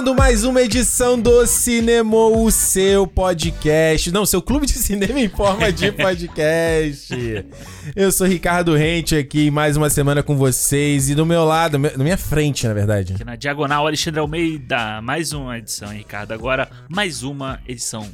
Começando 0.00 0.18
mais 0.18 0.44
uma 0.44 0.62
edição 0.62 1.20
do 1.20 1.46
Cinema, 1.46 2.16
o 2.16 2.50
seu 2.50 3.06
podcast. 3.06 4.10
Não, 4.10 4.24
seu 4.24 4.40
clube 4.40 4.64
de 4.64 4.72
cinema 4.72 5.20
em 5.20 5.28
forma 5.28 5.70
de 5.70 5.92
podcast. 5.92 7.14
Eu 7.94 8.10
sou 8.10 8.26
Ricardo 8.26 8.74
Rente 8.74 9.14
aqui, 9.14 9.50
mais 9.50 9.76
uma 9.76 9.90
semana 9.90 10.22
com 10.22 10.38
vocês. 10.38 11.10
E 11.10 11.14
do 11.14 11.26
meu 11.26 11.44
lado, 11.44 11.78
na 11.78 12.02
minha 12.02 12.16
frente, 12.16 12.66
na 12.66 12.72
verdade. 12.72 13.12
Aqui 13.12 13.24
na 13.24 13.36
Diagonal, 13.36 13.86
Alexandre 13.86 14.20
Almeida. 14.20 15.02
Mais 15.02 15.34
uma 15.34 15.58
edição, 15.58 15.90
Ricardo. 15.90 16.32
Agora, 16.32 16.70
mais 16.88 17.22
uma 17.22 17.60
edição 17.68 18.08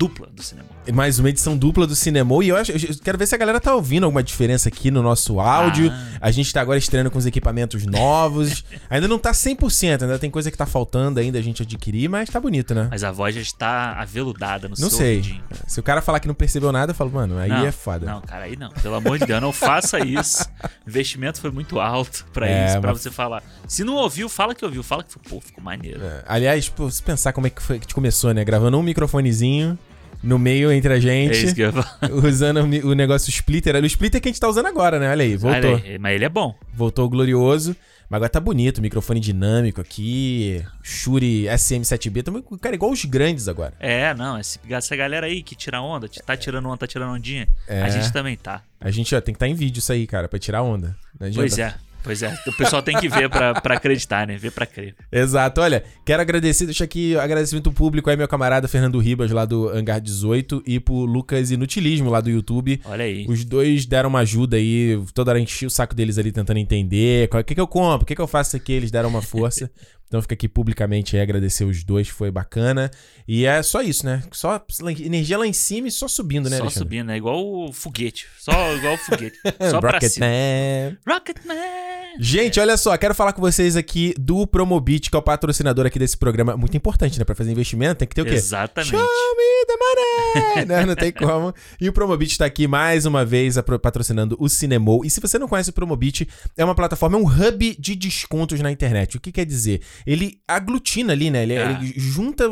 dupla 0.00 0.28
do 0.34 0.42
cinema. 0.42 0.66
Mais 0.94 1.18
uma 1.18 1.28
edição 1.28 1.58
dupla 1.58 1.86
do 1.86 1.94
Cinema. 1.94 2.42
E 2.42 2.48
eu, 2.48 2.56
acho, 2.56 2.72
eu 2.72 2.78
quero 3.04 3.18
ver 3.18 3.26
se 3.26 3.34
a 3.34 3.38
galera 3.38 3.60
tá 3.60 3.74
ouvindo 3.74 4.04
alguma 4.04 4.22
diferença 4.22 4.70
aqui 4.70 4.90
no 4.90 5.02
nosso 5.02 5.38
áudio. 5.38 5.90
Ah. 5.92 6.18
A 6.22 6.30
gente 6.30 6.50
tá 6.50 6.62
agora 6.62 6.78
estreando 6.78 7.10
com 7.10 7.18
os 7.18 7.26
equipamentos 7.26 7.84
novos. 7.84 8.64
ainda 8.88 9.06
não 9.06 9.18
tá 9.18 9.32
100%, 9.32 10.02
ainda 10.02 10.18
tem 10.18 10.30
coisa 10.30 10.50
que 10.50 10.56
tá 10.56 10.64
faltando 10.64 11.20
ainda 11.20 11.38
a 11.38 11.42
gente 11.42 11.62
adquirir, 11.62 12.08
mas 12.08 12.30
tá 12.30 12.40
bonito, 12.40 12.74
né? 12.74 12.88
Mas 12.90 13.04
a 13.04 13.12
voz 13.12 13.34
já 13.34 13.42
está 13.42 13.92
aveludada 13.92 14.68
no 14.68 14.74
não 14.78 14.88
seu 14.88 14.98
sei. 14.98 15.40
Se 15.66 15.78
o 15.78 15.82
cara 15.82 16.00
falar 16.00 16.18
que 16.18 16.26
não 16.26 16.34
percebeu 16.34 16.72
nada, 16.72 16.92
eu 16.92 16.96
falo, 16.96 17.10
mano, 17.10 17.38
aí 17.38 17.50
não, 17.50 17.66
é 17.66 17.70
foda. 17.70 18.06
Não, 18.06 18.22
cara, 18.22 18.44
aí 18.44 18.56
não. 18.56 18.70
Pelo 18.70 18.94
amor 18.94 19.18
de 19.18 19.26
Deus, 19.26 19.40
não 19.40 19.52
faça 19.52 20.00
isso. 20.00 20.44
O 20.86 20.88
investimento 20.88 21.42
foi 21.42 21.50
muito 21.50 21.78
alto 21.78 22.24
pra 22.32 22.48
é, 22.48 22.68
isso, 22.68 22.80
pra 22.80 22.92
mas... 22.92 23.02
você 23.02 23.10
falar. 23.10 23.42
Se 23.68 23.84
não 23.84 23.96
ouviu, 23.96 24.30
fala 24.30 24.54
que 24.54 24.64
ouviu. 24.64 24.82
Fala 24.82 25.04
que 25.04 25.18
pô, 25.18 25.40
ficou 25.42 25.62
maneiro. 25.62 26.02
É. 26.02 26.24
Aliás, 26.26 26.70
pô, 26.70 26.90
se 26.90 27.02
pensar 27.02 27.34
como 27.34 27.46
é 27.46 27.50
que 27.50 27.60
foi 27.60 27.78
que 27.78 27.92
começou, 27.92 28.32
né? 28.32 28.42
Gravando 28.42 28.78
um 28.78 28.82
microfonezinho 28.82 29.78
no 30.22 30.38
meio 30.38 30.70
entre 30.70 30.92
a 30.92 31.00
gente. 31.00 31.36
É 31.36 31.42
isso 31.42 31.54
que 31.54 31.62
eu 31.62 31.72
Usando 32.26 32.60
o 32.60 32.94
negócio 32.94 33.30
splitter. 33.30 33.76
O 33.76 33.86
splitter 33.86 34.20
que 34.20 34.28
a 34.28 34.32
gente 34.32 34.40
tá 34.40 34.48
usando 34.48 34.66
agora, 34.66 34.98
né? 34.98 35.10
Olha 35.10 35.24
aí, 35.24 35.36
voltou. 35.36 35.74
Olha 35.74 35.84
aí, 35.84 35.98
mas 35.98 36.14
ele 36.14 36.24
é 36.24 36.28
bom. 36.28 36.54
Voltou 36.74 37.08
glorioso. 37.08 37.76
Mas 38.10 38.16
agora 38.16 38.28
tá 38.28 38.40
bonito, 38.40 38.82
microfone 38.82 39.20
dinâmico 39.20 39.80
aqui, 39.80 40.66
Shure 40.82 41.44
SM7B, 41.44 42.24
também, 42.24 42.42
cara, 42.60 42.74
igual 42.74 42.90
os 42.90 43.04
grandes 43.04 43.46
agora. 43.46 43.72
É, 43.78 44.12
não, 44.14 44.36
essa 44.36 44.96
galera 44.96 45.28
aí 45.28 45.44
que 45.44 45.54
tira 45.54 45.80
onda, 45.80 46.08
tá 46.26 46.36
tirando 46.36 46.66
onda, 46.66 46.78
tá 46.78 46.88
tirando 46.88 47.12
ondinha, 47.12 47.46
é. 47.68 47.82
a 47.82 47.88
gente 47.88 48.12
também 48.12 48.36
tá. 48.36 48.64
A 48.80 48.90
gente, 48.90 49.14
ó, 49.14 49.20
tem 49.20 49.32
que 49.32 49.36
estar 49.36 49.46
tá 49.46 49.48
em 49.48 49.54
vídeo 49.54 49.78
isso 49.78 49.92
aí, 49.92 50.08
cara, 50.08 50.28
pra 50.28 50.40
tirar 50.40 50.60
onda. 50.60 50.96
Pois 51.32 51.56
é. 51.56 51.72
Pois 52.02 52.22
é, 52.22 52.34
o 52.46 52.52
pessoal 52.52 52.82
tem 52.82 52.96
que 52.98 53.08
ver 53.08 53.28
pra, 53.28 53.60
pra 53.60 53.76
acreditar, 53.76 54.26
né? 54.26 54.36
Ver 54.36 54.50
pra 54.50 54.66
crer. 54.66 54.94
Exato. 55.12 55.60
Olha, 55.60 55.84
quero 56.04 56.22
agradecer, 56.22 56.64
deixa 56.64 56.84
aqui 56.84 57.16
agradecimento 57.16 57.70
público 57.72 58.08
aí, 58.08 58.16
meu 58.16 58.26
camarada 58.26 58.66
Fernando 58.68 58.98
Ribas, 58.98 59.30
lá 59.30 59.44
do 59.44 59.68
Hangar 59.68 60.00
18, 60.00 60.62
e 60.66 60.80
pro 60.80 60.94
Lucas 60.94 61.50
Inutilismo, 61.50 62.10
lá 62.10 62.20
do 62.20 62.30
YouTube. 62.30 62.80
Olha 62.84 63.04
aí. 63.04 63.26
Os 63.28 63.44
dois 63.44 63.86
deram 63.86 64.08
uma 64.08 64.20
ajuda 64.20 64.56
aí, 64.56 65.02
toda 65.14 65.30
hora 65.30 65.40
enchi 65.40 65.66
o 65.66 65.70
saco 65.70 65.94
deles 65.94 66.18
ali 66.18 66.32
tentando 66.32 66.58
entender. 66.58 67.28
O 67.32 67.44
que, 67.44 67.54
que 67.54 67.60
eu 67.60 67.68
compro? 67.68 68.04
O 68.04 68.06
que, 68.06 68.14
que 68.14 68.20
eu 68.20 68.26
faço 68.26 68.56
aqui? 68.56 68.72
Eles 68.72 68.90
deram 68.90 69.08
uma 69.08 69.22
força. 69.22 69.70
Então 70.10 70.20
fica 70.20 70.34
aqui 70.34 70.48
publicamente 70.48 71.14
aí 71.16 71.22
agradecer 71.22 71.62
os 71.62 71.84
dois, 71.84 72.08
foi 72.08 72.32
bacana. 72.32 72.90
E 73.28 73.46
é 73.46 73.62
só 73.62 73.80
isso, 73.80 74.04
né? 74.04 74.24
Só 74.32 74.60
energia 74.98 75.38
lá 75.38 75.46
em 75.46 75.52
cima 75.52 75.86
e 75.86 75.90
só 75.92 76.08
subindo, 76.08 76.50
né, 76.50 76.56
Só 76.56 76.64
Alexandre? 76.64 76.84
subindo, 76.84 77.12
é 77.12 77.16
igual 77.16 77.46
o 77.46 77.72
foguete. 77.72 78.26
Só 78.40 78.74
igual 78.74 78.94
o 78.94 78.98
foguete. 78.98 79.38
Só 79.70 79.80
pra 79.80 79.92
Rocket 79.92 80.10
cima. 80.10 80.26
Man. 80.26 80.96
Rocketman! 81.06 81.90
Gente, 82.18 82.58
olha 82.58 82.76
só, 82.76 82.96
quero 82.96 83.14
falar 83.14 83.32
com 83.32 83.40
vocês 83.40 83.76
aqui 83.76 84.12
do 84.18 84.44
Promobit, 84.44 85.08
que 85.10 85.16
é 85.16 85.18
o 85.18 85.22
patrocinador 85.22 85.86
aqui 85.86 85.96
desse 85.96 86.16
programa. 86.16 86.56
Muito 86.56 86.76
importante, 86.76 87.16
né? 87.18 87.24
Pra 87.24 87.36
fazer 87.36 87.52
investimento 87.52 88.00
tem 88.00 88.08
que 88.08 88.14
ter 88.16 88.22
o 88.22 88.24
quê? 88.24 88.32
Exatamente. 88.34 88.90
Show 88.90 88.98
me 89.00 89.66
the 89.66 89.76
money! 89.76 90.66
não, 90.66 90.86
não 90.86 90.94
tem 90.96 91.12
como. 91.12 91.54
E 91.80 91.88
o 91.88 91.92
Promobit 91.92 92.36
tá 92.36 92.46
aqui 92.46 92.66
mais 92.66 93.06
uma 93.06 93.24
vez 93.24 93.56
patrocinando 93.80 94.36
o 94.40 94.48
Cinemol. 94.48 95.04
E 95.04 95.10
se 95.10 95.20
você 95.20 95.38
não 95.38 95.46
conhece 95.46 95.70
o 95.70 95.72
Promobit, 95.72 96.28
é 96.56 96.64
uma 96.64 96.74
plataforma, 96.74 97.16
é 97.16 97.20
um 97.20 97.26
hub 97.26 97.76
de 97.78 97.94
descontos 97.94 98.58
na 98.60 98.72
internet. 98.72 99.16
O 99.16 99.20
que 99.20 99.30
quer 99.30 99.46
dizer? 99.46 99.80
Ele 100.06 100.40
aglutina 100.46 101.12
ali, 101.12 101.30
né? 101.30 101.42
Ele, 101.42 101.54
é. 101.54 101.70
ele 101.70 101.94
junta 101.96 102.48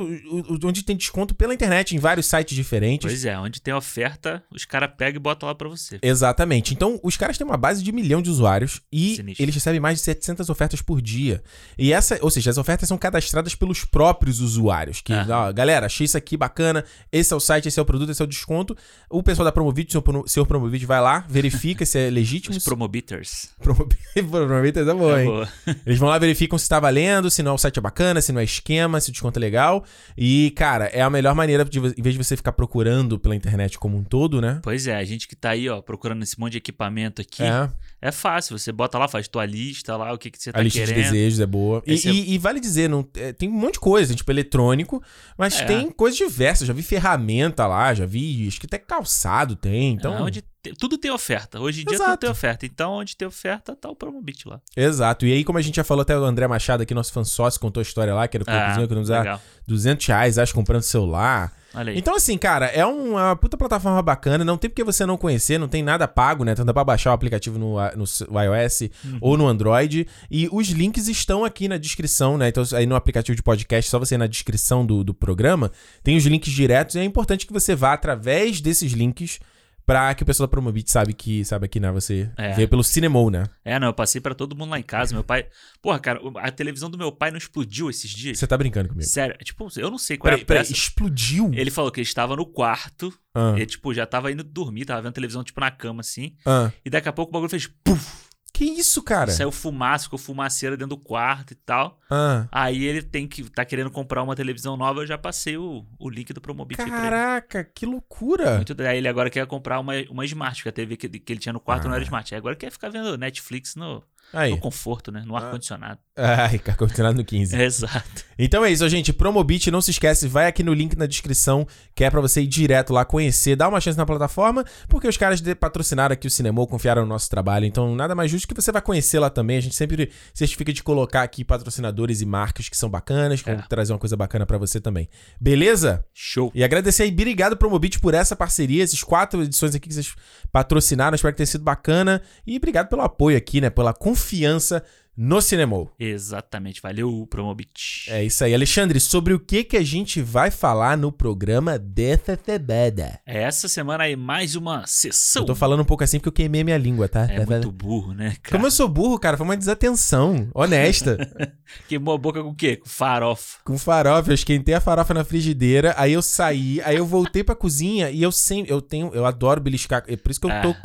onde 0.64 0.82
tem 0.82 0.96
desconto 0.96 1.34
pela 1.34 1.54
internet 1.54 1.94
em 1.94 1.98
vários 1.98 2.26
sites 2.26 2.54
diferentes. 2.54 3.10
Pois 3.10 3.24
é, 3.24 3.38
onde 3.38 3.60
tem 3.60 3.74
oferta, 3.74 4.42
os 4.50 4.64
caras 4.64 4.90
pegam 4.96 5.18
e 5.18 5.22
botam 5.22 5.48
lá 5.48 5.54
pra 5.54 5.68
você. 5.68 5.98
Exatamente. 6.02 6.74
Então, 6.74 6.98
os 7.02 7.16
caras 7.16 7.36
têm 7.36 7.46
uma 7.46 7.56
base 7.56 7.82
de 7.82 7.92
milhão 7.92 8.22
de 8.22 8.30
usuários 8.30 8.80
e 8.92 9.16
Sinistro 9.16 9.42
eles 9.42 9.54
recebem 9.54 9.80
mais 9.80 9.98
de 9.98 10.04
700 10.04 10.48
ofertas 10.48 10.82
por 10.82 11.00
dia. 11.00 11.42
E 11.76 11.92
essa, 11.92 12.18
ou 12.22 12.30
seja, 12.30 12.50
as 12.50 12.58
ofertas 12.58 12.88
são 12.88 12.98
cadastradas 12.98 13.54
pelos 13.54 13.84
próprios 13.84 14.40
usuários. 14.40 15.00
Que, 15.00 15.12
ó, 15.12 15.52
galera, 15.52 15.86
achei 15.86 16.04
isso 16.04 16.16
aqui 16.16 16.36
bacana, 16.36 16.84
esse 17.10 17.32
é 17.32 17.36
o 17.36 17.40
site, 17.40 17.68
esse 17.68 17.78
é 17.78 17.82
o 17.82 17.86
produto, 17.86 18.10
esse 18.10 18.22
é 18.22 18.24
o 18.24 18.28
desconto. 18.28 18.76
O 19.10 19.22
pessoal 19.22 19.44
da 19.44 19.52
Promovit, 19.52 19.92
seu, 19.92 20.04
seu 20.26 20.46
Promovit 20.46 20.84
vai 20.86 21.00
lá, 21.00 21.24
verifica 21.28 21.84
se 21.84 21.98
é 21.98 22.10
legítimo. 22.10 22.56
Os 22.56 22.64
Promobiters. 22.64 23.50
Promobiters 23.60 24.08
é 24.88 24.94
bom, 24.94 25.16
é 25.16 25.22
hein? 25.22 25.28
Boa. 25.28 25.48
Eles 25.86 25.98
vão 25.98 26.08
lá, 26.08 26.18
verificam 26.18 26.58
se 26.58 26.68
tá 26.68 26.80
valendo, 26.80 27.30
se 27.38 27.42
não 27.42 27.54
o 27.54 27.58
site 27.58 27.78
é 27.78 27.80
bacana, 27.80 28.20
se 28.20 28.32
não 28.32 28.40
é 28.40 28.44
esquema, 28.44 29.00
se 29.00 29.10
o 29.10 29.12
desconto 29.12 29.38
é 29.38 29.40
legal. 29.40 29.84
E, 30.16 30.52
cara, 30.56 30.86
é 30.86 31.00
a 31.00 31.08
melhor 31.08 31.34
maneira, 31.34 31.64
de, 31.64 31.78
em 31.78 32.02
vez 32.02 32.14
de 32.14 32.18
você 32.18 32.36
ficar 32.36 32.52
procurando 32.52 33.18
pela 33.18 33.34
internet 33.34 33.78
como 33.78 33.96
um 33.96 34.02
todo, 34.02 34.40
né? 34.40 34.60
Pois 34.62 34.86
é, 34.86 34.96
a 34.96 35.04
gente 35.04 35.28
que 35.28 35.36
tá 35.36 35.50
aí, 35.50 35.68
ó, 35.68 35.80
procurando 35.80 36.22
esse 36.22 36.38
monte 36.38 36.52
de 36.52 36.58
equipamento 36.58 37.22
aqui. 37.22 37.44
É. 37.44 37.70
É 38.00 38.12
fácil, 38.12 38.56
você 38.56 38.70
bota 38.70 38.96
lá, 38.96 39.08
faz 39.08 39.26
tua 39.26 39.44
lista 39.44 39.96
lá, 39.96 40.12
o 40.12 40.18
que, 40.18 40.30
que 40.30 40.40
você 40.40 40.52
tá 40.52 40.58
querendo. 40.58 40.72
A 40.72 40.80
lista 40.80 40.94
de 40.94 41.02
desejos 41.02 41.40
é 41.40 41.46
boa. 41.46 41.82
E, 41.86 41.94
é... 41.94 41.96
e, 42.10 42.34
e, 42.34 42.38
vale 42.38 42.60
dizer, 42.60 42.88
não, 42.88 43.08
é, 43.16 43.32
tem 43.32 43.48
um 43.48 43.52
monte 43.52 43.74
de 43.74 43.80
coisa, 43.80 44.14
tipo 44.14 44.30
eletrônico, 44.30 45.02
mas 45.36 45.60
é. 45.60 45.64
tem 45.64 45.90
coisas 45.90 46.16
diversas. 46.16 46.66
Já 46.66 46.72
vi 46.72 46.82
ferramenta 46.82 47.66
lá, 47.66 47.92
já 47.94 48.06
vi, 48.06 48.46
acho 48.46 48.60
que 48.60 48.66
até 48.66 48.78
calçado 48.78 49.56
tem, 49.56 49.92
então... 49.92 50.16
É, 50.16 50.22
onde 50.22 50.42
tudo 50.76 50.98
tem 50.98 51.10
oferta. 51.10 51.60
Hoje 51.60 51.82
em 51.82 51.84
dia 51.84 51.94
Exato. 51.94 52.10
tudo 52.10 52.20
tem 52.20 52.30
oferta. 52.30 52.66
Então, 52.66 52.92
onde 52.92 53.16
tem 53.16 53.26
oferta, 53.26 53.76
tá 53.76 53.88
o 53.88 53.96
Promobit 53.96 54.48
lá. 54.48 54.60
Exato. 54.76 55.26
E 55.26 55.32
aí, 55.32 55.44
como 55.44 55.58
a 55.58 55.62
gente 55.62 55.76
já 55.76 55.84
falou, 55.84 56.02
até 56.02 56.18
o 56.18 56.24
André 56.24 56.46
Machado 56.46 56.82
aqui, 56.82 56.94
nosso 56.94 57.12
fã 57.12 57.24
sócio, 57.24 57.60
contou 57.60 57.80
a 57.80 57.82
história 57.82 58.14
lá, 58.14 58.26
que 58.26 58.36
era 58.36 58.44
o 58.44 58.46
ah, 58.48 58.86
que 58.86 58.94
nos 58.94 59.04
usar 59.04 59.40
200 59.66 60.06
reais, 60.06 60.38
acho, 60.38 60.54
comprando 60.54 60.82
celular. 60.82 61.52
Então, 61.94 62.16
assim, 62.16 62.36
cara, 62.38 62.66
é 62.66 62.84
uma 62.84 63.36
puta 63.36 63.56
plataforma 63.56 64.02
bacana. 64.02 64.44
Não 64.44 64.56
tem 64.56 64.70
porque 64.70 64.82
você 64.82 65.04
não 65.04 65.16
conhecer, 65.16 65.58
não 65.58 65.68
tem 65.68 65.82
nada 65.82 66.08
pago, 66.08 66.44
né? 66.44 66.52
Então 66.52 66.64
dá 66.64 66.72
pra 66.72 66.82
baixar 66.82 67.10
o 67.10 67.12
aplicativo 67.12 67.58
no, 67.58 67.76
no 67.94 68.42
iOS 68.42 68.80
uhum. 69.04 69.18
ou 69.20 69.36
no 69.36 69.46
Android. 69.46 70.06
E 70.30 70.48
os 70.50 70.68
links 70.68 71.08
estão 71.08 71.44
aqui 71.44 71.68
na 71.68 71.76
descrição, 71.76 72.38
né? 72.38 72.48
Então, 72.48 72.64
aí 72.74 72.86
no 72.86 72.96
aplicativo 72.96 73.36
de 73.36 73.42
podcast, 73.42 73.90
só 73.90 73.98
você 73.98 74.14
ir 74.14 74.18
na 74.18 74.26
descrição 74.26 74.84
do, 74.84 75.04
do 75.04 75.12
programa, 75.12 75.70
tem 76.02 76.16
os 76.16 76.24
links 76.24 76.52
diretos. 76.52 76.96
E 76.96 77.00
é 77.00 77.04
importante 77.04 77.46
que 77.46 77.52
você 77.52 77.76
vá 77.76 77.92
através 77.92 78.60
desses 78.60 78.92
links 78.92 79.38
pra 79.88 80.14
que 80.14 80.22
o 80.22 80.26
pessoal 80.26 80.46
da 80.46 80.50
Promobit 80.50 80.90
sabe 80.90 81.14
que, 81.14 81.42
sabe 81.46 81.64
aqui, 81.64 81.80
né? 81.80 81.90
Você 81.90 82.30
é. 82.36 82.52
veio 82.52 82.68
pelo 82.68 82.84
Cinemol, 82.84 83.30
né? 83.30 83.44
É, 83.64 83.80
não, 83.80 83.86
eu 83.86 83.94
passei 83.94 84.20
para 84.20 84.34
todo 84.34 84.54
mundo 84.54 84.68
lá 84.68 84.78
em 84.78 84.82
casa. 84.82 85.14
Meu 85.14 85.24
pai. 85.24 85.46
Porra, 85.80 85.98
cara, 85.98 86.20
a 86.36 86.50
televisão 86.50 86.90
do 86.90 86.98
meu 86.98 87.10
pai 87.10 87.30
não 87.30 87.38
explodiu 87.38 87.88
esses 87.88 88.10
dias. 88.10 88.38
Você 88.38 88.46
tá 88.46 88.58
brincando 88.58 88.90
comigo? 88.90 89.08
Sério, 89.08 89.34
tipo, 89.42 89.66
eu 89.78 89.90
não 89.90 89.96
sei 89.96 90.18
qual 90.18 90.28
peraí, 90.28 90.40
é 90.40 90.42
a 90.42 90.46
peraí, 90.46 90.70
explodiu? 90.70 91.50
Ele 91.54 91.70
falou 91.70 91.90
que 91.90 92.00
ele 92.00 92.06
estava 92.06 92.36
no 92.36 92.44
quarto. 92.44 93.10
Ah. 93.34 93.54
Ele, 93.56 93.64
tipo, 93.64 93.94
já 93.94 94.04
tava 94.04 94.30
indo 94.30 94.44
dormir, 94.44 94.84
tava 94.84 95.00
vendo 95.00 95.14
televisão, 95.14 95.42
tipo, 95.42 95.58
na 95.58 95.70
cama, 95.70 96.02
assim. 96.02 96.36
Ah. 96.44 96.70
E 96.84 96.90
daqui 96.90 97.08
a 97.08 97.12
pouco 97.12 97.30
o 97.30 97.32
bagulho 97.32 97.48
fez. 97.48 97.66
Puf! 97.82 98.27
Que 98.58 98.64
isso, 98.64 99.00
cara? 99.04 99.30
Saiu 99.30 99.52
fumaça, 99.52 100.02
ficou 100.02 100.18
fumaceira 100.18 100.76
dentro 100.76 100.96
do 100.96 101.00
quarto 101.00 101.52
e 101.52 101.54
tal. 101.54 101.96
Ah. 102.10 102.48
Aí 102.50 102.84
ele 102.84 103.00
tem 103.02 103.28
que 103.28 103.48
tá 103.48 103.64
querendo 103.64 103.88
comprar 103.88 104.20
uma 104.20 104.34
televisão 104.34 104.76
nova, 104.76 105.02
eu 105.02 105.06
já 105.06 105.16
passei 105.16 105.56
o, 105.56 105.86
o 105.96 106.10
link 106.10 106.32
do 106.32 106.40
Promobit 106.40 106.76
Caraca, 106.76 107.62
que 107.62 107.86
loucura! 107.86 108.56
Muito, 108.56 108.74
aí 108.82 108.98
ele 108.98 109.06
agora 109.06 109.30
quer 109.30 109.46
comprar 109.46 109.78
uma, 109.78 109.92
uma 110.10 110.24
Smart, 110.24 110.56
porque 110.56 110.70
a 110.70 110.72
TV 110.72 110.96
que, 110.96 111.08
que 111.08 111.32
ele 111.32 111.38
tinha 111.38 111.52
no 111.52 111.60
quarto 111.60 111.84
ah. 111.84 111.88
não 111.90 111.94
era 111.94 112.02
ah. 112.02 112.06
Smart. 112.06 112.34
Aí 112.34 112.38
agora 112.38 112.56
quer 112.56 112.72
ficar 112.72 112.88
vendo 112.88 113.16
Netflix 113.16 113.76
no, 113.76 114.02
Aí. 114.32 114.50
No 114.50 114.58
conforto, 114.58 115.10
né? 115.10 115.22
No 115.26 115.36
ah. 115.36 115.40
ar-condicionado. 115.40 115.98
Ai, 116.16 116.60
ar-condicionado 116.68 117.16
no 117.16 117.24
15. 117.24 117.56
Exato. 117.60 118.24
Então 118.38 118.64
é 118.64 118.70
isso, 118.70 118.86
gente. 118.88 119.12
Promobit, 119.12 119.70
não 119.70 119.80
se 119.80 119.90
esquece, 119.90 120.28
vai 120.28 120.46
aqui 120.46 120.62
no 120.62 120.74
link 120.74 120.96
na 120.96 121.06
descrição, 121.06 121.66
que 121.94 122.04
é 122.04 122.10
pra 122.10 122.20
você 122.20 122.42
ir 122.42 122.46
direto 122.46 122.92
lá 122.92 123.04
conhecer, 123.04 123.56
dar 123.56 123.68
uma 123.68 123.80
chance 123.80 123.96
na 123.96 124.04
plataforma, 124.04 124.64
porque 124.88 125.08
os 125.08 125.16
caras 125.16 125.40
patrocinaram 125.58 126.12
aqui 126.12 126.26
o 126.26 126.30
Cinema, 126.30 126.66
confiaram 126.66 127.02
no 127.02 127.08
nosso 127.08 127.30
trabalho. 127.30 127.64
Então, 127.64 127.94
nada 127.94 128.14
mais 128.14 128.30
justo 128.30 128.46
que 128.46 128.54
você 128.54 128.70
vai 128.70 128.82
conhecer 128.82 129.18
lá 129.18 129.30
também. 129.30 129.56
A 129.56 129.60
gente 129.60 129.74
sempre 129.74 130.10
certifica 130.34 130.72
de 130.72 130.82
colocar 130.82 131.22
aqui 131.22 131.42
patrocinadores 131.44 132.20
e 132.20 132.26
marcas 132.26 132.68
que 132.68 132.76
são 132.76 132.90
bacanas, 132.90 133.40
que 133.40 133.50
é. 133.50 133.54
vão 133.54 133.64
trazer 133.66 133.92
uma 133.92 133.98
coisa 133.98 134.16
bacana 134.16 134.44
para 134.44 134.58
você 134.58 134.80
também. 134.80 135.08
Beleza? 135.40 136.04
Show. 136.12 136.52
E 136.54 136.62
agradecer 136.62 137.04
aí, 137.04 137.10
obrigado, 137.10 137.56
Promobit, 137.56 137.98
por 137.98 138.12
essa 138.12 138.36
parceria, 138.36 138.84
esses 138.84 139.02
quatro 139.02 139.42
edições 139.42 139.74
aqui 139.74 139.88
que 139.88 139.94
vocês 139.94 140.14
patrocinaram. 140.52 141.14
Espero 141.14 141.32
que 141.32 141.38
tenha 141.38 141.46
sido 141.46 141.64
bacana. 141.64 142.20
E 142.46 142.56
obrigado 142.56 142.88
pelo 142.88 143.02
apoio 143.02 143.36
aqui, 143.36 143.60
né? 143.60 143.70
Pela 143.70 143.94
confiança 143.94 144.17
confiança 144.18 144.84
no 145.16 145.40
Cinemol. 145.40 145.90
Exatamente, 145.98 146.80
valeu 146.80 147.26
Promobit. 147.28 148.08
É 148.08 148.22
isso 148.22 148.44
aí. 148.44 148.54
Alexandre, 148.54 149.00
sobre 149.00 149.34
o 149.34 149.40
que 149.40 149.64
que 149.64 149.76
a 149.76 149.82
gente 149.82 150.22
vai 150.22 150.48
falar 150.48 150.96
no 150.96 151.10
programa 151.10 151.76
dessa 151.76 152.38
semana? 152.40 153.20
É 153.26 153.42
essa 153.42 153.66
semana 153.66 154.04
aí 154.04 154.14
mais 154.14 154.54
uma 154.54 154.86
sessão. 154.86 155.42
Eu 155.42 155.46
tô 155.46 155.54
falando 155.56 155.80
um 155.80 155.84
pouco 155.84 156.04
assim 156.04 156.18
porque 156.18 156.28
eu 156.28 156.32
queimei 156.32 156.62
minha 156.62 156.78
língua, 156.78 157.08
tá? 157.08 157.26
É 157.28 157.44
muito 157.44 157.72
burro, 157.72 158.14
né, 158.14 158.36
cara? 158.40 158.56
Como 158.56 158.66
eu 158.66 158.70
sou 158.70 158.88
burro, 158.88 159.18
cara, 159.18 159.36
foi 159.36 159.44
uma 159.44 159.56
desatenção, 159.56 160.48
honesta. 160.54 161.16
Queimou 161.88 162.14
a 162.14 162.18
boca 162.18 162.40
com 162.40 162.50
o 162.50 162.54
quê? 162.54 162.76
Com 162.76 162.88
farofa. 162.88 163.58
Com 163.64 163.76
farofa, 163.76 164.30
eu 164.30 164.34
esquentei 164.34 164.74
a 164.74 164.80
farofa 164.80 165.14
na 165.14 165.24
frigideira, 165.24 165.94
aí 165.96 166.12
eu 166.12 166.22
saí, 166.22 166.80
aí 166.82 166.96
eu 166.96 167.04
voltei 167.04 167.42
pra 167.42 167.56
cozinha 167.56 168.08
e 168.08 168.22
eu 168.22 168.30
sempre, 168.30 168.72
eu 168.72 168.80
tenho, 168.80 169.10
eu 169.12 169.26
adoro 169.26 169.60
beliscar, 169.60 170.04
é 170.06 170.16
por 170.16 170.30
isso 170.30 170.40
que 170.40 170.46
eu 170.46 170.62
tô... 170.62 170.76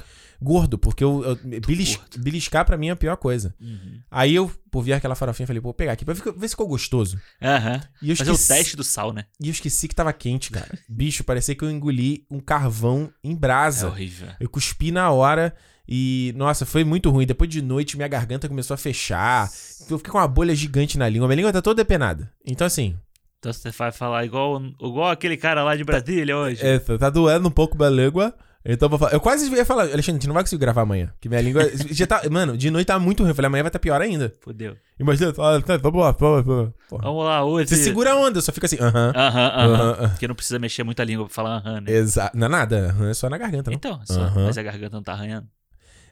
gordo, 0.44 0.78
porque 0.78 1.04
eu, 1.04 1.24
eu 1.24 1.62
belis, 1.62 2.00
beliscar 2.18 2.66
pra 2.66 2.78
mim 2.78 2.90
é 2.90 2.92
a 2.92 2.96
pior 2.96 3.16
coisa. 3.16 3.56
Uhum. 3.60 4.00
Aí 4.12 4.36
eu, 4.36 4.52
por 4.70 4.84
ver 4.84 4.94
aquela 4.94 5.16
farofinha, 5.16 5.48
falei, 5.48 5.62
pô, 5.62 5.68
vou 5.68 5.74
pegar 5.74 5.94
aqui 5.94 6.04
pra 6.04 6.14
ver 6.14 6.48
se 6.48 6.50
ficou 6.50 6.68
gostoso. 6.68 7.20
Aham. 7.42 7.82
Uhum. 8.02 8.16
Fazer 8.16 8.32
esqueci... 8.32 8.52
o 8.52 8.56
teste 8.56 8.76
do 8.76 8.84
sal, 8.84 9.14
né? 9.14 9.26
E 9.40 9.48
eu 9.48 9.52
esqueci 9.52 9.88
que 9.88 9.96
tava 9.96 10.12
quente, 10.14 10.52
cara. 10.52 10.70
Bicho, 10.88 11.24
parecia 11.24 11.56
que 11.56 11.64
eu 11.64 11.72
engoli 11.72 12.26
um 12.30 12.40
carvão 12.40 13.12
em 13.24 13.36
brasa. 13.36 13.88
É 13.88 13.90
horrível. 13.90 14.28
Eu 14.40 14.50
cuspi 14.50 14.92
na 14.92 15.10
hora. 15.10 15.56
E, 15.88 16.34
nossa, 16.36 16.66
foi 16.66 16.84
muito 16.84 17.10
ruim. 17.10 17.26
Depois 17.26 17.50
de 17.50 17.62
noite, 17.62 17.98
minha 17.98 18.08
garganta 18.08 18.48
começou 18.48 18.74
a 18.74 18.78
fechar. 18.78 19.50
Eu 19.90 19.98
fiquei 19.98 20.12
com 20.12 20.18
uma 20.18 20.28
bolha 20.28 20.56
gigante 20.56 20.98
na 20.98 21.10
língua. 21.10 21.28
Minha 21.28 21.38
língua 21.38 21.54
tá 21.54 21.62
toda 21.62 21.84
depenada. 21.84 22.32
Então, 22.46 22.68
assim. 22.68 22.96
Então 23.40 23.52
você 23.52 23.72
vai 23.72 23.92
falar 23.92 24.24
igual, 24.24 24.62
igual 24.62 25.10
aquele 25.10 25.36
cara 25.36 25.64
lá 25.64 25.76
de 25.76 25.84
Brasília 25.84 26.38
hoje. 26.38 26.66
É, 26.66 26.80
tá 26.80 27.10
doendo 27.10 27.50
um 27.50 27.52
pouco 27.52 27.78
minha 27.78 27.90
língua. 27.90 28.34
Então 28.66 28.86
eu 28.86 28.90
vou 28.92 29.00
falar. 29.00 29.14
Eu 29.14 29.20
quase 29.20 29.54
ia 29.54 29.66
falar, 29.66 29.84
Alexandre, 29.84 30.12
a 30.12 30.14
gente 30.14 30.28
não 30.28 30.34
vai 30.34 30.44
conseguir 30.44 30.62
gravar 30.62 30.84
amanhã. 30.84 31.14
Que 31.20 31.28
minha 31.28 31.42
língua. 31.42 31.70
já 31.92 32.08
tá, 32.08 32.22
mano, 32.30 32.58
de 32.58 32.72
noite 32.72 32.88
tá 32.88 32.98
muito 32.98 33.22
ruim. 33.22 33.30
Eu 33.30 33.36
falei, 33.36 33.48
amanhã 33.48 33.64
vai 33.64 33.70
estar 33.70 33.80
tá 33.80 33.84
pior 33.84 34.02
ainda. 34.02 34.34
Fudeu. 34.40 34.76
Imagina, 35.00 35.34
fala, 35.34 35.62
tá, 35.62 35.76
vamos 35.78 36.02
lá, 36.02 36.12
vamos 36.12 36.48
lá. 36.48 36.74
Vamos 36.90 37.26
lá, 37.26 37.44
hoje. 37.44 37.70
Você 37.70 37.84
segura 37.84 38.14
a 38.14 38.16
onda, 38.16 38.42
só 38.42 38.52
fica 38.52 38.66
assim, 38.66 38.78
aham. 38.80 39.12
Aham, 39.16 39.48
aham. 39.56 40.10
Porque 40.10 40.28
não 40.28 40.36
precisa 40.36 40.60
mexer 40.60 40.84
muito 40.84 41.02
a 41.02 41.06
língua 41.06 41.26
pra 41.26 41.34
falar 41.34 41.58
aham, 41.58 41.82
né? 41.82 41.92
Exato. 41.92 42.38
Não 42.38 42.48
é 42.48 42.50
nada, 42.50 42.90
aham 42.90 43.10
é 43.10 43.14
só 43.14 43.30
na 43.30 43.38
garganta. 43.38 43.70
Não? 43.70 43.76
Então, 43.76 44.00
só, 44.06 44.32
mas 44.36 44.58
a 44.58 44.64
garganta 44.64 44.96
não 44.96 45.04
tá 45.04 45.12
arranhando. 45.12 45.48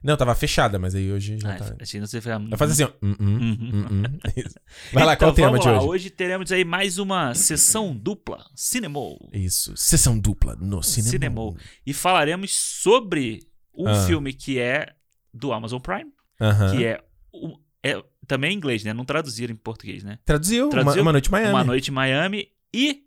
Não, 0.04 0.18
tava 0.18 0.34
fechada, 0.34 0.80
mas 0.80 0.96
aí 0.96 1.12
hoje 1.12 1.38
já 1.40 1.54
ah, 1.54 1.58
tá. 1.58 1.76
Assim 1.80 2.00
você 2.00 2.20
fica... 2.20 2.40
Vai 2.40 2.58
fazer 2.58 2.84
assim, 2.84 2.92
ó. 2.92 3.06
Hum, 3.06 3.16
hum, 3.20 3.58
hum, 3.62 4.04
Vai 4.92 5.06
lá, 5.06 5.14
então, 5.14 5.28
qual 5.28 5.32
o 5.32 5.36
tema 5.36 5.60
de 5.60 5.70
hoje? 5.70 5.86
Hoje 5.86 6.10
teremos 6.10 6.52
aí 6.52 6.66
mais 6.66 6.98
uma 6.98 7.36
sessão 7.36 7.96
dupla, 7.96 8.44
Cinemol. 8.56 9.30
Isso, 9.32 9.78
sessão 9.78 10.18
dupla 10.18 10.56
no 10.56 10.82
Cinemol. 10.82 11.12
Cinemol. 11.12 11.58
E 11.86 11.94
falaremos 11.94 12.52
sobre 12.56 13.48
um 13.76 13.88
ah. 13.88 14.06
filme 14.08 14.34
que 14.34 14.60
é 14.60 14.88
do 15.32 15.54
Amazon 15.54 15.80
Prime, 15.80 16.12
uh 16.40 16.46
-huh. 16.46 16.72
que 16.72 16.86
é, 16.86 17.00
é 17.84 18.04
também 18.26 18.54
em 18.54 18.58
inglês, 18.58 18.84
né? 18.84 18.94
Não 18.94 19.06
traduziram 19.06 19.54
em 19.54 19.58
português, 19.58 20.04
né? 20.04 20.18
Traduziu, 20.26 20.70
Traduziu 20.70 21.02
uma, 21.02 21.10
uma 21.10 21.12
Noite 21.14 21.28
em 21.28 21.32
Miami. 21.32 21.54
Uma 21.54 21.64
Noite 21.64 21.92
em 21.92 21.94
Miami 21.94 22.48
e 22.74 23.04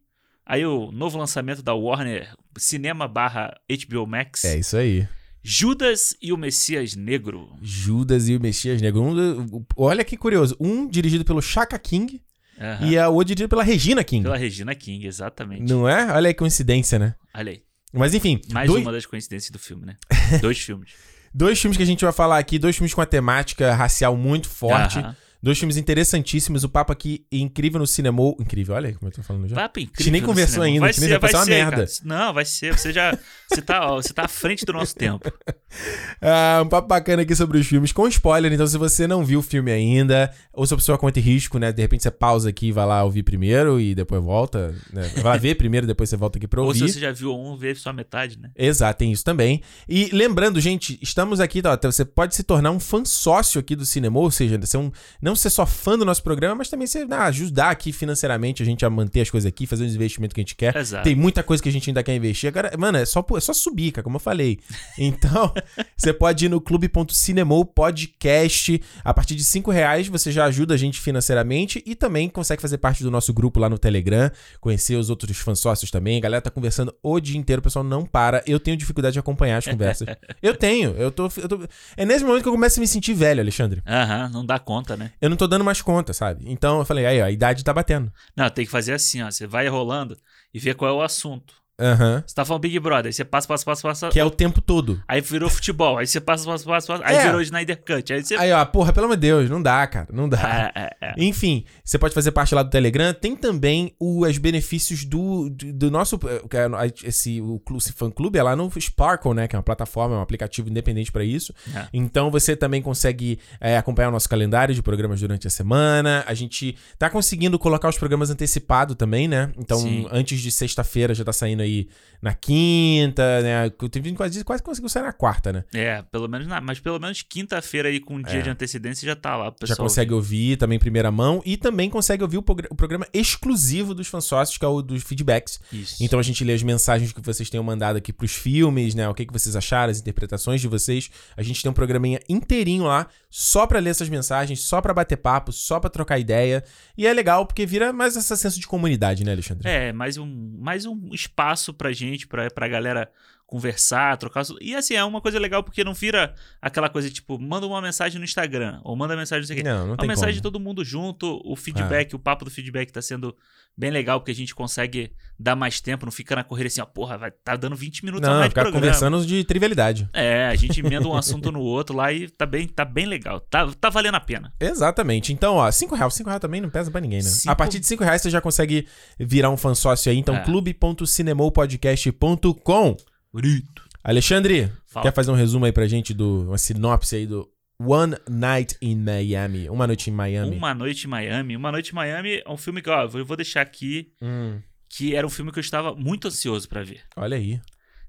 aí 0.46 0.64
o 0.64 0.92
novo 0.92 1.18
lançamento 1.18 1.62
da 1.62 1.74
Warner, 1.74 2.34
Cinema 2.56 3.08
barra 3.08 3.52
HBO 3.68 4.06
Max. 4.06 4.44
É 4.44 4.58
isso 4.58 4.76
aí. 4.76 5.08
Judas 5.46 6.16
e 6.22 6.32
o 6.32 6.38
Messias 6.38 6.96
Negro. 6.96 7.50
Judas 7.60 8.30
e 8.30 8.34
o 8.34 8.40
Messias 8.40 8.80
Negro. 8.80 9.02
Um, 9.02 9.62
olha 9.76 10.02
que 10.02 10.16
curioso. 10.16 10.56
Um 10.58 10.88
dirigido 10.88 11.22
pelo 11.22 11.42
Chaka 11.42 11.78
King 11.78 12.22
uhum. 12.58 12.88
e 12.88 12.96
a 12.96 13.10
outro 13.10 13.26
dirigido 13.26 13.50
pela 13.50 13.62
Regina 13.62 14.02
King. 14.02 14.22
Pela 14.22 14.38
Regina 14.38 14.74
King, 14.74 15.06
exatamente. 15.06 15.70
Não 15.70 15.86
é? 15.86 16.10
Olha 16.12 16.28
aí 16.28 16.34
coincidência, 16.34 16.98
né? 16.98 17.14
Olha 17.34 17.52
aí. 17.52 17.62
Mas 17.92 18.14
enfim. 18.14 18.40
Mais 18.54 18.66
dois... 18.66 18.82
uma 18.82 18.90
das 18.90 19.04
coincidências 19.04 19.50
do 19.50 19.58
filme, 19.58 19.84
né? 19.84 19.96
dois 20.40 20.58
filmes. 20.58 20.92
Dois 21.34 21.60
filmes 21.60 21.76
que 21.76 21.82
a 21.82 21.86
gente 21.86 22.02
vai 22.02 22.12
falar 22.12 22.38
aqui, 22.38 22.58
dois 22.58 22.74
filmes 22.74 22.94
com 22.94 23.02
a 23.02 23.06
temática 23.06 23.74
racial 23.74 24.16
muito 24.16 24.48
forte. 24.48 24.98
Uhum. 24.98 25.14
Dois 25.44 25.58
filmes 25.58 25.76
interessantíssimos. 25.76 26.64
O 26.64 26.70
papo 26.70 26.90
aqui 26.90 27.26
incrível 27.30 27.78
no 27.78 27.86
cinema. 27.86 28.34
Incrível, 28.40 28.74
olha 28.74 28.88
aí 28.88 28.94
como 28.94 29.10
eu 29.10 29.14
tô 29.14 29.22
falando 29.22 29.46
já. 29.46 29.54
Papo 29.54 29.78
incrível. 29.78 30.00
A 30.00 30.02
gente 30.02 30.12
nem 30.12 30.22
conversou 30.22 30.62
ainda. 30.62 30.80
Vai 30.80 30.92
ser, 30.94 31.18
vai 31.18 31.30
ser 31.30 31.36
uma 31.36 31.44
merda. 31.44 31.76
Cara. 31.76 31.88
Não, 32.02 32.32
vai 32.32 32.46
ser. 32.46 32.72
Você 32.72 32.90
já. 32.90 33.14
Você 33.52 33.60
tá, 33.60 33.92
ó, 33.92 33.96
você 33.96 34.14
tá 34.14 34.24
à 34.24 34.28
frente 34.28 34.64
do 34.64 34.72
nosso 34.72 34.96
tempo. 34.96 35.30
ah, 36.22 36.62
um 36.64 36.68
papo 36.70 36.88
bacana 36.88 37.20
aqui 37.20 37.36
sobre 37.36 37.58
os 37.58 37.66
filmes, 37.66 37.92
com 37.92 38.08
spoiler. 38.08 38.50
Então, 38.54 38.66
se 38.66 38.78
você 38.78 39.06
não 39.06 39.22
viu 39.22 39.40
o 39.40 39.42
filme 39.42 39.70
ainda, 39.70 40.32
ou 40.50 40.66
se 40.66 40.72
a 40.72 40.78
pessoa 40.78 40.96
conta 40.96 41.20
risco, 41.20 41.58
né? 41.58 41.70
De 41.72 41.82
repente 41.82 42.04
você 42.04 42.10
pausa 42.10 42.48
aqui 42.48 42.68
e 42.68 42.72
vai 42.72 42.86
lá 42.86 43.04
ouvir 43.04 43.22
primeiro 43.22 43.78
e 43.78 43.94
depois 43.94 44.22
volta. 44.22 44.74
Né? 44.94 45.02
Vai 45.16 45.24
lá 45.24 45.36
ver 45.36 45.56
primeiro, 45.56 45.86
depois 45.86 46.08
você 46.08 46.16
volta 46.16 46.38
aqui 46.38 46.48
pra 46.48 46.62
ouvir. 46.62 46.82
Ou 46.82 46.88
se 46.88 46.94
você 46.94 47.00
já 47.00 47.12
viu 47.12 47.38
um, 47.38 47.54
vê 47.54 47.74
só 47.74 47.92
metade, 47.92 48.38
né? 48.38 48.50
Exato, 48.56 48.98
tem 48.98 49.12
isso 49.12 49.22
também. 49.22 49.60
E 49.86 50.08
lembrando, 50.10 50.58
gente, 50.58 50.98
estamos 51.02 51.38
aqui, 51.38 51.60
tá, 51.60 51.78
você 51.82 52.02
pode 52.02 52.34
se 52.34 52.42
tornar 52.42 52.70
um 52.70 52.80
fã 52.80 53.04
sócio 53.04 53.60
aqui 53.60 53.76
do 53.76 53.84
cinema, 53.84 54.18
ou 54.18 54.30
seja, 54.30 54.58
ser 54.64 54.78
um, 54.78 54.90
não 55.20 55.33
ser 55.36 55.50
só 55.50 55.66
fã 55.66 55.98
do 55.98 56.04
nosso 56.04 56.22
programa, 56.22 56.56
mas 56.56 56.68
também 56.68 56.86
você 56.86 57.06
ah, 57.10 57.24
ajudar 57.24 57.70
aqui 57.70 57.92
financeiramente 57.92 58.62
a 58.62 58.66
gente 58.66 58.84
a 58.84 58.90
manter 58.90 59.20
as 59.20 59.30
coisas 59.30 59.48
aqui, 59.48 59.66
fazer 59.66 59.84
os 59.84 59.94
investimentos 59.94 60.34
que 60.34 60.40
a 60.40 60.42
gente 60.42 60.54
quer. 60.54 60.76
Exato. 60.76 61.04
Tem 61.04 61.14
muita 61.14 61.42
coisa 61.42 61.62
que 61.62 61.68
a 61.68 61.72
gente 61.72 61.90
ainda 61.90 62.02
quer 62.02 62.14
investir. 62.14 62.48
Agora, 62.48 62.72
mano, 62.76 62.98
é 62.98 63.04
só, 63.04 63.24
é 63.36 63.40
só 63.40 63.52
subir, 63.52 63.92
cara, 63.92 64.02
como 64.02 64.16
eu 64.16 64.20
falei. 64.20 64.58
Então, 64.98 65.52
você 65.96 66.12
pode 66.12 66.46
ir 66.46 66.48
no 66.48 66.60
clube.cinemou 66.60 67.64
podcast. 67.64 68.80
A 69.04 69.14
partir 69.14 69.34
de 69.34 69.44
5 69.44 69.70
reais 69.70 70.08
você 70.08 70.30
já 70.30 70.44
ajuda 70.44 70.74
a 70.74 70.76
gente 70.76 71.00
financeiramente 71.00 71.82
e 71.86 71.94
também 71.94 72.28
consegue 72.28 72.62
fazer 72.62 72.78
parte 72.78 73.02
do 73.02 73.10
nosso 73.10 73.32
grupo 73.32 73.60
lá 73.60 73.68
no 73.68 73.78
Telegram, 73.78 74.30
conhecer 74.60 74.96
os 74.96 75.10
outros 75.10 75.36
fãs 75.38 75.58
sócios 75.58 75.90
também. 75.90 76.18
A 76.18 76.20
galera 76.20 76.42
tá 76.42 76.50
conversando 76.50 76.94
o 77.02 77.20
dia 77.20 77.38
inteiro, 77.38 77.60
o 77.60 77.62
pessoal 77.62 77.84
não 77.84 78.04
para. 78.04 78.42
Eu 78.46 78.60
tenho 78.60 78.76
dificuldade 78.76 79.14
de 79.14 79.18
acompanhar 79.18 79.58
as 79.58 79.64
conversas. 79.64 80.08
eu 80.42 80.56
tenho, 80.56 80.90
eu 80.92 81.10
tô, 81.10 81.30
eu 81.36 81.48
tô. 81.48 81.60
É 81.96 82.04
nesse 82.04 82.24
momento 82.24 82.42
que 82.42 82.48
eu 82.48 82.52
começo 82.52 82.78
a 82.78 82.80
me 82.80 82.88
sentir 82.88 83.14
velho, 83.14 83.40
Alexandre. 83.40 83.82
Aham, 83.86 84.30
não 84.30 84.44
dá 84.44 84.58
conta, 84.58 84.96
né? 84.96 85.12
Eu 85.24 85.30
não 85.30 85.38
tô 85.38 85.46
dando 85.46 85.64
mais 85.64 85.80
conta 85.80 86.12
sabe? 86.12 86.44
Então 86.46 86.80
eu 86.80 86.84
falei, 86.84 87.06
aí, 87.06 87.22
ó, 87.22 87.24
a 87.24 87.30
idade 87.30 87.64
tá 87.64 87.72
batendo. 87.72 88.12
Não, 88.36 88.50
tem 88.50 88.66
que 88.66 88.70
fazer 88.70 88.92
assim, 88.92 89.22
ó. 89.22 89.30
Você 89.30 89.46
vai 89.46 89.66
rolando 89.68 90.18
e 90.52 90.58
vê 90.58 90.74
qual 90.74 90.90
é 90.90 90.94
o 90.94 91.00
assunto. 91.00 91.54
Uhum. 91.80 92.22
Você 92.24 92.34
tá 92.34 92.44
falando 92.44 92.62
Big 92.62 92.78
Brother, 92.78 93.06
aí 93.06 93.12
você 93.12 93.24
passa, 93.24 93.48
passa, 93.48 93.64
passa, 93.64 93.82
passa. 93.82 94.08
Que 94.08 94.20
é 94.20 94.24
o 94.24 94.30
tempo 94.30 94.60
todo. 94.60 95.02
Aí 95.08 95.20
virou 95.20 95.50
futebol, 95.50 95.98
aí 95.98 96.06
você 96.06 96.20
passa, 96.20 96.44
passa, 96.44 96.64
passa, 96.64 96.86
passa. 96.86 97.04
Aí 97.04 97.16
é. 97.16 97.22
virou 97.24 97.40
Snyder 97.40 97.82
Cut. 97.84 98.12
Aí, 98.12 98.24
você... 98.24 98.36
aí, 98.36 98.52
ó, 98.52 98.64
porra, 98.64 98.92
pelo 98.92 99.06
amor 99.06 99.16
de 99.16 99.22
Deus, 99.22 99.50
não 99.50 99.60
dá, 99.60 99.84
cara. 99.86 100.06
Não 100.12 100.28
dá. 100.28 100.72
É, 100.74 100.80
é, 100.82 100.96
é. 101.00 101.14
Enfim, 101.18 101.64
você 101.84 101.98
pode 101.98 102.14
fazer 102.14 102.30
parte 102.30 102.54
lá 102.54 102.62
do 102.62 102.70
Telegram. 102.70 103.12
Tem 103.12 103.34
também 103.34 103.92
os 103.98 104.38
benefícios 104.38 105.04
do, 105.04 105.50
do, 105.50 105.72
do 105.72 105.90
nosso. 105.90 106.18
É, 106.24 107.08
esse, 107.08 107.40
o, 107.40 107.60
esse 107.76 107.92
fã 107.92 108.08
clube 108.08 108.38
é 108.38 108.42
lá 108.42 108.54
no 108.54 108.70
Sparkle, 108.80 109.34
né? 109.34 109.48
Que 109.48 109.56
é 109.56 109.58
uma 109.58 109.64
plataforma, 109.64 110.14
é 110.14 110.18
um 110.18 110.22
aplicativo 110.22 110.68
independente 110.68 111.10
para 111.10 111.24
isso. 111.24 111.52
É. 111.74 111.88
Então 111.92 112.30
você 112.30 112.54
também 112.54 112.80
consegue 112.80 113.40
acompanhar 113.76 114.10
o 114.10 114.12
nosso 114.12 114.28
calendário 114.28 114.74
de 114.74 114.82
programas 114.82 115.20
durante 115.20 115.48
a 115.48 115.50
semana. 115.50 116.22
A 116.26 116.34
gente 116.34 116.76
tá 116.98 117.10
conseguindo 117.10 117.58
colocar 117.58 117.88
os 117.88 117.98
programas 117.98 118.30
antecipado 118.30 118.94
também, 118.94 119.26
né? 119.26 119.50
Então, 119.58 119.78
Sim. 119.78 120.06
antes 120.12 120.40
de 120.40 120.52
sexta-feira 120.52 121.14
já 121.14 121.24
tá 121.24 121.32
saindo 121.32 121.63
aí 121.64 121.88
na 122.24 122.32
quinta, 122.32 123.42
né? 123.42 123.70
Teve 123.90 124.10
quase, 124.14 124.42
quase 124.42 124.62
conseguiu 124.62 124.88
sair 124.88 125.02
na 125.02 125.12
quarta, 125.12 125.52
né? 125.52 125.64
É, 125.74 126.02
pelo 126.10 126.26
menos 126.26 126.46
na, 126.46 126.58
mas 126.58 126.80
pelo 126.80 126.98
menos 126.98 127.20
quinta-feira 127.20 127.90
aí 127.90 128.00
com 128.00 128.14
um 128.14 128.22
dia 128.22 128.38
é. 128.38 128.42
de 128.42 128.48
antecedência 128.48 129.04
já 129.06 129.14
tá 129.14 129.36
lá. 129.36 129.54
Já 129.62 129.76
consegue 129.76 130.14
ouvir. 130.14 130.36
ouvir 130.44 130.56
também 130.56 130.76
em 130.76 130.78
primeira 130.78 131.10
mão 131.10 131.42
e 131.44 131.58
também 131.58 131.90
consegue 131.90 132.22
ouvir 132.22 132.38
o, 132.38 132.42
progr 132.42 132.66
o 132.70 132.74
programa 132.74 133.06
exclusivo 133.12 133.94
dos 133.94 134.08
fansócios, 134.08 134.56
que 134.56 134.64
é 134.64 134.68
o 134.68 134.80
dos 134.80 135.02
feedbacks. 135.02 135.60
Isso. 135.70 136.02
Então 136.02 136.18
a 136.18 136.22
gente 136.22 136.42
lê 136.42 136.54
as 136.54 136.62
mensagens 136.62 137.12
que 137.12 137.20
vocês 137.20 137.50
tenham 137.50 137.62
mandado 137.62 137.96
aqui 137.96 138.10
pros 138.10 138.32
filmes, 138.32 138.94
né? 138.94 139.06
O 139.06 139.12
que, 139.12 139.26
que 139.26 139.32
vocês 139.32 139.54
acharam, 139.54 139.90
as 139.90 140.00
interpretações 140.00 140.62
de 140.62 140.66
vocês. 140.66 141.10
A 141.36 141.42
gente 141.42 141.62
tem 141.62 141.70
um 141.70 141.74
programinha 141.74 142.20
inteirinho 142.26 142.84
lá, 142.84 143.06
só 143.28 143.66
pra 143.66 143.78
ler 143.78 143.90
essas 143.90 144.08
mensagens, 144.08 144.60
só 144.60 144.80
pra 144.80 144.94
bater 144.94 145.18
papo, 145.18 145.52
só 145.52 145.78
pra 145.78 145.90
trocar 145.90 146.18
ideia. 146.18 146.64
E 146.96 147.06
é 147.06 147.12
legal 147.12 147.44
porque 147.44 147.66
vira 147.66 147.92
mais 147.92 148.16
essa 148.16 148.34
senso 148.34 148.58
de 148.58 148.66
comunidade, 148.66 149.24
né, 149.24 149.32
Alexandre? 149.32 149.68
É, 149.68 149.92
mais 149.92 150.16
um, 150.16 150.56
mais 150.58 150.86
um 150.86 151.10
espaço 151.12 151.53
pra 151.56 151.74
gente 151.74 151.92
gente, 151.92 152.26
pra, 152.26 152.50
pra 152.50 152.68
galera 152.68 153.10
conversar, 153.46 154.16
trocar. 154.16 154.44
E 154.60 154.74
assim, 154.74 154.94
é 154.94 155.04
uma 155.04 155.20
coisa 155.20 155.38
legal 155.38 155.62
porque 155.62 155.84
não 155.84 155.94
vira 155.94 156.34
aquela 156.60 156.88
coisa 156.88 157.10
tipo, 157.10 157.38
manda 157.38 157.66
uma 157.66 157.80
mensagem 157.80 158.18
no 158.18 158.24
Instagram, 158.24 158.80
ou 158.82 158.96
manda 158.96 159.16
mensagem 159.16 159.42
não 159.42 159.46
sei 159.46 159.56
o 159.56 159.58
quê. 159.58 159.62
Não, 159.62 159.86
não 159.86 159.94
uma 159.94 160.06
mensagem 160.06 160.34
como. 160.34 160.36
de 160.36 160.42
todo 160.42 160.60
mundo 160.60 160.84
junto, 160.84 161.40
o 161.44 161.54
feedback, 161.54 162.12
é. 162.12 162.16
o 162.16 162.18
papo 162.18 162.44
do 162.44 162.50
feedback 162.50 162.90
tá 162.90 163.02
sendo 163.02 163.36
bem 163.76 163.90
legal, 163.90 164.20
porque 164.20 164.30
a 164.30 164.34
gente 164.34 164.54
consegue 164.54 165.12
dar 165.38 165.54
mais 165.56 165.80
tempo, 165.80 166.06
não 166.06 166.12
fica 166.12 166.36
na 166.36 166.44
corrida 166.44 166.68
assim, 166.68 166.80
ó, 166.80 166.86
porra, 166.86 167.18
vai 167.18 167.30
tá 167.30 167.56
dando 167.56 167.76
20 167.76 168.04
minutos 168.04 168.26
não, 168.26 168.36
a 168.36 168.40
mais 168.40 168.48
de 168.48 168.54
programa. 168.54 168.80
conversando 168.80 169.26
de 169.26 169.44
trivialidade. 169.44 170.08
É, 170.12 170.46
a 170.46 170.54
gente 170.54 170.80
emenda 170.80 171.06
um 171.06 171.14
assunto 171.14 171.52
no 171.52 171.60
outro 171.60 171.96
lá 171.96 172.12
e 172.12 172.28
tá 172.28 172.46
bem, 172.46 172.68
tá 172.68 172.84
bem 172.84 173.06
legal. 173.06 173.40
Tá, 173.40 173.68
tá 173.80 173.90
valendo 173.90 174.14
a 174.14 174.20
pena. 174.20 174.52
Exatamente. 174.60 175.32
Então, 175.32 175.56
ó, 175.56 175.68
5 175.70 175.94
reais, 175.94 176.14
5 176.14 176.28
reais 176.28 176.40
também 176.40 176.60
não 176.60 176.70
pesa 176.70 176.90
pra 176.90 177.00
ninguém, 177.00 177.22
né? 177.22 177.28
Cinco... 177.28 177.52
A 177.52 177.56
partir 177.56 177.80
de 177.80 177.86
5 177.86 178.02
reais 178.02 178.22
você 178.22 178.30
já 178.30 178.40
consegue 178.40 178.88
virar 179.18 179.50
um 179.50 179.56
fã 179.56 179.74
sócio 179.74 180.10
aí, 180.10 180.18
então 180.18 180.36
é. 180.36 180.44
clube.cinemopodcast.com 180.44 182.96
Bonito. 183.34 183.82
Alexandre, 184.04 184.70
Fala. 184.86 185.06
quer 185.06 185.12
fazer 185.12 185.32
um 185.32 185.34
resumo 185.34 185.64
aí 185.64 185.72
pra 185.72 185.88
gente 185.88 186.14
do 186.14 186.42
uma 186.42 186.56
sinopse 186.56 187.16
aí 187.16 187.26
do 187.26 187.50
One 187.80 188.14
Night 188.30 188.76
in 188.80 188.94
Miami, 188.94 189.68
Uma 189.68 189.88
Noite 189.88 190.08
em 190.08 190.12
Miami. 190.12 190.56
Uma 190.56 190.72
Noite 190.72 191.08
em 191.08 191.10
Miami. 191.10 191.56
Uma 191.56 191.72
Noite 191.72 191.90
em 191.90 191.94
Miami 191.96 192.42
é 192.46 192.48
um 192.48 192.56
filme 192.56 192.80
que, 192.80 192.88
ó, 192.88 193.10
eu 193.12 193.26
vou 193.26 193.36
deixar 193.36 193.62
aqui 193.62 194.12
hum. 194.22 194.60
que 194.88 195.16
era 195.16 195.26
um 195.26 195.30
filme 195.30 195.50
que 195.50 195.58
eu 195.58 195.62
estava 195.62 195.96
muito 195.96 196.28
ansioso 196.28 196.68
para 196.68 196.84
ver. 196.84 197.00
Olha 197.16 197.36
aí. 197.36 197.60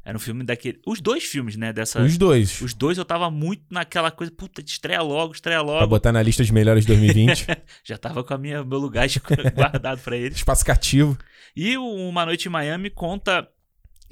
Era 0.03 0.15
um 0.15 0.19
filme 0.21 0.43
daquele. 0.43 0.79
Os 0.85 1.01
dois 1.01 1.23
filmes, 1.23 1.55
né? 1.55 1.73
Dessa... 1.73 2.03
Os 2.03 2.19
dois. 2.19 2.61
Os 2.61 2.75
dois 2.75 2.99
eu 2.99 3.03
tava 3.03 3.31
muito 3.31 3.63
naquela 3.71 4.11
coisa, 4.11 4.31
puta, 4.31 4.61
estreia 4.61 5.01
logo, 5.01 5.33
estreia 5.33 5.61
logo. 5.61 5.79
Pra 5.79 5.87
botar 5.87 6.11
na 6.11 6.21
lista 6.21 6.43
de 6.43 6.53
melhores 6.53 6.85
de 6.85 6.89
2020. 6.89 7.47
Já 7.83 7.97
tava 7.97 8.23
com 8.23 8.31
a 8.31 8.37
minha, 8.37 8.63
meu 8.63 8.77
lugar 8.77 9.07
guardado 9.55 10.03
para 10.03 10.15
eles. 10.15 10.37
Espaço 10.37 10.63
cativo. 10.63 11.17
E 11.55 11.75
o 11.75 11.83
Uma 11.83 12.27
Noite 12.27 12.47
em 12.47 12.51
Miami 12.51 12.91
conta 12.91 13.49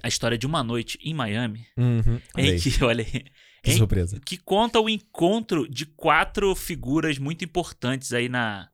a 0.02 0.08
história 0.08 0.38
de 0.38 0.46
uma 0.46 0.64
noite 0.64 0.98
em 1.04 1.14
Miami, 1.14 1.66
uhum, 1.78 2.20
em 2.38 2.58
que, 2.58 2.72
olha 2.84 3.04
aí, 3.04 3.26
que 3.64 3.72
em, 3.72 3.78
surpresa. 3.78 4.20
Que 4.26 4.38
conta 4.38 4.80
o 4.80 4.90
encontro 4.90 5.68
de 5.68 5.86
quatro 5.86 6.56
figuras 6.56 7.18
muito 7.18 7.44
importantes 7.44 8.14
aí 8.14 8.28
na, 8.30 8.70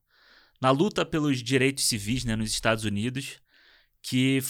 na 0.60 0.70
luta 0.70 1.04
pelos 1.04 1.42
direitos 1.42 1.84
civis 1.84 2.24
né, 2.24 2.36
nos 2.36 2.50
Estados 2.50 2.84
Unidos, 2.84 3.40
que, 4.02 4.40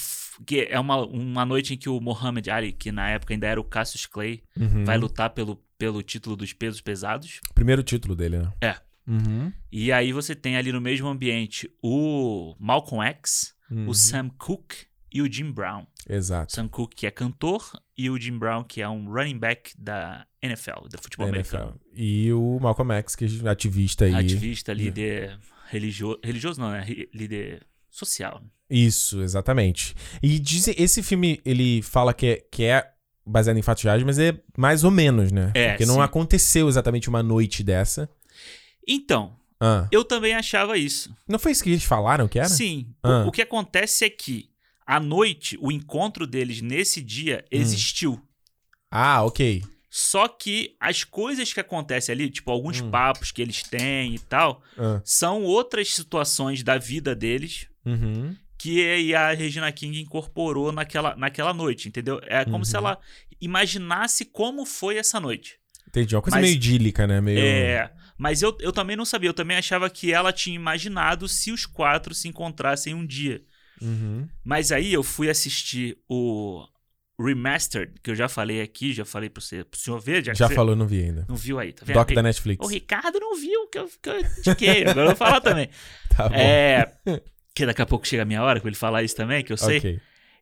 que 0.47 0.69
é 0.71 0.79
uma, 0.79 1.05
uma 1.07 1.45
noite 1.45 1.75
em 1.75 1.77
que 1.77 1.89
o 1.89 2.01
Muhammad 2.01 2.47
Ali, 2.49 2.73
que 2.73 2.93
na 2.93 3.11
época 3.11 3.35
ainda 3.35 3.47
era 3.47 3.61
o 3.61 3.65
Cassius 3.65 4.07
Clay, 4.07 4.43
uhum. 4.57 4.85
vai 4.85 4.97
lutar 4.97 5.31
pelo 5.31 5.61
pelo 5.81 6.03
título 6.03 6.37
dos 6.37 6.53
pesos 6.53 6.83
pesados. 6.83 7.41
Primeiro 7.55 7.83
título 7.83 8.15
dele, 8.15 8.39
né? 8.39 8.53
É. 8.61 8.77
Uhum. 9.09 9.51
E 9.73 9.91
aí 9.91 10.13
você 10.13 10.35
tem 10.35 10.59
ali 10.59 10.71
no 10.71 10.81
mesmo 10.81 11.09
ambiente 11.09 11.75
o 11.83 12.55
Malcolm 12.61 13.03
X, 13.09 13.55
uhum. 13.71 13.89
o 13.89 13.95
Sam 13.95 14.29
Cooke 14.37 14.90
e 15.13 15.23
o 15.23 15.31
Jim 15.31 15.51
Brown. 15.51 15.87
Exato. 16.09 16.53
Sam 16.53 16.69
Cooke, 16.69 16.97
que 16.97 17.07
é 17.07 17.11
cantor, 17.11 17.73
e 17.97 18.09
o 18.09 18.19
Jim 18.19 18.39
Brown, 18.39 18.65
que 18.65 18.81
é 18.81 18.89
um 18.89 19.11
running 19.11 19.39
back 19.39 19.73
da 19.79 20.27
NFL, 20.43 20.89
do 20.91 20.99
futebol 21.01 21.27
da 21.27 21.33
americano. 21.33 21.81
NFL. 21.93 21.95
E 21.95 22.33
o 22.33 22.59
Malcolm 22.61 22.93
X, 22.95 23.17
que 23.17 23.25
é 23.25 23.49
ativista 23.49 24.05
aí. 24.05 24.15
Ativista, 24.15 24.73
líder 24.73 25.39
religioso. 25.69 26.19
Religioso 26.23 26.61
não, 26.61 26.71
né? 26.71 26.87
Líder 27.13 27.67
social. 27.91 28.43
Isso, 28.69 29.21
exatamente. 29.21 29.95
E 30.23 30.39
dizem, 30.39 30.75
esse 30.79 31.03
filme, 31.03 31.41
ele 31.45 31.83
fala 31.83 32.15
que 32.15 32.27
é, 32.27 32.45
que 32.51 32.65
é 32.65 32.89
baseado 33.27 33.57
em 33.57 33.63
fatos 33.63 33.83
reais, 33.83 34.03
mas 34.03 34.19
é 34.19 34.39
mais 34.57 34.85
ou 34.85 34.91
menos, 34.91 35.33
né? 35.33 35.51
É, 35.55 35.71
Porque 35.71 35.87
não 35.87 36.01
aconteceu 36.01 36.69
exatamente 36.69 37.09
uma 37.09 37.23
noite 37.23 37.63
dessa. 37.63 38.09
Então, 38.87 39.37
ah. 39.61 39.87
eu 39.91 40.05
também 40.05 40.35
achava 40.35 40.77
isso. 40.79 41.15
Não 41.29 41.39
foi 41.39 41.53
isso 41.53 41.63
que 41.63 41.71
eles 41.71 41.85
falaram 41.85 42.27
que 42.27 42.39
era? 42.39 42.49
Sim. 42.49 42.89
Ah. 43.03 43.25
O, 43.25 43.29
o, 43.29 43.33
que 43.33 43.43
acontece 43.43 44.05
é 44.05 44.11
que, 44.11 44.50
à 44.91 44.99
noite, 44.99 45.57
o 45.61 45.71
encontro 45.71 46.27
deles 46.27 46.61
nesse 46.61 47.01
dia 47.01 47.45
hum. 47.45 47.47
existiu. 47.53 48.13
Hum. 48.15 48.23
Ah, 48.91 49.23
ok. 49.23 49.63
Só 49.89 50.27
que 50.27 50.75
as 50.81 51.05
coisas 51.05 51.53
que 51.53 51.61
acontecem 51.61 52.13
ali, 52.13 52.29
tipo 52.29 52.51
alguns 52.51 52.81
hum. 52.81 52.91
papos 52.91 53.31
que 53.31 53.41
eles 53.41 53.63
têm 53.63 54.17
e 54.17 54.19
tal, 54.19 54.61
ah. 54.77 55.01
são 55.05 55.45
outras 55.45 55.95
situações 55.95 56.65
da 56.65 56.77
vida 56.77 57.15
deles 57.15 57.69
uhum. 57.87 58.35
que 58.59 59.15
a 59.15 59.33
Regina 59.33 59.71
King 59.71 60.01
incorporou 60.01 60.73
naquela, 60.73 61.15
naquela 61.15 61.55
noite, 61.55 61.87
entendeu? 61.87 62.21
É 62.25 62.45
como 62.45 62.59
uhum. 62.59 62.65
se 62.65 62.77
ela 62.77 62.99
imaginasse 63.41 64.25
como 64.25 64.67
foi 64.67 64.97
essa 64.97 65.21
noite. 65.21 65.61
Entendi, 65.87 66.17
uma 66.17 66.23
coisa 66.23 66.37
mas, 66.37 66.45
meio 66.45 66.57
idílica, 66.57 67.07
né? 67.07 67.21
Meio... 67.21 67.39
É, 67.39 67.93
mas 68.19 68.43
eu, 68.43 68.57
eu 68.61 68.73
também 68.73 68.97
não 68.97 69.05
sabia, 69.05 69.31
eu 69.31 69.35
também 69.35 69.57
achava 69.57 69.89
que 69.89 70.13
ela 70.13 70.33
tinha 70.33 70.57
imaginado 70.57 71.29
se 71.29 71.53
os 71.53 71.65
quatro 71.65 72.13
se 72.13 72.27
encontrassem 72.27 72.93
um 72.93 73.07
dia. 73.07 73.45
Uhum. 73.81 74.29
Mas 74.45 74.73
aí 74.73 74.93
eu 74.93 75.03
fui 75.03 75.29
assistir 75.29 75.99
o 76.09 76.67
Remastered, 77.19 77.93
que 78.03 78.11
eu 78.11 78.15
já 78.15 78.29
falei 78.29 78.61
aqui, 78.63 78.93
já 78.93 79.05
falei 79.05 79.29
pro, 79.29 79.43
você, 79.43 79.63
pro 79.65 79.79
senhor 79.79 80.01
ver. 80.01 80.25
Já, 80.25 80.33
já 80.33 80.49
falou, 80.49 80.75
não 80.75 80.87
vi 80.87 81.05
ainda. 81.05 81.27
Não 81.29 81.37
viu 81.37 81.59
aí, 81.59 81.73
tá 81.73 81.85
vendo? 81.85 81.95
Doc 81.95 82.13
da 82.13 82.23
Netflix. 82.23 82.65
O 82.65 82.69
Ricardo 82.69 83.21
não 83.21 83.37
viu, 83.37 83.69
que 83.69 83.79
eu, 83.79 83.91
que 84.03 84.09
eu 84.09 84.21
indiquei, 84.21 84.83
agora 84.87 85.03
eu 85.03 85.07
vou 85.07 85.17
falar 85.17 85.41
também. 85.41 85.69
Tá 86.17 86.29
bom. 86.29 86.35
É, 86.35 86.93
que 87.55 87.65
daqui 87.65 87.81
a 87.81 87.87
pouco 87.87 88.07
chega 88.07 88.25
a 88.25 88.27
minha 88.27 88.43
hora 88.43 88.61
pra 88.61 88.69
ele 88.69 88.77
falar 88.77 89.03
isso 89.03 89.17
também, 89.17 89.45
que 89.45 89.53
eu 89.53 89.57
sei. 89.57 89.79
Ok. 89.79 90.01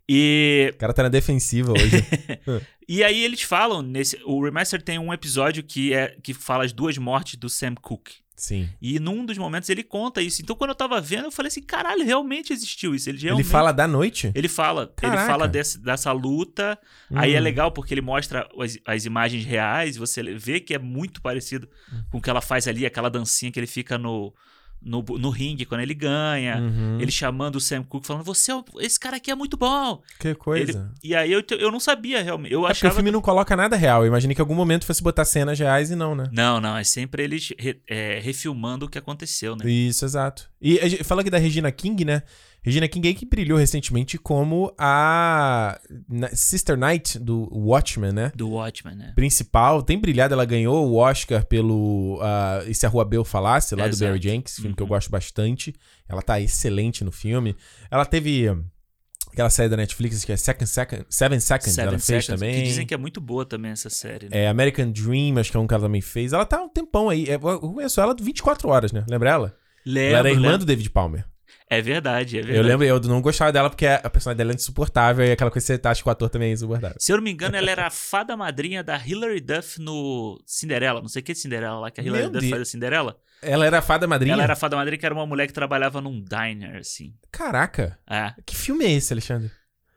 E. 0.09 0.73
O 0.75 0.79
cara 0.79 0.95
tá 0.95 1.03
na 1.03 1.09
defensiva 1.11 1.73
hoje. 1.73 2.05
e 2.89 3.05
aí 3.05 3.23
eles 3.23 3.43
falam 3.43 3.83
nesse. 3.83 4.19
O 4.25 4.43
Remaster 4.43 4.81
tem 4.81 4.99
um 4.99 5.13
episódio 5.13 5.63
que 5.63 5.93
é 5.93 6.17
que 6.23 6.33
fala 6.33 6.65
as 6.65 6.73
duas 6.73 6.97
mortes 6.97 7.37
do 7.37 7.49
Sam 7.49 7.75
Cooke. 7.75 8.17
Sim. 8.39 8.69
E 8.81 9.01
num 9.01 9.27
dos 9.27 9.37
momentos 9.37 9.69
ele 9.69 9.83
conta 9.83 10.23
isso. 10.23 10.41
Então 10.41 10.55
quando 10.55 10.71
eu 10.71 10.75
tava 10.75 11.01
vendo, 11.01 11.25
eu 11.25 11.33
falei 11.33 11.49
assim: 11.49 11.61
caralho, 11.61 12.05
realmente 12.05 12.53
existiu 12.53 12.95
isso. 12.95 13.11
Ele, 13.11 13.19
realmente... 13.19 13.45
ele 13.45 13.53
fala 13.53 13.73
da 13.73 13.87
noite? 13.87 14.31
Ele 14.35 14.49
fala. 14.49 14.93
Caraca. 14.97 15.21
Ele 15.21 15.27
fala 15.27 15.49
desse, 15.49 15.79
dessa 15.79 16.13
luta. 16.13 16.79
Hum. 17.11 17.19
Aí 17.19 17.35
é 17.35 17.41
hum. 17.41 17.43
legal 17.43 17.73
porque 17.73 17.93
ele 17.93 18.01
mostra 18.01 18.49
as, 18.59 18.79
as 18.87 19.05
imagens 19.05 19.45
reais. 19.45 19.97
Você 19.97 20.23
vê 20.35 20.61
que 20.61 20.73
é 20.73 20.79
muito 20.79 21.21
parecido 21.21 21.69
hum. 21.93 22.03
com 22.11 22.19
o 22.19 22.23
que 22.23 22.31
ela 22.31 22.41
faz 22.41 22.69
ali, 22.69 22.87
aquela 22.87 23.11
dancinha 23.11 23.51
que 23.51 23.59
ele 23.59 23.67
fica 23.67 23.99
no 23.99 24.33
no, 24.81 25.03
no 25.03 25.31
ringue 25.31 25.65
quando 25.65 25.81
ele 25.81 25.95
ganha. 25.95 26.59
Uhum. 26.59 27.01
Ele 27.01 27.11
chamando 27.11 27.57
o 27.57 27.61
Sam 27.61 27.83
Cooke, 27.83 28.07
falando: 28.07 28.25
Você, 28.25 28.53
é 28.53 28.63
esse 28.81 28.99
cara 28.99 29.17
aqui 29.17 29.31
é 29.31 29.35
muito 29.35 29.57
bom. 29.57 30.03
Que 30.19 30.35
coisa. 30.35 30.71
Ele, 30.71 31.01
e 31.03 31.15
aí 31.15 31.33
eu, 31.33 31.43
eu 31.59 31.71
não 31.71 31.81
sabia 31.81 32.23
realmente. 32.23 32.53
Eu 32.53 32.67
é 32.67 32.71
achava... 32.71 32.75
porque 32.75 32.87
o 32.89 32.95
filme 32.97 33.11
não 33.11 33.21
coloca 33.21 33.57
nada 33.57 33.77
real. 33.77 34.03
Eu 34.03 34.09
imaginei 34.09 34.35
que 34.35 34.41
em 34.41 34.45
algum 34.45 34.55
momento 34.55 34.87
fosse 34.87 35.03
botar 35.03 35.25
cenas 35.25 35.59
reais 35.59 35.91
e 35.91 35.97
não, 35.97 36.15
né? 36.15 36.29
Não, 36.33 36.61
não. 36.61 36.77
É 36.77 36.85
sempre 36.85 37.23
eles 37.23 37.53
re, 37.59 37.81
é, 37.89 38.21
refilmando 38.21 38.87
o 38.87 38.89
que 38.89 38.99
aconteceu, 38.99 39.57
né? 39.57 39.69
Isso, 39.69 40.05
exato. 40.05 40.49
E 40.61 41.05
fala 41.05 41.21
aqui 41.21 41.31
da 41.31 41.39
Regina 41.39 41.71
King, 41.71 42.05
né? 42.05 42.23
Regina 42.69 42.87
King 42.87 43.15
que 43.15 43.25
brilhou 43.25 43.59
recentemente 43.59 44.19
como 44.19 44.75
a 44.77 45.81
Sister 46.35 46.77
Knight 46.77 47.19
do 47.19 47.49
Watchmen, 47.51 48.13
né? 48.13 48.31
Do 48.35 48.51
Watchmen, 48.51 48.95
né? 48.95 49.13
Principal. 49.15 49.83
Tem 49.83 49.99
brilhado, 49.99 50.35
ela 50.35 50.45
ganhou 50.45 50.87
o 50.87 50.97
Oscar 50.97 51.47
pelo 51.47 52.21
uh, 52.21 52.69
E 52.69 52.75
se 52.75 52.85
a 52.85 52.89
Rua 52.91 53.07
Bel 53.07 53.25
Falasse, 53.25 53.75
lá 53.75 53.87
Exato. 53.87 53.97
do 53.97 54.07
Barry 54.07 54.23
Jenkins, 54.23 54.57
filme 54.57 54.69
uhum. 54.69 54.75
que 54.75 54.83
eu 54.83 54.85
uhum. 54.85 54.91
gosto 54.91 55.11
bastante. 55.11 55.75
Ela 56.07 56.21
tá 56.21 56.39
excelente 56.39 57.03
no 57.03 57.11
filme. 57.11 57.57
Ela 57.91 58.05
teve 58.05 58.55
aquela 59.33 59.49
série 59.49 59.71
da 59.71 59.77
Netflix 59.79 60.23
que 60.23 60.33
é 60.33 60.37
Second 60.37 60.69
Second, 60.69 61.07
Seven 61.09 61.41
Seconds, 61.41 61.75
Seven 61.75 61.89
ela 61.89 61.99
fez 61.99 62.27
também. 62.27 62.55
Que 62.55 62.63
dizem 62.65 62.87
que 62.87 62.93
é 62.93 62.99
muito 62.99 63.19
boa 63.19 63.47
também 63.47 63.71
essa 63.71 63.89
série. 63.89 64.29
Né? 64.29 64.45
É, 64.45 64.49
American 64.49 64.91
Dream, 64.91 65.39
acho 65.39 65.51
que 65.51 65.57
é 65.57 65.61
um 65.61 65.67
que 65.67 65.73
ela 65.73 65.85
também 65.85 66.03
fez. 66.03 66.35
Ela 66.35 66.45
tá 66.45 66.61
um 66.63 66.69
tempão 66.69 67.09
aí. 67.09 67.31
É, 67.31 67.37
eu 67.37 67.61
conheço 67.61 67.99
ela 67.99 68.15
24 68.15 68.69
horas, 68.69 68.93
né? 68.93 69.07
Lembra 69.09 69.31
ela? 69.31 69.57
Lembro, 69.87 70.11
ela 70.11 70.19
era 70.19 70.31
irmã 70.31 70.43
lembro. 70.43 70.59
do 70.59 70.67
David 70.67 70.91
Palmer. 70.91 71.25
É 71.71 71.83
verdade, 71.83 72.39
é 72.39 72.43
verdade. 72.43 72.59
Eu 72.59 72.65
lembro, 72.65 72.87
eu 72.87 73.01
não 73.01 73.21
gostava 73.21 73.53
dela 73.53 73.69
porque 73.69 73.87
a 73.87 74.09
personagem 74.09 74.39
dela 74.39 74.53
é 74.53 74.55
insuportável 74.55 75.25
e 75.25 75.33
aquela 75.33 75.51
coisa 75.51 75.67
que 75.77 75.83
você 75.83 75.89
acha 75.89 76.03
que 76.03 76.09
o 76.09 76.13
ator 76.13 76.31
também 76.31 76.51
é 76.51 76.53
insuportável. 76.53 76.97
Se 76.99 77.13
eu 77.13 77.17
não 77.17 77.25
me 77.25 77.31
engano, 77.31 77.57
ela 77.57 77.71
era 77.71 77.87
a 77.87 77.91
fada 77.91 78.37
madrinha 78.37 78.83
da 78.83 78.97
Hilary 78.97 79.41
Duff 79.41 79.81
no 79.81 80.43
Cinderela. 80.47 81.01
Não 81.01 81.09
sei 81.09 81.21
o 81.21 81.25
que 81.25 81.33
é 81.33 81.35
Cinderela 81.35 81.79
lá, 81.79 81.91
que 81.91 82.01
a 82.01 82.05
Hilary 82.05 82.29
Duff 82.29 82.41
Deus. 82.41 82.51
faz 82.51 82.63
a 82.63 82.65
Cinderela. 82.65 83.19
Ela 83.43 83.67
era 83.67 83.79
a 83.79 83.83
fada 83.83 84.07
madrinha? 84.07 84.33
Ela 84.33 84.45
era 84.45 84.55
a 84.55 84.57
fada 84.57 84.77
madrinha, 84.77 84.99
que 84.99 85.07
era 85.07 85.15
uma 85.15 85.27
mulher 85.27 85.47
que 85.47 85.53
trabalhava 85.53 86.01
num 86.01 86.25
diner, 86.25 86.77
assim. 86.77 87.15
Caraca. 87.31 87.99
É. 88.09 88.33
Que 88.45 88.57
filme 88.57 88.85
é 88.85 88.93
esse, 88.93 89.13
Alexandre? 89.13 89.51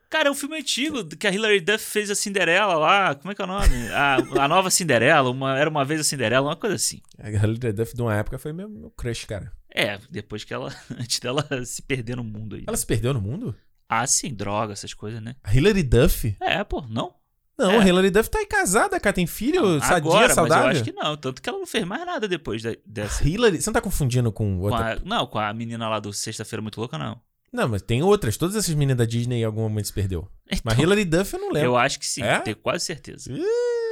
Cara, 0.10 0.28
é 0.28 0.32
um 0.32 0.36
filme 0.36 0.58
antigo 0.58 1.06
que 1.08 1.26
a 1.26 1.32
Hilary 1.32 1.62
Duff 1.62 1.86
fez 1.86 2.12
a 2.12 2.16
Cinderela 2.16 2.76
lá. 2.76 3.16
Como 3.16 3.32
é 3.32 3.36
que 3.36 3.42
é 3.42 3.46
o 3.46 3.48
nome? 3.48 3.88
A, 3.94 4.18
a 4.44 4.48
nova 4.48 4.70
Cinderela, 4.70 5.30
uma, 5.30 5.58
era 5.58 5.70
uma 5.70 5.86
vez 5.86 6.02
a 6.02 6.04
Cinderela, 6.04 6.50
uma 6.50 6.56
coisa 6.58 6.76
assim. 6.76 7.02
A 7.18 7.30
Hilary 7.30 7.72
Duff 7.72 7.96
de 7.96 8.02
uma 8.02 8.14
época 8.14 8.38
foi 8.38 8.52
meu, 8.52 8.68
meu 8.68 8.92
crush, 8.92 9.26
cara. 9.26 9.54
É, 9.74 10.00
depois 10.10 10.44
que 10.44 10.54
ela. 10.54 10.74
Antes 10.92 11.20
dela 11.20 11.48
se 11.66 11.82
perder 11.82 12.18
no 12.18 12.24
mundo 12.24 12.56
aí. 12.56 12.64
Ela 12.68 12.78
se 12.78 12.86
perdeu 12.86 13.14
no 13.14 13.22
mundo? 13.22 13.56
Ah, 13.88 14.06
sim, 14.08 14.34
droga, 14.34 14.74
essas 14.74 14.94
coisas, 14.94 15.22
né? 15.22 15.36
A 15.44 15.54
Hilary 15.54 15.84
Duff? 15.84 16.36
É, 16.40 16.64
pô, 16.64 16.82
não? 16.90 17.14
Não, 17.58 17.72
é. 17.72 17.78
a 17.80 17.88
Hilary 17.88 18.10
Duff 18.10 18.30
tá 18.30 18.40
aí 18.40 18.46
casada, 18.46 19.00
cara, 19.00 19.14
tem 19.14 19.28
filho, 19.28 19.62
não, 19.62 19.80
sadia, 19.80 19.98
agora, 19.98 20.34
saudável. 20.34 20.68
Mas 20.68 20.78
eu 20.78 20.82
acho 20.82 20.92
que 20.92 20.98
não, 20.98 21.18
tanto 21.18 21.42
que 21.42 21.50
ela 21.50 21.60
não 21.60 21.68
fez 21.68 21.86
mais 21.86 22.06
nada 22.06 22.28
depois 22.28 22.64
dessa. 22.86 23.24
A 23.24 23.28
Hilary, 23.28 23.62
você 23.62 23.70
não 23.70 23.74
tá 23.74 23.82
confundindo 23.82 24.32
com 24.32 24.60
outra? 24.60 24.96
Com 24.96 25.08
a, 25.08 25.18
não, 25.18 25.28
com 25.28 25.38
a 25.38 25.54
menina 25.54 25.88
lá 25.88 26.00
do 26.00 26.12
Sexta-feira 26.12 26.62
Muito 26.62 26.80
Louca, 26.80 26.98
não. 26.98 27.20
Não, 27.52 27.68
mas 27.68 27.82
tem 27.82 28.02
outras. 28.02 28.38
Todas 28.38 28.56
essas 28.56 28.74
meninas 28.74 28.98
da 28.98 29.06
Disney 29.06 29.42
em 29.42 29.44
algum 29.44 29.62
momento 29.62 29.86
se 29.86 29.94
perdeu. 29.94 30.28
Então, 30.48 30.62
mas 30.64 30.80
Hilary 30.80 31.06
Duff 31.06 31.34
eu 31.34 31.40
não 31.40 31.52
lembro. 31.52 31.70
Eu 31.70 31.78
acho 31.78 32.00
que 32.00 32.08
sim, 32.08 32.24
é? 32.24 32.40
tenho 32.40 32.56
quase 32.56 32.86
certeza. 32.86 33.30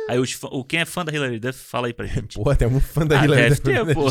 Aí 0.10 0.18
os, 0.18 0.38
o, 0.44 0.64
quem 0.64 0.80
é 0.80 0.86
fã 0.86 1.06
da 1.06 1.14
Hilary 1.14 1.40
Duff, 1.40 1.60
fala 1.60 1.88
aí 1.88 1.94
pra 1.94 2.06
gente. 2.08 2.36
Pô, 2.36 2.56
tem 2.56 2.68
um 2.68 2.80
fã 2.80 3.06
da 3.06 3.20
ah, 3.20 3.26
Hilary 3.26 3.50
Duff. 3.50 3.62
Ter, 3.62 3.94
pô. 3.94 4.06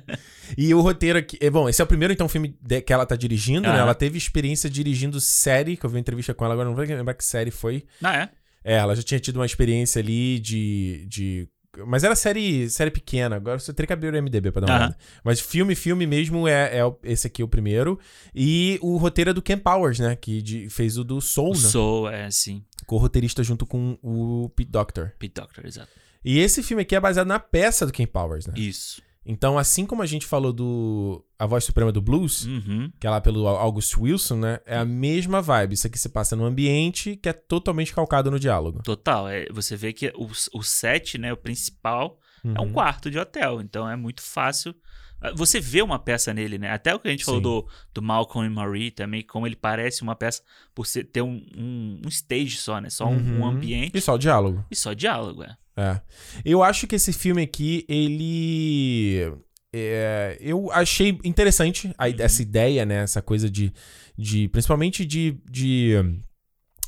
e 0.56 0.74
o 0.74 0.80
roteiro 0.80 1.18
aqui. 1.18 1.36
É, 1.40 1.50
bom, 1.50 1.68
esse 1.68 1.82
é 1.82 1.84
o 1.84 1.86
primeiro, 1.86 2.12
então, 2.12 2.26
filme 2.26 2.56
que 2.86 2.92
ela 2.92 3.04
tá 3.04 3.14
dirigindo, 3.14 3.68
ah. 3.68 3.72
né? 3.72 3.78
Ela 3.80 3.94
teve 3.94 4.16
experiência 4.16 4.70
dirigindo 4.70 5.20
série, 5.20 5.76
que 5.76 5.84
eu 5.84 5.90
vi 5.90 5.96
uma 5.96 6.00
entrevista 6.00 6.32
com 6.32 6.44
ela, 6.44 6.54
agora 6.54 6.68
não 6.68 6.74
vou 6.74 6.84
lembrar 6.84 7.12
que 7.14 7.24
série 7.24 7.50
foi. 7.50 7.84
Ah, 8.02 8.16
é? 8.16 8.28
É, 8.64 8.76
ela 8.76 8.96
já 8.96 9.02
tinha 9.02 9.20
tido 9.20 9.36
uma 9.36 9.46
experiência 9.46 10.00
ali 10.00 10.38
de, 10.38 11.04
de 11.08 11.48
mas 11.86 12.04
era 12.04 12.14
série, 12.14 12.68
série 12.68 12.90
pequena. 12.90 13.36
Agora 13.36 13.58
você 13.58 13.72
teria 13.72 13.86
que 13.86 13.92
abrir 13.92 14.14
o 14.14 14.22
MDB 14.22 14.52
pra 14.52 14.60
dar 14.60 14.66
uma 14.72 14.76
olhada. 14.78 14.98
Mas 15.24 15.40
filme, 15.40 15.74
filme 15.74 16.06
mesmo 16.06 16.46
é, 16.46 16.78
é 16.78 16.94
esse 17.04 17.26
aqui 17.26 17.42
o 17.42 17.48
primeiro. 17.48 17.98
E 18.34 18.78
o 18.82 18.96
roteiro 18.96 19.30
é 19.30 19.32
do 19.32 19.42
Ken 19.42 19.58
Powers, 19.58 19.98
né? 19.98 20.14
Que 20.16 20.42
de, 20.42 20.68
fez 20.68 20.98
o 20.98 21.04
do 21.04 21.20
Soul, 21.20 21.50
o 21.50 21.52
né? 21.52 21.68
Soul, 21.68 22.08
é, 22.08 22.30
sim. 22.30 22.64
Co-roteirista 22.86 23.42
junto 23.42 23.64
com 23.64 23.98
o 24.02 24.50
Pete 24.54 24.70
Doctor. 24.70 25.12
Pete 25.18 25.34
Doctor, 25.34 25.66
exato. 25.66 25.88
E 26.24 26.38
esse 26.38 26.62
filme 26.62 26.82
aqui 26.82 26.94
é 26.94 27.00
baseado 27.00 27.26
na 27.26 27.38
peça 27.38 27.86
do 27.86 27.92
Ken 27.92 28.06
Powers, 28.06 28.46
né? 28.46 28.54
Isso. 28.56 29.02
Então, 29.24 29.56
assim 29.56 29.86
como 29.86 30.02
a 30.02 30.06
gente 30.06 30.26
falou 30.26 30.52
do 30.52 31.24
A 31.38 31.46
Voz 31.46 31.64
Suprema 31.64 31.92
do 31.92 32.02
Blues, 32.02 32.44
uhum. 32.44 32.90
que 32.98 33.06
é 33.06 33.10
lá 33.10 33.20
pelo 33.20 33.46
August 33.46 33.96
Wilson, 33.96 34.36
né? 34.36 34.60
É 34.66 34.76
a 34.76 34.84
mesma 34.84 35.40
vibe. 35.40 35.74
Isso 35.74 35.86
aqui 35.86 35.98
se 35.98 36.08
passa 36.08 36.34
num 36.34 36.44
ambiente 36.44 37.16
que 37.16 37.28
é 37.28 37.32
totalmente 37.32 37.94
calcado 37.94 38.30
no 38.30 38.38
diálogo. 38.38 38.82
Total. 38.82 39.28
É, 39.28 39.46
você 39.52 39.76
vê 39.76 39.92
que 39.92 40.12
o, 40.16 40.28
o 40.54 40.62
set, 40.62 41.18
né? 41.18 41.32
O 41.32 41.36
principal 41.36 42.18
uhum. 42.44 42.54
é 42.56 42.60
um 42.60 42.64
uhum. 42.64 42.72
quarto 42.72 43.10
de 43.10 43.18
hotel. 43.18 43.60
Então, 43.60 43.88
é 43.88 43.94
muito 43.94 44.22
fácil. 44.22 44.74
Ah, 45.20 45.30
você 45.32 45.60
vê 45.60 45.80
uma 45.82 46.00
peça 46.00 46.34
nele, 46.34 46.58
né? 46.58 46.70
Até 46.70 46.92
o 46.92 46.98
que 46.98 47.06
a 47.06 47.10
gente 47.12 47.24
Sim. 47.24 47.26
falou 47.26 47.40
do, 47.40 47.68
do 47.94 48.02
Malcolm 48.02 48.50
e 48.50 48.52
Marie 48.52 48.90
também, 48.90 49.22
como 49.22 49.46
ele 49.46 49.54
parece 49.54 50.02
uma 50.02 50.16
peça 50.16 50.42
por 50.74 50.84
ser, 50.84 51.04
ter 51.04 51.22
um, 51.22 51.40
um, 51.56 52.02
um 52.04 52.08
stage 52.08 52.56
só, 52.56 52.80
né? 52.80 52.90
Só 52.90 53.06
um, 53.06 53.16
um 53.16 53.40
uhum. 53.40 53.46
ambiente. 53.46 53.96
E 53.96 54.00
só 54.00 54.16
diálogo. 54.16 54.64
E 54.68 54.74
só 54.74 54.92
diálogo, 54.92 55.44
é. 55.44 55.56
É. 55.76 56.00
Eu 56.44 56.62
acho 56.62 56.86
que 56.86 56.96
esse 56.96 57.12
filme 57.12 57.42
aqui, 57.42 57.84
ele. 57.88 59.32
É, 59.74 60.36
eu 60.40 60.70
achei 60.70 61.18
interessante 61.24 61.94
a, 61.96 62.06
uhum. 62.06 62.14
essa 62.18 62.42
ideia, 62.42 62.84
né? 62.84 63.02
Essa 63.02 63.22
coisa 63.22 63.50
de. 63.50 63.72
de 64.16 64.48
principalmente 64.48 65.04
de, 65.04 65.40
de 65.50 65.94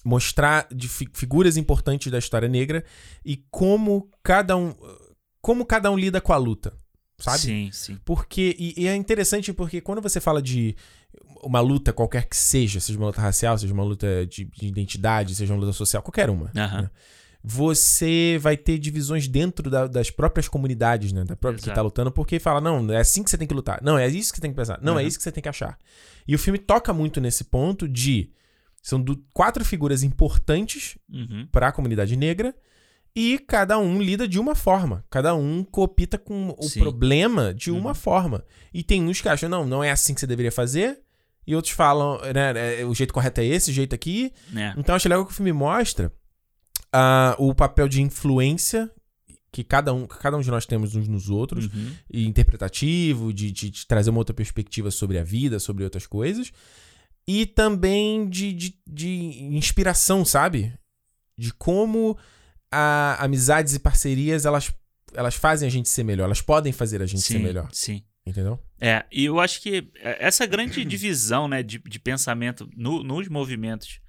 mostrar 0.05 0.69
de 0.71 0.88
fi, 0.88 1.09
figuras 1.14 1.57
importantes 1.57 2.12
da 2.12 2.19
história 2.19 2.49
negra 2.49 2.85
e 3.25 3.43
como 3.50 4.09
cada 4.23 4.57
um. 4.57 4.75
Como 5.41 5.64
cada 5.64 5.91
um 5.91 5.97
lida 5.97 6.21
com 6.21 6.33
a 6.33 6.37
luta. 6.37 6.73
Sabe? 7.19 7.38
Sim, 7.38 7.71
sim. 7.73 7.99
Porque. 8.05 8.55
E, 8.59 8.83
e 8.83 8.87
é 8.87 8.95
interessante 8.95 9.53
porque 9.53 9.81
quando 9.81 10.03
você 10.03 10.21
fala 10.21 10.43
de 10.43 10.76
uma 11.43 11.61
luta 11.61 11.93
qualquer 11.93 12.26
que 12.26 12.37
seja, 12.37 12.81
seja 12.81 12.99
uma 12.99 13.07
luta 13.07 13.21
racial, 13.21 13.57
seja 13.57 13.73
uma 13.73 13.85
luta 13.85 14.26
de, 14.26 14.45
de 14.45 14.67
identidade, 14.67 15.35
seja 15.35 15.55
uma 15.55 15.61
luta 15.61 15.73
social, 15.73 16.03
qualquer 16.03 16.29
uma. 16.29 16.47
Uhum. 16.47 16.83
Né? 16.83 16.91
Você 17.46 18.38
vai 18.40 18.56
ter 18.56 18.78
divisões 18.78 19.28
dentro 19.28 19.68
da, 19.68 19.86
das 19.86 20.10
próprias 20.10 20.48
comunidades, 20.48 21.12
né? 21.12 21.24
Da 21.24 21.36
própria 21.36 21.58
Exato. 21.58 21.70
que 21.70 21.74
tá 21.74 21.82
lutando, 21.82 22.10
porque 22.10 22.38
fala, 22.38 22.58
não, 22.58 22.90
é 22.90 22.96
assim 22.96 23.22
que 23.22 23.28
você 23.28 23.36
tem 23.36 23.46
que 23.46 23.52
lutar. 23.52 23.80
Não, 23.82 23.98
é 23.98 24.08
isso 24.08 24.32
que 24.32 24.38
você 24.38 24.40
tem 24.40 24.50
que 24.50 24.56
pensar. 24.56 24.78
Não, 24.80 24.94
é 24.94 24.96
uhum. 24.96 25.00
é 25.00 25.04
isso 25.04 25.18
que 25.18 25.22
você 25.24 25.30
tem 25.30 25.42
que 25.42 25.48
achar. 25.50 25.78
E 26.26 26.34
o 26.34 26.38
filme 26.38 26.58
toca 26.58 26.90
muito 26.94 27.20
nesse 27.20 27.44
ponto 27.44 27.86
de. 27.86 28.30
São 28.82 29.00
do, 29.00 29.22
quatro 29.34 29.62
figuras 29.62 30.02
importantes 30.02 30.96
uhum. 31.12 31.46
para 31.52 31.68
a 31.68 31.72
comunidade 31.72 32.16
negra 32.16 32.54
e 33.14 33.38
cada 33.38 33.78
um 33.78 34.00
lida 34.00 34.26
de 34.26 34.38
uma 34.38 34.54
forma. 34.54 35.04
Cada 35.10 35.34
um 35.34 35.64
copita 35.64 36.16
com 36.16 36.54
o 36.58 36.62
Sim. 36.64 36.80
problema 36.80 37.52
de 37.52 37.70
uma 37.70 37.90
uhum. 37.90 37.94
forma. 37.94 38.44
E 38.72 38.82
tem 38.82 39.06
uns 39.06 39.20
que 39.20 39.28
acham, 39.28 39.50
não, 39.50 39.66
não 39.66 39.84
é 39.84 39.90
assim 39.90 40.14
que 40.14 40.20
você 40.20 40.26
deveria 40.26 40.52
fazer. 40.52 40.98
E 41.46 41.54
outros 41.54 41.74
falam, 41.74 42.18
né, 42.32 42.80
é, 42.80 42.84
o 42.86 42.94
jeito 42.94 43.12
correto 43.12 43.42
é 43.42 43.44
esse, 43.44 43.70
o 43.70 43.74
jeito 43.74 43.94
aqui. 43.94 44.32
É. 44.56 44.72
Então 44.78 44.94
acho 44.94 45.08
legal 45.08 45.26
que 45.26 45.32
o 45.32 45.34
filme 45.34 45.52
mostra 45.52 46.10
uh, 46.94 47.34
o 47.38 47.54
papel 47.54 47.88
de 47.88 48.00
influência 48.00 48.90
que 49.50 49.62
cada 49.62 49.92
um, 49.92 50.04
que 50.04 50.18
cada 50.18 50.36
um 50.36 50.40
de 50.40 50.50
nós 50.50 50.66
temos 50.66 50.96
uns 50.96 51.06
nos 51.06 51.30
outros, 51.30 51.66
uhum. 51.66 51.92
e 52.12 52.26
interpretativo, 52.26 53.32
de, 53.32 53.52
de, 53.52 53.70
de, 53.70 53.86
trazer 53.86 54.10
uma 54.10 54.18
outra 54.18 54.34
perspectiva 54.34 54.90
sobre 54.90 55.16
a 55.16 55.22
vida, 55.22 55.60
sobre 55.60 55.84
outras 55.84 56.08
coisas, 56.08 56.52
e 57.24 57.46
também 57.46 58.28
de, 58.28 58.52
de, 58.52 58.74
de 58.84 59.08
inspiração, 59.54 60.24
sabe? 60.24 60.72
De 61.38 61.54
como 61.54 62.18
a, 62.68 63.24
amizades 63.24 63.74
e 63.74 63.78
parcerias 63.78 64.44
elas, 64.44 64.74
elas 65.12 65.36
fazem 65.36 65.68
a 65.68 65.70
gente 65.70 65.88
ser 65.88 66.02
melhor, 66.02 66.24
elas 66.24 66.42
podem 66.42 66.72
fazer 66.72 67.00
a 67.00 67.06
gente 67.06 67.22
sim, 67.22 67.34
ser 67.34 67.38
melhor. 67.38 67.68
Sim. 67.72 68.02
Entendeu? 68.26 68.58
É, 68.80 69.04
e 69.12 69.26
eu 69.26 69.38
acho 69.38 69.60
que 69.60 69.88
essa 70.00 70.46
grande 70.46 70.84
divisão 70.84 71.46
né, 71.46 71.62
de, 71.62 71.78
de 71.78 71.98
pensamento 72.00 72.68
no, 72.74 73.04
nos 73.04 73.28
movimentos 73.28 74.00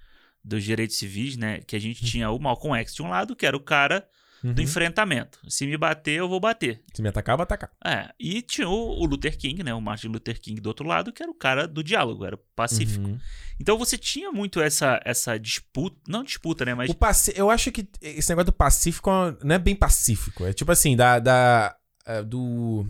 dos 0.45 0.63
direitos 0.63 0.97
civis, 0.97 1.35
né? 1.35 1.59
Que 1.61 1.75
a 1.75 1.79
gente 1.79 2.03
uhum. 2.03 2.09
tinha 2.09 2.29
o 2.29 2.39
Malcolm 2.39 2.79
X 2.79 2.93
de 2.93 3.01
um 3.01 3.09
lado, 3.09 3.35
que 3.35 3.45
era 3.45 3.57
o 3.57 3.59
cara 3.59 4.07
uhum. 4.43 4.53
do 4.53 4.61
enfrentamento. 4.61 5.39
Se 5.49 5.65
me 5.65 5.75
bater, 5.75 6.19
eu 6.19 6.29
vou 6.29 6.39
bater. 6.39 6.81
Se 6.93 7.01
me 7.01 7.09
atacar, 7.09 7.33
eu 7.33 7.37
vou 7.37 7.43
atacar. 7.43 7.71
É. 7.83 8.09
E 8.19 8.43
tinha 8.43 8.69
o, 8.69 9.01
o, 9.01 9.05
Luther 9.05 9.35
King, 9.37 9.63
né? 9.63 9.73
O 9.73 9.81
Martin 9.81 10.07
Luther 10.07 10.39
King 10.39 10.61
do 10.61 10.67
outro 10.67 10.87
lado, 10.87 11.11
que 11.11 11.23
era 11.23 11.31
o 11.31 11.35
cara 11.35 11.67
do 11.67 11.83
diálogo, 11.83 12.23
era 12.23 12.37
pacífico. 12.55 13.07
Uhum. 13.07 13.19
Então 13.59 13.77
você 13.77 13.97
tinha 13.97 14.31
muito 14.31 14.61
essa, 14.61 15.01
essa 15.03 15.37
disputa. 15.39 15.97
Não 16.07 16.23
disputa, 16.23 16.63
né? 16.63 16.75
Mas. 16.75 16.91
O 16.91 16.95
paci... 16.95 17.33
Eu 17.35 17.49
acho 17.49 17.71
que 17.71 17.87
esse 17.99 18.29
negócio 18.29 18.45
do 18.45 18.53
pacífico 18.53 19.09
não 19.43 19.55
é 19.55 19.59
bem 19.59 19.75
pacífico. 19.75 20.45
É 20.45 20.53
tipo 20.53 20.71
assim, 20.71 20.95
da. 20.95 21.19
da 21.19 21.75
uh, 22.07 22.23
do 22.23 22.85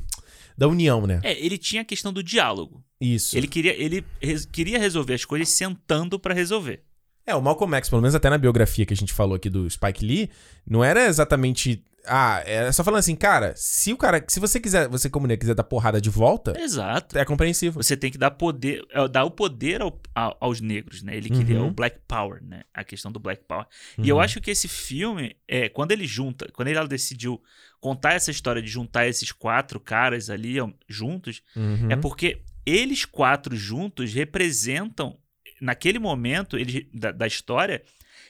da 0.57 0.69
união, 0.69 1.05
né? 1.05 1.19
É, 1.21 1.37
ele 1.37 1.57
tinha 1.57 1.81
a 1.81 1.85
questão 1.85 2.13
do 2.13 2.23
diálogo. 2.23 2.81
Isso. 2.99 3.37
Ele 3.37 3.45
queria, 3.45 3.73
ele 3.73 4.05
res, 4.21 4.45
queria 4.45 4.79
resolver 4.79 5.13
as 5.13 5.25
coisas 5.25 5.49
sentando 5.49 6.17
para 6.17 6.33
resolver. 6.33 6.81
É, 7.27 7.33
o 7.35 7.41
Malcolm 7.41 7.75
X, 7.75 7.89
pelo 7.89 8.01
menos 8.01 8.13
até 8.13 8.29
na 8.29 8.37
biografia 8.37 8.85
que 8.85 8.93
a 8.93 8.97
gente 8.97 9.13
falou 9.13 9.35
aqui 9.35 9.49
do 9.49 9.69
Spike 9.69 10.05
Lee, 10.05 10.29
não 10.65 10.83
era 10.83 11.07
exatamente. 11.07 11.83
Ah, 12.07 12.43
era 12.45 12.71
só 12.71 12.83
falando 12.83 12.99
assim, 12.99 13.15
cara, 13.15 13.51
se 13.55 13.91
o 13.91 13.97
cara. 13.97 14.23
Se 14.27 14.39
você 14.39 14.59
quiser, 14.59 14.87
você 14.87 15.09
como 15.09 15.23
mulher 15.23 15.37
quiser 15.37 15.55
dar 15.55 15.63
porrada 15.63 15.99
de 15.99 16.09
volta. 16.09 16.53
Exato. 16.59 17.17
É 17.17 17.25
compreensível. 17.25 17.81
Você 17.81 17.97
tem 17.97 18.11
que 18.11 18.17
dar 18.17 18.29
poder. 18.29 18.85
É, 18.91 19.07
dar 19.07 19.23
o 19.23 19.31
poder 19.31 19.81
ao, 19.81 19.99
ao, 20.13 20.37
aos 20.39 20.61
negros, 20.61 21.01
né? 21.01 21.17
Ele 21.17 21.29
queria 21.31 21.59
uhum. 21.59 21.69
o 21.69 21.71
Black 21.71 21.97
Power, 22.07 22.43
né? 22.43 22.61
A 22.71 22.83
questão 22.83 23.11
do 23.11 23.19
Black 23.19 23.43
Power. 23.47 23.65
Uhum. 23.97 24.05
E 24.05 24.09
eu 24.09 24.17
uhum. 24.17 24.21
acho 24.21 24.39
que 24.39 24.51
esse 24.51 24.67
filme, 24.67 25.35
é, 25.47 25.67
quando 25.67 25.93
ele 25.93 26.05
junta, 26.05 26.47
quando 26.53 26.67
ele 26.67 26.87
decidiu 26.87 27.41
contar 27.81 28.13
essa 28.13 28.29
história 28.29 28.61
de 28.61 28.67
juntar 28.67 29.07
esses 29.07 29.31
quatro 29.31 29.79
caras 29.79 30.29
ali 30.29 30.57
juntos, 30.87 31.41
uhum. 31.55 31.89
é 31.89 31.95
porque 31.95 32.41
eles 32.65 33.03
quatro 33.03 33.55
juntos 33.55 34.13
representam 34.13 35.17
naquele 35.61 35.99
momento 35.99 36.57
eles, 36.57 36.85
da, 36.93 37.11
da 37.11 37.27
história, 37.27 37.83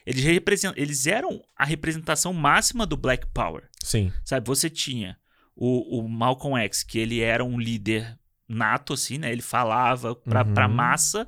eles, 0.06 0.24
representam, 0.24 0.82
eles 0.82 1.08
eram 1.08 1.42
a 1.56 1.66
representação 1.66 2.34
máxima 2.34 2.86
do 2.86 2.96
Black 2.96 3.26
Power. 3.34 3.64
Sim. 3.84 4.12
Sabe, 4.24 4.46
você 4.48 4.70
tinha 4.70 5.18
o, 5.56 6.00
o 6.00 6.10
Malcolm 6.10 6.60
X, 6.66 6.84
que 6.84 7.00
ele 7.00 7.22
era 7.22 7.44
um 7.44 7.60
líder 7.60 8.18
nato, 8.48 8.94
assim, 8.94 9.18
né? 9.18 9.32
Ele 9.32 9.42
falava 9.42 10.16
pra, 10.16 10.44
uhum. 10.44 10.54
pra 10.54 10.68
massa. 10.68 11.28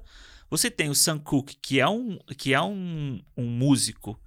Você 0.50 0.70
tem 0.70 0.90
o 0.90 0.96
Sam 0.96 1.20
Cooke, 1.20 1.58
que 1.62 1.80
é 1.80 1.88
um, 1.88 2.18
que 2.38 2.54
é 2.54 2.62
um, 2.62 3.22
um 3.36 3.46
músico 3.46 4.20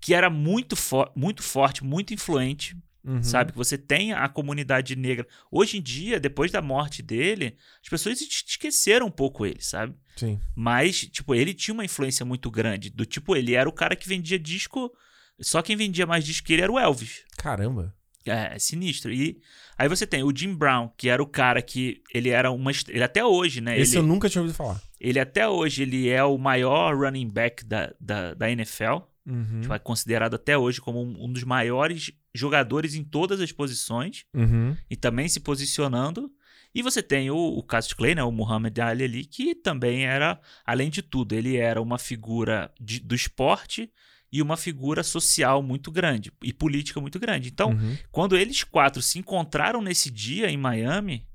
que 0.00 0.14
era 0.14 0.28
muito, 0.28 0.74
fo 0.74 1.06
muito 1.14 1.42
forte, 1.42 1.84
muito 1.84 2.12
influente. 2.12 2.76
Uhum. 3.04 3.22
Sabe? 3.22 3.52
Que 3.52 3.58
você 3.58 3.76
tem 3.76 4.12
a 4.12 4.28
comunidade 4.28 4.94
negra. 4.94 5.26
Hoje 5.50 5.78
em 5.78 5.82
dia, 5.82 6.20
depois 6.20 6.50
da 6.50 6.62
morte 6.62 7.02
dele, 7.02 7.56
as 7.82 7.88
pessoas 7.88 8.20
esqueceram 8.20 9.06
um 9.06 9.10
pouco 9.10 9.44
ele, 9.44 9.60
sabe? 9.60 9.94
Sim. 10.16 10.38
Mas, 10.54 11.00
tipo, 11.00 11.34
ele 11.34 11.52
tinha 11.52 11.74
uma 11.74 11.84
influência 11.84 12.24
muito 12.24 12.50
grande. 12.50 12.90
Do 12.90 13.04
tipo, 13.04 13.34
ele 13.34 13.54
era 13.54 13.68
o 13.68 13.72
cara 13.72 13.96
que 13.96 14.08
vendia 14.08 14.38
disco. 14.38 14.92
Só 15.40 15.62
quem 15.62 15.76
vendia 15.76 16.06
mais 16.06 16.24
disco 16.24 16.46
que 16.46 16.52
ele 16.52 16.62
era 16.62 16.72
o 16.72 16.78
Elvis. 16.78 17.24
Caramba. 17.36 17.94
É, 18.24 18.54
é 18.54 18.58
sinistro. 18.58 19.12
E 19.12 19.40
aí 19.76 19.88
você 19.88 20.06
tem 20.06 20.22
o 20.22 20.32
Jim 20.34 20.54
Brown, 20.54 20.88
que 20.96 21.08
era 21.08 21.20
o 21.20 21.26
cara 21.26 21.60
que 21.60 22.02
ele 22.14 22.28
era 22.28 22.52
uma 22.52 22.70
ele 22.88 23.02
até 23.02 23.24
hoje, 23.24 23.60
né? 23.60 23.78
Esse 23.78 23.96
ele, 23.96 24.04
eu 24.04 24.06
nunca 24.06 24.28
tinha 24.28 24.42
ouvido 24.42 24.56
falar. 24.56 24.80
Ele 25.00 25.18
até 25.18 25.48
hoje 25.48 25.82
ele 25.82 26.08
é 26.08 26.22
o 26.22 26.38
maior 26.38 26.96
running 26.96 27.28
back 27.28 27.64
da, 27.64 27.92
da, 28.00 28.34
da 28.34 28.50
NFL. 28.50 29.02
Uhum. 29.26 29.60
Tipo, 29.62 29.74
é 29.74 29.78
considerado 29.78 30.34
até 30.34 30.56
hoje 30.56 30.80
como 30.80 31.02
um, 31.02 31.24
um, 31.24 31.32
dos 31.32 31.44
maiores 31.44 32.12
jogadores 32.34 32.94
em 32.94 33.04
todas 33.04 33.40
as 33.40 33.52
posições 33.52 34.24
uhum. 34.34 34.76
e 34.88 34.96
também 34.96 35.28
se 35.28 35.40
posicionando. 35.40 36.30
E 36.74 36.82
você 36.82 37.02
tem 37.02 37.30
o, 37.30 37.36
o 37.36 37.62
Cassius 37.62 37.92
Clay, 37.92 38.14
né, 38.14 38.22
o 38.22 38.32
Muhammad 38.32 38.78
Ali 38.78 39.04
ali, 39.04 39.24
que 39.24 39.54
também 39.54 40.06
era, 40.06 40.40
além 40.64 40.88
de 40.88 41.02
tudo, 41.02 41.34
ele 41.34 41.56
era 41.56 41.80
uma 41.82 41.98
figura 41.98 42.72
de, 42.80 43.00
do 43.00 43.14
esporte 43.14 43.92
e 44.32 44.40
uma 44.40 44.56
figura 44.56 45.02
social 45.02 45.62
muito 45.62 45.90
grande 45.90 46.32
e 46.42 46.52
política 46.52 46.98
muito 47.00 47.18
grande. 47.18 47.50
Então, 47.50 47.70
uhum. 47.70 47.98
quando 48.10 48.36
eles 48.36 48.64
quatro 48.64 49.02
se 49.02 49.18
encontraram 49.18 49.82
nesse 49.82 50.10
dia 50.10 50.50
em 50.50 50.56
Miami, 50.56 51.26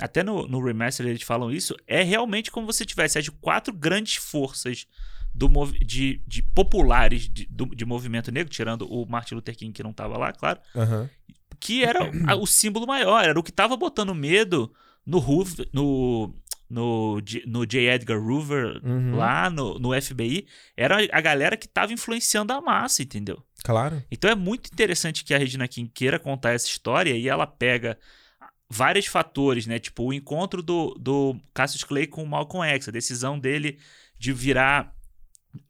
até 0.00 0.22
no, 0.22 0.46
no 0.46 0.64
remaster 0.64 1.06
eles 1.06 1.22
falam 1.22 1.50
isso, 1.50 1.74
é 1.86 2.02
realmente 2.04 2.50
como 2.50 2.66
você 2.66 2.84
tivesse 2.84 3.18
as 3.18 3.28
quatro 3.28 3.74
grandes 3.74 4.14
forças 4.14 4.86
do, 5.34 5.48
de, 5.84 6.22
de 6.26 6.42
populares 6.42 7.28
de, 7.28 7.46
do, 7.46 7.66
de 7.66 7.84
movimento 7.84 8.30
negro, 8.30 8.52
tirando 8.52 8.86
o 8.86 9.06
Martin 9.06 9.34
Luther 9.34 9.56
King, 9.56 9.72
que 9.72 9.82
não 9.82 9.90
estava 9.90 10.18
lá, 10.18 10.32
claro, 10.32 10.60
uhum. 10.74 11.08
que 11.58 11.84
era 11.84 12.10
o 12.36 12.46
símbolo 12.46 12.86
maior, 12.86 13.24
era 13.24 13.38
o 13.38 13.42
que 13.42 13.50
estava 13.50 13.76
botando 13.76 14.14
medo 14.14 14.72
no, 15.06 15.18
Hoover, 15.18 15.68
no, 15.72 16.34
no, 16.68 17.18
no 17.46 17.66
J. 17.66 17.88
Edgar 17.88 18.18
Hoover, 18.18 18.80
uhum. 18.84 19.16
lá 19.16 19.50
no, 19.50 19.78
no 19.78 20.00
FBI, 20.00 20.46
era 20.76 20.98
a 21.10 21.20
galera 21.20 21.56
que 21.56 21.66
estava 21.66 21.92
influenciando 21.92 22.52
a 22.52 22.60
massa, 22.60 23.02
entendeu? 23.02 23.42
Claro. 23.64 24.02
Então 24.10 24.30
é 24.30 24.34
muito 24.34 24.68
interessante 24.72 25.24
que 25.24 25.34
a 25.34 25.38
Regina 25.38 25.68
King 25.68 25.90
queira 25.92 26.18
contar 26.18 26.52
essa 26.52 26.66
história 26.66 27.16
e 27.16 27.28
ela 27.28 27.46
pega 27.46 27.98
vários 28.68 29.06
fatores, 29.06 29.66
né? 29.66 29.78
Tipo, 29.78 30.04
o 30.04 30.12
encontro 30.12 30.62
do, 30.62 30.94
do 30.98 31.38
Cassius 31.52 31.84
Clay 31.84 32.06
com 32.06 32.22
o 32.22 32.26
Malcolm 32.26 32.66
X, 32.70 32.88
a 32.88 32.92
decisão 32.92 33.38
dele 33.38 33.78
de 34.18 34.32
virar 34.32 34.94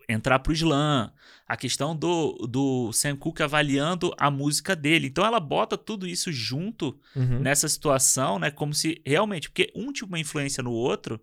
entrar 0.09 0.39
pro 0.39 0.53
slam, 0.53 1.11
a 1.47 1.57
questão 1.57 1.95
do, 1.95 2.47
do 2.49 2.93
Sam 2.93 3.17
Cooke 3.17 3.43
avaliando 3.43 4.15
a 4.19 4.31
música 4.31 4.75
dele. 4.75 5.09
Então 5.09 5.25
ela 5.25 5.41
bota 5.41 5.77
tudo 5.77 6.07
isso 6.07 6.33
junto 6.33 6.99
uhum. 7.15 7.41
nessa 7.41 7.69
situação, 7.69 8.39
né? 8.39 8.51
Como 8.51 8.75
se 8.75 9.01
realmente, 9.05 9.49
porque 9.49 9.73
um 9.75 9.93
tinha 9.93 10.07
uma 10.07 10.19
influência 10.19 10.63
no 10.63 10.73
outro, 10.73 11.21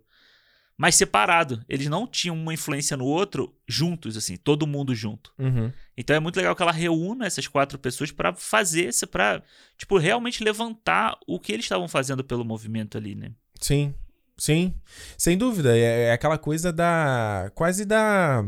mas 0.76 0.94
separado. 0.94 1.62
Eles 1.68 1.88
não 1.88 2.06
tinham 2.06 2.34
uma 2.34 2.54
influência 2.54 2.96
no 2.96 3.04
outro 3.04 3.54
juntos, 3.68 4.16
assim, 4.16 4.36
todo 4.36 4.66
mundo 4.66 4.94
junto. 4.94 5.32
Uhum. 5.38 5.72
Então 5.96 6.16
é 6.16 6.20
muito 6.20 6.36
legal 6.36 6.56
que 6.56 6.62
ela 6.62 6.72
reúna 6.72 7.26
essas 7.26 7.46
quatro 7.46 7.78
pessoas 7.78 8.10
para 8.10 8.32
fazer 8.34 8.88
isso, 8.88 9.06
para 9.06 9.42
tipo 9.76 9.98
realmente 9.98 10.42
levantar 10.42 11.18
o 11.26 11.38
que 11.38 11.52
eles 11.52 11.66
estavam 11.66 11.86
fazendo 11.86 12.24
pelo 12.24 12.44
movimento 12.44 12.96
ali, 12.96 13.14
né? 13.14 13.32
Sim, 13.60 13.94
Sim, 14.40 14.72
sem 15.18 15.36
dúvida. 15.36 15.76
É, 15.76 16.04
é 16.04 16.12
aquela 16.12 16.38
coisa 16.38 16.72
da. 16.72 17.52
quase 17.54 17.84
da. 17.84 18.42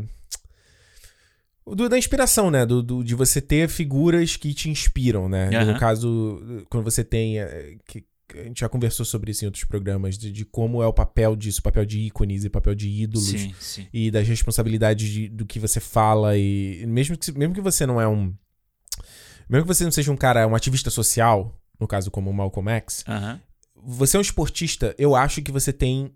Do, 1.67 1.87
da 1.87 1.99
inspiração, 1.99 2.51
né? 2.51 2.65
Do, 2.65 2.83
do, 2.83 3.05
de 3.05 3.15
você 3.15 3.43
ter 3.43 3.69
figuras 3.69 4.35
que 4.35 4.55
te 4.55 4.71
inspiram, 4.71 5.29
né? 5.29 5.51
Uhum. 5.51 5.75
No 5.75 5.79
caso, 5.79 6.65
quando 6.71 6.83
você 6.83 7.05
tem. 7.05 7.39
É, 7.39 7.77
que, 7.87 8.07
a 8.35 8.45
gente 8.45 8.61
já 8.61 8.69
conversou 8.71 9.05
sobre 9.05 9.33
isso 9.33 9.45
em 9.45 9.47
outros 9.47 9.65
programas, 9.65 10.17
de, 10.17 10.33
de, 10.33 10.47
como 10.47 10.83
é 10.83 10.87
o 10.87 10.93
papel 10.95 11.37
disso, 11.37 11.63
papel 11.63 11.85
de 11.85 11.99
ícones 12.01 12.47
e 12.47 12.49
papel 12.49 12.75
de 12.75 12.89
ídolos. 12.89 13.29
Sim, 13.29 13.55
sim. 13.61 13.87
E 13.93 14.11
das 14.11 14.27
responsabilidades 14.27 15.07
de, 15.07 15.29
do 15.29 15.45
que 15.45 15.59
você 15.59 15.79
fala. 15.79 16.39
E 16.39 16.87
mesmo 16.87 17.19
que, 17.19 17.31
mesmo 17.33 17.55
que 17.55 17.61
você 17.61 17.85
não 17.85 18.01
é 18.01 18.09
um. 18.09 18.35
Mesmo 19.47 19.67
que 19.67 19.75
você 19.75 19.85
não 19.85 19.93
seja 19.93 20.11
um 20.11 20.17
cara, 20.17 20.49
um 20.49 20.55
ativista 20.55 20.89
social, 20.89 21.55
no 21.79 21.87
caso 21.87 22.11
como 22.11 22.31
o 22.31 22.33
Malcolm 22.33 22.71
X, 22.71 23.05
uhum 23.07 23.39
você 23.85 24.17
é 24.17 24.19
um 24.19 24.23
esportista, 24.23 24.95
eu 24.99 25.15
acho 25.15 25.43
que 25.43 25.53
você 25.53 25.73
tem 25.73 26.13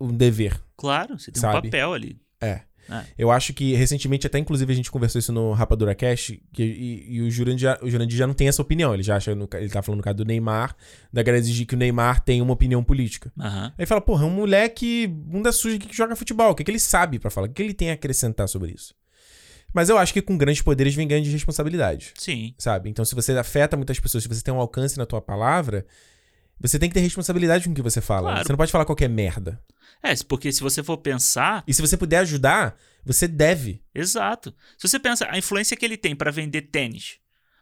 um 0.00 0.12
dever. 0.12 0.60
Claro, 0.76 1.18
você 1.18 1.32
tem 1.32 1.40
sabe? 1.40 1.58
um 1.58 1.62
papel 1.62 1.92
ali. 1.92 2.20
É. 2.40 2.60
é. 2.88 3.04
Eu 3.16 3.30
acho 3.30 3.52
que 3.52 3.74
recentemente, 3.74 4.26
até 4.26 4.38
inclusive 4.38 4.72
a 4.72 4.76
gente 4.76 4.90
conversou 4.90 5.18
isso 5.18 5.32
no 5.32 5.52
Rapadura 5.52 5.94
Cash, 5.94 6.34
que, 6.52 6.62
e, 6.62 7.16
e 7.16 7.22
o, 7.22 7.30
Jurandir 7.30 7.62
já, 7.62 7.78
o 7.82 7.90
Jurandir 7.90 8.16
já 8.16 8.26
não 8.26 8.34
tem 8.34 8.46
essa 8.46 8.62
opinião. 8.62 8.94
Ele 8.94 9.02
já 9.02 9.16
acha, 9.16 9.34
no, 9.34 9.48
ele 9.54 9.68
tá 9.68 9.82
falando 9.82 9.98
no 9.98 10.04
caso 10.04 10.18
do 10.18 10.24
Neymar, 10.24 10.76
da 11.12 11.22
galera 11.22 11.42
exigir 11.42 11.66
que 11.66 11.74
o 11.74 11.78
Neymar 11.78 12.20
tenha 12.20 12.42
uma 12.42 12.52
opinião 12.52 12.84
política. 12.84 13.32
Uhum. 13.36 13.64
Aí 13.64 13.72
ele 13.78 13.86
fala, 13.86 14.00
porra, 14.00 14.24
é 14.24 14.26
um 14.26 14.30
moleque 14.30 15.06
bunda 15.06 15.50
suja 15.50 15.78
que 15.78 15.94
joga 15.94 16.14
futebol. 16.14 16.52
O 16.52 16.54
que, 16.54 16.62
que 16.62 16.70
ele 16.70 16.80
sabe 16.80 17.18
para 17.18 17.30
falar? 17.30 17.46
O 17.46 17.48
que, 17.48 17.56
que 17.56 17.62
ele 17.62 17.74
tem 17.74 17.90
a 17.90 17.94
acrescentar 17.94 18.48
sobre 18.48 18.72
isso? 18.72 18.94
Mas 19.72 19.90
eu 19.90 19.98
acho 19.98 20.14
que 20.14 20.22
com 20.22 20.38
grandes 20.38 20.62
poderes 20.62 20.94
vem 20.94 21.06
grandes 21.06 21.32
responsabilidades. 21.32 22.12
Sim. 22.16 22.54
Sabe? 22.56 22.88
Então, 22.88 23.04
se 23.04 23.14
você 23.14 23.32
afeta 23.32 23.76
muitas 23.76 24.00
pessoas, 24.00 24.22
se 24.22 24.28
você 24.28 24.42
tem 24.42 24.54
um 24.54 24.60
alcance 24.60 24.96
na 24.96 25.04
tua 25.04 25.20
palavra, 25.20 25.84
você 26.60 26.78
tem 26.78 26.88
que 26.88 26.94
ter 26.94 27.00
responsabilidade 27.00 27.64
com 27.64 27.72
o 27.72 27.74
que 27.74 27.82
você 27.82 28.00
fala. 28.00 28.30
Claro. 28.30 28.46
Você 28.46 28.52
não 28.52 28.56
pode 28.56 28.72
falar 28.72 28.84
qualquer 28.84 29.08
merda. 29.08 29.60
É, 30.02 30.14
porque 30.28 30.52
se 30.52 30.60
você 30.60 30.82
for 30.82 30.98
pensar. 30.98 31.64
E 31.66 31.74
se 31.74 31.80
você 31.80 31.96
puder 31.96 32.18
ajudar, 32.18 32.76
você 33.04 33.26
deve. 33.26 33.82
Exato. 33.94 34.54
Se 34.76 34.88
você 34.88 34.98
pensa, 34.98 35.26
a 35.30 35.38
influência 35.38 35.76
que 35.76 35.84
ele 35.84 35.96
tem 35.96 36.14
para 36.14 36.30
vender 36.30 36.62
tênis 36.62 37.18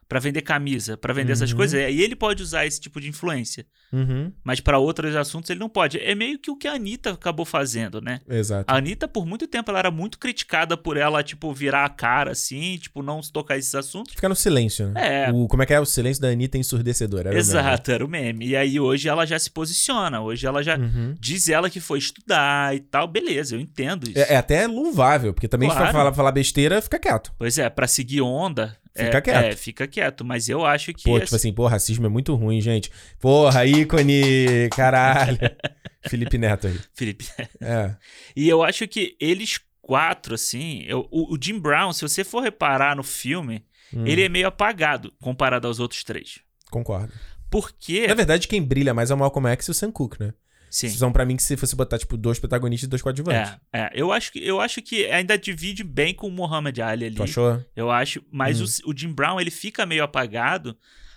para 0.09 0.21
vender 0.21 0.43
camisa, 0.43 0.97
para 0.97 1.13
vender 1.13 1.33
uhum. 1.33 1.35
essas 1.35 1.53
coisas, 1.53 1.81
aí 1.81 2.01
ele 2.01 2.15
pode 2.15 2.43
usar 2.43 2.65
esse 2.65 2.81
tipo 2.81 3.01
de 3.01 3.09
influência. 3.09 3.67
Uhum. 3.93 4.33
Mas 4.43 4.61
para 4.61 4.79
outros 4.79 5.15
assuntos 5.15 5.51
ele 5.51 5.61
não 5.61 5.69
pode. 5.69 5.99
É 5.99 6.15
meio 6.15 6.39
que 6.39 6.51
o 6.51 6.57
que 6.57 6.69
a 6.69 6.73
Anitta 6.73 7.13
acabou 7.13 7.47
fazendo, 7.47 8.01
né? 8.01 8.21
Exato. 8.29 8.65
A 8.67 8.77
Anitta, 8.77 9.07
por 9.07 9.27
muito 9.27 9.47
tempo, 9.47 9.71
ela 9.71 9.79
era 9.79 9.91
muito 9.91 10.19
criticada 10.19 10.77
por 10.77 10.97
ela, 10.97 11.23
tipo, 11.23 11.53
virar 11.53 11.85
a 11.85 11.89
cara 11.89 12.33
assim, 12.33 12.77
tipo, 12.79 13.03
não 13.03 13.21
tocar 13.21 13.57
esses 13.57 13.75
assuntos. 13.75 14.15
Ficar 14.15 14.29
no 14.29 14.37
silêncio, 14.37 14.89
né? 14.91 15.27
É. 15.27 15.33
O, 15.33 15.47
como 15.49 15.63
é 15.63 15.67
que 15.67 15.75
é? 15.75 15.81
O 15.81 15.87
silêncio 15.87 16.21
da 16.21 16.29
Anitta 16.29 16.59
ensurdecedor. 16.59 17.21
Era 17.21 17.37
Exato, 17.37 17.91
o 17.91 17.95
era 17.95 18.05
o 18.05 18.09
meme. 18.09 18.49
E 18.49 18.57
aí 18.57 18.79
hoje 18.79 19.09
ela 19.09 19.25
já 19.27 19.39
se 19.39 19.51
posiciona. 19.51 20.21
Hoje 20.21 20.47
ela 20.47 20.63
já 20.63 20.77
uhum. 20.77 21.15
diz 21.19 21.49
ela 21.49 21.71
que 21.71 21.81
foi 21.81 21.99
estudar 21.99 22.75
e 22.75 22.81
tal. 22.81 23.07
Beleza, 23.07 23.57
eu 23.57 23.61
entendo 23.61 24.09
isso. 24.09 24.19
É, 24.19 24.35
é 24.35 24.37
até 24.37 24.67
louvável, 24.67 25.33
porque 25.33 25.49
também 25.49 25.69
claro. 25.69 25.87
se 25.87 25.93
for 25.93 25.99
falar, 25.99 26.13
falar 26.13 26.33
besteira, 26.33 26.81
fica 26.83 26.99
quieto. 26.99 27.33
Pois 27.39 27.59
é, 27.59 27.69
para 27.69 27.87
seguir 27.87 28.21
onda, 28.21 28.77
Fica 28.97 29.19
é, 29.19 29.21
quieto. 29.21 29.45
É, 29.45 29.57
fica 29.57 29.87
quieto. 29.87 30.25
Mas 30.25 30.49
eu 30.49 30.65
acho 30.65 30.93
que. 30.95 31.05
Pô, 31.05 31.21
tipo 31.21 31.37
assim, 31.37 31.53
pô, 31.53 31.67
racismo 31.67 32.07
é 32.07 32.09
muito 32.09 32.35
ruim, 32.35 32.61
gente. 32.61 32.91
Porra, 33.21 33.67
ícone, 33.87 34.69
caralho. 34.71 35.39
Felipe 36.09 36.39
Neto 36.39 36.67
aí. 36.67 36.79
Felipe 36.95 37.27
Neto. 37.39 37.57
É. 37.61 37.97
E 38.37 38.49
eu 38.49 38.63
acho 38.63 38.87
que 38.87 39.17
eles 39.21 39.59
quatro, 39.87 40.35
assim. 40.35 40.83
Eu, 40.87 41.07
o, 41.11 41.35
o, 41.35 41.39
Jim 41.41 41.59
Brown, 41.59 41.93
se 41.93 42.03
você 42.03 42.25
for 42.25 42.43
reparar 42.43 42.97
no 42.97 43.05
filme, 43.05 43.65
hum. 43.95 44.05
ele 44.07 44.23
é 44.23 44.29
meio 44.29 44.49
apagado 44.49 45.13
comparado 45.21 45.69
aos 45.69 45.79
outros 45.79 46.03
três. 46.03 46.41
Concordo. 46.71 47.13
Porque. 47.49 48.07
Na 48.07 48.15
verdade, 48.15 48.49
quem 48.49 48.61
brilha 48.61 48.93
mais 48.93 49.11
é 49.11 49.15
o 49.15 49.19
Malcolm 49.19 49.49
X 49.51 49.69
e 49.69 49.71
o 49.71 49.75
Sam 49.75 49.93
Cooke, 49.93 50.21
né? 50.21 50.35
Sim. 50.69 50.89
São 50.89 51.13
para 51.13 51.25
mim 51.25 51.37
que 51.37 51.43
se 51.43 51.57
fosse 51.57 51.77
botar, 51.77 51.97
tipo, 51.97 52.17
dois 52.17 52.39
protagonistas 52.39 52.87
e 52.87 52.91
dois 52.91 53.01
coadjuvantes. 53.01 53.53
É, 53.73 53.83
é. 53.83 53.91
Eu 53.95 54.13
acho 54.13 54.33
que, 54.33 54.45
eu 54.45 54.61
acho 54.61 54.83
que 54.83 55.07
ainda 55.07 55.39
divide 55.39 55.85
bem 55.85 56.13
com 56.13 56.27
o 56.27 56.31
Muhammad 56.31 56.77
Ali 56.81 57.07
ali. 57.07 57.15
Tu 57.15 57.23
achou? 57.23 57.65
Eu 57.75 57.91
acho. 57.91 58.23
Mas 58.31 58.61
hum. 58.61 58.65
o, 58.87 58.91
o 58.91 58.97
Jim 58.97 59.13
Brown, 59.13 59.41
ele 59.41 59.51
fica 59.51 59.87
meio 59.87 60.03
apagado. 60.03 60.77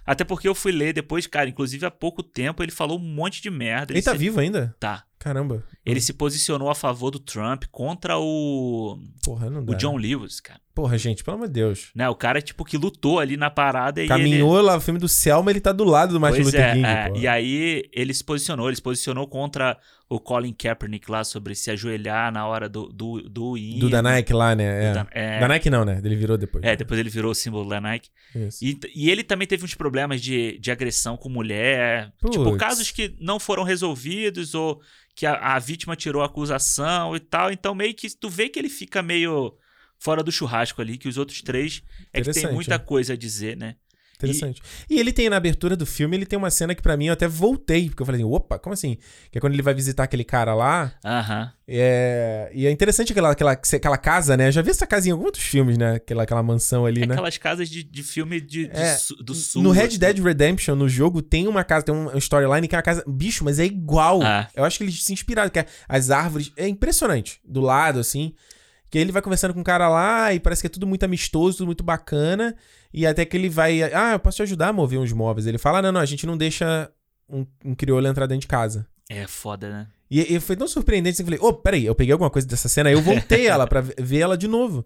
Até 0.09 0.23
porque 0.23 0.47
eu 0.47 0.55
fui 0.55 0.71
ler 0.71 0.91
depois, 0.91 1.27
cara, 1.27 1.47
inclusive 1.47 1.85
há 1.85 1.91
pouco 1.91 2.23
tempo 2.23 2.63
ele 2.63 2.71
falou 2.71 2.97
um 2.97 3.03
monte 3.03 3.43
de 3.43 3.51
merda. 3.51 3.91
Ele, 3.91 3.99
ele 3.99 4.05
tá 4.05 4.13
se... 4.13 4.17
vivo 4.17 4.39
ainda? 4.39 4.75
Tá. 4.79 5.03
Caramba. 5.19 5.63
Ele 5.85 5.99
hum. 5.99 6.01
se 6.01 6.13
posicionou 6.13 6.67
a 6.67 6.73
favor 6.73 7.11
do 7.11 7.19
Trump 7.19 7.65
contra 7.71 8.17
o. 8.17 8.97
Porra, 9.23 9.51
não 9.51 9.63
dá. 9.63 9.71
O 9.71 9.75
John 9.75 9.97
Lewis, 9.97 10.39
cara. 10.39 10.59
Porra, 10.73 10.97
gente, 10.97 11.23
pelo 11.23 11.35
amor 11.35 11.47
de 11.47 11.53
Deus. 11.53 11.91
Né, 11.93 12.07
o 12.07 12.15
cara, 12.15 12.41
tipo, 12.41 12.63
que 12.63 12.77
lutou 12.77 13.19
ali 13.19 13.35
na 13.35 13.49
parada 13.49 14.05
Caminhou 14.07 14.57
ele... 14.57 14.67
lá 14.67 14.77
o 14.77 14.81
filme 14.81 14.99
do 14.99 15.09
Selma, 15.09 15.51
ele 15.51 15.59
tá 15.59 15.71
do 15.71 15.83
lado 15.83 16.13
do 16.13 16.19
Martin 16.19 16.41
pois 16.41 16.47
Luther 16.47 16.61
é, 16.61 16.73
King. 16.73 16.85
É. 16.85 17.11
E 17.15 17.27
aí 17.27 17.89
ele 17.91 18.13
se 18.13 18.23
posicionou, 18.23 18.69
ele 18.69 18.75
se 18.75 18.81
posicionou 18.81 19.27
contra 19.27 19.77
o 20.09 20.19
Colin 20.19 20.53
Kaepernick 20.53 21.09
lá 21.09 21.23
sobre 21.23 21.53
se 21.53 21.69
ajoelhar 21.69 22.31
na 22.31 22.47
hora 22.47 22.67
do, 22.67 22.87
do, 22.87 23.21
do 23.21 23.57
hino. 23.57 23.81
Do 23.81 23.89
da 23.89 24.01
Nike 24.01 24.33
lá, 24.33 24.55
né? 24.55 24.85
É. 24.85 24.93
Da, 24.93 25.07
é... 25.11 25.39
da 25.39 25.47
Nike 25.47 25.69
não, 25.69 25.85
né? 25.85 26.01
Ele 26.03 26.15
virou 26.15 26.37
depois. 26.37 26.63
É, 26.63 26.75
depois 26.75 26.99
ele 26.99 27.09
virou 27.09 27.31
o 27.31 27.35
símbolo 27.35 27.69
da 27.69 27.79
Nike. 27.79 28.09
Isso. 28.33 28.63
E, 28.63 28.79
e 28.95 29.11
ele 29.11 29.23
também 29.23 29.47
teve 29.47 29.63
uns 29.63 29.75
problemas 29.75 30.21
de, 30.21 30.57
de 30.59 30.71
agressão 30.71 31.15
com 31.15 31.29
mulher. 31.29 32.11
Puts. 32.19 32.37
Tipo, 32.37 32.57
casos 32.57 32.89
que 32.89 33.15
não 33.19 33.39
foram 33.39 33.63
resolvidos 33.63 34.55
ou 34.55 34.81
que 35.13 35.25
a, 35.25 35.33
a 35.33 35.59
vítima 35.59 35.95
tirou 35.95 36.23
a 36.23 36.25
acusação 36.25 37.15
e 37.15 37.19
tal. 37.19 37.51
Então, 37.51 37.75
meio 37.75 37.93
que 37.93 38.09
tu 38.17 38.29
vê 38.29 38.49
que 38.49 38.57
ele 38.57 38.69
fica 38.69 39.03
meio 39.03 39.53
fora 39.99 40.23
do 40.23 40.31
churrasco 40.31 40.81
ali, 40.81 40.97
que 40.97 41.07
os 41.07 41.17
outros 41.17 41.41
três 41.41 41.83
é 42.11 42.21
que 42.21 42.31
tem 42.31 42.51
muita 42.51 42.75
é. 42.75 42.79
coisa 42.79 43.13
a 43.13 43.17
dizer, 43.17 43.55
né? 43.55 43.75
Interessante. 44.21 44.61
E... 44.89 44.95
e, 44.95 44.99
ele 44.99 45.13
tem 45.13 45.29
na 45.29 45.37
abertura 45.37 45.77
do 45.77 45.85
filme, 45.85 46.17
ele 46.17 46.25
tem 46.25 46.37
uma 46.37 46.51
cena 46.51 46.75
que 46.75 46.81
para 46.81 46.97
mim 46.97 47.05
eu 47.05 47.13
até 47.13 47.25
voltei, 47.25 47.89
porque 47.89 48.01
eu 48.01 48.05
falei 48.05 48.21
assim, 48.21 48.29
opa, 48.29 48.59
como 48.59 48.73
assim? 48.73 48.97
Que 49.31 49.37
é 49.37 49.41
quando 49.41 49.53
ele 49.53 49.61
vai 49.61 49.73
visitar 49.73 50.03
aquele 50.03 50.25
cara 50.25 50.53
lá. 50.53 50.93
Aham. 51.05 51.51
É... 51.65 52.51
E 52.53 52.67
é 52.67 52.71
interessante 52.71 53.13
aquela, 53.13 53.31
aquela, 53.31 53.53
aquela 53.53 53.97
casa, 53.97 54.35
né? 54.35 54.47
Eu 54.47 54.51
já 54.51 54.61
vi 54.61 54.71
essa 54.71 54.85
casa 54.85 55.07
em 55.07 55.11
alguns 55.11 55.27
outros 55.27 55.45
filmes, 55.45 55.77
né? 55.77 55.95
Aquela, 55.95 56.23
aquela 56.23 56.43
mansão 56.43 56.85
ali, 56.85 57.03
é 57.03 57.07
né? 57.07 57.13
Aquelas 57.13 57.37
casas 57.37 57.69
de, 57.69 57.81
de 57.81 58.03
filme 58.03 58.41
de, 58.41 58.67
de 58.67 58.77
é, 58.77 58.97
do 59.23 59.33
sul. 59.33 59.63
No 59.63 59.71
Red 59.71 59.83
assim. 59.83 59.99
Dead 59.99 60.19
Redemption, 60.19 60.75
no 60.75 60.89
jogo, 60.89 61.21
tem 61.21 61.47
uma 61.47 61.63
casa, 61.63 61.85
tem 61.85 61.95
um 61.95 62.17
storyline 62.17 62.67
que 62.67 62.75
é 62.75 62.77
uma 62.77 62.83
casa. 62.83 63.03
Bicho, 63.07 63.45
mas 63.45 63.57
é 63.57 63.65
igual. 63.65 64.21
Ah. 64.21 64.49
Eu 64.53 64.65
acho 64.65 64.77
que 64.77 64.83
eles 64.83 65.01
se 65.01 65.13
inspiraram, 65.13 65.49
que 65.49 65.59
é, 65.59 65.65
as 65.87 66.09
árvores. 66.09 66.51
É 66.57 66.67
impressionante. 66.67 67.39
Do 67.45 67.61
lado, 67.61 67.99
assim. 67.99 68.33
Que 68.89 68.97
ele 68.97 69.11
vai 69.11 69.21
conversando 69.21 69.53
com 69.53 69.61
o 69.61 69.63
cara 69.63 69.87
lá 69.87 70.33
e 70.33 70.39
parece 70.39 70.61
que 70.61 70.67
é 70.67 70.69
tudo 70.69 70.87
muito 70.87 71.03
amistoso, 71.03 71.57
tudo 71.57 71.67
muito 71.67 71.83
bacana. 71.83 72.55
E 72.93 73.05
até 73.05 73.23
que 73.23 73.37
ele 73.37 73.49
vai. 73.49 73.83
Ah, 73.83 74.13
eu 74.13 74.19
posso 74.19 74.37
te 74.37 74.43
ajudar 74.43 74.69
a 74.69 74.73
mover 74.73 74.99
uns 74.99 75.13
móveis. 75.13 75.45
Ele 75.45 75.57
fala: 75.57 75.79
ah, 75.79 75.81
não, 75.81 75.91
não, 75.91 76.01
a 76.01 76.05
gente 76.05 76.25
não 76.25 76.37
deixa 76.37 76.91
um, 77.29 77.45
um 77.63 77.75
crioulo 77.75 78.07
entrar 78.07 78.25
dentro 78.25 78.41
de 78.41 78.47
casa. 78.47 78.87
É 79.09 79.27
foda, 79.27 79.69
né? 79.69 79.87
E, 80.09 80.35
e 80.35 80.39
foi 80.39 80.55
tão 80.55 80.67
surpreendente 80.67 81.17
que 81.17 81.21
eu 81.21 81.25
falei: 81.25 81.39
ô, 81.39 81.49
oh, 81.49 81.53
peraí, 81.53 81.85
eu 81.85 81.95
peguei 81.95 82.11
alguma 82.11 82.29
coisa 82.29 82.47
dessa 82.47 82.67
cena, 82.67 82.91
eu 82.91 83.01
voltei 83.01 83.47
ela 83.47 83.67
pra 83.67 83.81
ver 83.81 84.19
ela 84.19 84.37
de 84.37 84.47
novo. 84.47 84.85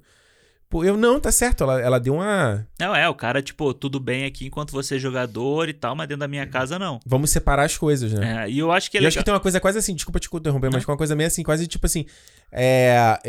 Pô, 0.73 0.83
eu 0.83 0.97
não, 0.97 1.19
tá 1.19 1.31
certo, 1.31 1.63
ela, 1.63 1.79
ela 1.79 1.99
deu 1.99 2.15
uma. 2.15 2.67
Não, 2.79 2.95
é, 2.95 3.07
o 3.07 3.13
cara, 3.13 3.43
tipo, 3.43 3.75
tudo 3.75 3.99
bem 3.99 4.25
aqui 4.25 4.47
enquanto 4.47 4.71
você 4.71 4.95
é 4.95 4.97
jogador 4.97 5.69
e 5.69 5.73
tal, 5.73 5.95
mas 5.95 6.07
dentro 6.07 6.21
da 6.21 6.27
minha 6.27 6.47
casa 6.47 6.79
não. 6.79 6.99
Vamos 7.05 7.29
separar 7.29 7.65
as 7.65 7.77
coisas, 7.77 8.11
né? 8.11 8.45
É, 8.45 8.49
e 8.49 8.57
eu 8.57 8.71
acho 8.71 8.89
que 8.89 8.97
é 8.97 9.03
Eu 9.03 9.07
acho 9.07 9.19
que 9.19 9.23
tem 9.23 9.31
uma 9.31 9.39
coisa 9.39 9.59
quase 9.59 9.77
assim, 9.77 9.93
desculpa 9.93 10.19
te 10.19 10.27
interromper, 10.33 10.71
mas 10.73 10.83
uma 10.83 10.97
coisa 10.97 11.15
meio 11.15 11.27
assim, 11.27 11.43
quase 11.43 11.67
tipo 11.67 11.85
assim. 11.85 12.07
É. 12.51 13.19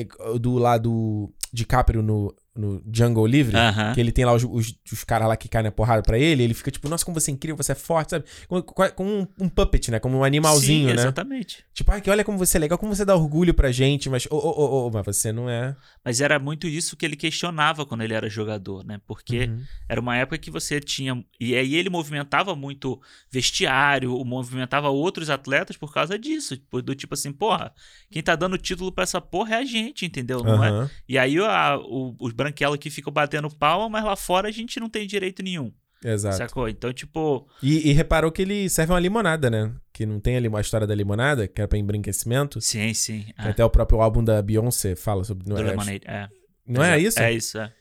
Do 0.40 0.54
lado 0.54 1.30
de 1.52 1.66
Caprio 1.66 2.02
no 2.02 2.34
no 2.56 2.80
Jungle 2.92 3.26
Livre, 3.26 3.56
uh 3.56 3.58
-huh. 3.58 3.94
que 3.94 4.00
ele 4.00 4.12
tem 4.12 4.24
lá 4.24 4.32
os, 4.32 4.44
os, 4.44 4.74
os 4.92 5.02
caras 5.02 5.26
lá 5.26 5.36
que 5.36 5.48
caem 5.48 5.64
na 5.64 5.72
porrada 5.72 6.02
pra 6.02 6.16
ele, 6.16 6.44
ele 6.44 6.54
fica 6.54 6.70
tipo, 6.70 6.88
nossa, 6.88 7.04
como 7.04 7.18
você 7.18 7.30
é 7.30 7.34
incrível, 7.34 7.56
você 7.56 7.72
é 7.72 7.74
forte, 7.74 8.10
sabe? 8.10 8.24
Como, 8.46 8.62
como 8.62 9.10
um, 9.10 9.26
um, 9.40 9.48
puppet, 9.48 9.90
né? 9.90 9.98
Como 9.98 10.18
um 10.18 10.24
animalzinho, 10.24 10.90
Sim, 10.90 10.94
né? 10.94 11.02
exatamente. 11.02 11.64
Tipo, 11.72 11.90
ah, 11.90 12.00
que 12.00 12.08
olha 12.08 12.24
como 12.24 12.38
você 12.38 12.56
é 12.56 12.60
legal, 12.60 12.78
como 12.78 12.94
você 12.94 13.04
dá 13.04 13.16
orgulho 13.16 13.52
pra 13.52 13.72
gente, 13.72 14.08
mas, 14.08 14.26
oh, 14.30 14.36
oh, 14.36 14.54
oh, 14.56 14.86
oh, 14.86 14.90
mas 14.92 15.04
você 15.04 15.32
não 15.32 15.50
é... 15.50 15.74
Mas 16.04 16.20
era 16.20 16.38
muito 16.38 16.68
isso 16.68 16.96
que 16.96 17.04
ele 17.04 17.16
questionava 17.16 17.84
quando 17.84 18.02
ele 18.02 18.14
era 18.14 18.28
jogador, 18.28 18.84
né? 18.84 19.00
Porque 19.04 19.46
uhum. 19.46 19.62
era 19.88 20.00
uma 20.00 20.16
época 20.16 20.38
que 20.38 20.50
você 20.50 20.78
tinha... 20.80 21.24
E 21.40 21.56
aí 21.56 21.74
ele 21.74 21.90
movimentava 21.90 22.54
muito 22.54 23.00
vestiário, 23.30 24.24
movimentava 24.24 24.88
outros 24.90 25.28
atletas 25.28 25.76
por 25.76 25.92
causa 25.92 26.16
disso. 26.16 26.56
Do 26.84 26.94
tipo 26.94 27.14
assim, 27.14 27.32
porra, 27.32 27.72
quem 28.10 28.22
tá 28.22 28.36
dando 28.36 28.56
título 28.56 28.92
pra 28.92 29.02
essa 29.02 29.20
porra 29.20 29.56
é 29.56 29.58
a 29.58 29.64
gente, 29.64 30.06
entendeu? 30.06 30.40
Não 30.44 30.62
é? 30.62 30.90
E 31.08 31.18
aí 31.18 31.36
a, 31.38 31.76
o, 31.78 32.14
os 32.20 32.32
branquelos 32.44 32.78
que 32.78 32.90
ficam 32.90 33.12
batendo 33.12 33.50
palma, 33.50 33.88
mas 33.88 34.04
lá 34.04 34.16
fora 34.16 34.48
a 34.48 34.52
gente 34.52 34.78
não 34.78 34.88
tem 34.88 35.06
direito 35.06 35.42
nenhum. 35.42 35.72
Exato. 36.04 36.36
Sacou? 36.36 36.68
Então, 36.68 36.92
tipo. 36.92 37.48
E, 37.62 37.90
e, 37.90 37.92
reparou 37.92 38.30
que 38.30 38.42
ele 38.42 38.68
serve 38.68 38.92
uma 38.92 39.00
limonada, 39.00 39.48
né? 39.48 39.72
Que 39.90 40.04
não 40.04 40.20
tem 40.20 40.46
uma 40.46 40.60
história 40.60 40.86
da 40.86 40.94
limonada, 40.94 41.48
que 41.48 41.58
era 41.58 41.66
pra 41.66 41.78
embranquecimento. 41.78 42.60
Sim, 42.60 42.92
sim. 42.92 43.24
É. 43.38 43.48
Até 43.48 43.64
o 43.64 43.70
próprio 43.70 44.02
álbum 44.02 44.22
da 44.22 44.42
Beyoncé 44.42 44.94
fala 44.94 45.24
sobre. 45.24 45.48
Não 45.48 45.56
Do 45.56 45.62
é, 45.62 45.64
Lemonade, 45.64 46.02
é. 46.04 46.28
Não 46.66 46.84
é, 46.84 46.96
é 46.96 46.98
isso? 47.00 47.20
É 47.20 47.32
isso, 47.32 47.58
é. 47.58 47.72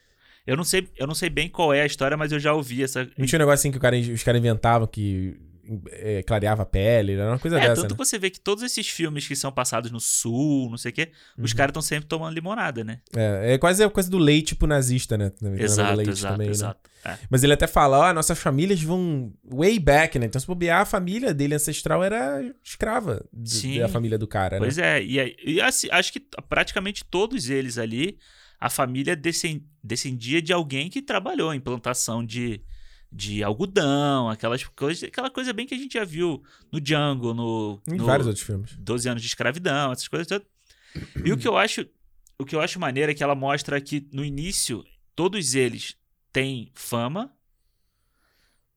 Eu 0.45 0.57
não, 0.57 0.63
sei, 0.63 0.87
eu 0.97 1.07
não 1.07 1.15
sei 1.15 1.29
bem 1.29 1.47
qual 1.49 1.73
é 1.73 1.81
a 1.81 1.85
história, 1.85 2.17
mas 2.17 2.31
eu 2.31 2.39
já 2.39 2.53
ouvi 2.53 2.83
essa. 2.83 3.03
Não 3.17 3.25
tinha 3.25 3.37
um 3.37 3.43
negócio 3.43 3.61
assim 3.61 3.71
que 3.71 3.79
cara, 3.79 3.97
os 3.97 4.23
caras 4.23 4.39
inventavam 4.39 4.87
que 4.87 5.37
é, 5.91 6.21
clareava 6.23 6.63
a 6.63 6.65
pele, 6.65 7.13
era 7.13 7.31
uma 7.31 7.39
coisa 7.39 7.57
é, 7.57 7.61
dessa. 7.61 7.81
Tanto 7.81 7.91
né? 7.91 7.97
você 7.97 8.19
vê 8.19 8.29
que 8.29 8.39
todos 8.39 8.63
esses 8.63 8.87
filmes 8.87 9.27
que 9.27 9.35
são 9.35 9.51
passados 9.51 9.91
no 9.91 9.99
sul, 9.99 10.69
não 10.69 10.77
sei 10.77 10.91
o 10.91 10.93
quê, 10.93 11.11
uhum. 11.37 11.43
os 11.45 11.53
caras 11.53 11.71
estão 11.71 11.81
sempre 11.81 12.07
tomando 12.07 12.33
limonada, 12.33 12.83
né? 12.83 12.99
É, 13.15 13.53
é 13.53 13.57
quase 13.57 13.83
a 13.83 13.89
coisa 13.89 14.09
do 14.09 14.17
leite 14.17 14.49
tipo 14.49 14.67
nazista, 14.67 15.17
né? 15.17 15.31
Exato, 15.57 15.95
leite 15.95 16.11
exato, 16.11 16.33
também, 16.33 16.47
né? 16.47 16.51
exato. 16.51 16.79
Né? 17.05 17.13
É. 17.13 17.17
Mas 17.29 17.43
ele 17.43 17.53
até 17.53 17.67
fala, 17.67 17.99
ó, 17.99 18.13
nossas 18.13 18.39
famílias 18.39 18.81
vão 18.81 19.33
way 19.43 19.77
back, 19.79 20.17
né? 20.17 20.25
Então 20.25 20.39
se 20.39 20.47
bobear, 20.47 20.81
a 20.81 20.85
família 20.85 21.33
dele 21.33 21.55
ancestral 21.55 22.03
era 22.03 22.41
escrava 22.63 23.25
Sim. 23.43 23.79
da 23.79 23.89
família 23.89 24.17
do 24.17 24.27
cara, 24.27 24.57
pois 24.57 24.77
né? 24.77 24.99
Pois 24.99 25.01
é, 25.01 25.03
e, 25.03 25.55
e 25.55 25.61
assim, 25.61 25.87
acho 25.91 26.13
que 26.13 26.21
praticamente 26.47 27.03
todos 27.05 27.49
eles 27.49 27.77
ali, 27.77 28.17
a 28.59 28.69
família 28.69 29.19
descendia 29.83 30.41
de 30.41 30.53
alguém 30.53 30.89
que 30.89 31.01
trabalhou 31.01 31.53
em 31.53 31.59
plantação 31.59 32.25
de 32.25 32.61
de 33.13 33.43
algodão, 33.43 34.27
aquelas 34.29 34.63
coisas, 34.63 35.03
aquela 35.03 35.29
coisa 35.29 35.53
bem 35.53 35.67
que 35.67 35.75
a 35.75 35.77
gente 35.77 35.93
já 35.93 36.03
viu 36.03 36.43
no 36.71 36.81
Django, 36.81 37.33
no, 37.33 37.79
em 37.87 37.97
no 37.97 38.05
vários 38.05 38.27
outros 38.27 38.43
filmes. 38.43 38.75
12 38.77 39.07
anos 39.07 39.21
de 39.21 39.27
escravidão, 39.27 39.91
essas 39.91 40.07
coisas 40.07 40.27
todas. 40.27 40.47
E 41.23 41.31
o 41.31 41.37
que 41.37 41.47
eu 41.47 41.55
acho, 41.55 41.85
o 42.39 42.45
que 42.45 42.55
eu 42.55 42.61
acho 42.61 42.79
maneiro 42.79 43.11
é 43.11 43.15
que 43.15 43.23
ela 43.23 43.35
mostra 43.35 43.79
que 43.79 44.07
no 44.11 44.25
início 44.25 44.83
todos 45.15 45.53
eles 45.53 45.95
têm 46.31 46.71
fama, 46.73 47.31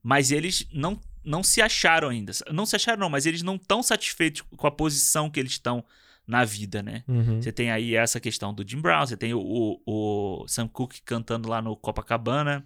mas 0.03 0.31
eles 0.31 0.67
não 0.73 1.01
não 1.25 1.43
se 1.43 1.61
acharam 1.61 2.09
ainda. 2.09 2.33
Não 2.53 2.65
se 2.65 2.77
acharam 2.77 3.01
não, 3.01 3.11
mas 3.11 3.27
eles 3.27 3.43
não 3.43 3.57
estão 3.57 3.83
satisfeitos 3.83 4.43
com 4.57 4.67
a 4.67 4.71
posição 4.71 5.29
que 5.29 5.41
eles 5.41 5.53
estão 5.53 5.85
na 6.25 6.45
vida, 6.45 6.83
né? 6.85 7.03
Uhum. 7.09 7.43
Você 7.43 7.51
tem 7.51 7.71
aí 7.71 7.97
essa 7.97 8.21
questão 8.21 8.55
do 8.55 8.69
Jim 8.69 8.81
Brown, 8.81 9.05
você 9.05 9.17
tem 9.17 9.35
o, 9.35 9.41
o, 9.41 10.43
o 10.43 10.49
Sam 10.49 10.69
Cooke 10.69 11.03
cantando 11.03 11.49
lá 11.49 11.61
no 11.61 11.77
Copacabana. 11.77 12.65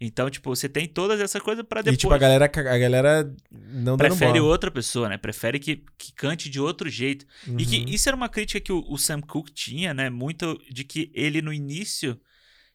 Então, 0.00 0.30
tipo, 0.30 0.54
você 0.54 0.68
tem 0.68 0.86
todas 0.86 1.20
essas 1.20 1.42
coisas 1.42 1.64
para 1.66 1.82
depois. 1.82 1.96
E, 1.96 1.98
tipo, 1.98 2.14
a 2.14 2.18
galera, 2.18 2.44
a 2.44 2.78
galera 2.78 3.34
não 3.50 3.96
Prefere 3.96 4.38
outra 4.38 4.70
pessoa, 4.70 5.08
né? 5.08 5.16
Prefere 5.16 5.58
que, 5.58 5.82
que 5.98 6.12
cante 6.12 6.48
de 6.48 6.60
outro 6.60 6.88
jeito. 6.88 7.26
Uhum. 7.46 7.58
E 7.58 7.66
que 7.66 7.78
uhum. 7.78 7.88
isso 7.88 8.08
era 8.08 8.14
uma 8.16 8.28
crítica 8.28 8.60
que 8.60 8.72
o, 8.72 8.84
o, 8.88 8.96
Sam 8.96 9.20
Cooke 9.20 9.50
tinha, 9.50 9.92
né? 9.92 10.08
Muito 10.08 10.60
de 10.70 10.84
que 10.84 11.10
ele, 11.12 11.42
no 11.42 11.52
início, 11.52 12.18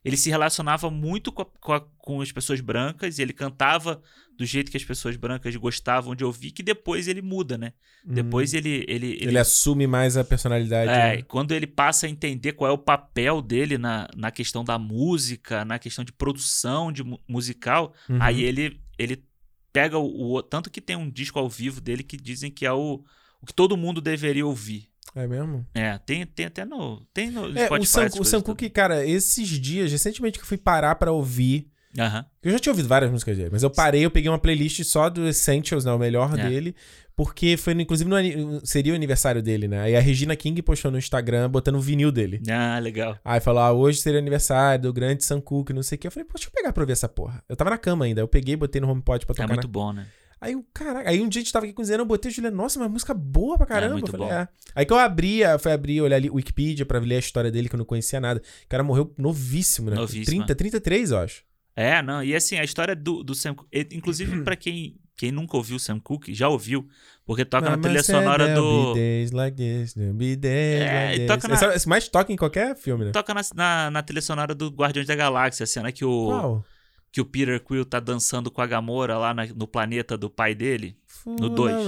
ele 0.04 0.18
se 0.18 0.30
relacionava 0.30 0.90
muito 0.90 1.32
com, 1.32 1.44
a, 1.44 1.46
com, 1.46 1.74
a, 1.74 1.82
com, 1.98 2.22
as 2.22 2.32
pessoas 2.32 2.60
brancas, 2.60 3.20
ele 3.20 3.32
cantava 3.32 4.02
do 4.38 4.46
jeito 4.46 4.70
que 4.70 4.78
as 4.78 4.84
pessoas 4.84 5.16
brancas 5.16 5.56
gostavam 5.56 6.16
de 6.16 6.26
ouvir, 6.26 6.52
que 6.52 6.62
depois 6.62 7.08
ele 7.08 7.22
muda, 7.22 7.58
né? 7.58 7.74
Hum. 8.06 8.14
Depois 8.14 8.54
ele 8.54 8.84
ele, 8.88 9.14
ele, 9.14 9.18
ele. 9.22 9.38
assume 9.38 9.88
mais 9.88 10.18
a 10.18 10.24
personalidade. 10.24 10.92
É, 10.92 11.18
né? 11.18 11.22
quando 11.22 11.54
ele 11.54 11.68
passa 11.68 12.06
a 12.06 12.10
entender 12.10 12.54
qual 12.54 12.70
é 12.70 12.74
o 12.74 12.78
papel 12.78 13.42
dele 13.42 13.78
na, 13.78 14.08
na 14.16 14.32
questão 14.32 14.64
da 14.64 14.78
música, 14.78 15.64
na 15.64 15.80
questão 15.80 16.04
de 16.04 16.12
produção 16.12 16.92
de 16.92 17.04
musical, 17.28 17.94
uhum. 18.10 18.18
aí 18.22 18.44
ele, 18.44 18.82
ele 18.98 19.24
pega 19.72 19.98
o, 19.98 20.36
o. 20.36 20.44
Tanto 20.44 20.70
que 20.70 20.82
tem 20.82 20.96
um 20.96 21.10
disco 21.10 21.40
ao 21.40 21.50
vivo 21.50 21.80
dele 21.80 22.04
que 22.04 22.18
dizem 22.18 22.52
que 22.52 22.66
é 22.66 22.74
o, 22.74 23.04
o 23.42 23.46
que 23.46 23.54
todo 23.54 23.78
mundo 23.78 24.02
deveria 24.02 24.46
ouvir. 24.46 24.93
É 25.16 25.28
mesmo? 25.28 25.66
É, 25.74 25.98
tem, 26.00 26.26
tem 26.26 26.48
até 26.48 26.66
no. 26.66 27.02
Tem 27.14 27.30
no 27.30 27.46
é, 27.58 27.66
Spotify. 27.66 27.84
O 27.84 27.86
Sam, 27.86 28.22
o 28.22 28.26
Sam 28.26 28.42
Cooke, 28.42 28.70
cara, 28.70 29.06
esses 29.06 29.48
dias, 29.48 29.92
recentemente 29.92 30.40
que 30.40 30.44
eu 30.44 30.48
fui 30.48 30.58
parar 30.58 30.96
pra 30.96 31.12
ouvir. 31.12 31.70
Uhum. 31.98 32.26
Eu 32.42 32.52
já 32.52 32.60
tinha 32.60 32.74
ouvido 32.74 32.88
várias 32.88 33.12
músicas 33.12 33.38
dele, 33.38 33.50
mas 33.52 33.62
eu 33.62 33.70
parei, 33.70 34.04
eu 34.04 34.10
peguei 34.10 34.28
uma 34.28 34.40
playlist 34.40 34.84
só 34.84 35.10
do 35.12 35.28
Essentials, 35.28 35.86
né? 35.86 35.92
O 35.92 36.00
melhor 36.00 36.38
é. 36.38 36.50
dele. 36.50 36.76
Porque 37.16 37.56
foi, 37.58 37.74
inclusive, 37.74 38.10
no, 38.10 38.66
seria 38.66 38.92
o 38.92 38.96
aniversário 38.96 39.42
dele, 39.44 39.68
né? 39.68 39.82
Aí 39.82 39.96
a 39.96 40.00
Regina 40.00 40.36
King 40.36 40.60
postou 40.64 40.90
no 40.90 40.98
Instagram 40.98 41.48
botando 41.48 41.76
o 41.76 41.80
vinil 41.80 42.12
dele. 42.12 42.42
Ah, 42.50 42.80
legal. 42.80 43.16
Aí 43.24 43.40
falou: 43.40 43.62
ah, 43.62 43.72
hoje 43.72 44.02
seria 44.02 44.20
aniversário 44.20 44.82
do 44.82 44.94
grande 44.94 45.24
Sam 45.24 45.40
Cooke, 45.40 45.74
não 45.74 45.84
sei 45.84 45.96
o 45.96 46.00
quê. 46.00 46.08
Eu 46.08 46.12
falei, 46.12 46.26
pô, 46.26 46.34
deixa 46.34 46.50
eu 46.50 46.52
pegar 46.52 46.74
pra 46.74 46.82
ouvir 46.82 46.94
essa 46.94 47.08
porra. 47.08 47.44
Eu 47.48 47.56
tava 47.56 47.70
na 47.70 47.78
cama 47.78 48.06
ainda. 48.06 48.22
Eu 48.22 48.28
peguei, 48.28 48.56
botei 48.56 48.82
no 48.82 48.90
HomePod 48.90 49.28
pra 49.28 49.34
é 49.34 49.36
tocar. 49.36 49.44
É 49.44 49.48
muito 49.48 49.68
na... 49.68 49.72
bom, 49.72 49.94
né? 49.94 50.08
Aí 50.44 50.58
o 50.58 50.66
caraca, 50.74 51.10
aí 51.10 51.22
um 51.22 51.30
dia 51.30 51.40
a 51.40 51.44
gente 51.44 51.54
tava 51.54 51.66
aqui 51.66 51.74
cozinhando, 51.74 52.02
eu 52.02 52.06
botei 52.06 52.30
o 52.30 52.34
Juliano, 52.34 52.58
nossa, 52.58 52.78
uma 52.78 52.90
música 52.90 53.14
boa 53.14 53.58
pra 53.58 53.66
caramba. 53.66 53.94
É, 53.94 53.94
muito 53.94 54.12
falei, 54.12 54.28
bom. 54.28 54.34
É. 54.34 54.46
Aí 54.76 54.86
que 54.86 54.92
eu 54.92 55.00
abria, 55.00 55.58
fui 55.58 55.72
abrir, 55.72 56.02
olhar 56.02 56.18
ali 56.18 56.30
Wikipedia 56.30 56.86
pra 56.86 57.00
ler 57.00 57.16
a 57.16 57.20
história 57.20 57.50
dele, 57.50 57.70
que 57.70 57.76
eu 57.76 57.78
não 57.78 57.86
conhecia 57.86 58.20
nada. 58.20 58.42
O 58.66 58.68
cara 58.68 58.84
morreu 58.84 59.14
novíssimo, 59.18 59.90
né? 59.90 59.96
Novíssimo. 59.96 60.26
30, 60.26 60.54
33, 60.54 61.12
eu 61.12 61.18
acho. 61.20 61.44
É, 61.74 62.02
não, 62.02 62.22
e 62.22 62.36
assim, 62.36 62.58
a 62.58 62.64
história 62.64 62.94
do, 62.94 63.24
do 63.24 63.34
Sam 63.34 63.56
inclusive 63.94 64.44
pra 64.44 64.58
quem, 64.58 64.98
quem 65.16 65.32
nunca 65.32 65.56
ouviu 65.56 65.78
o 65.78 65.80
Sam 65.80 65.98
Cooke, 65.98 66.34
já 66.34 66.50
ouviu, 66.50 66.90
porque 67.26 67.46
toca 67.46 67.70
não, 67.70 67.78
na 67.78 67.82
trilha 67.82 68.04
sonora 68.04 68.54
do... 68.54 68.94
Be 68.94 69.30
like 69.32 69.56
this, 69.56 69.94
be 69.96 70.36
days 70.36 70.82
é, 70.82 71.10
like 71.10 71.26
toca 71.26 71.48
na... 71.48 71.74
mais 71.88 72.10
toca 72.10 72.34
em 72.34 72.36
qualquer 72.36 72.76
filme, 72.76 73.06
né? 73.06 73.12
Toca 73.12 73.34
na, 73.34 73.42
na, 73.56 73.92
na 73.92 74.04
trilha 74.04 74.22
sonora 74.22 74.54
do 74.54 74.68
Guardiões 74.68 75.08
da 75.08 75.16
Galáxia, 75.16 75.64
a 75.64 75.68
cena 75.68 75.90
que 75.90 76.04
o... 76.04 76.26
Qual? 76.28 76.66
Que 77.14 77.22
o 77.22 77.26
Peter 77.26 77.64
Quill 77.64 77.86
tá 77.86 78.00
dançando 78.00 78.50
com 78.50 78.60
a 78.60 78.66
Gamora 78.66 79.20
lá 79.20 79.36
na, 79.36 79.46
no 79.46 79.68
planeta 79.68 80.18
do 80.18 80.32
pai 80.32 80.56
dele. 80.56 80.98
no 81.28 81.48
2. 81.48 81.86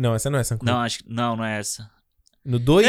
Não, 0.00 0.16
essa 0.16 0.28
não 0.28 0.38
é 0.38 0.40
essa. 0.40 0.58
Não, 0.60 0.78
acho, 0.80 0.98
não, 1.06 1.36
não 1.36 1.44
é 1.44 1.60
essa. 1.60 1.88
No 2.44 2.58
2? 2.58 2.84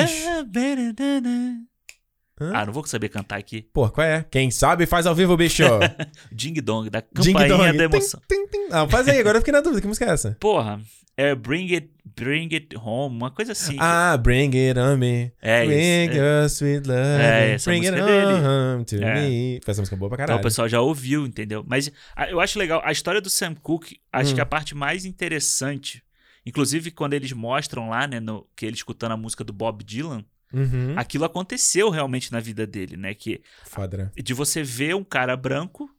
Ah, 2.39 2.65
não 2.65 2.73
vou 2.73 2.85
saber 2.85 3.09
cantar 3.09 3.37
aqui. 3.37 3.65
Pô, 3.73 3.89
qual 3.89 4.05
é? 4.05 4.25
Quem 4.29 4.51
sabe 4.51 4.85
faz 4.85 5.05
ao 5.05 5.15
vivo, 5.15 5.37
bicho. 5.37 5.63
Ding 6.31 6.53
Dong, 6.61 6.89
da 6.89 7.01
campainha 7.01 7.39
Ding 7.39 7.53
-dong. 7.53 7.77
da 7.77 7.83
emoção. 7.85 8.21
Tim, 8.27 8.45
tim, 8.47 8.67
tim. 8.67 8.67
Ah, 8.71 8.87
faz 8.87 9.07
aí, 9.07 9.19
agora 9.19 9.37
eu 9.37 9.41
fiquei 9.41 9.53
na 9.53 9.61
dúvida. 9.61 9.79
Que 9.79 9.87
música 9.87 10.05
é 10.05 10.09
essa? 10.09 10.35
Porra, 10.39 10.81
é 11.17 11.33
Bring 11.33 11.73
It, 11.73 11.89
Bring 12.03 12.49
It 12.53 12.75
Home, 12.75 13.15
uma 13.15 13.31
coisa 13.31 13.53
assim. 13.53 13.77
Ah, 13.79 14.17
Bring 14.17 14.51
It 14.53 14.77
On 14.77 14.97
Me. 14.97 15.31
É 15.41 15.65
Bring 15.65 16.09
isso. 16.09 16.17
Your 16.17 16.45
Sweet 16.45 16.87
Love. 16.87 17.21
É, 17.21 17.51
essa 17.53 17.69
bring 17.69 17.79
música 17.79 18.05
It 18.05 18.45
Home 18.45 18.85
to 18.85 18.95
é. 18.97 19.13
Me. 19.13 19.61
Essa 19.65 19.81
música 19.81 19.95
boa 19.95 20.09
pra 20.09 20.17
caralho. 20.17 20.35
Então 20.35 20.41
o 20.41 20.43
pessoal 20.43 20.67
já 20.67 20.81
ouviu, 20.81 21.25
entendeu? 21.25 21.63
Mas 21.65 21.89
eu 22.29 22.41
acho 22.41 22.59
legal, 22.59 22.81
a 22.83 22.91
história 22.91 23.21
do 23.21 23.29
Sam 23.29 23.55
Cooke, 23.55 23.97
acho 24.11 24.31
hum. 24.31 24.35
que 24.35 24.41
a 24.41 24.45
parte 24.45 24.75
mais 24.75 25.05
interessante, 25.05 26.03
inclusive 26.45 26.91
quando 26.91 27.13
eles 27.13 27.31
mostram 27.31 27.89
lá, 27.89 28.05
né, 28.05 28.19
no, 28.19 28.45
que 28.53 28.65
ele 28.65 28.75
escutando 28.75 29.13
a 29.13 29.17
música 29.17 29.43
do 29.43 29.53
Bob 29.53 29.85
Dylan, 29.85 30.25
Uhum. 30.53 30.97
Aquilo 30.97 31.25
aconteceu 31.25 31.89
realmente 31.89 32.31
na 32.31 32.39
vida 32.39 32.65
dele, 32.65 32.95
né? 32.95 33.13
Que 33.13 33.41
Foda. 33.63 34.11
de 34.15 34.33
você 34.33 34.63
ver 34.63 34.95
um 34.95 35.03
cara 35.03 35.35
branco 35.35 35.89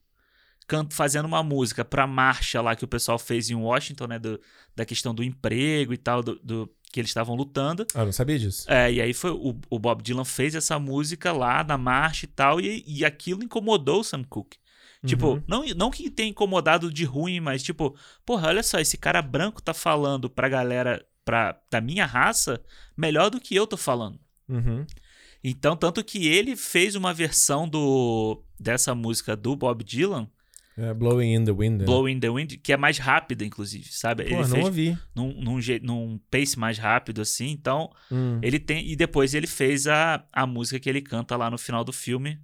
fazendo 0.90 1.26
uma 1.26 1.42
música 1.42 1.85
pra 1.85 2.06
marcha 2.06 2.61
lá 2.61 2.74
que 2.74 2.85
o 2.85 2.88
pessoal 2.88 3.18
fez 3.18 3.50
em 3.50 3.54
Washington, 3.54 4.06
né? 4.06 4.18
Do, 4.18 4.40
da 4.74 4.85
questão 4.85 5.14
do 5.14 5.22
emprego 5.22 5.92
e 5.92 5.96
tal, 5.96 6.22
do, 6.22 6.37
do 6.42 6.70
que 6.92 7.00
eles 7.00 7.11
estavam 7.11 7.37
lutando. 7.37 7.87
Ah, 7.94 8.04
não 8.04 8.12
sabia 8.12 8.38
disso. 8.38 8.70
É, 8.70 8.92
e 8.92 9.00
aí 9.00 9.12
foi 9.12 9.30
o, 9.30 9.59
o, 9.70 9.78
Bob 9.78 10.02
Dylan 10.02 10.24
fez 10.24 10.54
essa 10.54 10.78
música 10.78 11.32
lá 11.32 11.62
na 11.62 11.78
marcha 11.78 12.24
e 12.24 12.28
tal, 12.28 12.61
e, 12.61 12.82
e 12.87 13.04
aquilo 13.04 13.44
incomodou 13.44 14.00
o 14.00 14.04
Sam 14.04 14.24
Cooke. 14.24 14.59
Tipo, 15.04 15.35
uhum. 15.35 15.42
não, 15.46 15.64
não 15.76 15.90
que 15.90 16.11
tenha 16.11 16.30
incomodado 16.30 16.92
de 16.92 17.04
ruim, 17.04 17.38
mas 17.38 17.62
tipo, 17.62 17.94
porra, 18.24 18.48
olha 18.48 18.62
só, 18.62 18.80
esse 18.80 18.96
cara 18.96 19.22
branco 19.22 19.62
tá 19.62 19.72
falando 19.72 20.28
pra 20.28 20.48
galera 20.48 21.06
pra, 21.24 21.61
da 21.70 21.80
minha 21.80 22.06
raça 22.06 22.61
melhor 22.96 23.30
do 23.30 23.40
que 23.40 23.54
eu 23.54 23.66
tô 23.66 23.76
falando. 23.76 24.18
Uhum. 24.48 24.87
Então, 25.42 25.76
tanto 25.76 26.02
que 26.02 26.26
ele 26.26 26.56
fez 26.56 26.94
uma 26.94 27.14
versão 27.14 27.68
do 27.68 28.42
dessa 28.59 28.94
música 28.94 29.37
do 29.37 29.54
Bob 29.54 29.85
Dylan. 29.85 30.28
É, 30.76 30.92
Blowing 30.92 31.35
in 31.35 31.44
the 31.44 31.52
Wind. 31.52 31.80
Né? 31.80 31.85
Blowing 31.87 32.12
in 32.12 32.20
the 32.20 32.28
Wind, 32.28 32.56
que 32.62 32.72
é 32.72 32.76
mais 32.76 32.98
rápida, 32.98 33.44
inclusive, 33.44 33.88
sabe? 33.90 34.24
Pô, 34.24 34.30
ele 34.30 34.40
não 34.40 34.48
fez 34.48 34.64
ouvi. 34.64 34.98
Num, 35.14 35.32
num, 35.40 35.59
num 35.82 36.20
pace 36.30 36.59
mais 36.59 36.76
rápido, 36.76 37.22
assim. 37.22 37.50
Então, 37.50 37.90
hum. 38.12 38.38
ele 38.42 38.59
tem. 38.59 38.87
E 38.87 38.94
depois 38.94 39.35
ele 39.35 39.46
fez 39.46 39.87
a, 39.87 40.24
a 40.32 40.46
música 40.46 40.78
que 40.78 40.88
ele 40.88 41.00
canta 41.00 41.35
lá 41.37 41.50
no 41.50 41.56
final 41.56 41.82
do 41.82 41.92
filme, 41.92 42.38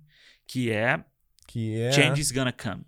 que 0.47 0.71
é. 0.71 1.05
Que 1.47 1.75
é. 1.77 1.93
Change 1.93 2.21
is 2.21 2.33
Gonna 2.33 2.53
Come. 2.53 2.85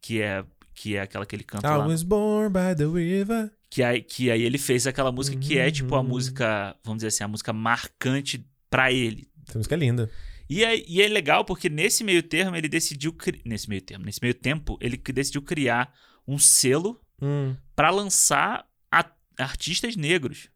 Que 0.00 0.22
é, 0.22 0.44
que 0.74 0.94
é 0.94 1.00
aquela 1.00 1.26
que 1.26 1.34
ele 1.34 1.42
canta 1.42 1.66
I 1.66 1.76
lá. 1.76 1.84
I 1.84 1.88
was 1.88 2.04
born 2.04 2.50
by 2.50 2.76
the 2.76 2.86
river. 2.86 3.50
Que 3.70 3.82
aí, 3.82 4.02
que 4.02 4.30
aí 4.30 4.42
ele 4.42 4.58
fez 4.58 4.86
aquela 4.86 5.12
música 5.12 5.36
uhum. 5.36 5.42
que 5.42 5.58
é 5.58 5.70
tipo 5.70 5.94
a 5.94 6.00
uhum. 6.00 6.08
música, 6.08 6.74
vamos 6.82 6.98
dizer 6.98 7.08
assim, 7.08 7.24
a 7.24 7.28
música 7.28 7.52
marcante 7.52 8.44
para 8.70 8.90
ele. 8.92 9.28
Essa 9.46 9.58
música 9.58 9.74
é 9.74 9.78
linda. 9.78 10.10
E 10.48 10.64
é, 10.64 10.82
e 10.88 11.02
é 11.02 11.08
legal 11.08 11.44
porque 11.44 11.68
nesse 11.68 12.02
meio 12.02 12.22
termo 12.22 12.56
ele 12.56 12.68
decidiu. 12.68 13.14
Nesse 13.44 13.68
meio 13.68 13.82
termo, 13.82 14.04
nesse 14.04 14.20
meio 14.22 14.34
tempo, 14.34 14.78
ele 14.80 14.96
decidiu 14.96 15.42
criar 15.42 15.92
um 16.26 16.38
selo 16.38 17.00
hum. 17.20 17.54
para 17.76 17.90
lançar 17.90 18.66
a, 18.90 19.04
artistas 19.38 19.96
negros. 19.96 20.48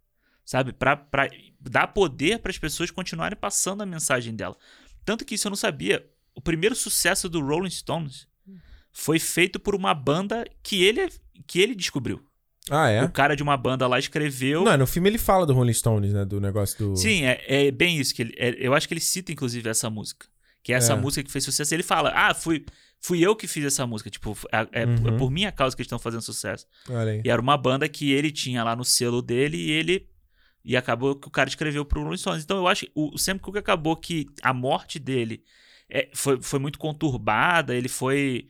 Sabe? 0.44 0.72
Pra, 0.72 0.96
pra 0.96 1.29
dar 1.61 1.88
poder 1.88 2.38
para 2.38 2.51
as 2.51 2.59
pessoas 2.59 2.90
continuarem 2.90 3.38
passando 3.38 3.83
a 3.83 3.87
mensagem 3.87 4.35
dela. 4.35 4.57
Tanto 5.05 5.25
que 5.25 5.35
isso 5.35 5.46
eu 5.46 5.51
não 5.51 5.57
sabia. 5.57 6.07
O 6.35 6.40
primeiro 6.40 6.75
sucesso 6.75 7.29
do 7.29 7.40
Rolling 7.40 7.70
Stones 7.70 8.27
foi 8.90 9.18
feito 9.18 9.61
por 9.61 9.75
uma 9.75 9.94
banda 9.94 10.44
que 10.62 10.83
ele, 10.83 11.09
que 11.46 11.61
ele 11.61 11.75
descobriu. 11.75 12.27
Ah, 12.70 12.88
é? 12.88 13.03
O 13.03 13.11
cara 13.11 13.35
de 13.35 13.42
uma 13.42 13.57
banda 13.57 13.87
lá 13.87 13.98
escreveu. 13.98 14.64
Não, 14.64 14.77
no 14.77 14.87
filme 14.87 15.09
ele 15.09 15.18
fala 15.18 15.44
do 15.44 15.53
Rolling 15.53 15.72
Stones, 15.72 16.12
né? 16.12 16.25
Do 16.25 16.40
negócio 16.40 16.79
do. 16.79 16.96
Sim, 16.96 17.25
é, 17.25 17.44
é 17.46 17.70
bem 17.70 17.98
isso. 17.98 18.14
que 18.14 18.22
ele, 18.22 18.35
é, 18.37 18.55
Eu 18.59 18.75
acho 18.75 18.87
que 18.87 18.94
ele 18.94 19.01
cita, 19.01 19.33
inclusive, 19.33 19.68
essa 19.68 19.90
música. 19.90 20.27
Que 20.62 20.72
é 20.72 20.77
essa 20.77 20.92
é. 20.92 20.96
música 20.96 21.25
que 21.25 21.33
fez 21.33 21.44
sucesso. 21.44 21.75
Ele 21.75 21.83
fala: 21.83 22.12
Ah, 22.14 22.33
fui, 22.35 22.64
fui 23.01 23.20
eu 23.20 23.35
que 23.35 23.48
fiz 23.48 23.64
essa 23.64 23.85
música. 23.87 24.09
Tipo, 24.09 24.37
é, 24.53 24.83
é 24.83 24.87
uhum. 24.87 25.16
por 25.16 25.31
minha 25.31 25.51
causa 25.51 25.75
que 25.75 25.83
eles 25.83 25.88
estão 25.88 25.98
fazendo 25.98 26.22
sucesso. 26.22 26.66
E 27.25 27.29
era 27.29 27.42
uma 27.42 27.57
banda 27.57 27.88
que 27.88 28.12
ele 28.12 28.31
tinha 28.31 28.62
lá 28.62 28.77
no 28.77 28.85
selo 28.85 29.20
dele 29.20 29.57
e 29.57 29.70
ele. 29.72 30.09
E 30.64 30.77
acabou 30.77 31.16
que 31.16 31.27
o 31.27 31.31
cara 31.31 31.48
escreveu 31.48 31.85
pro 31.85 32.03
Rolling 32.05 32.16
Stones. 32.16 32.44
Então 32.44 32.59
eu 32.59 32.68
acho 32.68 32.87
que 32.87 32.92
o 32.94 33.18
Sam 33.18 33.38
Cooke 33.38 33.59
acabou 33.59 33.96
que 33.96 34.27
a 34.40 34.55
morte 34.55 35.01
dele 35.01 35.42
é, 35.90 36.09
foi, 36.14 36.40
foi 36.40 36.61
muito 36.61 36.79
conturbada, 36.79 37.75
ele 37.75 37.88
foi 37.88 38.48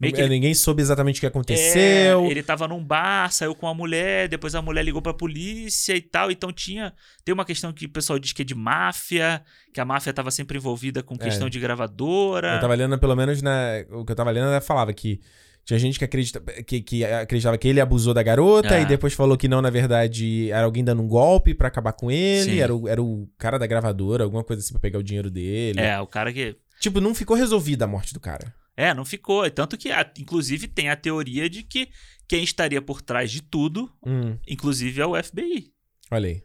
Meio 0.00 0.14
que 0.14 0.20
é, 0.20 0.24
ele... 0.24 0.34
Ninguém 0.34 0.54
soube 0.54 0.80
exatamente 0.80 1.18
o 1.18 1.20
que 1.20 1.26
aconteceu. 1.26 2.24
É, 2.24 2.30
ele 2.30 2.42
tava 2.42 2.66
num 2.66 2.82
bar, 2.82 3.30
saiu 3.30 3.54
com 3.54 3.68
a 3.68 3.74
mulher, 3.74 4.28
depois 4.28 4.54
a 4.54 4.62
mulher 4.62 4.82
ligou 4.82 5.02
pra 5.02 5.12
polícia 5.12 5.94
e 5.94 6.00
tal. 6.00 6.30
Então 6.30 6.50
tinha. 6.50 6.94
Tem 7.22 7.34
uma 7.34 7.44
questão 7.44 7.70
que 7.70 7.84
o 7.84 7.88
pessoal 7.90 8.18
diz 8.18 8.32
que 8.32 8.40
é 8.40 8.44
de 8.44 8.54
máfia, 8.54 9.42
que 9.74 9.80
a 9.80 9.84
máfia 9.84 10.12
tava 10.12 10.30
sempre 10.30 10.56
envolvida 10.56 11.02
com 11.02 11.18
questão 11.18 11.48
é. 11.48 11.50
de 11.50 11.60
gravadora. 11.60 12.54
Eu 12.54 12.60
tava 12.60 12.74
lendo, 12.74 12.98
pelo 12.98 13.14
menos, 13.14 13.42
na, 13.42 13.84
o 13.90 14.04
que 14.04 14.12
eu 14.12 14.16
tava 14.16 14.30
lendo, 14.30 14.46
ela 14.46 14.60
falava 14.60 14.92
que. 14.94 15.20
Tinha 15.62 15.78
gente 15.78 15.98
que, 15.98 16.04
acredita, 16.06 16.40
que, 16.64 16.80
que 16.80 17.04
acreditava 17.04 17.58
que 17.58 17.68
ele 17.68 17.82
abusou 17.82 18.14
da 18.14 18.22
garota 18.22 18.76
é. 18.76 18.82
e 18.82 18.86
depois 18.86 19.12
falou 19.12 19.36
que 19.36 19.46
não, 19.46 19.60
na 19.60 19.68
verdade, 19.68 20.50
era 20.50 20.64
alguém 20.64 20.82
dando 20.82 21.02
um 21.02 21.06
golpe 21.06 21.54
para 21.54 21.68
acabar 21.68 21.92
com 21.92 22.10
ele. 22.10 22.58
Era 22.58 22.74
o, 22.74 22.88
era 22.88 23.00
o 23.00 23.28
cara 23.36 23.58
da 23.58 23.66
gravadora, 23.66 24.24
alguma 24.24 24.42
coisa 24.42 24.62
assim 24.62 24.72
pra 24.72 24.80
pegar 24.80 24.98
o 24.98 25.02
dinheiro 25.02 25.30
dele. 25.30 25.78
É, 25.78 26.00
o 26.00 26.06
cara 26.06 26.32
que. 26.32 26.56
Tipo, 26.80 27.00
não 27.00 27.14
ficou 27.14 27.36
resolvida 27.36 27.84
a 27.84 27.88
morte 27.88 28.14
do 28.14 28.18
cara. 28.18 28.52
É, 28.76 28.94
não 28.94 29.04
ficou. 29.04 29.48
Tanto 29.50 29.76
que, 29.76 29.90
inclusive, 30.18 30.66
tem 30.66 30.88
a 30.88 30.96
teoria 30.96 31.48
de 31.48 31.62
que 31.62 31.90
quem 32.26 32.42
estaria 32.42 32.80
por 32.80 33.02
trás 33.02 33.30
de 33.30 33.42
tudo, 33.42 33.92
hum. 34.04 34.38
inclusive, 34.46 35.00
é 35.00 35.06
o 35.06 35.22
FBI. 35.22 35.72
Olha 36.10 36.28
aí. 36.28 36.42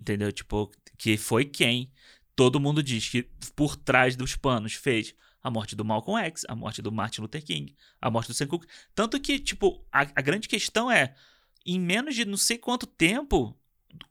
Entendeu? 0.00 0.32
Tipo, 0.32 0.70
que 0.98 1.16
foi 1.16 1.44
quem 1.44 1.90
todo 2.34 2.60
mundo 2.60 2.82
diz 2.82 3.08
que 3.08 3.24
por 3.56 3.74
trás 3.74 4.14
dos 4.14 4.36
panos 4.36 4.74
fez 4.74 5.14
a 5.42 5.50
morte 5.50 5.74
do 5.74 5.84
Malcolm 5.84 6.20
X, 6.26 6.44
a 6.48 6.54
morte 6.54 6.80
do 6.80 6.92
Martin 6.92 7.22
Luther 7.22 7.44
King, 7.44 7.74
a 8.00 8.10
morte 8.10 8.28
do 8.28 8.34
Sam 8.34 8.46
Cooke. 8.46 8.66
Tanto 8.94 9.18
que, 9.18 9.38
tipo, 9.38 9.84
a, 9.90 10.02
a 10.02 10.22
grande 10.22 10.46
questão 10.46 10.90
é, 10.90 11.14
em 11.64 11.80
menos 11.80 12.14
de 12.14 12.24
não 12.24 12.36
sei 12.36 12.58
quanto 12.58 12.86
tempo, 12.86 13.56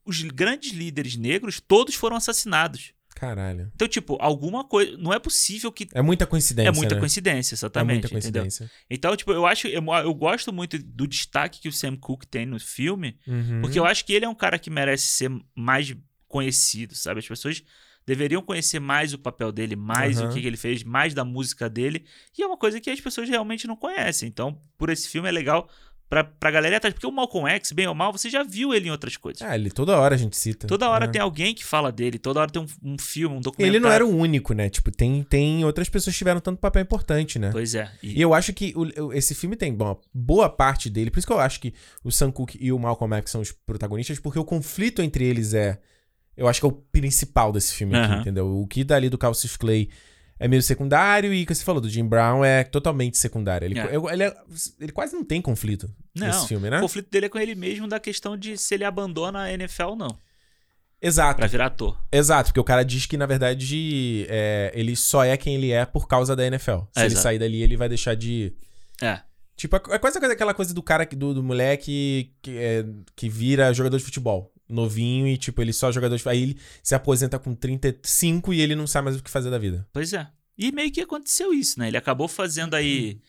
os 0.06 0.22
grandes 0.24 0.72
líderes 0.72 1.16
negros 1.16 1.62
todos 1.62 1.96
foram 1.96 2.18
assassinados. 2.18 2.94
Caralho. 3.18 3.72
Então, 3.74 3.88
tipo, 3.88 4.16
alguma 4.22 4.64
coisa. 4.64 4.96
Não 4.96 5.12
é 5.12 5.18
possível 5.18 5.72
que. 5.72 5.88
É 5.92 6.04
muita 6.04 6.28
coincidência. 6.28 6.70
É 6.70 6.72
muita 6.72 6.94
né? 6.94 7.02
coincidência, 7.02 7.56
exatamente. 7.56 7.90
É 7.90 7.94
muita 7.94 8.10
coincidência. 8.10 8.64
Entendeu? 8.66 8.86
Então, 8.92 9.16
tipo, 9.16 9.32
eu 9.32 9.44
acho. 9.48 9.68
Eu, 9.68 9.84
eu, 9.84 10.14
gosto 10.14 10.54
muito 10.54 10.78
do 10.78 11.08
destaque 11.08 11.60
que 11.60 11.68
o 11.68 11.72
Sam 11.72 11.96
Cooke 11.96 12.28
tem 12.28 12.46
no 12.46 12.60
filme, 12.60 13.18
uhum. 13.28 13.62
porque 13.62 13.80
eu 13.80 13.86
acho 13.86 14.06
que 14.06 14.14
ele 14.14 14.26
é 14.26 14.30
um 14.30 14.36
cara 14.36 14.60
que 14.60 14.70
merece 14.70 15.08
ser 15.08 15.32
mais 15.56 15.96
conhecido, 16.28 16.94
sabe? 16.94 17.20
As 17.20 17.28
pessoas 17.28 17.64
deveriam 18.06 18.42
conhecer 18.44 18.80
mais 18.80 19.16
o 19.16 19.18
papel 19.18 19.52
dele, 19.52 19.76
mais 19.76 20.20
uhum. 20.20 20.28
o 20.28 20.34
que, 20.34 20.40
que 20.40 20.46
ele 20.46 20.56
fez, 20.56 20.84
mais 20.84 21.16
da 21.16 21.26
música 21.26 21.68
dele. 21.68 22.06
E 22.38 22.44
é 22.44 22.46
uma 22.46 22.58
coisa 22.58 22.80
que 22.80 22.92
as 22.92 23.02
pessoas 23.02 23.28
realmente 23.28 23.66
não 23.66 23.76
conhecem. 23.76 24.30
Então, 24.30 24.62
por 24.78 24.92
esse 24.92 25.10
filme 25.10 25.28
é 25.28 25.32
legal 25.32 25.68
pra, 26.10 26.24
pra 26.24 26.52
galera 26.52 26.78
atrás. 26.78 26.94
Porque 26.94 27.08
o 27.08 27.12
Malcolm 27.12 27.50
X, 27.50 27.72
bem 27.72 27.88
ou 27.88 27.96
mal, 27.96 28.12
você 28.12 28.30
já 28.30 28.44
viu 28.44 28.74
ele 28.74 28.88
em 28.88 28.92
outras 28.92 29.18
coisas. 29.18 29.42
Ah, 29.42 29.56
ele 29.56 29.70
toda 29.70 29.98
hora 29.98 30.16
a 30.16 30.18
gente 30.18 30.36
cita. 30.36 30.68
Toda 30.68 30.90
hora 30.90 31.06
é. 31.06 31.08
tem 31.08 31.22
alguém 31.22 31.54
que 31.54 31.64
fala 31.64 31.92
dele, 31.92 32.18
toda 32.18 32.40
hora 32.40 32.50
tem 32.50 32.62
um, 32.62 32.94
um 32.94 32.98
filme, 32.98 33.36
um 33.36 33.42
documentário. 33.42 33.78
Ele 33.78 33.80
não 33.80 33.92
era 33.92 34.06
o 34.06 34.16
único, 34.16 34.54
né? 34.54 34.70
Tipo, 34.70 34.92
tem, 34.92 35.24
tem 35.24 35.64
outras 35.66 35.90
pessoas 35.90 36.16
que 36.16 36.20
tiveram 36.20 36.40
tanto 36.40 36.60
papel 36.60 36.82
importante, 36.82 37.38
né? 37.38 37.50
Pois 37.52 37.76
é. 37.76 37.92
E, 38.02 38.18
e 38.18 38.22
eu 38.22 38.34
acho 38.34 38.54
que 38.54 38.74
o, 38.76 39.14
esse 39.14 39.36
filme 39.36 39.56
tem, 39.56 39.74
bom, 39.74 40.00
boa 40.14 40.50
parte 40.50 40.90
dele, 40.90 41.12
por 41.12 41.20
isso 41.20 41.28
que 41.28 41.34
eu 41.34 41.40
acho 41.40 41.60
que 41.60 41.74
o 42.04 42.12
Sam 42.12 42.32
Cooke 42.32 42.58
e 42.60 42.72
o 42.72 42.80
Malcolm 42.80 43.16
X 43.18 43.32
são 43.32 43.42
os 43.42 43.52
protagonistas, 43.52 44.20
porque 44.20 44.40
o 44.40 44.46
conflito 44.46 45.02
entre 45.02 45.26
eles 45.26 45.54
é. 45.54 45.80
Eu 46.36 46.48
acho 46.48 46.60
que 46.60 46.68
é 46.68 46.70
o 46.70 46.72
principal 46.72 47.52
desse 47.52 47.74
filme 47.74 47.98
aqui, 47.98 48.22
entendeu? 48.22 48.48
O 48.48 48.68
que 48.68 48.84
dali 48.84 49.10
do 49.10 49.18
Cassius 49.18 49.58
Clay 49.58 49.90
é 50.40 50.48
meio 50.48 50.62
secundário 50.62 51.34
e 51.34 51.44
o 51.44 51.46
que 51.46 51.56
você 51.56 51.64
falou 51.64 51.82
do 51.82 51.90
Jim 51.90 52.06
Brown 52.06 52.46
é 52.46 52.64
totalmente 52.64 53.18
secundário. 53.18 53.66
Ele, 53.66 53.80
é. 53.80 53.96
ele, 54.14 54.24
é, 54.24 54.38
ele 54.80 54.92
quase 54.92 55.14
não 55.14 55.24
tem 55.24 55.42
conflito 55.42 55.90
não, 56.16 56.28
nesse 56.28 56.48
filme, 56.48 56.70
né? 56.70 56.78
O 56.78 56.82
conflito 56.82 57.10
dele 57.10 57.26
é 57.26 57.30
com 57.30 57.40
ele 57.40 57.56
mesmo 57.56 57.88
da 57.88 58.00
questão 58.00 58.38
de 58.38 58.58
se 58.58 58.76
ele 58.76 58.84
abandona 58.84 59.44
a 59.44 59.54
NFL 59.54 59.84
ou 59.84 59.96
não. 59.96 60.20
Exato. 61.02 61.38
Pra 61.38 61.48
virar 61.48 61.68
ator. 61.68 62.00
Exato, 62.12 62.50
porque 62.50 62.60
o 62.60 62.64
cara 62.64 62.84
diz 62.84 63.06
que, 63.06 63.18
na 63.18 63.26
verdade, 63.26 64.26
é, 64.30 64.72
ele 64.74 64.96
só 64.96 65.24
é 65.24 65.38
quem 65.38 65.56
ele 65.56 65.72
é 65.72 65.86
por 65.86 66.08
causa 66.08 66.36
da 66.36 66.46
NFL. 66.46 66.80
Se 66.92 67.00
é, 67.00 67.02
ele 67.02 67.08
exato. 67.08 67.24
sair 67.24 67.40
dali, 67.40 67.62
ele 67.62 67.78
vai 67.78 67.88
deixar 67.88 68.16
de. 68.16 68.54
É. 69.02 69.22
Tipo, 69.56 69.76
é, 69.76 69.82
é 69.92 70.00
quase 70.00 70.18
aquela 70.18 70.54
coisa 70.54 70.74
do 70.74 70.82
cara, 70.82 71.06
do, 71.06 71.36
do 71.36 71.44
moleque 71.44 72.34
que, 72.42 72.58
é, 72.58 72.86
que 73.16 73.30
vira 73.30 73.74
jogador 73.74 73.98
de 73.98 74.04
futebol. 74.04 74.52
Novinho 74.70 75.28
e, 75.28 75.38
tipo, 75.38 75.62
ele 75.62 75.72
só 75.72 75.92
jogador 75.92 76.18
de. 76.18 76.30
Aí 76.30 76.44
ele 76.44 76.60
se 76.84 76.94
aposenta 76.94 77.40
com 77.40 77.56
35 77.56 78.54
e 78.54 78.62
ele 78.62 78.76
não 78.76 78.86
sabe 78.86 79.06
mais 79.06 79.18
o 79.18 79.24
que 79.24 79.30
fazer 79.30 79.50
da 79.50 79.58
vida. 79.58 79.88
Pois 79.94 80.14
é. 80.14 80.28
E 80.58 80.72
meio 80.72 80.92
que 80.92 81.02
aconteceu 81.02 81.54
isso, 81.54 81.80
né? 81.80 81.88
Ele 81.88 81.98
acabou 81.98 82.28
fazendo 82.28 82.74
aí. 82.74 83.22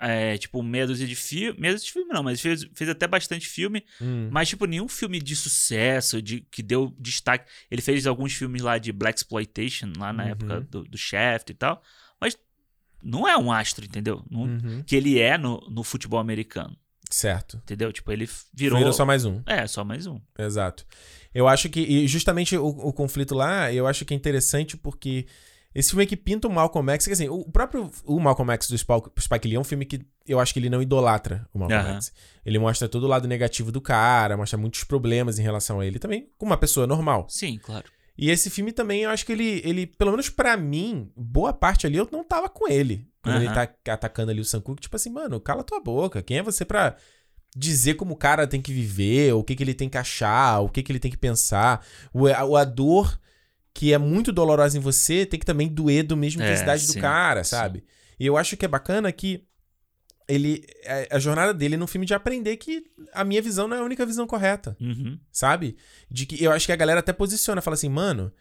É, 0.00 0.38
tipo, 0.38 0.62
meia 0.62 0.86
de 0.86 1.14
filme. 1.16 1.60
Meia 1.60 1.74
de 1.76 1.90
filme 1.90 2.12
não, 2.12 2.22
mas 2.22 2.40
fez, 2.40 2.66
fez 2.74 2.88
até 2.88 3.06
bastante 3.06 3.48
filme. 3.48 3.84
Hum. 4.00 4.28
Mas, 4.30 4.48
tipo, 4.48 4.66
nenhum 4.66 4.88
filme 4.88 5.20
de 5.20 5.34
sucesso, 5.34 6.22
de, 6.22 6.40
que 6.42 6.62
deu 6.62 6.94
destaque. 6.98 7.50
Ele 7.70 7.82
fez 7.82 8.06
alguns 8.06 8.32
filmes 8.32 8.62
lá 8.62 8.78
de 8.78 8.92
Black 8.92 9.18
Exploitation, 9.18 9.92
lá 9.98 10.12
na 10.12 10.24
uhum. 10.24 10.30
época 10.30 10.60
do, 10.62 10.84
do 10.84 10.96
Shaft 10.96 11.50
e 11.50 11.54
tal. 11.54 11.82
Mas 12.20 12.36
não 13.02 13.28
é 13.28 13.36
um 13.36 13.52
astro, 13.52 13.84
entendeu? 13.84 14.24
Não, 14.30 14.42
uhum. 14.42 14.82
Que 14.86 14.96
ele 14.96 15.18
é 15.18 15.36
no, 15.36 15.60
no 15.68 15.84
futebol 15.84 16.18
americano. 16.18 16.76
Certo. 17.10 17.58
Entendeu? 17.58 17.92
Tipo, 17.92 18.12
ele 18.12 18.28
virou. 18.52 18.78
Virou 18.78 18.92
só 18.92 19.04
mais 19.04 19.24
um. 19.24 19.42
É, 19.46 19.66
só 19.66 19.84
mais 19.84 20.06
um. 20.06 20.20
Exato. 20.38 20.86
Eu 21.34 21.48
acho 21.48 21.68
que. 21.68 21.80
E 21.80 22.08
justamente 22.08 22.56
o, 22.56 22.66
o 22.66 22.92
conflito 22.92 23.34
lá, 23.34 23.72
eu 23.72 23.86
acho 23.86 24.04
que 24.04 24.14
é 24.14 24.16
interessante 24.16 24.76
porque 24.76 25.26
esse 25.74 25.90
filme 25.90 26.06
que 26.06 26.16
pinta 26.16 26.46
o 26.46 26.52
Malcolm 26.52 26.92
X, 26.92 27.06
que 27.06 27.12
assim, 27.12 27.28
o 27.28 27.44
próprio 27.50 27.90
o 28.04 28.20
Malcolm 28.20 28.52
X 28.52 28.68
do 28.70 28.78
Spike 28.78 29.48
Lee 29.48 29.56
é 29.56 29.60
um 29.60 29.64
filme 29.64 29.84
que 29.84 30.06
eu 30.26 30.38
acho 30.38 30.52
que 30.52 30.60
ele 30.60 30.70
não 30.70 30.80
idolatra 30.80 31.48
o 31.52 31.58
Malcolm 31.58 31.88
uhum. 31.88 31.96
X. 31.96 32.12
Ele 32.46 32.58
mostra 32.60 32.88
todo 32.88 33.02
o 33.04 33.08
lado 33.08 33.26
negativo 33.26 33.72
do 33.72 33.80
cara, 33.80 34.36
mostra 34.36 34.56
muitos 34.56 34.84
problemas 34.84 35.38
em 35.38 35.42
relação 35.42 35.80
a 35.80 35.86
ele 35.86 35.98
também, 35.98 36.28
como 36.38 36.52
uma 36.52 36.56
pessoa 36.56 36.86
normal. 36.86 37.26
Sim, 37.28 37.58
claro. 37.60 37.86
E 38.16 38.30
esse 38.30 38.48
filme 38.48 38.72
também, 38.72 39.02
eu 39.02 39.10
acho 39.10 39.26
que 39.26 39.32
ele, 39.32 39.60
ele 39.64 39.86
pelo 39.86 40.12
menos 40.12 40.30
para 40.30 40.56
mim, 40.56 41.10
boa 41.16 41.52
parte 41.52 41.86
ali 41.86 41.96
eu 41.96 42.08
não 42.12 42.22
tava 42.22 42.48
com 42.48 42.68
ele. 42.68 43.08
Quando 43.22 43.36
uhum. 43.36 43.42
ele 43.42 43.54
tá 43.54 43.68
atacando 43.92 44.30
ali 44.30 44.40
o 44.40 44.62
Cooke, 44.62 44.82
tipo 44.82 44.94
assim, 44.94 45.10
mano, 45.10 45.40
cala 45.40 45.64
tua 45.64 45.80
boca. 45.80 46.22
Quem 46.22 46.38
é 46.38 46.42
você 46.42 46.64
pra 46.64 46.96
dizer 47.56 47.94
como 47.94 48.14
o 48.14 48.16
cara 48.16 48.46
tem 48.46 48.60
que 48.60 48.72
viver, 48.72 49.32
o 49.32 49.42
que, 49.42 49.56
que 49.56 49.62
ele 49.62 49.74
tem 49.74 49.88
que 49.88 49.98
achar, 49.98 50.60
o 50.60 50.68
que, 50.68 50.82
que 50.82 50.92
ele 50.92 50.98
tem 50.98 51.10
que 51.10 51.16
pensar? 51.16 51.84
O, 52.12 52.26
a, 52.26 52.60
a 52.60 52.64
dor 52.64 53.18
que 53.72 53.92
é 53.92 53.98
muito 53.98 54.32
dolorosa 54.32 54.78
em 54.78 54.80
você 54.80 55.26
tem 55.26 55.40
que 55.40 55.46
também 55.46 55.68
doer 55.68 56.04
do 56.04 56.16
mesma 56.16 56.44
é, 56.44 56.46
intensidade 56.46 56.86
sim, 56.86 56.94
do 56.94 57.00
cara, 57.00 57.42
sabe? 57.42 57.80
Sim. 57.80 57.84
E 58.20 58.26
eu 58.26 58.36
acho 58.36 58.56
que 58.56 58.64
é 58.64 58.68
bacana 58.68 59.10
que 59.10 59.44
ele 60.26 60.64
a, 61.10 61.16
a, 61.16 61.18
jornada 61.18 61.52
dele 61.52 61.74
é 61.74 61.78
no 61.78 61.86
filme 61.86 62.06
de 62.06 62.14
aprender 62.14 62.56
que 62.56 62.84
a 63.12 63.24
minha 63.24 63.42
visão 63.42 63.68
não 63.68 63.76
é 63.76 63.80
a 63.80 63.84
única 63.84 64.06
visão 64.06 64.26
correta, 64.26 64.76
uhum. 64.80 65.18
sabe? 65.30 65.76
De 66.10 66.26
que 66.26 66.42
eu 66.42 66.52
acho 66.52 66.66
que 66.66 66.72
a 66.72 66.76
galera 66.76 67.00
até 67.00 67.12
posiciona, 67.12 67.60
fala 67.60 67.74
assim, 67.74 67.88
mano, 67.88 68.32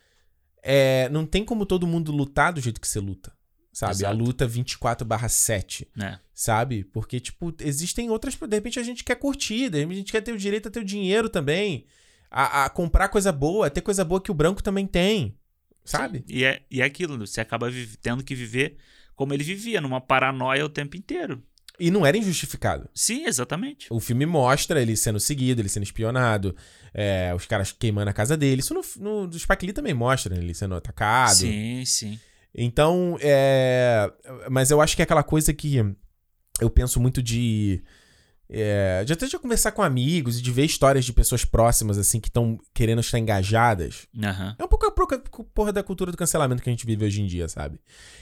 é, 0.61 1.09
não 1.09 1.25
tem 1.25 1.43
como 1.43 1.65
todo 1.65 1.87
mundo 1.87 2.11
lutar 2.11 2.53
do 2.53 2.61
jeito 2.61 2.79
que 2.79 2.87
você 2.87 2.99
luta. 2.99 3.33
Sabe? 3.71 3.93
Exato. 3.93 4.13
A 4.13 4.17
luta 4.17 4.47
24/7. 4.47 5.87
É. 5.99 6.19
Sabe? 6.31 6.83
Porque, 6.83 7.19
tipo, 7.19 7.53
existem 7.59 8.09
outras. 8.09 8.35
De 8.35 8.55
repente 8.55 8.79
a 8.79 8.83
gente 8.83 9.03
quer 9.03 9.15
curtir, 9.15 9.69
de 9.69 9.79
repente 9.79 9.95
a 9.95 9.99
gente 9.99 10.11
quer 10.11 10.21
ter 10.21 10.31
o 10.31 10.37
direito 10.37 10.67
a 10.67 10.71
ter 10.71 10.79
o 10.79 10.85
dinheiro 10.85 11.27
também 11.27 11.87
a, 12.33 12.65
a 12.65 12.69
comprar 12.69 13.09
coisa 13.09 13.31
boa, 13.31 13.69
ter 13.69 13.81
coisa 13.81 14.03
boa 14.03 14.19
que 14.19 14.31
o 14.31 14.33
branco 14.33 14.63
também 14.63 14.87
tem. 14.87 15.37
Sabe? 15.85 16.19
Sim. 16.19 16.25
E 16.27 16.43
é, 16.43 16.63
e 16.71 16.81
é 16.81 16.85
aquilo, 16.85 17.17
você 17.17 17.39
acaba 17.39 17.69
tendo 18.01 18.23
que 18.23 18.33
viver 18.33 18.77
como 19.15 19.33
ele 19.33 19.43
vivia, 19.43 19.79
numa 19.79 20.01
paranoia 20.01 20.65
o 20.65 20.69
tempo 20.69 20.97
inteiro. 20.97 21.43
E 21.79 21.89
não 21.89 22.05
era 22.05 22.15
injustificado. 22.15 22.87
Sim, 22.93 23.25
exatamente. 23.25 23.87
O 23.89 23.99
filme 23.99 24.25
mostra 24.25 24.81
ele 24.81 24.95
sendo 24.95 25.19
seguido, 25.19 25.59
ele 25.59 25.69
sendo 25.69 25.83
espionado, 25.83 26.55
é, 26.93 27.33
os 27.35 27.45
caras 27.45 27.71
queimando 27.71 28.09
a 28.09 28.13
casa 28.13 28.37
dele. 28.37 28.61
Isso 28.61 28.73
no, 28.73 29.27
no 29.27 29.39
Spike 29.39 29.65
Lee 29.65 29.73
também 29.73 29.93
mostra, 29.93 30.35
né? 30.35 30.41
ele 30.41 30.53
sendo 30.53 30.75
atacado. 30.75 31.35
Sim, 31.35 31.83
sim. 31.85 32.19
Então, 32.53 33.17
é... 33.19 34.11
Mas 34.51 34.69
eu 34.69 34.79
acho 34.79 34.95
que 34.95 35.01
é 35.01 35.05
aquela 35.05 35.23
coisa 35.23 35.51
que 35.51 35.77
eu 36.61 36.69
penso 36.69 36.99
muito 36.99 37.21
de 37.21 37.83
é, 38.53 39.03
de 39.03 39.13
até 39.13 39.25
de 39.25 39.39
conversar 39.39 39.71
com 39.71 39.81
amigos 39.81 40.37
e 40.37 40.41
de 40.41 40.51
ver 40.51 40.63
histórias 40.63 41.03
de 41.03 41.11
pessoas 41.11 41.43
próximas, 41.43 41.97
assim, 41.97 42.19
que 42.19 42.27
estão 42.27 42.59
querendo 42.73 43.01
estar 43.01 43.17
engajadas. 43.17 44.07
Uhum. 44.15 44.55
É 44.59 44.63
um 44.63 44.67
pouco 44.67 44.85
a 44.85 44.91
porra 45.53 45.73
da 45.73 45.81
cultura 45.81 46.11
do 46.11 46.17
cancelamento 46.17 46.61
que 46.61 46.69
a 46.69 46.73
gente 46.73 46.85
vive 46.85 47.05
hoje 47.05 47.21
em 47.21 47.25
dia, 47.25 47.47
sabe? 47.47 47.79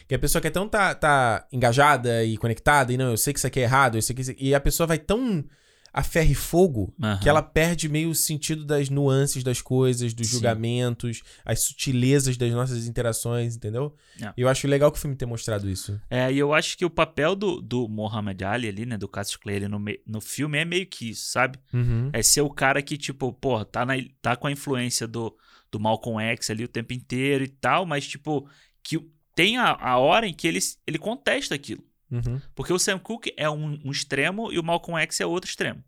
Que 0.08 0.15
a 0.15 0.20
pessoa 0.20 0.41
quer 0.41 0.52
tão 0.52 0.67
tá, 0.67 0.96
tá 0.96 1.46
engajada 1.52 2.24
e 2.24 2.38
conectada, 2.38 2.94
e 2.94 2.98
não, 2.98 3.12
eu 3.12 3.17
sei 3.17 3.34
que 3.34 3.39
isso 3.39 3.48
aqui 3.48 3.60
é 3.60 3.63
errado, 3.63 3.98
eu 3.98 4.02
sei 4.02 4.15
que 4.15 4.22
isso... 4.22 4.34
E 4.38 4.56
a 4.56 4.60
pessoa 4.60 4.88
vai 4.88 4.98
tão 4.98 5.44
a 5.93 6.04
ferro 6.04 6.32
e 6.32 6.36
fogo 6.36 6.93
uhum. 7.01 7.19
que 7.19 7.27
ela 7.27 7.41
perde 7.41 7.89
meio 7.89 8.10
o 8.10 8.15
sentido 8.15 8.65
das 8.65 8.89
nuances 8.89 9.43
das 9.43 9.62
coisas, 9.62 10.13
dos 10.13 10.27
Sim. 10.27 10.34
julgamentos, 10.34 11.21
as 11.43 11.63
sutilezas 11.63 12.38
das 12.38 12.51
nossas 12.51 12.88
interações, 12.88 13.56
entendeu? 13.56 13.95
É. 14.21 14.34
E 14.38 14.41
eu 14.41 14.47
acho 14.47 14.67
legal 14.67 14.91
que 14.91 14.97
o 14.97 15.01
filme 15.01 15.15
tenha 15.15 15.27
mostrado 15.27 15.69
isso. 15.69 15.99
É, 16.10 16.32
e 16.32 16.39
eu 16.39 16.54
acho 16.54 16.77
que 16.77 16.86
o 16.86 16.89
papel 16.89 17.36
do, 17.36 17.62
do 17.62 17.88
Muhammad 17.88 18.41
Ali 18.41 18.69
ali, 18.69 18.86
né, 18.86 18.97
do 18.97 19.08
Cassius 19.08 19.38
Clay 19.38 19.60
no, 19.67 19.84
no 20.08 20.21
filme 20.21 20.58
é 20.58 20.65
meio 20.65 20.86
que 20.86 21.10
isso, 21.10 21.32
sabe? 21.32 21.60
Uhum. 21.73 22.10
É 22.13 22.23
ser 22.23 22.41
o 22.41 22.49
cara 22.49 22.82
que, 22.82 22.97
tipo, 22.97 23.34
pô, 23.34 23.63
tá, 23.65 23.86
na, 23.86 23.93
tá 24.21 24.36
com 24.36 24.47
a 24.47 24.51
influência 24.51 25.08
do, 25.08 25.36
do 25.69 25.80
Malcolm 25.80 26.21
X 26.23 26.49
ali 26.49 26.63
o 26.63 26.69
tempo 26.69 26.93
inteiro 26.93 27.43
e 27.43 27.49
tal, 27.49 27.86
mas, 27.86 28.08
tipo, 28.08 28.47
que 28.82 28.99
tem 29.36 29.58
a, 29.58 29.77
a 29.80 29.97
hora 29.97 30.27
em 30.27 30.34
que 30.34 30.47
ele, 30.47 30.60
ele 30.88 30.97
contesta 30.97 31.56
aquilo. 31.56 31.84
Uhum. 32.12 32.41
Porque 32.54 32.74
o 32.74 32.80
Sam 32.80 33.00
Cooke 33.00 33.34
é 33.38 33.50
um, 33.50 33.80
um, 33.86 33.91
extremo 33.91 34.52
e 34.52 34.60
o 34.60 34.63
Malcolm 34.63 35.02
X 35.02 35.21
é 35.21 35.26
outro 35.26 35.50
extremo. 35.50 35.84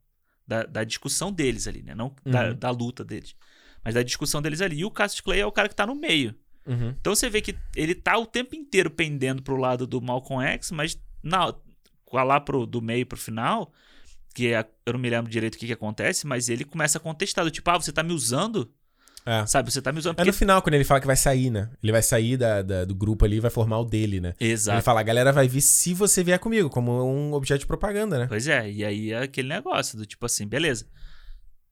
Da, 0.47 0.63
da 0.63 0.83
discussão 0.83 1.31
deles 1.31 1.67
ali, 1.67 1.83
né? 1.83 1.93
Não 1.93 2.15
uhum. 2.25 2.31
da, 2.31 2.53
da, 2.53 2.69
luta 2.69 3.03
deles. 3.03 3.35
Mas 3.83 3.93
da 3.93 4.03
discussão 4.03 4.41
deles 4.41 4.61
ali. 4.61 4.77
E 4.77 4.85
o 4.85 4.91
Cassius 4.91 5.21
Clay 5.21 5.39
é 5.39 5.45
o 5.45 5.51
cara 5.51 5.69
que 5.69 5.75
tá 5.75 5.85
no 5.85 5.95
meio. 5.95 6.35
Uhum. 6.65 6.89
Então 6.99 7.13
você 7.13 7.29
vê 7.29 7.41
que 7.41 7.55
ele 7.75 7.93
tá 7.93 8.17
o 8.17 8.25
tempo 8.25 8.55
inteiro 8.55 8.89
pendendo 8.89 9.41
pro 9.41 9.57
lado 9.57 9.85
do 9.85 10.01
Malcolm 10.01 10.45
X, 10.45 10.71
mas 10.71 10.97
na, 11.21 11.53
lá 12.11 12.39
pro, 12.39 12.65
do 12.65 12.81
meio 12.81 13.05
pro 13.05 13.17
final, 13.17 13.71
que 14.33 14.53
é, 14.53 14.65
eu 14.85 14.93
não 14.93 14.99
me 14.99 15.09
lembro 15.09 15.31
direito 15.31 15.55
o 15.55 15.57
que, 15.57 15.67
que 15.67 15.73
acontece, 15.73 16.25
mas 16.25 16.49
ele 16.49 16.63
começa 16.63 16.97
a 16.97 17.01
contestar, 17.01 17.43
do 17.43 17.51
tipo, 17.51 17.69
ah, 17.69 17.77
você 17.77 17.91
tá 17.91 18.03
me 18.03 18.13
usando? 18.13 18.71
É. 19.25 19.45
Sabe, 19.45 19.71
você 19.71 19.81
tá 19.81 19.91
me 19.91 19.99
usando. 19.99 20.15
Porque... 20.15 20.29
É 20.29 20.31
no 20.31 20.37
final, 20.37 20.61
quando 20.61 20.75
ele 20.75 20.83
fala 20.83 20.99
que 20.99 21.07
vai 21.07 21.15
sair, 21.15 21.49
né? 21.49 21.69
Ele 21.81 21.91
vai 21.91 22.01
sair 22.01 22.37
da, 22.37 22.61
da, 22.61 22.85
do 22.85 22.93
grupo 22.93 23.23
ali 23.25 23.37
e 23.37 23.39
vai 23.39 23.51
formar 23.51 23.79
o 23.79 23.85
dele, 23.85 24.19
né? 24.19 24.33
Exato. 24.39 24.77
Ele 24.77 24.83
fala, 24.83 24.99
a 24.99 25.03
galera 25.03 25.31
vai 25.31 25.47
vir 25.47 25.61
se 25.61 25.93
você 25.93 26.23
vier 26.23 26.39
comigo, 26.39 26.69
como 26.69 26.91
um 27.03 27.33
objeto 27.33 27.61
de 27.61 27.67
propaganda, 27.67 28.19
né? 28.19 28.25
Pois 28.27 28.47
é, 28.47 28.69
e 28.69 28.83
aí 28.83 29.11
é 29.11 29.19
aquele 29.19 29.47
negócio 29.49 29.97
do 29.97 30.05
tipo 30.05 30.25
assim, 30.25 30.47
beleza. 30.47 30.85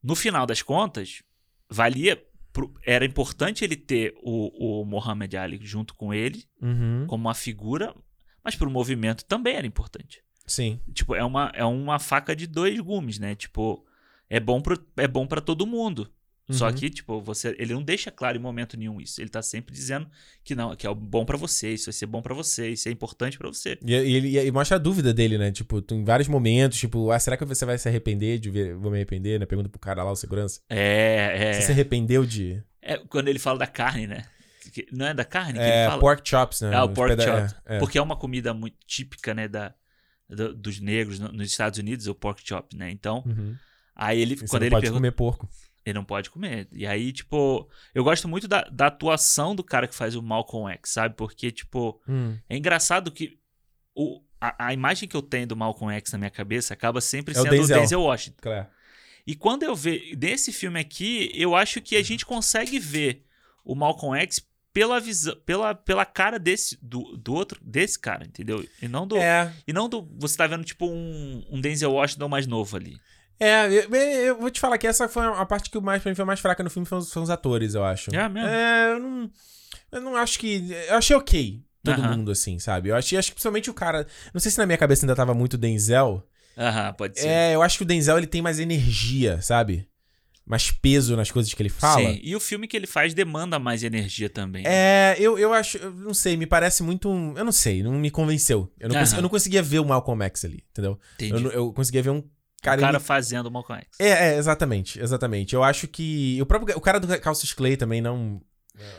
No 0.02 0.16
final 0.16 0.46
das 0.46 0.62
contas, 0.62 1.22
valia. 1.70 2.22
Pro... 2.54 2.74
Era 2.86 3.06
importante 3.06 3.64
ele 3.64 3.78
ter 3.78 4.14
o, 4.22 4.82
o 4.82 4.86
Mohamed 4.86 5.38
Ali 5.38 5.60
junto 5.62 5.96
com 5.96 6.14
ele, 6.14 6.44
uhum. 6.62 7.06
como 7.08 7.28
uma 7.28 7.34
figura, 7.34 7.96
mas 8.44 8.56
pro 8.56 8.70
movimento 8.70 9.24
também 9.24 9.56
era 9.56 9.66
importante. 9.66 10.22
Sim. 10.46 10.80
Tipo, 10.94 11.16
é 11.16 11.24
uma, 11.24 11.50
é 11.56 11.64
uma 11.64 11.98
faca 11.98 12.36
de 12.36 12.48
dois 12.48 12.78
gumes, 12.80 13.20
né? 13.20 13.36
Tipo, 13.36 13.86
é 14.30 14.38
bom, 14.40 14.62
pro, 14.62 14.78
é 14.98 15.08
bom 15.08 15.26
para 15.26 15.40
todo 15.40 15.66
mundo. 15.66 16.12
Uhum. 16.52 16.58
Só 16.58 16.72
que, 16.72 16.90
tipo, 16.90 17.22
você, 17.22 17.56
ele 17.58 17.74
não 17.74 17.82
deixa 17.82 18.12
claro 18.12 18.38
em 18.38 18.42
momento 18.42 18.78
nenhum 18.78 19.00
isso. 19.00 19.22
Ele 19.22 19.30
tá 19.30 19.42
sempre 19.42 19.74
dizendo 19.74 20.08
que 20.44 20.54
não, 20.54 20.76
que 20.76 20.86
é 20.86 20.94
bom 20.94 21.24
para 21.26 21.38
você, 21.38 21.74
isso 21.74 21.86
vai 21.86 21.94
ser 21.94 22.06
bom 22.06 22.22
para 22.22 22.34
você, 22.34 22.70
isso 22.70 22.90
é 22.90 22.92
importante 22.92 23.38
para 23.38 23.48
você. 23.48 23.78
E, 23.84 23.92
e 23.94 24.16
ele 24.16 24.40
e 24.40 24.52
mostra 24.52 24.76
a 24.76 24.80
dúvida 24.80 25.14
dele, 25.14 25.38
né? 25.38 25.52
Tipo, 25.52 25.84
em 25.92 26.04
vários 26.04 26.28
momentos, 26.28 26.78
tipo, 26.78 27.12
ah, 27.12 27.20
será 27.20 27.38
que 27.38 27.46
você 27.46 27.66
vai 27.66 27.78
se 27.78 27.88
arrepender 27.88 28.40
de 28.40 28.50
ver, 28.50 28.76
vou 28.76 28.92
me 28.92 28.98
arrepender, 28.98 29.40
né? 29.40 29.46
Pergunta 29.46 29.70
pro 29.70 29.80
cara 29.80 30.04
lá, 30.04 30.12
o 30.12 30.16
segurança. 30.16 30.60
É, 30.70 31.50
é. 31.50 31.54
Você 31.54 31.62
se 31.62 31.72
arrependeu 31.72 32.26
de. 32.26 32.62
É, 32.82 32.98
quando 32.98 33.28
ele 33.28 33.40
fala 33.40 33.60
da 33.60 33.68
carne, 33.68 34.08
né? 34.08 34.26
Não 34.92 35.08
é 35.08 35.14
da 35.14 35.26
carne 35.26 35.54
que 35.54 35.60
é, 35.60 35.82
ele 35.82 35.90
fala? 35.90 36.00
pork 36.00 36.30
chops, 36.30 36.62
né? 36.62 36.74
É, 36.74 36.82
o 36.82 36.90
pork 36.90 37.16
peda... 37.16 37.24
chops. 37.24 37.56
É, 37.66 37.76
é. 37.76 37.80
Porque 37.80 37.98
é 37.98 38.02
uma 38.02 38.16
comida 38.16 38.54
muito 38.54 38.78
típica, 38.86 39.34
né, 39.34 39.48
da, 39.48 39.74
do, 40.30 40.54
dos 40.54 40.80
negros 40.80 41.20
no, 41.20 41.32
nos 41.32 41.50
Estados 41.50 41.80
Unidos, 41.80 42.08
o 42.08 42.16
pork 42.16 42.42
chop, 42.46 42.76
né? 42.76 42.90
Então, 42.92 43.24
uhum. 43.26 43.56
aí 43.96 44.22
ele... 44.22 44.38
Você 44.38 44.48
quando 44.48 44.64
ele 44.64 44.72
pode 44.72 44.84
pergunta... 44.84 45.00
comer 45.00 45.12
porco. 45.12 45.50
Ele 45.86 45.96
não 45.96 46.06
pode 46.06 46.30
comer. 46.30 46.68
E 46.72 46.86
aí, 46.86 47.12
tipo, 47.12 47.70
eu 47.94 48.04
gosto 48.04 48.28
muito 48.28 48.48
da, 48.48 48.62
da 48.64 48.88
atuação 48.88 49.56
do 49.56 49.64
cara 49.64 49.88
que 49.88 49.96
faz 49.96 50.16
o 50.16 50.22
Malcolm 50.22 50.72
X, 50.74 50.92
sabe? 50.92 51.16
Porque, 51.16 51.52
tipo, 51.52 52.00
hum. 52.08 52.38
é 52.48 52.56
engraçado 52.56 53.12
que 53.12 53.40
o, 53.96 54.22
a, 54.40 54.68
a, 54.68 54.74
imagem 54.74 55.10
que 55.10 55.16
eu 55.16 55.22
tenho 55.22 55.48
do 55.48 55.56
Malcolm 55.56 55.94
X 55.96 56.12
na 56.12 56.20
minha 56.20 56.30
cabeça 56.30 56.74
acaba 56.74 57.02
sempre 57.02 57.34
é 57.34 57.36
sendo 57.36 57.48
o 57.48 57.50
Denzel, 57.50 57.78
o 57.78 57.80
Denzel 57.80 58.02
Washington. 58.02 58.38
Claro. 58.42 58.68
E 59.26 59.36
quando 59.36 59.64
eu 59.64 59.76
vejo 59.76 60.16
nesse 60.18 60.52
filme 60.52 60.80
aqui, 60.80 61.32
eu 61.36 61.56
acho 61.56 61.82
que 61.82 61.96
a 61.96 62.04
gente 62.04 62.26
consegue 62.26 62.80
ver 62.80 63.26
o 63.64 63.76
Malcolm 63.76 64.20
X 64.20 64.40
pela 64.74 65.00
visão, 65.00 65.36
pela, 65.46 65.76
pela 65.76 66.06
cara 66.06 66.40
desse 66.40 66.78
do, 66.82 67.18
do 67.18 67.34
outro 67.34 67.60
desse 67.64 68.00
cara, 68.00 68.26
entendeu? 68.26 68.66
E 68.82 68.88
não 68.88 69.06
do 69.06 69.18
é. 69.18 69.54
e 69.68 69.74
não 69.74 69.90
do 69.90 70.08
você 70.18 70.38
tá 70.38 70.48
vendo 70.48 70.64
tipo 70.64 70.88
um, 70.88 71.46
um 71.50 71.60
Denzel 71.60 71.92
Washington 71.92 72.30
mais 72.30 72.48
novo 72.48 72.76
ali. 72.78 73.00
É, 73.42 73.66
eu, 73.68 73.96
eu, 73.96 74.38
vou 74.38 74.52
te 74.52 74.60
falar 74.60 74.78
que 74.78 74.86
essa 74.86 75.10
foi 75.10 75.26
a 75.26 75.46
parte 75.48 75.72
que 75.72 75.80
mais, 75.80 76.02
pra 76.04 76.12
mim 76.12 76.16
foi 76.16 76.26
mais 76.26 76.40
fraca 76.40 76.64
no 76.64 76.70
filme, 76.70 76.86
foram, 76.86 77.02
os, 77.02 77.16
os 77.16 77.30
atores, 77.32 77.74
eu 77.74 77.84
acho. 77.84 78.14
É 78.16 78.30
mesmo? 78.30 78.48
É, 78.48 78.94
eu 78.94 79.00
não, 79.00 79.32
eu 79.92 80.02
não 80.02 80.16
acho 80.16 80.38
que. 80.38 80.72
Eu 80.88 80.96
achei 80.96 81.16
ok 81.16 81.60
todo 81.84 82.04
mundo, 82.04 82.32
assim, 82.32 82.60
sabe? 82.60 82.90
Eu 82.90 82.96
achei, 82.96 83.18
acho 83.18 83.30
que 83.30 83.36
principalmente 83.36 83.68
o 83.68 83.74
cara. 83.74 84.06
Não 84.32 84.40
sei 84.40 84.52
se 84.52 84.60
na 84.60 84.68
minha 84.68 84.78
cabeça 84.78 85.06
ainda 85.06 85.16
tava 85.16 85.34
muito 85.34 85.58
Denzel. 85.58 86.24
Aham, 86.56 86.94
pode 86.94 87.20
ser. 87.20 87.28
É, 87.28 87.56
eu 87.56 87.64
acho 87.64 87.78
que 87.78 87.84
o 87.84 87.88
Denzel 87.88 88.20
ele 88.20 88.28
tem 88.28 88.44
mais 88.44 88.60
energia, 88.60 89.42
sabe? 89.42 89.88
mais 90.46 90.70
peso 90.72 91.16
nas 91.16 91.32
coisas 91.32 91.54
que 91.54 91.62
ele 91.62 91.70
fala. 91.70 92.12
Sim, 92.12 92.20
e 92.22 92.36
o 92.36 92.40
filme 92.40 92.68
que 92.68 92.76
ele 92.76 92.88
faz 92.88 93.14
demanda 93.14 93.58
mais 93.58 93.84
energia 93.84 94.30
também. 94.30 94.66
É, 94.68 95.16
eu, 95.18 95.40
eu 95.40 95.54
acho, 95.54 95.78
eu 95.78 95.94
não 95.94 96.14
sei, 96.14 96.36
me 96.36 96.46
parece 96.46 96.84
muito. 96.84 97.08
Eu 97.38 97.46
não 97.46 97.52
sei, 97.54 97.82
não 97.82 97.94
me 97.94 98.12
convenceu. 98.12 98.70
Eu 98.78 98.90
não, 98.90 98.96
consegui, 98.96 99.18
eu 99.18 99.22
não 99.22 99.30
conseguia 99.30 99.64
ver 99.64 99.80
o 99.80 99.86
Malcolm 99.86 100.22
X 100.26 100.44
ali, 100.44 100.64
entendeu? 100.72 101.00
Entendi. 101.16 101.44
Eu, 101.44 101.52
eu 101.52 101.74
conseguia 101.74 102.04
ver 102.04 102.10
um 102.10 102.22
cara. 102.62 102.80
O 102.80 102.82
cara 102.82 102.98
ele... 102.98 103.04
fazendo 103.04 103.48
o 103.48 103.52
Malcolm 103.52 103.82
X. 103.82 104.00
É, 104.00 104.34
é, 104.34 104.38
exatamente, 104.38 105.00
exatamente. 105.00 105.56
Eu 105.56 105.64
acho 105.64 105.88
que. 105.88 106.40
O 106.42 106.46
próprio 106.46 106.78
o 106.78 106.82
cara 106.82 107.00
do 107.00 107.20
Cassius 107.20 107.54
Clay 107.54 107.76
também 107.76 108.02
não. 108.02 108.42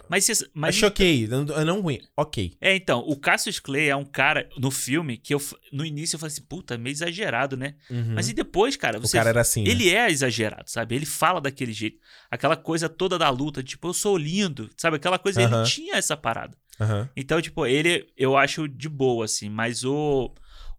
Mas, 0.08 0.24
cês, 0.24 0.44
mas 0.54 0.76
Achei 0.76 0.88
ok, 0.88 1.28
não, 1.28 1.44
não 1.64 1.80
ruim, 1.80 1.98
ok. 2.16 2.56
É, 2.60 2.76
então, 2.76 3.00
o 3.00 3.16
Cassius 3.16 3.58
Clay 3.58 3.88
é 3.88 3.96
um 3.96 4.04
cara 4.04 4.48
no 4.56 4.70
filme 4.70 5.16
que 5.16 5.34
eu 5.34 5.42
no 5.72 5.84
início 5.84 6.14
eu 6.14 6.20
falei 6.20 6.32
assim, 6.32 6.42
puta, 6.42 6.78
meio 6.78 6.92
exagerado, 6.92 7.56
né? 7.56 7.74
Uhum. 7.90 8.12
Mas 8.14 8.28
e 8.28 8.34
depois, 8.34 8.76
cara, 8.76 9.00
você. 9.00 9.16
O 9.16 9.20
cara 9.20 9.30
era 9.30 9.40
assim. 9.40 9.64
Ele 9.66 9.86
né? 9.86 9.92
é 9.92 10.10
exagerado, 10.10 10.70
sabe? 10.70 10.94
Ele 10.94 11.06
fala 11.06 11.40
daquele 11.40 11.72
jeito. 11.72 11.98
Aquela 12.30 12.56
coisa 12.56 12.88
toda 12.88 13.18
da 13.18 13.30
luta, 13.30 13.62
tipo, 13.62 13.88
eu 13.88 13.94
sou 13.94 14.16
lindo, 14.16 14.70
sabe? 14.76 14.96
Aquela 14.96 15.18
coisa, 15.18 15.40
uhum. 15.40 15.60
ele 15.60 15.68
tinha 15.68 15.96
essa 15.96 16.16
parada. 16.16 16.56
Uhum. 16.78 17.08
Então, 17.16 17.40
tipo, 17.40 17.66
ele 17.66 18.06
eu 18.16 18.36
acho 18.36 18.68
de 18.68 18.88
boa, 18.88 19.24
assim, 19.24 19.48
mas 19.48 19.84
o. 19.84 20.32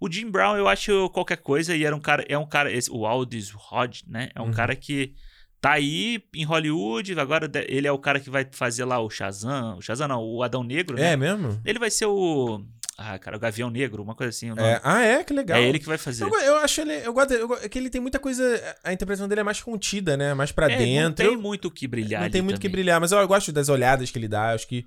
O 0.04 0.12
Jim 0.12 0.30
Brown, 0.30 0.58
eu 0.58 0.68
acho 0.68 1.10
qualquer 1.12 1.38
coisa, 1.38 1.74
e 1.74 1.86
era 1.86 1.96
um 1.96 2.00
cara. 2.00 2.26
É 2.28 2.38
um 2.38 2.46
cara. 2.46 2.70
Esse, 2.70 2.92
o 2.92 3.06
Aldis 3.06 3.52
Rod, 3.52 4.02
né? 4.06 4.30
É 4.36 4.42
um 4.42 4.48
uhum. 4.48 4.52
cara 4.52 4.76
que 4.76 5.14
tá 5.62 5.72
aí 5.72 6.22
em 6.34 6.44
Hollywood, 6.44 7.18
agora 7.18 7.50
ele 7.70 7.88
é 7.88 7.92
o 7.92 7.98
cara 7.98 8.20
que 8.20 8.30
vai 8.30 8.46
fazer 8.52 8.84
lá 8.84 9.00
o 9.00 9.10
Shazam, 9.10 9.78
o 9.78 9.82
Shazam 9.82 10.10
não, 10.10 10.22
o 10.22 10.44
Adão 10.44 10.62
Negro, 10.62 10.98
né? 10.98 11.14
É 11.14 11.16
mesmo? 11.16 11.62
Ele 11.64 11.80
vai 11.80 11.90
ser 11.90 12.06
o 12.06 12.62
ah, 12.98 13.18
cara, 13.18 13.38
o 13.38 13.40
Gavião 13.40 13.70
Negro, 13.70 14.04
uma 14.04 14.14
coisa 14.14 14.30
assim. 14.30 14.50
É. 14.52 14.82
Ah, 14.84 15.02
é? 15.02 15.24
Que 15.24 15.34
legal. 15.34 15.58
É 15.58 15.64
ele 15.64 15.80
que 15.80 15.86
vai 15.86 15.98
fazer. 15.98 16.26
Eu, 16.26 16.30
eu 16.42 16.58
acho 16.58 16.82
ele. 16.82 16.94
Eu 17.04 17.14
gosto. 17.14 17.34
Eu, 17.34 17.54
é 17.56 17.70
que 17.70 17.80
ele 17.80 17.90
tem 17.90 18.02
muita 18.02 18.20
coisa. 18.20 18.44
A 18.84 18.92
interpretação 18.92 19.28
dele 19.28 19.42
é 19.42 19.44
mais 19.44 19.62
contida, 19.62 20.16
né? 20.18 20.34
Mais 20.34 20.52
pra 20.52 20.70
é, 20.70 20.78
dentro. 20.78 21.24
Não 21.24 21.32
tem 21.32 21.42
muito 21.42 21.70
o 21.70 21.72
que 21.72 21.88
brilhar. 21.88 22.22
Não 22.22 22.30
tem 22.30 22.42
muito 22.42 22.58
o 22.58 22.60
que 22.60 22.70
brilhar, 22.70 23.00
mas 23.00 23.12
eu, 23.12 23.18
eu, 23.20 23.28
gosto 23.28 23.52
das 23.52 23.70
olhadas 23.70 24.12
que 24.12 24.20
ele 24.20 24.28
dá. 24.28 24.52
Acho 24.52 24.68
que 24.68 24.86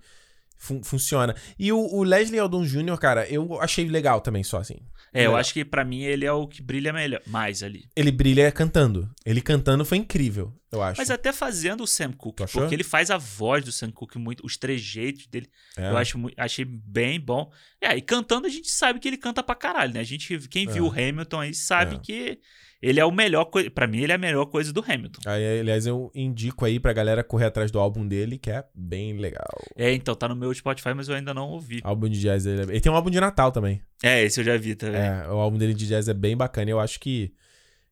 fun 0.59 0.82
funciona. 0.82 1.34
E 1.59 1.72
o, 1.72 1.78
o 1.78 2.02
Leslie 2.02 2.38
Aldon 2.38 2.64
Jr., 2.64 2.96
cara, 2.98 3.28
eu 3.28 3.61
achei 3.61 3.88
legal 3.88 4.20
também, 4.20 4.42
só 4.42 4.59
assim. 4.59 4.76
É, 5.12 5.24
eu 5.24 5.34
acho 5.34 5.54
que 5.54 5.64
para 5.64 5.82
mim 5.82 6.02
ele 6.02 6.26
é 6.26 6.32
o 6.32 6.46
que 6.46 6.61
brilha 6.61 6.92
melhor, 6.92 7.22
mais 7.26 7.62
ali. 7.62 7.88
Ele 7.96 8.12
brilha 8.12 8.52
cantando. 8.52 9.11
Ele 9.24 9.40
cantando 9.40 9.82
foi 9.82 9.96
incrível, 9.96 10.52
eu 10.70 10.82
acho. 10.82 11.00
Mas 11.00 11.11
até 11.11 11.32
fazendo 11.32 11.84
o 11.84 11.86
Sam 11.86 12.12
Cooke, 12.12 12.44
porque 12.52 12.74
ele 12.74 12.84
faz 12.84 13.11
a 13.11 13.16
voz 13.16 13.64
do 13.64 13.72
Sam 13.72 13.90
Cooke 13.90 14.18
muito, 14.18 14.44
os 14.44 14.59
trejeitos 14.59 15.26
dele. 15.26 15.48
É. 15.76 15.88
Eu 15.90 15.96
acho, 15.96 16.18
achei 16.36 16.66
bem 16.66 17.18
bom. 17.18 17.50
É, 17.80 17.96
e 17.96 18.02
cantando 18.02 18.46
a 18.46 18.50
gente 18.50 18.68
sabe 18.70 19.00
que 19.00 19.09
ele 19.09 19.16
canta 19.16 19.42
pra 19.42 19.54
caralho, 19.54 19.94
né? 19.94 20.00
A 20.00 20.04
gente, 20.04 20.38
quem 20.48 20.66
viu 20.66 20.84
é. 20.84 20.88
o 20.88 20.92
Hamilton 20.92 21.40
aí 21.40 21.54
sabe 21.54 21.96
é. 21.96 21.98
que 21.98 22.38
ele 22.80 23.00
é 23.00 23.04
o 23.04 23.10
melhor 23.10 23.46
coisa. 23.46 23.70
Pra 23.70 23.86
mim, 23.86 24.00
ele 24.00 24.12
é 24.12 24.14
a 24.14 24.18
melhor 24.18 24.46
coisa 24.46 24.72
do 24.72 24.84
Hamilton. 24.86 25.20
Aí, 25.26 25.60
aliás, 25.60 25.86
eu 25.86 26.10
indico 26.14 26.64
aí 26.64 26.78
pra 26.78 26.92
galera 26.92 27.24
correr 27.24 27.46
atrás 27.46 27.70
do 27.70 27.78
álbum 27.78 28.06
dele, 28.06 28.38
que 28.38 28.50
é 28.50 28.64
bem 28.74 29.16
legal. 29.16 29.46
É, 29.74 29.92
então, 29.92 30.14
tá 30.14 30.28
no 30.28 30.36
meu 30.36 30.52
Spotify, 30.52 30.92
mas 30.94 31.08
eu 31.08 31.14
ainda 31.14 31.32
não 31.32 31.48
ouvi. 31.48 31.80
Álbum 31.82 32.08
de 32.08 32.20
jazz 32.20 32.44
dele. 32.44 32.62
É 32.62 32.64
ele 32.64 32.80
tem 32.80 32.92
um 32.92 32.94
álbum 32.94 33.10
de 33.10 33.20
Natal 33.20 33.50
também. 33.50 33.80
É, 34.02 34.22
esse 34.22 34.40
eu 34.40 34.44
já 34.44 34.56
vi 34.56 34.74
também. 34.74 35.00
É, 35.00 35.26
o 35.28 35.38
álbum 35.38 35.56
dele 35.56 35.74
de 35.74 35.86
jazz 35.86 36.08
é 36.08 36.14
bem 36.14 36.36
bacana. 36.36 36.70
Eu 36.70 36.80
acho 36.80 37.00
que. 37.00 37.32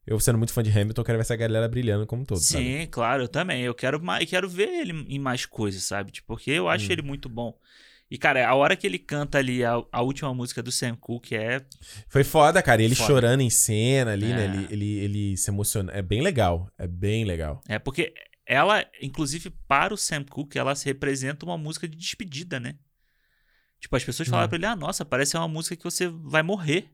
Eu, 0.05 0.19
sendo 0.19 0.37
muito 0.37 0.53
fã 0.53 0.61
de 0.61 0.69
Hamilton, 0.69 1.03
quero 1.03 1.17
ver 1.17 1.23
essa 1.23 1.35
galera 1.35 1.67
brilhando 1.67 2.05
como 2.05 2.23
todo. 2.23 2.37
Sim, 2.37 2.73
sabe? 2.73 2.87
claro, 2.87 3.23
eu 3.23 3.27
também. 3.27 3.63
Eu 3.63 3.73
quero, 3.73 3.99
quero 4.27 4.47
ver 4.47 4.69
ele 4.69 5.03
em 5.09 5.17
mais 5.17 5.47
coisas, 5.47 5.81
sabe? 5.83 6.11
Tipo, 6.11 6.27
porque 6.27 6.51
eu 6.51 6.69
acho 6.69 6.87
hum. 6.87 6.91
ele 6.91 7.01
muito 7.01 7.27
bom. 7.27 7.57
E, 8.09 8.17
cara, 8.17 8.47
a 8.47 8.53
hora 8.53 8.75
que 8.75 8.85
ele 8.85 8.99
canta 8.99 9.39
ali 9.39 9.63
a, 9.63 9.81
a 9.91 10.01
última 10.01 10.33
música 10.33 10.61
do 10.61 10.71
Sam 10.71 10.95
Cooke 10.95 11.35
é. 11.35 11.65
Foi 12.07 12.23
foda, 12.23 12.61
cara. 12.61 12.81
Ele 12.83 12.93
foda. 12.93 13.07
chorando 13.07 13.41
em 13.41 13.49
cena 13.49 14.11
ali, 14.11 14.27
né? 14.27 14.45
é. 14.45 14.47
né? 14.47 14.67
Ele, 14.69 14.73
ele, 14.73 14.99
ele 14.99 15.37
se 15.37 15.49
emociona. 15.49 15.91
É 15.91 16.01
bem 16.01 16.21
legal. 16.21 16.69
É 16.77 16.87
bem 16.87 17.25
legal. 17.25 17.61
É, 17.67 17.79
porque 17.79 18.13
ela, 18.45 18.85
inclusive, 19.01 19.49
para 19.67 19.93
o 19.93 19.97
Sam 19.97 20.23
Cooke, 20.23 20.57
ela 20.57 20.75
se 20.75 20.85
representa 20.85 21.45
uma 21.45 21.57
música 21.57 21.87
de 21.87 21.97
despedida, 21.97 22.59
né? 22.59 22.75
Tipo, 23.79 23.95
as 23.95 24.03
pessoas 24.03 24.29
falaram 24.29 24.45
hum. 24.45 24.49
pra 24.49 24.57
ele: 24.57 24.65
ah, 24.65 24.75
nossa, 24.75 25.03
parece 25.03 25.35
uma 25.35 25.47
música 25.47 25.75
que 25.75 25.83
você 25.83 26.07
vai 26.07 26.43
morrer. 26.43 26.91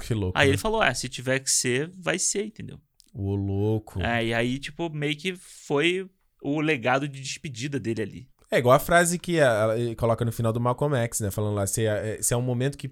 Que 0.00 0.14
louco. 0.14 0.38
Aí 0.38 0.46
né? 0.46 0.50
ele 0.52 0.58
falou: 0.58 0.80
ah, 0.80 0.94
se 0.94 1.08
tiver 1.08 1.38
que 1.38 1.50
ser, 1.50 1.90
vai 1.98 2.18
ser, 2.18 2.46
entendeu? 2.46 2.80
O 3.12 3.34
louco. 3.34 4.02
É, 4.02 4.24
e 4.24 4.34
aí, 4.34 4.58
tipo, 4.58 4.88
meio 4.90 5.16
que 5.16 5.34
foi 5.36 6.08
o 6.42 6.60
legado 6.60 7.08
de 7.08 7.20
despedida 7.20 7.78
dele 7.78 8.02
ali. 8.02 8.28
É 8.50 8.58
igual 8.58 8.76
a 8.76 8.78
frase 8.78 9.18
que 9.18 9.38
ela 9.38 9.74
coloca 9.96 10.24
no 10.24 10.32
final 10.32 10.52
do 10.52 10.60
Malcolm 10.60 10.96
X, 10.96 11.20
né? 11.20 11.30
Falando 11.30 11.54
lá, 11.54 11.66
se 11.66 11.84
é, 11.84 12.20
se 12.20 12.32
é 12.32 12.36
um 12.36 12.42
momento 12.42 12.78
que. 12.78 12.90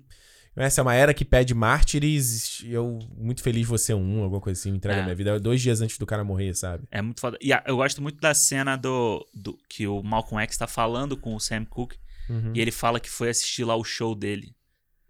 Essa 0.56 0.80
é 0.80 0.82
uma 0.82 0.94
era 0.94 1.12
que 1.12 1.24
pede 1.24 1.52
mártires, 1.52 2.62
eu 2.64 3.00
muito 3.16 3.42
feliz 3.42 3.66
você 3.66 3.90
é 3.90 3.96
um, 3.96 4.22
alguma 4.22 4.40
coisa 4.40 4.60
assim, 4.60 4.70
me 4.70 4.76
entrega 4.76 4.98
é. 4.98 5.00
a 5.00 5.04
minha 5.04 5.14
vida. 5.14 5.40
Dois 5.40 5.60
dias 5.60 5.80
antes 5.80 5.98
do 5.98 6.06
cara 6.06 6.22
morrer, 6.22 6.54
sabe? 6.54 6.84
É 6.92 7.02
muito 7.02 7.20
foda. 7.20 7.36
E 7.40 7.50
eu 7.66 7.76
gosto 7.76 8.00
muito 8.00 8.20
da 8.20 8.32
cena 8.32 8.76
do, 8.76 9.26
do 9.34 9.58
que 9.68 9.88
o 9.88 10.00
Malcolm 10.00 10.40
X 10.44 10.56
tá 10.56 10.68
falando 10.68 11.16
com 11.16 11.34
o 11.34 11.40
Sam 11.40 11.64
Cooke. 11.64 11.96
Uhum. 12.30 12.52
E 12.54 12.60
ele 12.60 12.70
fala 12.70 13.00
que 13.00 13.10
foi 13.10 13.30
assistir 13.30 13.64
lá 13.64 13.74
o 13.74 13.82
show 13.82 14.14
dele. 14.14 14.54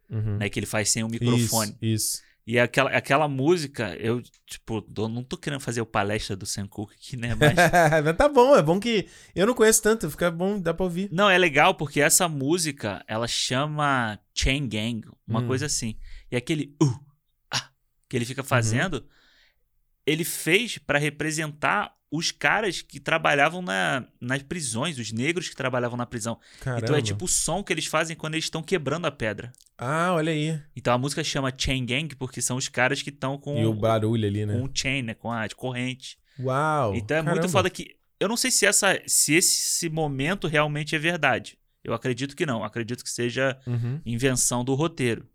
Uhum. 0.08 0.38
Né, 0.38 0.48
que 0.48 0.58
ele 0.58 0.66
faz 0.66 0.90
sem 0.90 1.04
o 1.04 1.08
microfone. 1.08 1.76
Isso. 1.82 2.16
isso. 2.16 2.22
E 2.46 2.58
aquela, 2.58 2.90
aquela 2.90 3.26
música, 3.26 3.96
eu, 3.96 4.22
tipo, 4.44 4.84
não 4.96 5.24
tô 5.24 5.36
querendo 5.36 5.60
fazer 5.60 5.80
o 5.80 5.86
palestra 5.86 6.36
do 6.36 6.44
Sam 6.44 6.66
Cooke 6.66 6.94
aqui, 6.94 7.16
né? 7.16 7.34
Mas... 7.40 8.16
tá 8.16 8.28
bom, 8.28 8.54
é 8.54 8.62
bom 8.62 8.78
que. 8.78 9.08
Eu 9.34 9.46
não 9.46 9.54
conheço 9.54 9.82
tanto, 9.82 10.10
fica 10.10 10.30
bom, 10.30 10.60
dá 10.60 10.74
pra 10.74 10.84
ouvir. 10.84 11.08
Não, 11.10 11.30
é 11.30 11.38
legal 11.38 11.74
porque 11.74 12.02
essa 12.02 12.28
música, 12.28 13.02
ela 13.08 13.26
chama 13.26 14.18
Chain 14.34 14.68
Gang, 14.68 15.08
uma 15.26 15.40
hum. 15.40 15.46
coisa 15.46 15.66
assim. 15.66 15.96
E 16.30 16.36
aquele 16.36 16.76
uh, 16.82 17.00
ah, 17.50 17.70
que 18.08 18.16
ele 18.16 18.26
fica 18.26 18.42
uhum. 18.42 18.46
fazendo, 18.46 18.94
uhum. 18.94 19.08
ele 20.06 20.24
fez 20.24 20.76
para 20.76 20.98
representar 20.98 21.94
os 22.16 22.30
caras 22.30 22.80
que 22.80 23.00
trabalhavam 23.00 23.60
na, 23.60 24.04
nas 24.20 24.40
prisões, 24.40 24.98
os 24.98 25.10
negros 25.10 25.48
que 25.48 25.56
trabalhavam 25.56 25.96
na 25.96 26.06
prisão. 26.06 26.38
Caramba. 26.60 26.84
Então 26.84 26.96
é 26.96 27.02
tipo 27.02 27.24
o 27.24 27.28
som 27.28 27.62
que 27.62 27.72
eles 27.72 27.86
fazem 27.86 28.16
quando 28.16 28.34
eles 28.34 28.44
estão 28.44 28.62
quebrando 28.62 29.06
a 29.06 29.10
pedra. 29.10 29.52
Ah, 29.76 30.12
olha 30.14 30.30
aí. 30.30 30.60
Então 30.76 30.94
a 30.94 30.98
música 30.98 31.24
chama 31.24 31.52
Chain 31.56 31.84
Gang 31.84 32.14
porque 32.14 32.40
são 32.40 32.56
os 32.56 32.68
caras 32.68 33.02
que 33.02 33.10
estão 33.10 33.36
com. 33.36 33.58
E 33.58 33.66
o 33.66 33.74
barulho 33.74 34.28
ali, 34.28 34.46
né? 34.46 34.56
Com 34.56 34.64
o 34.64 34.70
chain, 34.72 35.02
né? 35.02 35.14
Com 35.14 35.32
a 35.32 35.48
corrente. 35.56 36.16
Uau! 36.38 36.94
Então 36.94 37.16
é 37.16 37.20
caramba. 37.20 37.40
muito 37.40 37.50
foda 37.50 37.68
que. 37.68 37.96
Eu 38.20 38.28
não 38.28 38.36
sei 38.36 38.52
se, 38.52 38.64
essa, 38.64 38.96
se 39.06 39.34
esse 39.34 39.88
momento 39.88 40.46
realmente 40.46 40.94
é 40.94 40.98
verdade. 40.98 41.58
Eu 41.82 41.92
acredito 41.92 42.36
que 42.36 42.46
não. 42.46 42.62
Acredito 42.62 43.02
que 43.02 43.10
seja 43.10 43.58
uhum. 43.66 44.00
invenção 44.06 44.64
do 44.64 44.74
roteiro. 44.74 45.26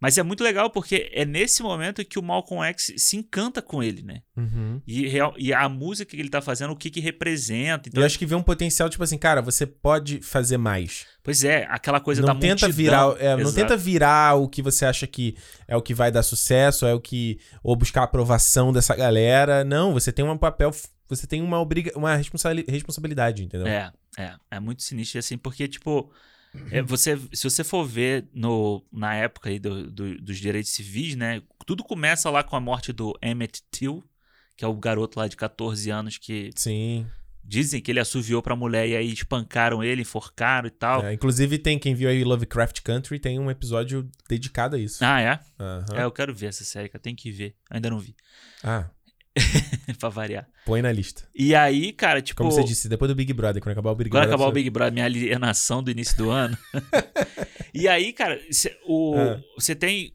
Mas 0.00 0.16
é 0.16 0.22
muito 0.22 0.42
legal 0.42 0.70
porque 0.70 1.10
é 1.12 1.26
nesse 1.26 1.62
momento 1.62 2.02
que 2.02 2.18
o 2.18 2.22
Malcolm 2.22 2.64
X 2.68 2.94
se 2.96 3.18
encanta 3.18 3.60
com 3.60 3.82
ele, 3.82 4.02
né? 4.02 4.22
Uhum. 4.34 4.80
E, 4.86 5.12
e 5.36 5.52
a 5.52 5.68
música 5.68 6.16
que 6.16 6.20
ele 6.20 6.30
tá 6.30 6.40
fazendo, 6.40 6.72
o 6.72 6.76
que 6.76 6.88
que 6.88 7.00
representa. 7.00 7.86
Então, 7.86 8.02
eu 8.02 8.06
acho 8.06 8.18
que 8.18 8.24
vê 8.24 8.34
um 8.34 8.42
potencial, 8.42 8.88
tipo 8.88 9.04
assim, 9.04 9.18
cara, 9.18 9.42
você 9.42 9.66
pode 9.66 10.22
fazer 10.22 10.56
mais. 10.56 11.06
Pois 11.22 11.44
é, 11.44 11.66
aquela 11.68 12.00
coisa 12.00 12.22
não 12.22 12.28
da 12.28 12.34
tenta 12.34 12.66
multidão. 12.66 12.72
virar 12.72 13.16
é, 13.20 13.36
Não 13.36 13.52
tenta 13.52 13.76
virar 13.76 14.36
o 14.36 14.48
que 14.48 14.62
você 14.62 14.86
acha 14.86 15.06
que 15.06 15.36
é 15.68 15.76
o 15.76 15.82
que 15.82 15.92
vai 15.92 16.10
dar 16.10 16.22
sucesso, 16.22 16.86
é 16.86 16.94
o 16.94 17.00
que... 17.00 17.38
Ou 17.62 17.76
buscar 17.76 18.00
a 18.00 18.04
aprovação 18.04 18.72
dessa 18.72 18.96
galera. 18.96 19.64
Não, 19.64 19.92
você 19.92 20.10
tem 20.10 20.24
um 20.24 20.38
papel... 20.38 20.70
Você 21.10 21.26
tem 21.26 21.42
uma, 21.42 21.60
obriga, 21.60 21.92
uma 21.94 22.16
responsabilidade, 22.16 23.44
entendeu? 23.44 23.66
É, 23.66 23.92
é. 24.16 24.32
É 24.50 24.58
muito 24.58 24.82
sinistro, 24.82 25.18
assim, 25.18 25.36
porque, 25.36 25.68
tipo... 25.68 26.10
É, 26.70 26.82
você, 26.82 27.18
se 27.32 27.44
você 27.44 27.62
for 27.62 27.84
ver 27.84 28.26
no, 28.34 28.84
na 28.92 29.14
época 29.14 29.48
aí 29.48 29.58
do, 29.58 29.90
do, 29.90 30.20
dos 30.20 30.38
direitos 30.38 30.72
civis, 30.72 31.14
né? 31.14 31.42
Tudo 31.64 31.84
começa 31.84 32.28
lá 32.30 32.42
com 32.42 32.56
a 32.56 32.60
morte 32.60 32.92
do 32.92 33.16
Emmett 33.22 33.62
Till, 33.70 34.02
que 34.56 34.64
é 34.64 34.68
o 34.68 34.74
garoto 34.74 35.18
lá 35.18 35.28
de 35.28 35.36
14 35.36 35.90
anos 35.90 36.18
que. 36.18 36.50
Sim. 36.56 37.06
Dizem 37.42 37.80
que 37.80 37.90
ele 37.90 37.98
assoviou 37.98 38.42
pra 38.42 38.54
mulher 38.54 38.86
e 38.86 38.94
aí 38.94 39.12
espancaram 39.12 39.82
ele, 39.82 40.02
enforcaram 40.02 40.68
e 40.68 40.70
tal. 40.70 41.04
É, 41.04 41.14
inclusive, 41.14 41.58
tem 41.58 41.78
quem 41.78 41.94
viu 41.94 42.08
aí 42.08 42.22
Lovecraft 42.22 42.80
Country, 42.82 43.18
tem 43.18 43.40
um 43.40 43.50
episódio 43.50 44.08
dedicado 44.28 44.76
a 44.76 44.78
isso. 44.78 45.04
Ah, 45.04 45.20
é? 45.20 45.40
Uhum. 45.58 45.98
É, 45.98 46.04
eu 46.04 46.12
quero 46.12 46.32
ver 46.32 46.46
essa 46.46 46.62
série, 46.62 46.88
que 46.88 46.94
eu 46.94 47.00
tenho 47.00 47.16
que 47.16 47.30
ver. 47.32 47.56
Ainda 47.68 47.90
não 47.90 47.98
vi. 47.98 48.14
Ah. 48.62 48.88
pra 49.98 50.08
variar. 50.08 50.48
Põe 50.64 50.82
na 50.82 50.90
lista. 50.92 51.28
E 51.34 51.54
aí, 51.54 51.92
cara, 51.92 52.20
tipo. 52.20 52.38
Como 52.38 52.50
você 52.50 52.64
disse, 52.64 52.88
depois 52.88 53.08
do 53.08 53.14
Big 53.14 53.32
Brother, 53.32 53.62
quando 53.62 53.72
acabar 53.72 53.90
o 53.90 53.94
Big 53.94 54.10
Brother. 54.10 54.28
Quando 54.28 54.34
acabar 54.34 54.48
o 54.48 54.52
Big 54.52 54.70
Brother, 54.70 54.92
minha 54.92 55.04
alienação 55.04 55.82
do 55.82 55.90
início 55.90 56.16
do 56.16 56.30
ano. 56.30 56.56
e 57.74 57.86
aí, 57.88 58.12
cara, 58.12 58.40
cê, 58.50 58.76
o, 58.86 59.14
ah. 59.16 59.40
você 59.56 59.74
tem 59.74 60.14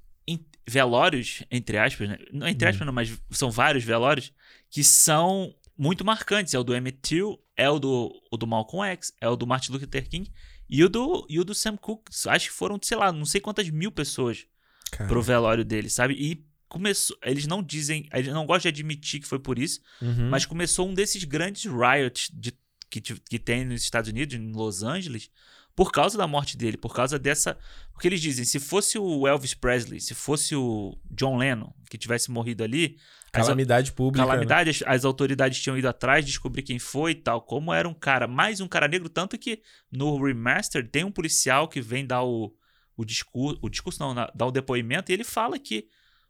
velórios, 0.68 1.43
entre 1.51 1.78
aspas, 1.78 2.09
né? 2.09 2.18
Não 2.34 2.47
entre 2.47 2.68
aspas, 2.68 2.82
hum. 2.82 2.86
não, 2.86 2.93
mas 2.93 3.16
são 3.32 3.51
vários 3.51 3.84
velórios 3.84 4.34
que 4.70 4.84
são 4.84 5.53
muito 5.78 6.03
marcantes. 6.03 6.53
É 6.53 6.59
o 6.59 6.63
do 6.63 6.76
Emmett 6.76 6.99
Till, 7.01 7.39
é 7.55 7.70
o 7.70 7.80
do, 7.80 8.11
o 8.32 8.38
do 8.38 8.47
Malcolm 8.47 8.89
X, 8.91 9.13
é 9.22 9.30
o 9.30 9.36
do 9.36 9.45
Martin 9.45 9.72
Luther 9.72 10.09
King 10.09 10.32
e 10.68 10.84
o 10.84 10.89
do, 10.89 11.26
e 11.30 11.39
o 11.39 11.45
do 11.45 11.53
Sam 11.53 11.78
Cooke. 11.78 12.11
Acho 12.28 12.49
que 12.49 12.55
foram, 12.55 12.80
sei 12.82 12.97
lá, 12.97 13.11
não 13.11 13.26
sei 13.26 13.39
quantas 13.39 13.70
mil 13.70 13.91
pessoas 13.91 14.45
Cara. 14.91 15.07
pro 15.07 15.22
velório 15.22 15.63
dele, 15.63 15.89
sabe? 15.89 16.16
E 16.16 16.45
começou. 16.76 17.18
Eles 17.24 17.48
não 17.48 17.64
dizem. 17.64 18.10
Eles 18.14 18.34
não 18.34 18.46
gostam 18.46 18.70
de 18.70 18.80
admitir 18.82 19.22
que 19.22 19.28
foi 19.28 19.40
por 19.40 19.58
isso, 19.58 19.80
uhum. 20.02 20.30
mas 20.30 20.46
começou 20.46 20.90
um 20.90 20.94
desses 20.94 21.24
grandes 21.24 21.64
riots 21.64 22.30
de, 22.34 22.54
que, 22.90 23.00
que 23.02 23.40
tem 23.40 23.64
nos 23.64 23.82
Estados 23.82 24.10
Unidos, 24.10 24.36
em 24.36 24.52
Los 24.52 24.84
Angeles, 24.84 25.30
por 25.74 25.90
causa 25.90 26.18
da 26.18 26.28
morte 26.28 26.58
dele, 26.58 26.76
por 26.76 26.94
causa 26.94 27.18
dessa. 27.18 27.58
Porque 27.94 28.10
eles 28.10 28.20
dizem, 28.20 28.44
se 28.44 28.60
fosse 28.60 29.00
o 29.00 29.26
Elvis 29.26 29.54
Presley, 29.54 30.02
se 30.02 30.14
fosse 30.14 30.54
o 30.54 30.98
John 31.10 31.38
Lennon 31.38 31.74
que 31.90 31.98
tivesse 31.98 32.30
morrido 32.30 32.62
ali. 32.62 32.98
Calamidade 33.32 33.90
as, 33.90 33.96
pública. 33.96 34.26
Né? 34.26 34.28
Calamidade, 34.28 34.70
né? 34.70 34.76
as, 34.86 34.98
as, 34.98 35.06
autoridades 35.06 35.62
tinham 35.62 35.78
ido 35.78 35.88
atrás, 35.88 36.26
descobrir 36.26 36.62
quem 36.62 36.78
foi 36.78 37.12
e 37.12 37.16
tal. 37.16 37.42
Como 37.42 37.74
era 37.74 37.88
um 37.88 37.94
cara, 37.94 38.28
mais 38.28 38.60
um 38.60 38.68
cara 38.68 38.90
negro, 38.90 39.08
tanto 39.08 39.38
que 39.38 39.62
no 39.90 40.22
Remastered 40.22 40.90
tem 40.90 41.06
um 41.06 41.12
policial 41.12 41.70
que 41.70 41.80
vem 41.80 42.06
dar 42.06 42.24
o, 42.24 42.54
o 42.98 43.06
discurso. 43.06 43.60
O 43.62 43.70
discurso 43.70 43.98
não, 44.02 44.14
dar 44.14 44.46
o 44.46 44.52
depoimento, 44.52 45.10
e 45.10 45.14
ele 45.14 45.24
fala 45.24 45.58
que 45.58 45.88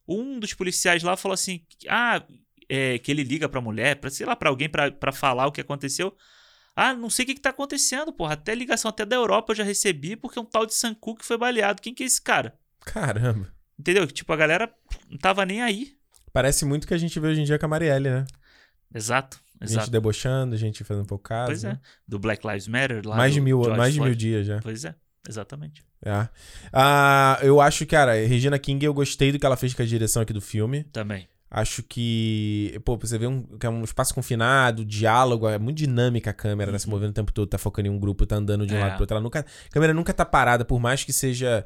um 0.07 0.39
dos 0.39 0.53
policiais 0.53 1.03
lá 1.03 1.15
falou 1.17 1.33
assim: 1.33 1.61
ah, 1.87 2.23
é, 2.69 2.97
que 2.99 3.11
ele 3.11 3.23
liga 3.23 3.47
pra 3.49 3.61
mulher, 3.61 3.97
pra, 3.97 4.09
sei 4.09 4.25
lá, 4.25 4.35
pra 4.35 4.49
alguém 4.49 4.69
pra, 4.69 4.91
pra 4.91 5.11
falar 5.11 5.47
o 5.47 5.51
que 5.51 5.61
aconteceu. 5.61 6.15
Ah, 6.75 6.93
não 6.93 7.09
sei 7.09 7.23
o 7.23 7.27
que, 7.27 7.35
que 7.35 7.41
tá 7.41 7.51
acontecendo, 7.51 8.11
porra. 8.11 8.33
Até 8.33 8.53
ligação 8.53 8.89
até 8.89 9.05
da 9.05 9.15
Europa 9.15 9.53
eu 9.53 9.57
já 9.57 9.63
recebi 9.63 10.15
porque 10.15 10.39
um 10.39 10.45
tal 10.45 10.65
de 10.65 10.73
Sanku 10.73 11.15
que 11.15 11.25
foi 11.25 11.37
baleado. 11.37 11.81
Quem 11.81 11.93
que 11.93 12.03
é 12.03 12.05
esse 12.05 12.21
cara? 12.21 12.57
Caramba. 12.81 13.53
Entendeu? 13.79 14.05
Tipo, 14.07 14.33
a 14.33 14.35
galera 14.35 14.73
não 15.09 15.17
tava 15.17 15.45
nem 15.45 15.61
aí. 15.61 15.95
Parece 16.33 16.65
muito 16.65 16.85
que 16.85 16.93
a 16.93 16.97
gente 16.97 17.17
vê 17.17 17.29
hoje 17.29 17.41
em 17.41 17.45
dia 17.45 17.57
com 17.57 17.65
a 17.65 17.69
Marielle, 17.69 18.09
né? 18.09 18.25
Exato. 18.93 19.39
Exato. 19.61 19.85
Gente 19.85 19.91
debochando, 19.91 20.57
gente 20.57 20.83
fazendo 20.83 21.07
pouco 21.07 21.23
caso. 21.23 21.47
Pois 21.47 21.63
é. 21.63 21.69
Né? 21.69 21.79
Do 22.05 22.19
Black 22.19 22.45
Lives 22.45 22.67
Matter 22.67 23.07
lá. 23.07 23.15
Mais 23.15 23.33
de 23.33 23.39
mil, 23.39 23.59
mais 23.75 23.93
de 23.93 24.01
mil 24.01 24.13
dias 24.13 24.45
já. 24.45 24.59
Pois 24.59 24.83
é, 24.83 24.93
exatamente. 25.27 25.83
É. 26.03 26.27
Ah, 26.71 27.39
eu 27.41 27.59
acho, 27.59 27.85
cara, 27.85 28.13
Regina 28.13 28.59
King, 28.59 28.85
eu 28.85 28.93
gostei 28.93 29.31
do 29.31 29.39
que 29.39 29.45
ela 29.45 29.57
fez 29.57 29.73
com 29.73 29.81
a 29.81 29.85
direção 29.85 30.21
aqui 30.21 30.33
do 30.33 30.41
filme. 30.41 30.83
Também. 30.85 31.27
Acho 31.49 31.83
que, 31.83 32.79
pô, 32.83 32.97
você 32.97 33.17
vê 33.17 33.27
um, 33.27 33.41
que 33.43 33.65
é 33.65 33.69
um 33.69 33.83
espaço 33.83 34.13
confinado, 34.13 34.83
diálogo, 34.83 35.47
é 35.47 35.57
muito 35.57 35.77
dinâmica 35.77 36.31
a 36.31 36.33
câmera, 36.33 36.69
uhum. 36.69 36.73
né? 36.73 36.79
Se 36.79 36.85
uhum. 36.85 36.91
movendo 36.91 37.11
o 37.11 37.13
tempo 37.13 37.31
todo, 37.31 37.47
tá 37.47 37.57
focando 37.57 37.87
em 37.87 37.91
um 37.91 37.99
grupo, 37.99 38.25
tá 38.25 38.35
andando 38.35 38.67
de 38.67 38.73
um 38.73 38.77
é. 38.77 38.81
lado 38.81 38.93
pro 38.93 39.03
outro. 39.03 39.15
Ela 39.15 39.23
nunca, 39.23 39.39
a 39.39 39.69
câmera 39.71 39.93
nunca 39.93 40.13
tá 40.13 40.25
parada, 40.25 40.65
por 40.65 40.79
mais 40.79 41.03
que 41.03 41.13
seja 41.13 41.65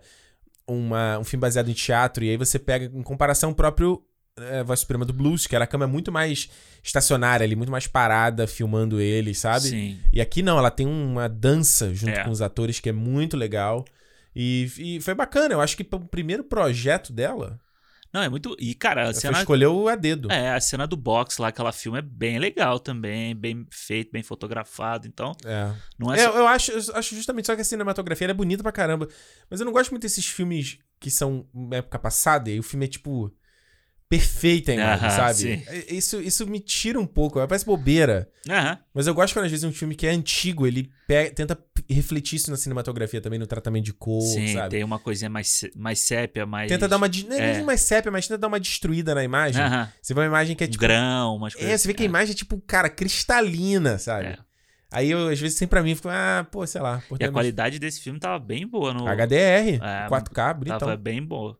uma, 0.68 1.18
um 1.18 1.24
filme 1.24 1.41
baseado 1.41 1.70
em 1.70 1.74
teatro. 1.74 2.24
E 2.24 2.30
aí 2.30 2.38
você 2.38 2.60
pega, 2.60 2.86
em 2.86 3.01
comparação, 3.01 3.51
o 3.51 3.55
próprio 3.55 4.03
é, 4.52 4.64
Voz 4.64 4.80
Suprema 4.80 5.06
do 5.06 5.14
Blues, 5.14 5.48
que 5.48 5.56
era 5.56 5.66
a 5.66 5.68
câmera 5.68 5.92
muito 5.92 6.12
mais 6.12 6.50
estacionária 6.84 7.44
ali, 7.44 7.56
muito 7.56 7.72
mais 7.72 7.88
parada, 7.88 8.48
filmando 8.48 9.00
ele, 9.00 9.34
sabe? 9.34 9.70
Sim. 9.70 10.00
E 10.12 10.22
aqui 10.22 10.42
não, 10.42 10.58
ela 10.58 10.72
tem 10.72 10.88
uma 10.88 11.28
dança 11.28 11.94
junto 11.94 12.18
é. 12.18 12.24
com 12.24 12.32
os 12.32 12.42
atores 12.42 12.80
que 12.80 12.90
é 12.90 12.94
muito 12.94 13.36
legal. 13.36 13.86
E, 14.36 14.72
e 14.78 15.02
foi 15.02 15.14
bacana, 15.14 15.54
eu 15.54 15.62
acho 15.62 15.76
que 15.76 15.88
o 15.92 16.00
primeiro 16.00 16.44
projeto 16.44 17.12
dela. 17.12 17.60
Não, 18.12 18.24
é 18.24 18.30
muito. 18.30 18.56
E, 18.60 18.74
cara, 18.74 19.10
a 19.10 19.14
cena. 19.14 19.40
escolheu 19.40 19.88
a 19.88 19.96
dedo. 19.96 20.32
É, 20.32 20.52
a 20.52 20.60
cena 20.60 20.88
do 20.88 20.98
box 20.98 21.38
lá, 21.40 21.50
aquela 21.50 21.72
filme 21.72 22.00
é 22.00 22.02
bem 22.02 22.40
legal 22.40 22.80
também, 22.80 23.36
bem 23.36 23.68
feito, 23.70 24.12
bem 24.12 24.24
fotografado. 24.24 25.08
Então. 25.08 25.36
É. 25.46 25.72
Não 25.98 26.14
é, 26.14 26.20
é 26.20 26.24
só... 26.24 26.32
eu, 26.32 26.48
acho, 26.48 26.72
eu 26.72 26.96
acho 26.96 27.16
justamente 27.16 27.46
só 27.46 27.56
que 27.56 27.62
a 27.62 27.66
cinematografia 27.66 28.28
é 28.28 28.34
bonita 28.34 28.64
pra 28.64 28.72
caramba. 28.72 29.08
Mas 29.50 29.60
eu 29.60 29.66
não 29.66 29.72
gosto 29.72 29.92
muito 29.92 30.02
desses 30.02 30.26
filmes 30.26 30.80
que 31.00 31.12
são 31.12 31.48
época 31.72 32.00
passada, 32.00 32.50
e 32.50 32.60
o 32.60 32.64
filme 32.64 32.86
é 32.86 32.90
tipo 32.90 33.32
perfeita 34.10 34.72
a 34.72 34.76
imagem, 34.76 35.07
uh 35.07 35.12
-huh, 35.12 35.16
sabe? 35.16 35.34
Sim. 35.36 35.64
É, 35.68 35.93
isso, 35.93 36.20
isso 36.20 36.47
me 36.47 36.60
tira 36.60 36.99
um 36.99 37.05
pouco, 37.05 37.36
parece 37.47 37.64
bobeira. 37.64 38.28
Uh 38.47 38.51
-huh. 38.51 38.80
Mas 38.91 39.05
eu 39.05 39.14
gosto 39.14 39.34
quando 39.36 39.45
às 39.45 39.51
vezes 39.51 39.64
um 39.64 39.72
filme 39.72 39.93
que 39.93 40.07
é 40.07 40.10
antigo, 40.10 40.66
ele 40.66 40.89
pega, 41.07 41.32
tenta 41.32 41.57
refletir 41.88 42.38
isso 42.38 42.49
na 42.49 42.57
cinematografia 42.57 43.22
também, 43.22 43.38
no 43.38 43.45
tratamento 43.45 43.86
de 43.86 43.93
cor, 43.93 44.22
sim, 44.22 44.53
sabe? 44.53 44.70
tem 44.72 44.84
uma 44.84 44.97
coisinha 44.97 45.30
mais, 45.30 45.64
mais 45.76 45.99
sépia, 45.99 46.45
mais... 46.45 46.70
Tenta 46.70 46.88
dar 46.88 46.97
uma... 46.97 47.07
Não 47.07 47.36
é, 47.36 47.57
é. 47.57 47.62
mais 47.62 47.82
sépia, 47.82 48.12
mas 48.12 48.28
tenta 48.28 48.39
dar 48.39 48.47
uma 48.47 48.60
destruída 48.60 49.14
na 49.14 49.24
imagem. 49.24 49.64
Uh 49.64 49.68
-huh. 49.68 49.89
Você 50.01 50.14
vê 50.16 50.20
uma 50.22 50.26
imagem 50.26 50.55
que 50.55 50.64
é 50.64 50.68
tipo... 50.68 50.82
Grão, 50.82 51.36
umas 51.36 51.53
coisas... 51.53 51.72
É, 51.72 51.78
você 51.78 51.88
vê 51.88 51.93
que 51.93 52.01
a 52.01 52.05
assim, 52.05 52.07
é. 52.07 52.10
imagem 52.10 52.32
é 52.32 52.36
tipo, 52.36 52.60
cara, 52.66 52.89
cristalina, 52.89 53.99
sabe? 53.99 54.26
É. 54.26 54.38
Aí 54.91 55.12
eu, 55.12 55.28
às 55.28 55.39
vezes, 55.39 55.55
sempre 55.55 55.76
pra 55.76 55.84
mim, 55.84 55.93
fico, 55.93 56.10
ah, 56.10 56.47
pô, 56.51 56.66
sei 56.66 56.82
lá. 56.82 57.03
E 57.20 57.24
a 57.24 57.32
qualidade 57.32 57.78
desse 57.78 58.01
filme 58.01 58.20
tava 58.20 58.39
bem 58.39 58.66
boa 58.66 58.91
no... 58.91 59.05
HDR, 59.05 59.80
é, 59.84 60.07
4K, 60.10 60.53
bonitão. 60.55 60.80
Tava 60.80 60.97
bem 60.97 61.24
boa. 61.24 61.59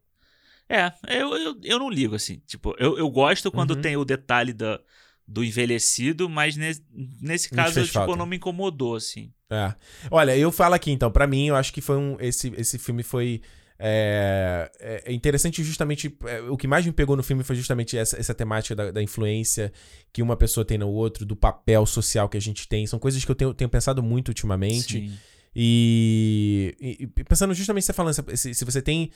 É, 0.70 0.92
eu, 1.08 1.36
eu, 1.36 1.58
eu 1.64 1.80
não 1.80 1.90
ligo, 1.90 2.16
assim. 2.16 2.42
Tipo, 2.46 2.76
eu, 2.78 2.98
eu 2.98 3.10
gosto 3.10 3.52
quando 3.52 3.72
uhum. 3.72 3.82
tem 3.82 3.98
o 3.98 4.06
detalhe 4.06 4.54
da, 4.54 4.80
do 5.28 5.44
envelhecido, 5.44 6.30
mas 6.30 6.56
nesse, 6.56 6.84
nesse 7.20 7.50
caso, 7.50 7.84
tipo, 7.84 8.16
não 8.16 8.28
me 8.28 8.38
incomodou, 8.38 8.96
assim. 8.96 9.34
É. 9.50 9.74
Olha, 10.12 10.38
eu 10.38 10.52
falo 10.52 10.76
aqui, 10.76 10.92
então, 10.92 11.12
para 11.12 11.26
mim, 11.26 11.48
eu 11.48 11.56
acho 11.56 11.74
que 11.74 11.82
foi 11.82 11.98
um. 11.98 12.18
Esse, 12.20 12.54
esse 12.56 12.78
filme 12.78 13.02
foi. 13.02 13.42
É, 13.82 14.70
é, 14.80 15.12
interessante 15.12 15.64
justamente. 15.64 16.16
É, 16.26 16.42
o 16.42 16.58
que 16.58 16.68
mais 16.68 16.86
me 16.86 16.92
pegou 16.92 17.16
no 17.16 17.24
filme 17.24 17.44
foi 17.44 17.56
justamente 17.56 17.98
essa, 17.98 18.20
essa 18.20 18.34
temática 18.34 18.76
da, 18.76 18.92
da, 18.92 19.02
influência 19.02 19.72
que 20.12 20.22
uma 20.22 20.36
pessoa 20.36 20.66
tem 20.66 20.78
no 20.78 20.90
outro, 20.90 21.26
do 21.26 21.36
papel 21.36 21.86
social 21.86 22.30
que 22.30 22.38
a 22.38 22.42
gente 22.42 22.68
tem. 22.68 22.86
São 22.86 23.00
coisas 23.00 23.24
que 23.26 23.32
eu 23.32 23.36
tenho, 23.36 23.54
tenho 23.54 23.70
pensado 23.70 24.04
muito 24.04 24.28
ultimamente. 24.28 25.12
E, 25.56 26.76
e, 26.80 27.04
e, 27.04 27.24
pensando 27.24 27.54
justamente 27.54 27.86
você 27.86 27.94
falando, 27.94 28.14
se, 28.38 28.54
se 28.54 28.66
você 28.66 28.82
tem 28.82 29.12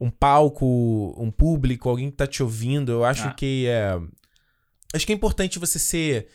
um 0.00 0.10
palco, 0.10 1.14
um 1.18 1.30
público, 1.30 1.88
alguém 1.88 2.10
que 2.10 2.16
tá 2.16 2.26
te 2.26 2.42
ouvindo, 2.42 2.90
eu 2.90 3.04
acho 3.04 3.28
ah. 3.28 3.34
que 3.34 3.66
é. 3.66 4.00
Acho 4.94 5.06
que 5.06 5.12
é 5.12 5.14
importante 5.14 5.58
você 5.58 5.78
ser 5.78 6.28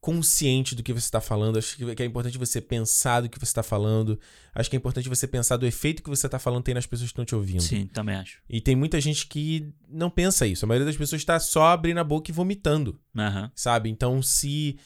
consciente 0.00 0.74
do 0.74 0.82
que 0.82 0.92
você 0.92 1.06
está 1.06 1.20
falando. 1.20 1.56
Acho 1.56 1.76
que 1.76 2.02
é 2.02 2.04
importante 2.04 2.36
você 2.36 2.60
pensar 2.60 3.20
do 3.20 3.28
que 3.28 3.38
você 3.38 3.44
está 3.44 3.62
falando. 3.62 4.18
Acho 4.52 4.68
que 4.68 4.74
é 4.74 4.78
importante 4.78 5.08
você 5.08 5.28
pensar 5.28 5.56
do 5.56 5.64
efeito 5.64 6.02
que 6.02 6.10
você 6.10 6.26
está 6.26 6.40
falando 6.40 6.64
tem 6.64 6.74
nas 6.74 6.84
pessoas 6.84 7.08
que 7.08 7.12
estão 7.12 7.24
te 7.24 7.36
ouvindo. 7.36 7.62
Sim, 7.62 7.86
também 7.86 8.16
acho. 8.16 8.42
E 8.50 8.60
tem 8.60 8.74
muita 8.74 9.00
gente 9.00 9.28
que 9.28 9.72
não 9.88 10.10
pensa 10.10 10.44
isso. 10.44 10.64
A 10.64 10.68
maioria 10.68 10.86
das 10.86 10.96
pessoas 10.96 11.22
está 11.22 11.38
só 11.38 11.66
abrindo 11.66 11.98
a 11.98 12.04
boca 12.04 12.30
e 12.30 12.34
vomitando. 12.34 13.00
Uhum. 13.14 13.48
Sabe? 13.54 13.88
Então, 13.88 14.20
se 14.20 14.76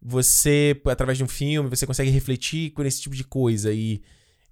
você, 0.00 0.80
através 0.86 1.18
de 1.18 1.24
um 1.24 1.28
filme, 1.28 1.68
você 1.68 1.86
consegue 1.86 2.10
refletir 2.10 2.70
com 2.70 2.82
esse 2.82 3.02
tipo 3.02 3.14
de 3.14 3.24
coisa 3.24 3.72
e, 3.72 4.02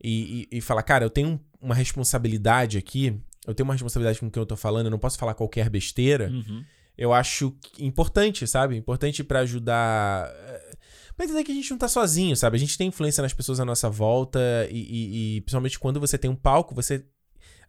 e, 0.05 0.47
e, 0.53 0.59
e 0.59 0.61
falar, 0.61 0.83
cara, 0.83 1.05
eu 1.05 1.11
tenho 1.11 1.41
uma 1.61 1.75
responsabilidade 1.75 2.77
aqui 2.77 3.19
eu 3.47 3.55
tenho 3.55 3.67
uma 3.67 3.75
responsabilidade 3.75 4.21
com 4.21 4.27
o 4.27 4.31
que 4.31 4.39
eu 4.39 4.47
tô 4.47 4.57
falando, 4.57 4.87
eu 4.87 4.91
não 4.91 4.99
posso 4.99 5.19
falar 5.19 5.35
qualquer 5.35 5.69
besteira. 5.71 6.31
Uhum. 6.31 6.65
Eu 6.97 7.13
acho 7.13 7.57
importante, 7.79 8.47
sabe? 8.47 8.77
Importante 8.77 9.25
para 9.25 9.41
ajudar. 9.41 10.29
Eh, 10.29 10.77
pra 11.17 11.25
entender 11.25 11.45
que 11.45 11.53
a 11.53 11.55
gente 11.55 11.71
não 11.71 11.79
tá 11.79 11.89
sozinho, 11.89 12.37
sabe? 12.37 12.57
A 12.57 12.61
gente 12.61 12.77
tem 12.77 12.89
influência 12.89 13.23
nas 13.23 13.33
pessoas 13.33 13.59
à 13.59 13.65
nossa 13.65 13.89
volta 13.89 14.41
e, 14.71 14.79
e, 14.79 15.37
e 15.37 15.41
principalmente 15.41 15.79
quando 15.79 15.99
você 15.99 16.19
tem 16.19 16.31
um 16.31 16.37
palco, 16.37 16.75
você 16.75 17.05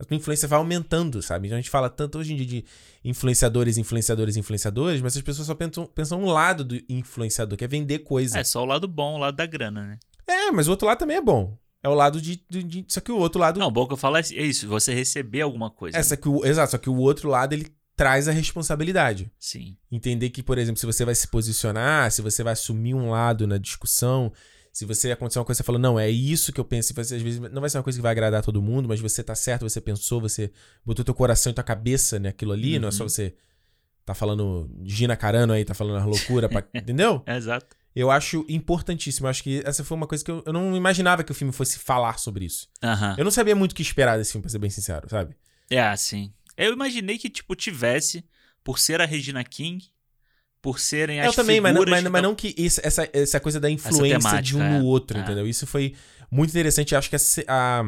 a 0.02 0.04
tua 0.04 0.18
influência 0.18 0.48
vai 0.48 0.58
aumentando, 0.58 1.22
sabe? 1.22 1.48
Então 1.48 1.58
a 1.58 1.62
gente 1.62 1.70
fala 1.70 1.88
tanto 1.88 2.18
hoje 2.18 2.34
em 2.34 2.36
dia 2.36 2.46
de 2.46 2.66
influenciadores, 3.06 3.78
influenciadores, 3.78 4.36
influenciadores, 4.36 5.00
mas 5.00 5.16
as 5.16 5.22
pessoas 5.22 5.46
só 5.46 5.54
pensam, 5.54 5.86
pensam 5.86 6.20
um 6.20 6.26
lado 6.26 6.64
do 6.64 6.82
influenciador, 6.90 7.56
que 7.56 7.64
é 7.64 7.68
vender 7.68 8.00
coisa. 8.00 8.40
É 8.40 8.44
só 8.44 8.64
o 8.64 8.66
lado 8.66 8.88
bom, 8.88 9.14
o 9.14 9.18
lado 9.20 9.36
da 9.36 9.46
grana, 9.46 9.86
né? 9.86 10.00
É, 10.28 10.50
mas 10.50 10.68
o 10.68 10.72
outro 10.72 10.88
lado 10.88 10.98
também 10.98 11.18
é 11.18 11.22
bom. 11.22 11.56
É 11.84 11.90
o 11.90 11.94
lado 11.94 12.22
de, 12.22 12.44
de, 12.48 12.64
de, 12.64 12.86
Só 12.88 13.02
que 13.02 13.12
o 13.12 13.18
outro 13.18 13.40
lado. 13.40 13.60
Não, 13.60 13.68
o 13.68 13.72
bom 13.72 13.88
que 13.88 13.94
eu 13.94 13.98
falo 13.98 14.18
é 14.18 14.22
isso, 14.22 14.68
você 14.68 14.94
receber 14.94 15.42
alguma 15.42 15.70
coisa. 15.70 15.98
É, 15.98 16.04
né? 16.04 16.16
que 16.16 16.30
o, 16.30 16.46
exato, 16.46 16.72
só 16.72 16.78
que 16.78 16.90
o 16.90 16.98
outro 16.98 17.30
lado 17.30 17.54
ele 17.54 17.68
traz 17.96 18.28
a 18.28 18.32
responsabilidade. 18.32 19.32
Sim. 19.40 19.78
Entender 19.92 20.30
que, 20.30 20.44
por 20.44 20.58
exemplo, 20.58 20.80
se 20.80 20.86
você 20.86 21.04
vai 21.04 21.16
se 21.16 21.28
posicionar, 21.28 22.12
se 22.12 22.22
você 22.22 22.44
vai 22.44 22.54
assumir 22.54 22.94
um 22.94 23.10
lado 23.10 23.48
na 23.48 23.58
discussão, 23.58 24.32
se 24.72 24.86
você 24.86 25.12
acontecer 25.12 25.40
uma 25.40 25.46
coisa 25.46 25.58
você 25.58 25.64
fala, 25.64 25.80
não, 25.80 26.00
é 26.00 26.10
isso 26.10 26.54
que 26.54 26.60
eu 26.60 26.66
penso, 26.66 26.94
você, 26.94 27.16
às 27.16 27.22
vezes 27.22 27.40
não 27.40 27.62
vai 27.62 27.70
ser 27.70 27.78
uma 27.78 27.84
coisa 27.84 27.98
que 27.98 28.02
vai 28.02 28.12
agradar 28.12 28.42
todo 28.44 28.62
mundo, 28.62 28.88
mas 28.88 29.00
você 29.00 29.24
tá 29.24 29.36
certo, 29.36 29.68
você 29.68 29.82
pensou, 29.82 30.22
você 30.22 30.52
botou 30.86 31.04
teu 31.04 31.14
coração 31.14 31.52
e 31.52 31.56
tua 31.56 31.64
cabeça 31.64 32.20
naquilo 32.20 32.54
ali, 32.54 32.76
uhum. 32.76 32.82
não 32.82 32.88
é 32.88 32.92
só 32.92 33.04
uhum. 33.04 33.10
você 33.10 33.36
tá 34.06 34.14
falando 34.14 34.70
Gina 34.84 35.16
Carano 35.16 35.54
aí, 35.54 35.66
tá 35.66 35.74
falando 35.74 35.98
as 35.98 36.06
loucura, 36.06 36.48
pra, 36.48 36.64
entendeu? 36.74 37.22
Exato 37.28 37.81
eu 37.96 38.10
acho 38.10 38.46
importantíssimo. 38.48 39.28
Eu 39.28 39.30
acho 39.30 39.44
que 39.44 39.62
essa 39.66 39.84
foi 39.84 39.98
uma 39.98 40.08
coisa 40.08 40.24
que 40.24 40.32
eu, 40.32 40.44
eu 40.46 40.54
não 40.54 40.76
imaginava 40.76 41.24
que 41.24 41.32
o 41.32 41.36
filme 41.36 41.54
fosse 41.54 41.80
falar 41.80 42.18
sobre 42.18 42.46
isso. 42.46 42.68
Uhum. 42.84 43.16
Eu 43.18 43.24
não 43.24 43.32
sabia 43.32 43.56
muito 43.56 43.74
o 43.74 43.76
que 43.76 43.82
esperar 43.82 44.18
desse 44.18 44.32
filme, 44.32 44.44
pra 44.44 44.50
ser 44.50 44.60
bem 44.60 44.70
sincero, 44.70 45.10
sabe? 45.10 45.36
É, 45.70 45.96
sim. 45.96 46.34
Eu 46.58 46.74
imaginei 46.74 47.18
que, 47.18 47.30
tipo, 47.30 47.56
tivesse, 47.56 48.24
por 48.64 48.80
ser 48.80 49.02
a 49.02 49.06
Regina 49.06 49.44
King, 49.44 49.84
por 50.62 50.80
serem 50.80 51.20
as 51.20 51.28
Eu 51.28 51.34
também, 51.34 51.60
mas 51.60 51.74
não, 51.74 51.84
mas, 51.86 52.04
mas 52.04 52.22
não 52.22 52.36
que 52.36 52.54
isso, 52.58 52.80
essa, 52.84 53.10
essa 53.12 53.40
coisa 53.40 53.60
da 53.60 53.70
influência 53.70 54.20
temática, 54.20 54.42
de 54.42 54.56
um 54.56 54.60
no 54.60 54.78
é. 54.78 54.82
outro, 54.82 55.18
é. 55.18 55.22
entendeu? 55.22 55.48
Isso 55.48 55.66
foi 55.66 55.96
muito 56.30 56.52
interessante. 56.52 56.94
Eu 56.94 57.00
acho 57.00 57.10
que 57.10 57.16
a, 57.16 57.20
a, 57.48 57.84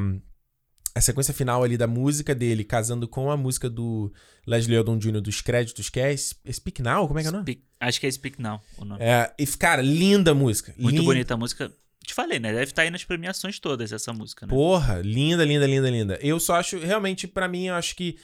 a 0.96 1.02
sequência 1.02 1.34
final 1.34 1.64
ali 1.64 1.78
da 1.78 1.88
música 1.88 2.36
dele 2.36 2.64
casando 2.64 3.08
com 3.08 3.32
a 3.32 3.38
música 3.38 3.70
do 3.70 4.14
Leslie 4.46 4.78
Odom 4.78 4.98
Jr. 4.98 5.22
dos 5.22 5.42
créditos, 5.42 5.90
que 5.90 6.00
é 6.00 6.16
Speak 6.16 6.82
Now? 6.82 7.08
Como 7.08 7.20
é 7.20 7.24
que 7.24 7.28
é 7.28 7.32
o 7.32 7.34
nome? 7.34 7.64
acho 7.80 8.00
que 8.00 8.08
é 8.08 8.12
Speak 8.12 8.42
Now 8.42 8.62
o 8.78 8.86
nome. 8.86 9.04
É, 9.04 9.34
e, 9.38 9.46
cara, 9.48 9.82
linda 9.82 10.34
música. 10.34 10.74
Muito 10.78 10.96
linda. 10.96 11.04
bonita 11.04 11.34
a 11.34 11.38
música. 11.38 11.72
Te 12.06 12.14
falei, 12.14 12.40
né? 12.40 12.52
Deve 12.52 12.66
estar 12.66 12.76
tá 12.76 12.82
aí 12.84 12.90
nas 12.92 13.04
premiações 13.04 13.60
todas 13.60 13.92
essa 13.92 14.14
música, 14.14 14.46
né? 14.46 14.54
Porra, 14.54 15.02
linda, 15.02 15.44
linda, 15.44 15.66
linda, 15.66 15.90
linda. 15.90 16.20
Eu 16.22 16.40
só 16.40 16.56
acho, 16.56 16.78
realmente, 16.78 17.28
para 17.28 17.48
mim, 17.48 17.68
eu 17.68 17.76
acho 17.76 17.96
que 17.96 18.18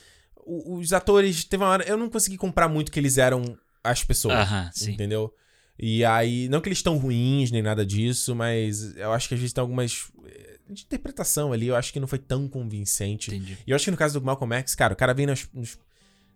os 0.46 0.92
atores, 0.92 1.44
teve 1.44 1.62
uma 1.62 1.70
hora, 1.70 1.84
eu 1.84 1.96
não 1.96 2.08
consegui 2.08 2.36
comprar 2.36 2.68
muito 2.68 2.92
que 2.92 3.00
eles 3.00 3.18
eram 3.18 3.58
as 3.82 4.04
pessoas. 4.04 4.34
Aham, 4.34 4.70
sim. 4.72 4.92
Entendeu? 4.92 5.34
E 5.78 6.04
aí, 6.04 6.48
não 6.48 6.60
que 6.60 6.68
eles 6.68 6.78
estão 6.78 6.98
ruins 6.98 7.50
nem 7.50 7.62
nada 7.62 7.86
disso, 7.86 8.34
mas 8.34 8.94
eu 8.96 9.12
acho 9.12 9.28
que 9.28 9.34
a 9.34 9.38
gente 9.38 9.54
tem 9.54 9.62
algumas 9.62 10.10
de 10.72 10.84
interpretação 10.84 11.52
ali, 11.52 11.66
eu 11.66 11.76
acho 11.76 11.92
que 11.92 12.00
não 12.00 12.06
foi 12.06 12.18
tão 12.18 12.48
convincente. 12.48 13.30
Entendi. 13.30 13.58
E 13.66 13.70
eu 13.70 13.76
acho 13.76 13.84
que 13.84 13.90
no 13.90 13.96
caso 13.96 14.18
do 14.18 14.24
Malcolm 14.24 14.54
X, 14.56 14.74
cara, 14.74 14.92
o 14.92 14.96
cara 14.96 15.12
vem 15.12 15.26
nas, 15.26 15.48
nos, 15.52 15.78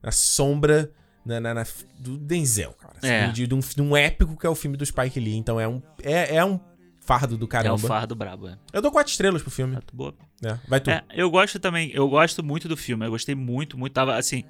na 0.03 0.11
sombra 0.11 0.93
na, 1.25 1.41
na, 1.41 1.55
na, 1.55 1.67
do 1.99 2.19
Denzel, 2.19 2.73
cara. 2.73 2.95
Assim, 2.99 3.13
é. 3.13 3.29
de, 3.29 3.47
de, 3.47 3.55
um, 3.55 3.61
de 3.61 3.83
um 3.83 3.97
épico 3.97 4.37
que 4.37 4.47
é 4.47 4.51
o 4.51 4.55
filme 4.55 4.77
do 4.77 4.85
Spike 4.85 5.19
Lee. 5.19 5.37
Então 5.37 5.59
é 5.59 5.67
um, 5.67 5.83
é, 6.03 6.37
é 6.37 6.45
um 6.45 6.61
fardo 7.01 7.37
do 7.37 7.49
caramba. 7.49 7.71
É 7.71 7.75
um 7.75 7.79
fardo 7.79 8.15
brabo, 8.15 8.49
é. 8.49 8.59
Eu 8.73 8.83
dou 8.83 8.91
quatro 8.91 9.11
estrelas 9.11 9.43
pro 9.43 9.51
filme. 9.51 9.73
Muito 9.73 9.95
boa. 9.95 10.15
É, 10.45 10.59
vai 10.69 10.81
tu. 10.81 10.91
É, 10.91 11.05
eu 11.15 11.31
gosto 11.31 11.59
também, 11.59 11.91
eu 11.93 12.09
gosto 12.09 12.43
muito 12.43 12.69
do 12.69 12.77
filme. 12.77 13.07
Eu 13.07 13.11
gostei 13.11 13.35
muito, 13.35 13.79
muito. 13.79 13.93
Tava 13.93 14.17
assim. 14.17 14.45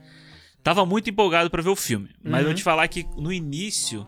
Tava 0.62 0.86
muito 0.86 1.10
empolgado 1.10 1.50
para 1.50 1.62
ver 1.62 1.68
o 1.68 1.76
filme. 1.76 2.08
Mas 2.22 2.34
uhum. 2.34 2.38
eu 2.38 2.44
vou 2.46 2.54
te 2.54 2.62
falar 2.62 2.88
que 2.88 3.06
no 3.16 3.32
início 3.32 4.06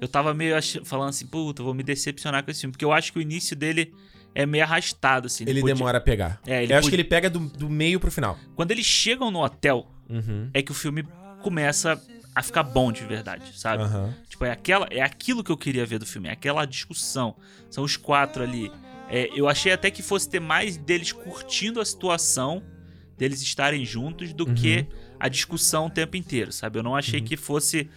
eu 0.00 0.06
tava 0.06 0.32
meio 0.32 0.56
ach... 0.56 0.76
falando 0.84 1.08
assim, 1.08 1.26
puta, 1.26 1.62
vou 1.62 1.74
me 1.74 1.82
decepcionar 1.82 2.44
com 2.44 2.50
esse 2.50 2.60
filme. 2.60 2.72
Porque 2.72 2.84
eu 2.84 2.92
acho 2.92 3.12
que 3.12 3.18
o 3.18 3.22
início 3.22 3.56
dele 3.56 3.92
é 4.34 4.46
meio 4.46 4.64
arrastado, 4.64 5.26
assim. 5.26 5.44
Ele 5.46 5.60
podia... 5.60 5.74
demora 5.74 5.98
a 5.98 6.00
pegar. 6.00 6.40
É, 6.46 6.62
ele 6.62 6.72
eu 6.72 6.78
acho 6.78 6.88
que 6.88 6.94
ele 6.94 7.04
pega 7.04 7.28
do, 7.28 7.40
do 7.40 7.68
meio 7.68 7.98
pro 7.98 8.10
final. 8.10 8.38
Quando 8.54 8.70
eles 8.70 8.86
chegam 8.86 9.30
no 9.30 9.42
hotel, 9.42 9.86
uhum. 10.08 10.50
é 10.54 10.62
que 10.62 10.70
o 10.70 10.74
filme 10.74 11.06
começa 11.42 12.00
a 12.34 12.42
ficar 12.42 12.62
bom 12.62 12.92
de 12.92 13.04
verdade, 13.04 13.58
sabe? 13.58 13.82
Uhum. 13.82 14.12
Tipo, 14.28 14.44
é, 14.44 14.52
aquela, 14.52 14.86
é 14.90 15.00
aquilo 15.00 15.42
que 15.42 15.50
eu 15.50 15.56
queria 15.56 15.84
ver 15.84 15.98
do 15.98 16.06
filme, 16.06 16.28
é 16.28 16.32
aquela 16.32 16.64
discussão. 16.64 17.34
São 17.68 17.82
os 17.82 17.96
quatro 17.96 18.42
ali. 18.42 18.70
É, 19.10 19.28
eu 19.34 19.48
achei 19.48 19.72
até 19.72 19.90
que 19.90 20.02
fosse 20.02 20.28
ter 20.28 20.40
mais 20.40 20.76
deles 20.76 21.10
curtindo 21.10 21.80
a 21.80 21.84
situação, 21.84 22.62
deles 23.16 23.42
estarem 23.42 23.84
juntos, 23.84 24.32
do 24.32 24.46
uhum. 24.46 24.54
que 24.54 24.86
a 25.18 25.28
discussão 25.28 25.86
o 25.86 25.90
tempo 25.90 26.16
inteiro, 26.16 26.52
sabe? 26.52 26.78
Eu 26.78 26.82
não 26.82 26.94
achei 26.94 27.18
uhum. 27.18 27.26
que 27.26 27.36
fosse 27.36 27.90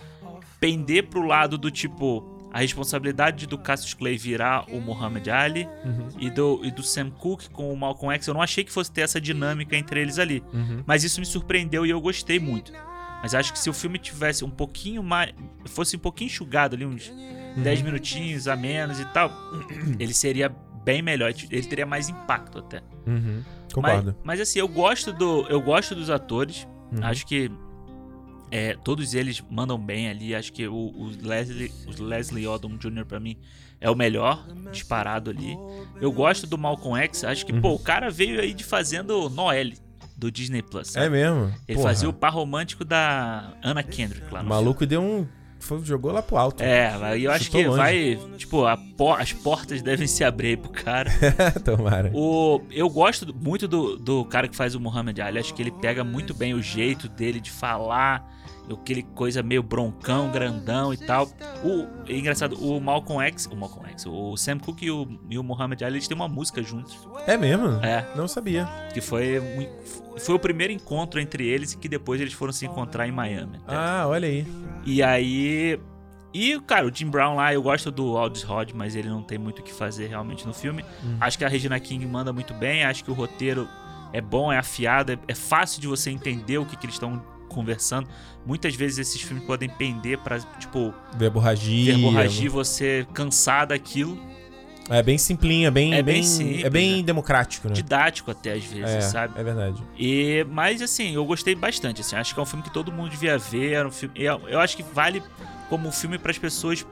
pender 0.60 1.08
pro 1.08 1.26
lado 1.26 1.58
do 1.58 1.70
tipo 1.70 2.31
a 2.52 2.60
responsabilidade 2.60 3.48
do 3.48 3.58
Cassius 3.58 3.94
Clay 3.94 4.18
virar 4.18 4.66
o 4.70 4.82
Muhammad 4.82 5.28
Ali 5.30 5.68
uhum. 5.86 6.08
e, 6.20 6.30
do, 6.30 6.60
e 6.64 6.72
do 6.72 6.84
Sam 6.84 7.10
Cooke 7.10 7.50
com 7.50 7.72
o 7.72 7.78
Malcolm 7.78 8.14
X. 8.16 8.28
Eu 8.28 8.34
não 8.34 8.42
achei 8.42 8.64
que 8.64 8.72
fosse 8.72 8.92
ter 8.92 9.02
essa 9.02 9.22
dinâmica 9.22 9.76
entre 9.76 10.02
eles 10.02 10.20
ali. 10.20 10.44
Uhum. 10.54 10.84
Mas 10.86 11.04
isso 11.04 11.20
me 11.20 11.26
surpreendeu 11.26 11.86
e 11.86 11.90
eu 11.90 12.02
gostei 12.02 12.40
muito. 12.40 12.74
Mas 13.22 13.36
acho 13.36 13.54
que 13.54 13.60
se 13.60 13.70
o 13.70 13.74
filme 13.74 13.98
tivesse 13.98 14.44
um 14.44 14.50
pouquinho 14.50 15.04
mais. 15.04 15.34
fosse 15.66 15.96
um 15.96 16.00
pouquinho 16.00 16.28
enxugado 16.28 16.76
ali, 16.76 16.86
uns 16.86 17.10
uhum. 17.10 17.64
10 17.64 17.84
minutinhos 17.84 18.48
a 18.48 18.56
menos 18.56 19.00
e 19.00 19.06
tal, 19.06 19.32
ele 20.00 20.14
seria 20.14 20.50
bem 20.84 21.02
melhor. 21.02 21.32
Ele 21.50 21.64
teria 21.64 21.86
mais 21.86 22.10
impacto 22.10 22.60
até. 22.60 22.82
Uhum. 23.06 23.44
Concordo. 23.74 24.16
Mas, 24.24 24.40
mas, 24.40 24.42
assim, 24.42 24.60
eu 24.60 24.68
gosto 24.68 25.14
do. 25.14 25.46
Eu 25.48 25.62
gosto 25.62 25.96
dos 25.96 26.10
atores. 26.10 26.68
Uhum. 26.92 27.06
Acho 27.06 27.26
que 27.26 27.50
é, 28.52 28.76
todos 28.84 29.14
eles 29.14 29.42
mandam 29.50 29.80
bem 29.80 30.10
ali. 30.10 30.36
Acho 30.36 30.52
que 30.52 30.68
o, 30.68 30.74
o 30.74 31.12
Leslie, 31.22 31.72
o 31.88 32.04
Leslie 32.04 32.46
Odom 32.46 32.78
Jr. 32.78 33.06
para 33.06 33.20
mim 33.20 33.38
é 33.80 33.90
o 33.90 33.96
melhor 33.96 34.46
disparado 34.72 35.32
ali. 35.32 35.58
Eu 36.00 36.12
gosto 36.12 36.46
do 36.46 36.58
Malcolm 36.58 37.02
X. 37.06 37.24
Acho 37.24 37.46
que, 37.46 37.54
uhum. 37.54 37.62
pô, 37.62 37.74
o 37.74 37.80
cara 37.80 38.12
veio 38.12 38.42
aí 38.42 38.54
de 38.54 38.64
fazendo 38.64 39.30
Noelle 39.30 39.78
do 40.16 40.32
Disney 40.32 40.62
Plus. 40.62 40.90
Sabe? 40.90 41.06
É 41.06 41.10
mesmo? 41.10 41.52
Ele 41.68 41.78
Porra. 41.78 41.90
fazia 41.90 42.10
o 42.10 42.14
par 42.14 42.34
romântico 42.34 42.86
da 42.86 43.54
Anna 43.64 43.82
Kendrick 43.82 44.32
lá 44.32 44.44
no 44.44 44.48
O 44.48 44.50
maluco 44.50 44.80
filme. 44.80 44.90
deu 44.90 45.02
um 45.02 45.28
foi, 45.62 45.84
jogou 45.86 46.12
lá 46.12 46.24
pro 46.24 46.38
alto. 46.38 46.64
É, 46.64 47.18
e 47.18 47.24
eu 47.24 47.32
acho 47.32 47.52
que 47.52 47.64
longe. 47.64 47.78
vai. 47.78 48.20
Tipo, 48.36 48.64
por, 48.98 49.22
as 49.22 49.32
portas 49.32 49.82
devem 49.82 50.08
se 50.08 50.24
abrir 50.24 50.58
pro 50.58 50.72
cara. 50.72 51.12
Tomara. 51.64 52.12
O, 52.16 52.62
eu 52.72 52.90
gosto 52.90 53.34
muito 53.34 53.68
do, 53.68 53.96
do 53.96 54.26
cara 54.26 54.48
que 54.48 54.56
faz 54.56 54.74
o 54.74 54.80
Muhammad 54.80 55.20
Ali. 55.20 55.38
Acho 55.38 55.54
que 55.54 55.62
ele 55.62 55.72
pega 55.72 56.04
muito 56.04 56.34
bem 56.34 56.56
o 56.56 56.62
jeito 56.64 57.08
dele 57.08 57.40
de 57.40 57.52
falar 57.52 58.28
aquele 58.70 59.04
coisa 59.04 59.42
meio 59.42 59.64
broncão, 59.64 60.32
grandão 60.32 60.94
e 60.94 60.98
tal. 60.98 61.28
O 61.64 61.88
é 62.08 62.18
engraçado, 62.18 62.56
o 62.56 62.80
Malcolm 62.80 63.24
X, 63.28 63.48
o 63.48 63.56
Malcolm 63.56 63.90
X, 63.90 64.06
o 64.06 64.36
Sam 64.38 64.60
Cooke 64.60 64.86
e 64.86 64.92
o, 64.92 65.08
e 65.30 65.38
o 65.38 65.44
Muhammad 65.44 65.82
Ali, 65.82 65.96
eles 65.96 66.08
têm 66.08 66.16
uma 66.16 66.28
música 66.28 66.62
juntos. 66.62 66.98
É 67.26 67.38
mesmo? 67.38 67.68
É. 67.84 68.06
Não 68.16 68.28
sabia. 68.28 68.68
Que 68.94 69.02
foi 69.02 69.42
foi 70.18 70.36
o 70.36 70.40
primeiro 70.40 70.74
encontro 70.74 71.20
entre 71.20 71.48
eles 71.48 71.74
e 71.74 71.78
que 71.78 71.88
depois 71.88 72.20
eles 72.22 72.34
foram 72.34 72.54
se 72.54 72.66
encontrar 72.66 73.08
em 73.08 73.12
Miami. 73.12 73.60
Ah, 73.68 74.06
olha 74.08 74.28
aí. 74.28 74.46
E 74.86 75.02
aí 75.02 75.80
e, 76.34 76.60
cara, 76.62 76.86
o 76.86 76.94
Jim 76.94 77.10
Brown 77.10 77.36
lá, 77.36 77.54
eu 77.54 77.62
gosto 77.62 77.92
do 77.92 78.18
Aldous 78.18 78.44
Rod, 78.44 78.72
mas 78.74 78.96
ele 78.96 79.10
não 79.10 79.22
tem 79.22 79.38
muito 79.38 79.60
o 79.60 79.64
que 79.64 79.74
fazer 79.74 80.08
realmente 80.08 80.48
no 80.48 80.54
filme. 80.54 80.84
Hum. 81.04 81.18
Acho 81.20 81.38
que 81.38 81.44
a 81.44 81.50
Regina 81.50 81.80
King 81.80 82.06
manda 82.06 82.32
muito 82.32 82.54
bem, 82.54 82.86
acho 82.86 83.04
que 83.04 83.12
o 83.12 83.14
roteiro 83.14 83.68
é 84.14 84.22
bom, 84.22 84.52
é 84.52 84.58
afiado, 84.58 85.12
é, 85.12 85.20
é 85.28 85.36
fácil 85.36 85.82
de 85.82 85.88
você 85.88 86.10
entender 86.10 86.58
o 86.58 86.66
que, 86.66 86.78
que 86.78 86.86
eles 86.86 86.96
estão 86.96 87.22
conversando. 87.54 88.08
Muitas 88.46 88.76
vezes 88.76 89.00
esses 89.00 89.22
filmes 89.22 89.46
podem 89.46 89.70
pender 89.70 90.18
para 90.20 90.40
tipo. 90.40 90.94
Verborragia. 91.16 91.94
Verborragia, 91.94 92.50
você 92.50 93.08
cansar 93.14 93.68
daquilo. 93.68 94.18
É 94.90 95.02
bem 95.02 95.18
simplinho, 95.18 95.68
é 95.68 95.72
bem, 95.72 95.94
é 95.94 96.04
bem, 96.04 96.16
bem 96.16 96.24
simples, 96.24 96.66
é 96.66 96.70
bem 96.70 97.00
é. 97.00 97.04
democrático, 97.04 97.68
né? 97.70 97.74
Didático 97.74 98.30
até 98.30 98.54
às 98.54 98.64
vezes, 98.66 98.96
é, 98.96 99.02
sabe? 99.02 99.40
É 99.40 99.44
verdade. 99.44 99.82
E, 99.98 100.46
mas 100.50 100.82
assim, 100.82 101.14
eu 101.14 101.24
gostei 101.24 101.56
bastante. 101.56 102.02
Assim, 102.02 102.16
acho 102.16 102.34
que 102.34 102.40
é 102.40 102.44
um 102.44 102.46
filme 102.46 102.64
que 102.64 102.74
todo 102.74 102.92
mundo 102.92 103.10
devia 103.10 103.38
ver. 103.38 103.74
É 103.74 103.86
um 103.86 103.92
filme, 103.92 104.14
eu, 104.18 104.42
eu 104.50 104.60
acho 104.60 104.76
que 104.76 104.84
vale 104.84 105.24
como 105.70 105.88
um 105.88 105.92
filme 105.92 106.18
para 106.18 106.32
as 106.32 106.38
pessoas 106.38 106.86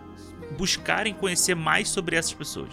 buscarem 0.58 1.14
conhecer 1.14 1.56
mais 1.56 1.90
sobre 1.90 2.16
essas 2.16 2.34
pessoas. 2.34 2.70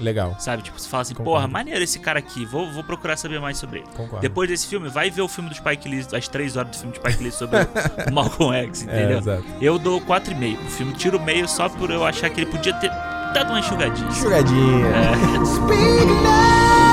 Legal. 0.00 0.34
Sabe? 0.38 0.62
Tipo, 0.62 0.78
você 0.78 0.88
fala 0.88 1.02
assim, 1.02 1.14
Concordo. 1.14 1.38
porra, 1.38 1.48
maneiro 1.48 1.82
esse 1.82 1.98
cara 1.98 2.18
aqui, 2.18 2.44
vou, 2.44 2.70
vou 2.72 2.82
procurar 2.84 3.16
saber 3.16 3.40
mais 3.40 3.56
sobre 3.58 3.80
ele. 3.80 3.88
Concordo. 3.94 4.20
Depois 4.20 4.48
desse 4.48 4.66
filme, 4.66 4.88
vai 4.88 5.10
ver 5.10 5.22
o 5.22 5.28
filme 5.28 5.48
do 5.48 5.54
Spike 5.54 5.88
Lee, 5.88 6.06
as 6.12 6.28
três 6.28 6.56
horas 6.56 6.70
do 6.70 6.76
filme 6.78 6.92
do 6.92 6.96
Spike 6.96 7.22
Lee 7.22 7.32
sobre 7.32 7.56
o 7.60 7.68
Malcolm 8.12 8.54
X, 8.56 8.82
entendeu? 8.82 9.16
É, 9.16 9.18
exato. 9.18 9.44
Eu 9.60 9.78
dou 9.78 10.00
4,5 10.00 10.56
pro 10.56 10.66
filme, 10.70 10.92
tiro 10.94 11.20
meio 11.20 11.48
só 11.48 11.68
por 11.68 11.90
eu 11.90 12.04
achar 12.04 12.30
que 12.30 12.40
ele 12.40 12.50
podia 12.50 12.74
ter 12.74 12.90
dado 13.32 13.50
uma 13.50 13.58
enxugadinha. 13.60 14.08
Enxugadinha. 14.08 14.86
É. 14.86 16.83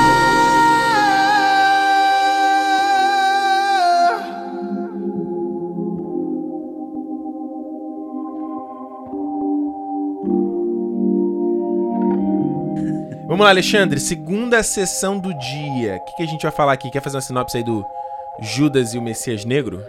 Vamos 13.41 13.47
lá, 13.47 13.53
Alexandre. 13.53 13.99
Segunda 13.99 14.61
sessão 14.61 15.17
do 15.17 15.33
dia. 15.33 15.95
O 15.95 16.05
que, 16.05 16.17
que, 16.17 16.21
a 16.21 16.27
gente 16.27 16.43
vai 16.43 16.51
falar 16.51 16.73
aqui? 16.73 16.91
Quer 16.91 17.01
fazer 17.01 17.15
uma 17.17 17.21
sinopse 17.21 17.57
aí 17.57 17.63
do 17.63 17.83
Judas 18.39 18.93
e 18.93 18.99
o 18.99 19.01
Messias 19.01 19.45
Negro? 19.45 19.83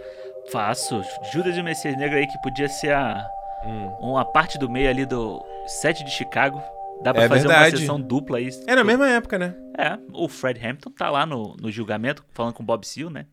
Faço. 0.51 1.03
Judas 1.31 1.55
e 1.55 1.61
o 1.61 1.63
Messias 1.63 1.95
Negro 1.95 2.17
aí 2.17 2.25
que 2.25 2.41
podia 2.41 2.67
ser 2.67 2.93
a, 2.93 3.23
hum. 3.63 4.09
uma 4.09 4.25
parte 4.25 4.57
do 4.57 4.67
meio 4.67 4.89
ali 4.89 5.05
do 5.05 5.39
set 5.67 6.03
de 6.03 6.09
Chicago. 6.09 6.63
Dá 7.03 7.13
pra 7.13 7.25
é 7.25 7.29
fazer 7.29 7.47
verdade. 7.47 7.75
uma 7.75 7.79
sessão 7.79 8.01
dupla 8.01 8.39
aí. 8.39 8.49
É 8.65 8.75
na 8.75 8.83
mesma 8.83 9.07
época, 9.07 9.37
né? 9.37 9.53
É. 9.77 9.99
O 10.11 10.27
Fred 10.27 10.59
Hampton 10.67 10.89
tá 10.89 11.11
lá 11.11 11.23
no, 11.23 11.55
no 11.61 11.71
julgamento 11.71 12.25
falando 12.31 12.55
com 12.55 12.63
o 12.63 12.65
Bob 12.65 12.83
Seale, 12.87 13.13
né? 13.13 13.27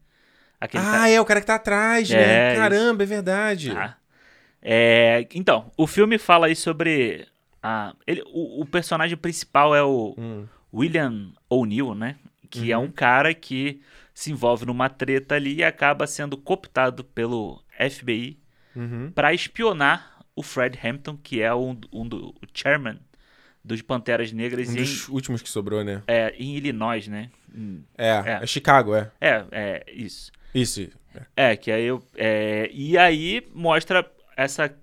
Aquele 0.60 0.84
ah, 0.84 0.90
cara... 0.90 1.08
é 1.08 1.18
o 1.18 1.24
cara 1.24 1.40
que 1.40 1.46
tá 1.46 1.54
atrás, 1.54 2.10
né? 2.10 2.52
É, 2.52 2.56
Caramba, 2.56 3.02
isso. 3.02 3.10
é 3.10 3.16
verdade. 3.16 3.72
Ah. 3.74 3.94
É, 4.60 5.26
então, 5.34 5.72
o 5.78 5.86
filme 5.86 6.18
fala 6.18 6.48
aí 6.48 6.54
sobre 6.54 7.26
a, 7.62 7.94
ele, 8.06 8.22
o, 8.26 8.62
o, 8.62 8.66
personagem 8.66 9.16
principal 9.16 9.74
é 9.74 9.82
o 9.82 10.14
hum. 10.16 10.46
William 10.72 11.32
O'Neill, 11.48 11.94
né? 11.94 12.16
Que 12.48 12.60
uhum. 12.60 12.70
é 12.70 12.78
um 12.78 12.90
cara 12.90 13.34
que 13.34 13.80
se 14.14 14.32
envolve 14.32 14.66
numa 14.66 14.88
treta 14.88 15.34
ali 15.34 15.56
e 15.56 15.64
acaba 15.64 16.06
sendo 16.06 16.36
cooptado 16.36 17.04
pelo 17.04 17.62
FBI 17.88 18.38
uhum. 18.74 19.10
para 19.14 19.32
espionar 19.32 20.18
o 20.34 20.42
Fred 20.42 20.78
Hampton, 20.82 21.16
que 21.16 21.40
é 21.40 21.54
um, 21.54 21.78
um 21.92 22.06
do 22.06 22.28
o 22.28 22.46
chairman 22.52 22.98
dos 23.64 23.82
Panteras 23.82 24.32
Negras. 24.32 24.68
Um 24.68 24.74
dos 24.74 25.08
em, 25.08 25.12
últimos 25.12 25.42
que 25.42 25.48
sobrou, 25.48 25.84
né? 25.84 26.02
É, 26.06 26.34
em 26.38 26.56
Illinois, 26.56 27.06
né? 27.08 27.30
É, 27.96 28.08
é, 28.08 28.38
é 28.42 28.46
Chicago, 28.46 28.94
é. 28.94 29.10
É, 29.20 29.44
é, 29.50 29.84
isso. 29.92 30.32
Isso. 30.54 30.88
É, 31.36 31.52
é 31.52 31.56
que 31.56 31.70
aí 31.70 31.84
eu. 31.84 32.02
É, 32.16 32.70
e 32.72 32.96
aí 32.96 33.46
mostra 33.54 34.10
essa 34.36 34.74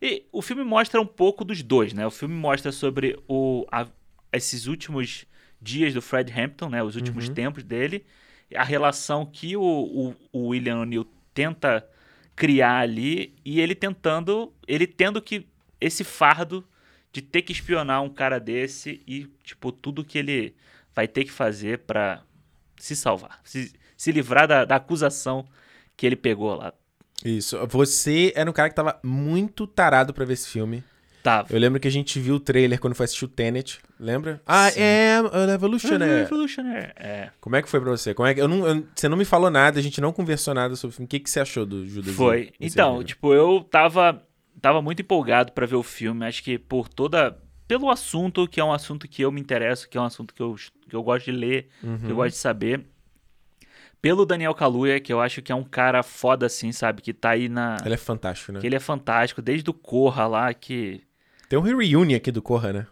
e 0.00 0.24
o 0.32 0.40
filme 0.40 0.64
mostra 0.64 1.00
um 1.00 1.06
pouco 1.06 1.44
dos 1.44 1.62
dois, 1.62 1.92
né? 1.92 2.06
O 2.06 2.10
filme 2.10 2.34
mostra 2.34 2.72
sobre 2.72 3.18
o, 3.28 3.66
a, 3.70 3.86
esses 4.32 4.66
últimos 4.66 5.26
dias 5.60 5.92
do 5.92 6.00
Fred 6.00 6.32
Hampton, 6.32 6.70
né? 6.70 6.82
Os 6.82 6.96
últimos 6.96 7.28
uhum. 7.28 7.34
tempos 7.34 7.62
dele. 7.62 8.04
A 8.54 8.64
relação 8.64 9.26
que 9.26 9.56
o, 9.56 9.62
o, 9.62 10.16
o 10.32 10.46
William 10.48 10.80
O'Neill 10.80 11.06
tenta 11.34 11.86
criar 12.34 12.78
ali 12.78 13.34
e 13.44 13.60
ele 13.60 13.74
tentando, 13.74 14.52
ele 14.66 14.86
tendo 14.86 15.20
que 15.20 15.46
esse 15.80 16.02
fardo 16.02 16.64
de 17.12 17.20
ter 17.20 17.42
que 17.42 17.52
espionar 17.52 18.02
um 18.02 18.08
cara 18.08 18.40
desse 18.40 19.02
e 19.06 19.26
tipo 19.44 19.70
tudo 19.70 20.04
que 20.04 20.18
ele 20.18 20.54
vai 20.94 21.06
ter 21.06 21.24
que 21.24 21.30
fazer 21.30 21.80
para 21.80 22.22
se 22.76 22.96
salvar, 22.96 23.40
se, 23.44 23.72
se 23.96 24.10
livrar 24.10 24.48
da, 24.48 24.64
da 24.64 24.76
acusação 24.76 25.46
que 25.96 26.06
ele 26.06 26.16
pegou 26.16 26.54
lá. 26.54 26.72
Isso. 27.24 27.58
Você 27.68 28.32
era 28.34 28.48
um 28.48 28.52
cara 28.52 28.68
que 28.68 28.74
tava 28.74 28.98
muito 29.02 29.66
tarado 29.66 30.14
para 30.14 30.24
ver 30.24 30.34
esse 30.34 30.48
filme. 30.48 30.82
Tava. 31.22 31.52
Eu 31.54 31.60
lembro 31.60 31.78
que 31.78 31.86
a 31.86 31.90
gente 31.90 32.18
viu 32.18 32.36
o 32.36 32.40
trailer 32.40 32.80
quando 32.80 32.94
foi 32.94 33.04
assistir 33.04 33.26
o 33.26 33.28
Tenet, 33.28 33.78
lembra? 33.98 34.40
Ah, 34.46 34.70
é 34.70 35.16
a 35.16 35.46
Revolutionary. 35.46 36.22
Revolutionary, 36.22 36.92
é. 36.96 37.30
Como 37.40 37.56
é 37.56 37.62
que 37.62 37.68
foi 37.68 37.78
pra 37.78 37.90
você? 37.90 38.14
Como 38.14 38.26
é 38.26 38.34
que, 38.34 38.40
eu 38.40 38.48
não, 38.48 38.66
eu, 38.66 38.86
você 38.94 39.06
não 39.06 39.18
me 39.18 39.26
falou 39.26 39.50
nada, 39.50 39.78
a 39.78 39.82
gente 39.82 40.00
não 40.00 40.14
conversou 40.14 40.54
nada 40.54 40.74
sobre 40.76 40.94
o 40.94 40.96
filme. 40.96 41.04
O 41.04 41.08
que, 41.08 41.20
que 41.20 41.28
você 41.28 41.40
achou 41.40 41.66
do 41.66 41.86
Judas? 41.86 42.14
Foi. 42.14 42.52
Então, 42.58 43.04
tipo, 43.04 43.34
eu 43.34 43.62
tava, 43.70 44.22
tava 44.62 44.80
muito 44.80 45.02
empolgado 45.02 45.52
para 45.52 45.66
ver 45.66 45.76
o 45.76 45.82
filme. 45.82 46.24
Acho 46.24 46.42
que 46.42 46.58
por 46.58 46.88
toda... 46.88 47.36
Pelo 47.68 47.90
assunto, 47.90 48.48
que 48.48 48.58
é 48.58 48.64
um 48.64 48.72
assunto 48.72 49.06
que 49.06 49.22
eu 49.22 49.30
me 49.30 49.40
interesso, 49.40 49.88
que 49.88 49.96
é 49.96 50.00
um 50.00 50.04
assunto 50.04 50.34
que 50.34 50.42
eu, 50.42 50.56
que 50.88 50.96
eu 50.96 51.02
gosto 51.02 51.26
de 51.26 51.32
ler, 51.32 51.68
uhum. 51.82 51.98
que 51.98 52.06
eu 52.06 52.10
uhum. 52.10 52.16
gosto 52.16 52.30
de 52.30 52.38
saber 52.38 52.86
pelo 54.00 54.24
Daniel 54.24 54.54
Kaluuya, 54.54 55.00
que 55.00 55.12
eu 55.12 55.20
acho 55.20 55.42
que 55.42 55.52
é 55.52 55.54
um 55.54 55.64
cara 55.64 56.02
foda 56.02 56.46
assim, 56.46 56.72
sabe? 56.72 57.02
Que 57.02 57.12
tá 57.12 57.30
aí 57.30 57.48
na. 57.48 57.76
Ele 57.84 57.94
é 57.94 57.98
fantástico, 57.98 58.52
né? 58.52 58.60
Que 58.60 58.66
ele 58.66 58.76
é 58.76 58.80
fantástico, 58.80 59.42
desde 59.42 59.68
o 59.68 59.74
Corra 59.74 60.26
lá, 60.26 60.52
que. 60.54 61.02
Tem 61.48 61.58
um 61.58 61.62
reunion 61.62 62.16
aqui 62.16 62.30
do 62.30 62.40
Corra, 62.40 62.72
né? 62.72 62.86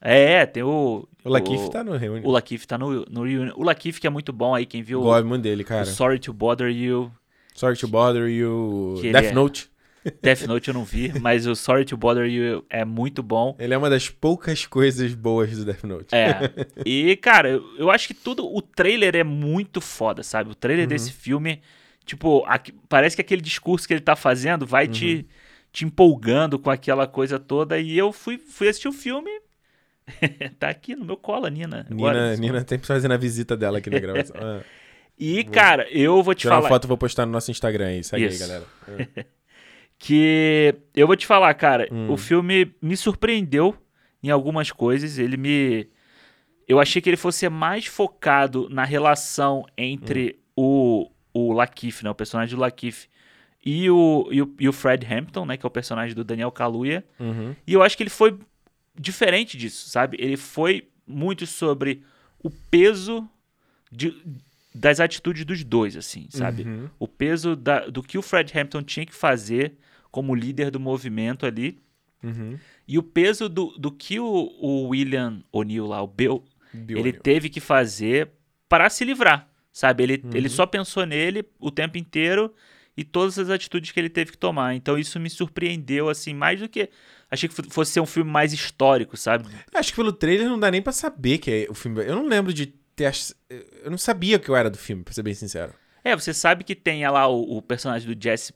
É, 0.00 0.44
tem 0.46 0.62
o. 0.62 1.08
O 1.24 1.28
Lakif 1.28 1.70
tá 1.70 1.84
no 1.84 1.96
reunion. 1.96 2.26
O 2.26 2.32
Lakif 2.32 2.66
tá 2.66 2.76
no, 2.76 3.04
no 3.08 3.24
reunion. 3.24 3.52
O 3.56 3.62
Lakif 3.62 4.00
que 4.00 4.06
é 4.06 4.10
muito 4.10 4.32
bom 4.32 4.54
aí, 4.54 4.66
quem 4.66 4.82
viu. 4.82 5.00
Gosto 5.00 5.26
muito 5.26 5.42
dele, 5.42 5.62
cara. 5.64 5.84
Sorry 5.84 6.18
to 6.18 6.32
Bother 6.32 6.68
You. 6.68 7.12
Sorry 7.54 7.76
to 7.76 7.86
Bother 7.86 8.28
You. 8.28 8.98
Death 9.00 9.24
é... 9.24 9.32
Note. 9.32 9.71
Death 10.20 10.42
Note 10.42 10.68
eu 10.68 10.74
não 10.74 10.84
vi, 10.84 11.12
mas 11.20 11.46
o 11.46 11.54
Sorry 11.54 11.84
to 11.84 11.96
Bother 11.96 12.26
You 12.26 12.64
é 12.68 12.84
muito 12.84 13.22
bom. 13.22 13.56
Ele 13.58 13.72
é 13.72 13.78
uma 13.78 13.88
das 13.88 14.08
poucas 14.08 14.66
coisas 14.66 15.14
boas 15.14 15.56
do 15.56 15.64
Death 15.64 15.84
Note. 15.84 16.14
É. 16.14 16.50
E, 16.84 17.16
cara, 17.16 17.60
eu, 17.78 17.90
acho 17.90 18.08
que 18.08 18.14
tudo. 18.14 18.44
O 18.44 18.60
trailer 18.60 19.14
é 19.14 19.24
muito 19.24 19.80
foda, 19.80 20.22
sabe? 20.22 20.50
O 20.50 20.54
trailer 20.54 20.84
uhum. 20.84 20.88
desse 20.88 21.12
filme, 21.12 21.62
tipo, 22.04 22.44
aqui, 22.46 22.72
parece 22.88 23.14
que 23.14 23.22
aquele 23.22 23.42
discurso 23.42 23.86
que 23.86 23.94
ele 23.94 24.00
tá 24.00 24.16
fazendo 24.16 24.66
vai 24.66 24.86
uhum. 24.86 24.92
te, 24.92 25.26
te 25.72 25.84
empolgando 25.84 26.58
com 26.58 26.70
aquela 26.70 27.06
coisa 27.06 27.38
toda. 27.38 27.78
E 27.78 27.96
eu 27.96 28.12
fui, 28.12 28.38
fui 28.38 28.68
assistir 28.68 28.88
o 28.88 28.92
filme. 28.92 29.30
tá 30.58 30.68
aqui 30.68 30.96
no 30.96 31.04
meu 31.04 31.16
colo, 31.16 31.46
Nina. 31.46 31.86
Nina, 31.88 32.10
agora, 32.10 32.36
Nina 32.36 32.64
tem 32.64 32.78
que 32.78 32.86
fazer 32.86 33.10
a 33.10 33.16
visita 33.16 33.56
dela 33.56 33.78
aqui 33.78 33.88
na 33.88 33.98
gravação. 34.00 34.36
Ah. 34.40 34.62
E, 35.18 35.42
vou... 35.44 35.52
cara, 35.52 35.88
eu 35.90 36.20
vou 36.22 36.34
te 36.34 36.40
Tirar 36.40 36.56
falar. 36.56 36.64
uma 36.64 36.68
foto 36.68 36.88
vou 36.88 36.98
postar 36.98 37.24
no 37.26 37.32
nosso 37.32 37.50
Instagram 37.50 37.86
aí. 37.86 38.02
Segue 38.02 38.26
Isso. 38.26 38.42
aí, 38.42 38.48
galera. 38.48 38.66
que 40.04 40.74
eu 40.96 41.06
vou 41.06 41.14
te 41.14 41.24
falar, 41.24 41.54
cara, 41.54 41.88
hum. 41.92 42.10
o 42.10 42.16
filme 42.16 42.74
me 42.82 42.96
surpreendeu 42.96 43.72
em 44.20 44.30
algumas 44.30 44.72
coisas. 44.72 45.16
Ele 45.16 45.36
me. 45.36 45.88
Eu 46.66 46.80
achei 46.80 47.00
que 47.00 47.08
ele 47.08 47.16
fosse 47.16 47.48
mais 47.48 47.86
focado 47.86 48.68
na 48.68 48.82
relação 48.82 49.64
entre 49.78 50.40
hum. 50.56 51.08
o, 51.32 51.50
o 51.50 51.52
Lakif, 51.52 52.02
né, 52.02 52.10
o 52.10 52.16
personagem 52.16 52.56
do 52.56 52.60
Lakif, 52.60 53.06
e 53.64 53.88
o, 53.88 54.28
e 54.32 54.42
o, 54.42 54.54
e 54.58 54.68
o, 54.68 54.72
Fred 54.72 55.06
Hampton, 55.06 55.46
né, 55.46 55.56
que 55.56 55.64
é 55.64 55.68
o 55.68 55.70
personagem 55.70 56.16
do 56.16 56.24
Daniel 56.24 56.50
Kaluuya. 56.50 57.04
Uhum. 57.20 57.54
E 57.64 57.72
eu 57.72 57.80
acho 57.80 57.96
que 57.96 58.02
ele 58.02 58.10
foi 58.10 58.36
diferente 58.98 59.56
disso, 59.56 59.88
sabe? 59.88 60.16
Ele 60.18 60.36
foi 60.36 60.88
muito 61.06 61.46
sobre 61.46 62.02
o 62.42 62.50
peso 62.50 63.28
de, 63.88 64.20
das 64.74 64.98
atitudes 64.98 65.44
dos 65.44 65.62
dois, 65.62 65.96
assim, 65.96 66.26
sabe? 66.28 66.64
Uhum. 66.64 66.90
O 66.98 67.06
peso 67.06 67.54
da, 67.54 67.86
do 67.86 68.02
que 68.02 68.18
o 68.18 68.22
Fred 68.22 68.52
Hampton 68.58 68.82
tinha 68.82 69.06
que 69.06 69.14
fazer 69.14 69.76
como 70.12 70.34
líder 70.34 70.70
do 70.70 70.78
movimento 70.78 71.44
ali. 71.44 71.80
Uhum. 72.22 72.56
E 72.86 72.98
o 72.98 73.02
peso 73.02 73.48
do, 73.48 73.76
do 73.78 73.90
que 73.90 74.20
o, 74.20 74.24
o 74.60 74.88
William 74.88 75.42
O'Neill 75.50 75.86
lá, 75.86 76.00
o 76.00 76.06
Bill, 76.06 76.44
Bill 76.72 76.98
ele 76.98 77.12
teve 77.12 77.48
que 77.48 77.58
fazer 77.58 78.28
para 78.68 78.88
se 78.88 79.04
livrar, 79.04 79.48
sabe? 79.72 80.04
Ele, 80.04 80.22
uhum. 80.22 80.30
ele 80.34 80.48
só 80.48 80.64
pensou 80.66 81.04
nele 81.04 81.44
o 81.58 81.70
tempo 81.70 81.98
inteiro 81.98 82.54
e 82.96 83.02
todas 83.02 83.38
as 83.38 83.48
atitudes 83.48 83.90
que 83.90 83.98
ele 83.98 84.10
teve 84.10 84.32
que 84.32 84.38
tomar. 84.38 84.74
Então 84.74 84.96
isso 84.96 85.18
me 85.18 85.30
surpreendeu, 85.30 86.08
assim, 86.08 86.34
mais 86.34 86.60
do 86.60 86.68
que. 86.68 86.88
Achei 87.30 87.48
que 87.48 87.54
fosse 87.70 87.92
ser 87.92 88.00
um 88.00 88.06
filme 88.06 88.30
mais 88.30 88.52
histórico, 88.52 89.16
sabe? 89.16 89.46
Acho 89.74 89.90
que 89.90 89.96
pelo 89.96 90.12
trailer 90.12 90.48
não 90.48 90.60
dá 90.60 90.70
nem 90.70 90.82
para 90.82 90.92
saber 90.92 91.38
que 91.38 91.50
é 91.50 91.66
o 91.70 91.74
filme. 91.74 92.04
Eu 92.04 92.14
não 92.14 92.28
lembro 92.28 92.52
de 92.52 92.66
ter. 92.66 93.10
Eu 93.82 93.90
não 93.90 93.98
sabia 93.98 94.38
que 94.38 94.50
eu 94.50 94.54
era 94.54 94.68
do 94.68 94.76
filme, 94.76 95.02
pra 95.02 95.14
ser 95.14 95.22
bem 95.22 95.34
sincero. 95.34 95.72
É, 96.04 96.16
você 96.16 96.34
sabe 96.34 96.64
que 96.64 96.74
tem 96.74 97.06
lá 97.08 97.28
o, 97.28 97.58
o 97.58 97.62
personagem 97.62 98.12
do 98.12 98.20
Jesse 98.20 98.52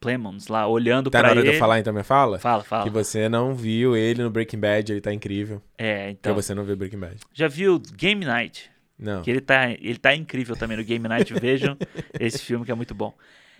Plemons 0.00 0.48
lá 0.48 0.66
olhando 0.66 1.10
tá 1.10 1.18
pra 1.18 1.28
ele. 1.28 1.34
Tá 1.34 1.34
na 1.34 1.40
hora 1.40 1.50
de 1.50 1.56
eu 1.56 1.60
falar 1.60 1.78
então 1.78 1.92
minha 1.92 2.04
fala? 2.04 2.38
Fala, 2.38 2.64
fala. 2.64 2.84
Que 2.84 2.90
você 2.90 3.28
não 3.28 3.54
viu 3.54 3.94
ele 3.94 4.22
no 4.22 4.30
Breaking 4.30 4.58
Bad, 4.58 4.92
ele 4.92 5.00
tá 5.00 5.12
incrível. 5.12 5.60
É, 5.76 6.10
então. 6.10 6.34
Que 6.34 6.42
você 6.42 6.54
não 6.54 6.64
viu 6.64 6.76
Breaking 6.76 6.98
Bad. 6.98 7.16
Já 7.34 7.48
viu 7.48 7.78
Game 7.78 8.24
Night? 8.24 8.70
Não. 8.98 9.20
Que 9.22 9.30
ele 9.30 9.40
tá, 9.42 9.70
ele 9.70 9.98
tá 9.98 10.14
incrível 10.14 10.56
também 10.56 10.76
no 10.78 10.84
Game 10.84 11.06
Night, 11.06 11.32
vejam 11.38 11.76
esse 12.18 12.38
filme 12.38 12.64
que 12.64 12.72
é 12.72 12.74
muito 12.74 12.94
bom. 12.94 13.12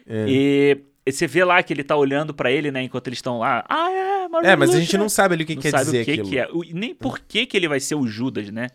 É. 0.07 0.24
E 0.28 0.78
você 1.12 1.26
vê 1.26 1.45
lá 1.45 1.62
que 1.62 1.72
ele 1.72 1.84
tá 1.84 1.95
olhando 1.95 2.32
para 2.32 2.51
ele, 2.51 2.70
né, 2.70 2.82
enquanto 2.82 3.09
eles 3.09 3.18
estão 3.18 3.41
lá. 3.41 3.64
Ah, 3.68 3.91
é, 3.91 4.53
É, 4.53 4.57
mas 4.57 4.74
a 4.74 4.80
gente 4.80 4.97
não 4.97 5.09
sabe 5.09 5.34
ali 5.34 5.45
o 5.45 5.47
que 5.47 5.55
não 5.57 5.62
quer 5.62 5.72
dizer 5.72 6.01
o 6.01 6.05
que 6.05 6.11
aquilo. 6.11 6.28
Que 6.30 6.39
é. 6.39 6.49
Nem 6.72 6.95
por 6.95 7.18
que, 7.18 7.45
que 7.45 7.57
ele 7.57 7.68
vai 7.68 7.80
ser 7.80 7.97
o 7.97 8.07
Judas, 8.07 8.51
né? 8.51 8.68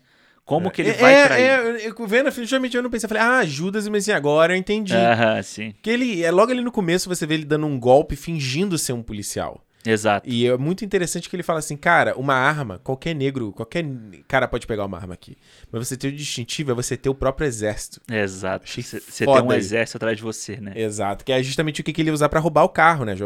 Como 0.44 0.70
que 0.70 0.82
ele 0.82 0.90
é, 0.90 0.94
vai 0.94 1.14
é, 1.14 1.26
trair? 1.26 1.42
É, 1.42 1.88
eu, 1.88 2.06
vendo, 2.06 2.30
justamente 2.30 2.76
eu 2.76 2.82
não 2.82 2.90
pensei, 2.90 3.06
eu 3.06 3.08
falei, 3.08 3.22
ah, 3.22 3.44
Judas, 3.44 3.86
mas 3.88 4.04
assim, 4.04 4.12
agora 4.12 4.52
eu 4.52 4.56
entendi. 4.56 4.94
Aham, 4.94 5.42
sim. 5.42 5.70
Porque 5.72 5.90
ele, 5.90 6.22
é 6.22 6.30
logo 6.30 6.50
ali 6.50 6.62
no 6.62 6.72
começo 6.72 7.08
você 7.08 7.24
vê 7.24 7.34
ele 7.34 7.44
dando 7.44 7.66
um 7.66 7.78
golpe 7.78 8.16
fingindo 8.16 8.76
ser 8.76 8.92
um 8.92 9.02
policial. 9.02 9.64
Exato. 9.84 10.28
E 10.28 10.46
é 10.46 10.56
muito 10.56 10.84
interessante 10.84 11.28
que 11.28 11.34
ele 11.34 11.42
fala 11.42 11.58
assim, 11.58 11.76
cara, 11.76 12.16
uma 12.16 12.34
arma, 12.34 12.78
qualquer 12.78 13.14
negro, 13.14 13.52
qualquer 13.52 13.84
cara 14.28 14.46
pode 14.46 14.66
pegar 14.66 14.84
uma 14.84 14.96
arma 14.96 15.14
aqui. 15.14 15.36
Mas 15.70 15.88
você 15.88 15.96
ter 15.96 16.08
o 16.08 16.12
distintivo 16.12 16.70
é 16.70 16.74
você 16.74 16.96
ter 16.96 17.08
o 17.08 17.14
próprio 17.14 17.46
exército. 17.46 18.00
Exato. 18.10 18.66
Você, 18.68 19.26
tem 19.26 19.42
um 19.42 19.52
exército 19.52 19.96
atrás 19.96 20.16
de 20.16 20.22
você, 20.22 20.56
né? 20.56 20.72
Exato. 20.76 21.24
Que 21.24 21.32
é 21.32 21.42
justamente 21.42 21.80
o 21.80 21.84
que 21.84 22.00
ele 22.00 22.10
ia 22.10 22.14
usar 22.14 22.28
para 22.28 22.40
roubar 22.40 22.64
o 22.64 22.68
carro, 22.68 23.04
né? 23.04 23.16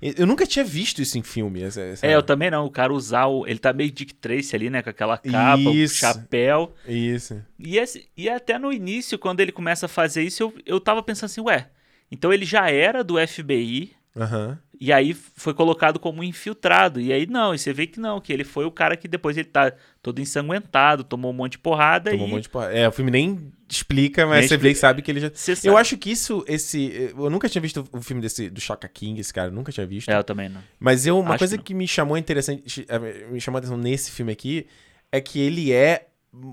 Eu 0.00 0.26
nunca 0.26 0.46
tinha 0.46 0.64
visto 0.64 1.00
isso 1.00 1.18
em 1.18 1.22
filme. 1.22 1.62
Essa, 1.62 1.80
essa... 1.80 2.06
É, 2.06 2.14
eu 2.14 2.22
também 2.22 2.50
não. 2.50 2.66
O 2.66 2.70
cara 2.70 2.92
usar 2.92 3.26
o. 3.26 3.46
Ele 3.46 3.58
tá 3.58 3.72
meio 3.72 3.90
Dick 3.90 4.14
Tracy 4.14 4.54
ali, 4.54 4.70
né? 4.70 4.82
Com 4.82 4.90
aquela 4.90 5.16
capa, 5.16 5.60
isso. 5.60 5.94
o 5.94 5.98
chapéu. 5.98 6.74
Isso. 6.86 7.42
E, 7.58 7.78
esse, 7.78 8.08
e 8.16 8.28
até 8.28 8.58
no 8.58 8.72
início, 8.72 9.18
quando 9.18 9.40
ele 9.40 9.52
começa 9.52 9.86
a 9.86 9.88
fazer 9.88 10.22
isso, 10.22 10.42
eu, 10.42 10.54
eu 10.66 10.80
tava 10.80 11.02
pensando 11.02 11.26
assim, 11.26 11.40
ué. 11.40 11.68
Então 12.10 12.32
ele 12.32 12.44
já 12.44 12.70
era 12.70 13.04
do 13.04 13.14
FBI. 13.26 13.92
Aham. 14.16 14.48
Uhum. 14.48 14.69
E 14.80 14.90
aí 14.94 15.12
foi 15.12 15.52
colocado 15.52 16.00
como 16.00 16.24
infiltrado. 16.24 17.02
E 17.02 17.12
aí 17.12 17.26
não, 17.26 17.54
e 17.54 17.58
você 17.58 17.70
vê 17.70 17.86
que 17.86 18.00
não, 18.00 18.18
que 18.18 18.32
ele 18.32 18.44
foi 18.44 18.64
o 18.64 18.70
cara 18.70 18.96
que 18.96 19.06
depois 19.06 19.36
ele 19.36 19.48
tá 19.48 19.70
todo 20.00 20.22
ensanguentado, 20.22 21.04
tomou 21.04 21.30
um 21.30 21.34
monte 21.34 21.52
de 21.52 21.58
porrada. 21.58 22.10
Tomou 22.10 22.26
e... 22.26 22.30
um 22.30 22.34
monte 22.34 22.44
de 22.44 22.48
porrada. 22.48 22.72
É, 22.72 22.88
o 22.88 22.92
filme 22.92 23.10
nem 23.10 23.52
explica, 23.68 24.26
mas 24.26 24.38
nem 24.38 24.48
você 24.48 24.54
explica. 24.54 24.62
vê 24.62 24.72
que 24.72 24.80
sabe 24.80 25.02
que 25.02 25.10
ele 25.10 25.20
já. 25.20 25.30
Eu 25.64 25.76
acho 25.76 25.98
que 25.98 26.10
isso, 26.10 26.42
esse. 26.48 27.12
Eu 27.14 27.28
nunca 27.28 27.46
tinha 27.46 27.60
visto 27.60 27.86
o 27.92 28.00
filme 28.00 28.22
desse 28.22 28.48
do 28.48 28.58
Shaka 28.58 28.88
King, 28.88 29.20
esse 29.20 29.34
cara, 29.34 29.50
nunca 29.50 29.70
tinha 29.70 29.86
visto. 29.86 30.08
É, 30.08 30.16
eu 30.16 30.24
também 30.24 30.48
não. 30.48 30.62
Mas 30.78 31.06
eu, 31.06 31.18
uma 31.18 31.34
acho 31.34 31.38
coisa 31.40 31.58
que, 31.58 31.64
que 31.64 31.74
me 31.74 31.86
chamou 31.86 32.16
interessante, 32.16 32.86
é, 32.88 32.98
me 33.28 33.38
chamou 33.38 33.58
a 33.58 33.60
atenção 33.60 33.76
nesse 33.76 34.10
filme 34.10 34.32
aqui, 34.32 34.66
é 35.12 35.20
que 35.20 35.38
ele 35.38 35.72
é. 35.72 36.06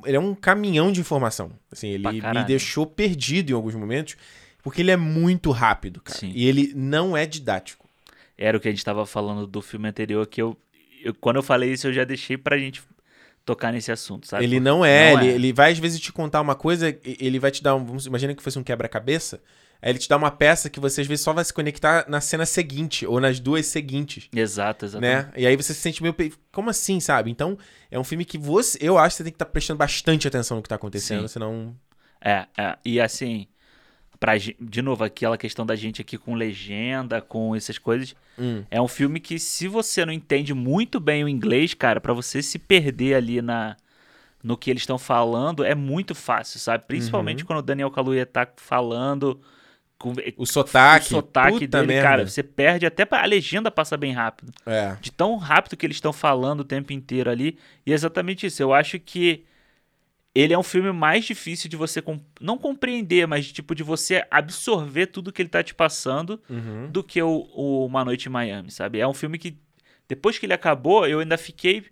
Ele 0.05 0.17
é 0.17 0.19
um 0.19 0.35
caminhão 0.35 0.91
de 0.91 0.99
informação. 0.99 1.51
Assim, 1.71 1.87
ele 1.87 2.03
me 2.09 2.43
deixou 2.45 2.85
perdido 2.85 3.51
em 3.51 3.53
alguns 3.53 3.75
momentos, 3.75 4.17
porque 4.61 4.81
ele 4.81 4.91
é 4.91 4.97
muito 4.97 5.49
rápido, 5.51 6.01
cara. 6.01 6.19
Sim. 6.19 6.33
E 6.35 6.45
ele 6.45 6.73
não 6.75 7.15
é 7.15 7.25
didático 7.25 7.86
era 8.37 8.57
o 8.57 8.59
que 8.59 8.67
a 8.67 8.71
gente 8.71 8.79
estava 8.79 9.05
falando 9.05 9.47
do 9.47 9.61
filme 9.61 9.89
anterior, 9.89 10.25
que 10.27 10.41
eu, 10.41 10.55
eu, 11.03 11.13
quando 11.15 11.37
eu 11.37 11.43
falei 11.43 11.71
isso, 11.71 11.87
eu 11.87 11.93
já 11.93 12.03
deixei 12.03 12.37
pra 12.37 12.57
gente 12.57 12.83
tocar 13.43 13.71
nesse 13.71 13.91
assunto, 13.91 14.27
sabe? 14.27 14.43
Ele 14.43 14.59
não 14.59 14.85
é, 14.85 15.13
não 15.13 15.21
ele, 15.21 15.31
é. 15.31 15.35
ele 15.35 15.53
vai 15.53 15.71
às 15.71 15.79
vezes 15.79 15.99
te 15.99 16.11
contar 16.11 16.41
uma 16.41 16.53
coisa, 16.53 16.95
ele 17.03 17.39
vai 17.39 17.49
te 17.49 17.63
dar 17.63 17.75
um, 17.75 17.83
vamos, 17.83 18.05
imagina 18.05 18.35
que 18.35 18.43
fosse 18.43 18.59
um 18.59 18.63
quebra-cabeça, 18.63 19.41
aí 19.81 19.91
ele 19.91 19.99
te 19.99 20.09
dá 20.09 20.17
uma 20.17 20.29
peça 20.29 20.69
que 20.69 20.79
você 20.81 21.01
às 21.01 21.07
vezes 21.07 21.23
só 21.23 21.31
vai 21.31 21.45
se 21.45 21.53
conectar 21.53 22.05
na 22.09 22.19
cena 22.19 22.45
seguinte, 22.45 23.07
ou 23.07 23.21
nas 23.21 23.39
duas 23.39 23.65
seguintes. 23.65 24.27
Exato, 24.35 24.85
exatamente. 24.85 25.27
Né? 25.27 25.31
E 25.37 25.47
aí 25.47 25.55
você 25.55 25.73
se 25.73 25.79
sente 25.79 26.03
meio, 26.03 26.13
como 26.51 26.69
assim, 26.69 26.99
sabe? 26.99 27.31
Então, 27.31 27.57
é 27.89 27.97
um 27.97 28.03
filme 28.03 28.25
que 28.25 28.37
você, 28.37 28.77
eu 28.81 28.97
acho 28.97 29.13
que 29.13 29.17
você 29.17 29.23
tem 29.23 29.31
que 29.31 29.35
estar 29.35 29.45
tá 29.45 29.51
prestando 29.51 29.77
bastante 29.77 30.27
atenção 30.27 30.57
no 30.57 30.63
que 30.63 30.69
tá 30.69 30.75
acontecendo, 30.75 31.27
Sim. 31.27 31.33
senão... 31.33 31.75
É, 32.19 32.47
é, 32.57 32.77
e 32.83 32.99
assim, 32.99 33.47
pra, 34.19 34.33
de 34.37 34.81
novo, 34.81 35.03
aquela 35.03 35.37
questão 35.37 35.65
da 35.65 35.75
gente 35.75 36.01
aqui 36.01 36.17
com 36.17 36.35
legenda, 36.35 37.21
com 37.21 37.55
essas 37.55 37.77
coisas. 37.77 38.15
Hum. 38.37 38.63
É 38.69 38.81
um 38.81 38.87
filme 38.87 39.19
que, 39.19 39.39
se 39.39 39.67
você 39.67 40.05
não 40.05 40.13
entende 40.13 40.53
muito 40.53 40.99
bem 40.99 41.23
o 41.23 41.29
inglês, 41.29 41.73
cara, 41.73 41.99
para 41.99 42.13
você 42.13 42.41
se 42.41 42.59
perder 42.59 43.15
ali 43.15 43.41
na 43.41 43.75
no 44.43 44.55
que 44.55 44.69
eles 44.69 44.83
estão 44.83 44.97
falando, 44.97 45.63
é 45.65 45.75
muito 45.75 46.13
fácil, 46.15 46.59
sabe? 46.59 46.85
Principalmente 46.87 47.41
uhum. 47.41 47.47
quando 47.47 47.59
o 47.59 47.63
Daniel 47.63 47.91
Kaluuya 47.91 48.25
tá 48.25 48.47
falando. 48.55 49.41
Com, 49.97 50.13
o 50.37 50.45
sotaque. 50.45 51.07
O 51.07 51.09
sotaque 51.09 51.65
dele, 51.65 51.87
merda. 51.87 52.07
cara, 52.07 52.27
você 52.27 52.43
perde 52.43 52.85
até 52.85 53.05
a 53.09 53.25
legenda 53.25 53.71
passa 53.71 53.97
bem 53.97 54.13
rápido. 54.13 54.53
É. 54.65 54.95
De 55.01 55.11
tão 55.11 55.35
rápido 55.37 55.75
que 55.75 55.85
eles 55.85 55.97
estão 55.97 56.13
falando 56.13 56.61
o 56.61 56.63
tempo 56.63 56.93
inteiro 56.93 57.31
ali. 57.31 57.57
E 57.85 57.91
é 57.91 57.95
exatamente 57.95 58.45
isso. 58.45 58.61
Eu 58.61 58.73
acho 58.73 58.99
que 58.99 59.43
ele 60.39 60.53
é 60.53 60.57
um 60.57 60.63
filme 60.63 60.91
mais 60.91 61.25
difícil 61.25 61.69
de 61.69 61.75
você 61.75 62.01
comp 62.01 62.21
não 62.39 62.57
compreender, 62.57 63.25
mas 63.27 63.51
tipo 63.51 63.73
de 63.73 63.83
você 63.83 64.25
absorver 64.29 65.07
tudo 65.07 65.31
que 65.31 65.41
ele 65.41 65.49
tá 65.49 65.63
te 65.63 65.73
passando 65.73 66.41
uhum. 66.49 66.89
do 66.91 67.03
que 67.03 67.21
o, 67.21 67.49
o, 67.53 67.85
Uma 67.85 68.05
Noite 68.05 68.27
em 68.27 68.31
Miami, 68.31 68.69
sabe? 68.69 68.99
É 68.99 69.07
um 69.07 69.13
filme 69.13 69.37
que 69.37 69.57
depois 70.07 70.37
que 70.37 70.45
ele 70.45 70.53
acabou, 70.53 71.07
eu 71.07 71.19
ainda 71.19 71.37
fiquei 71.37 71.85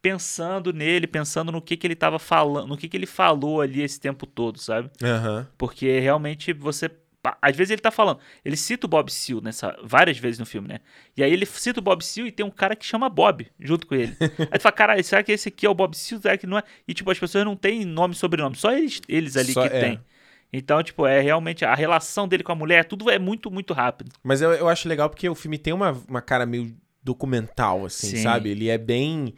pensando 0.00 0.72
nele, 0.72 1.06
pensando 1.06 1.50
no 1.50 1.60
que, 1.60 1.76
que 1.76 1.86
ele 1.86 1.96
tava 1.96 2.18
falando, 2.18 2.68
no 2.68 2.76
que, 2.76 2.88
que 2.88 2.96
ele 2.96 3.06
falou 3.06 3.60
ali 3.60 3.82
esse 3.82 3.98
tempo 3.98 4.26
todo, 4.26 4.58
sabe? 4.58 4.90
Uhum. 5.02 5.46
Porque 5.56 5.98
realmente 5.98 6.52
você 6.52 6.90
às 7.40 7.56
vezes 7.56 7.70
ele 7.70 7.80
tá 7.80 7.90
falando, 7.90 8.18
ele 8.44 8.56
cita 8.56 8.86
o 8.86 8.88
Bob 8.88 9.10
Seal 9.10 9.40
nessa 9.40 9.76
várias 9.82 10.18
vezes 10.18 10.38
no 10.38 10.46
filme, 10.46 10.68
né? 10.68 10.80
E 11.16 11.22
aí 11.22 11.32
ele 11.32 11.46
cita 11.46 11.80
o 11.80 11.82
Bob 11.82 12.04
Seal 12.04 12.26
e 12.26 12.32
tem 12.32 12.44
um 12.44 12.50
cara 12.50 12.76
que 12.76 12.84
chama 12.84 13.08
Bob 13.08 13.46
junto 13.58 13.86
com 13.86 13.94
ele. 13.94 14.16
aí 14.50 14.58
tu 14.58 14.62
fala, 14.62 14.72
caralho, 14.72 15.04
será 15.04 15.22
que 15.22 15.32
esse 15.32 15.48
aqui 15.48 15.66
é 15.66 15.70
o 15.70 15.74
Bob 15.74 15.96
Seal? 15.96 16.20
Será 16.20 16.36
que 16.36 16.46
não 16.46 16.58
é? 16.58 16.62
E 16.86 16.94
tipo, 16.94 17.10
as 17.10 17.18
pessoas 17.18 17.44
não 17.44 17.56
têm 17.56 17.84
nome 17.84 18.14
e 18.14 18.16
sobrenome, 18.16 18.56
só 18.56 18.72
eles, 18.72 19.00
eles 19.08 19.36
ali 19.36 19.52
só, 19.52 19.68
que 19.68 19.74
é. 19.74 19.80
tem. 19.80 20.00
Então, 20.52 20.82
tipo, 20.82 21.06
é 21.06 21.20
realmente 21.20 21.64
a 21.64 21.74
relação 21.74 22.26
dele 22.28 22.42
com 22.42 22.52
a 22.52 22.54
mulher, 22.54 22.84
tudo 22.84 23.10
é 23.10 23.18
muito, 23.18 23.50
muito 23.50 23.74
rápido. 23.74 24.12
Mas 24.22 24.40
eu, 24.40 24.52
eu 24.52 24.68
acho 24.68 24.88
legal 24.88 25.10
porque 25.10 25.28
o 25.28 25.34
filme 25.34 25.58
tem 25.58 25.72
uma, 25.72 25.92
uma 26.08 26.22
cara 26.22 26.46
meio 26.46 26.74
documental, 27.02 27.84
assim, 27.86 28.16
Sim. 28.16 28.22
sabe? 28.22 28.50
Ele 28.50 28.68
é 28.68 28.78
bem. 28.78 29.34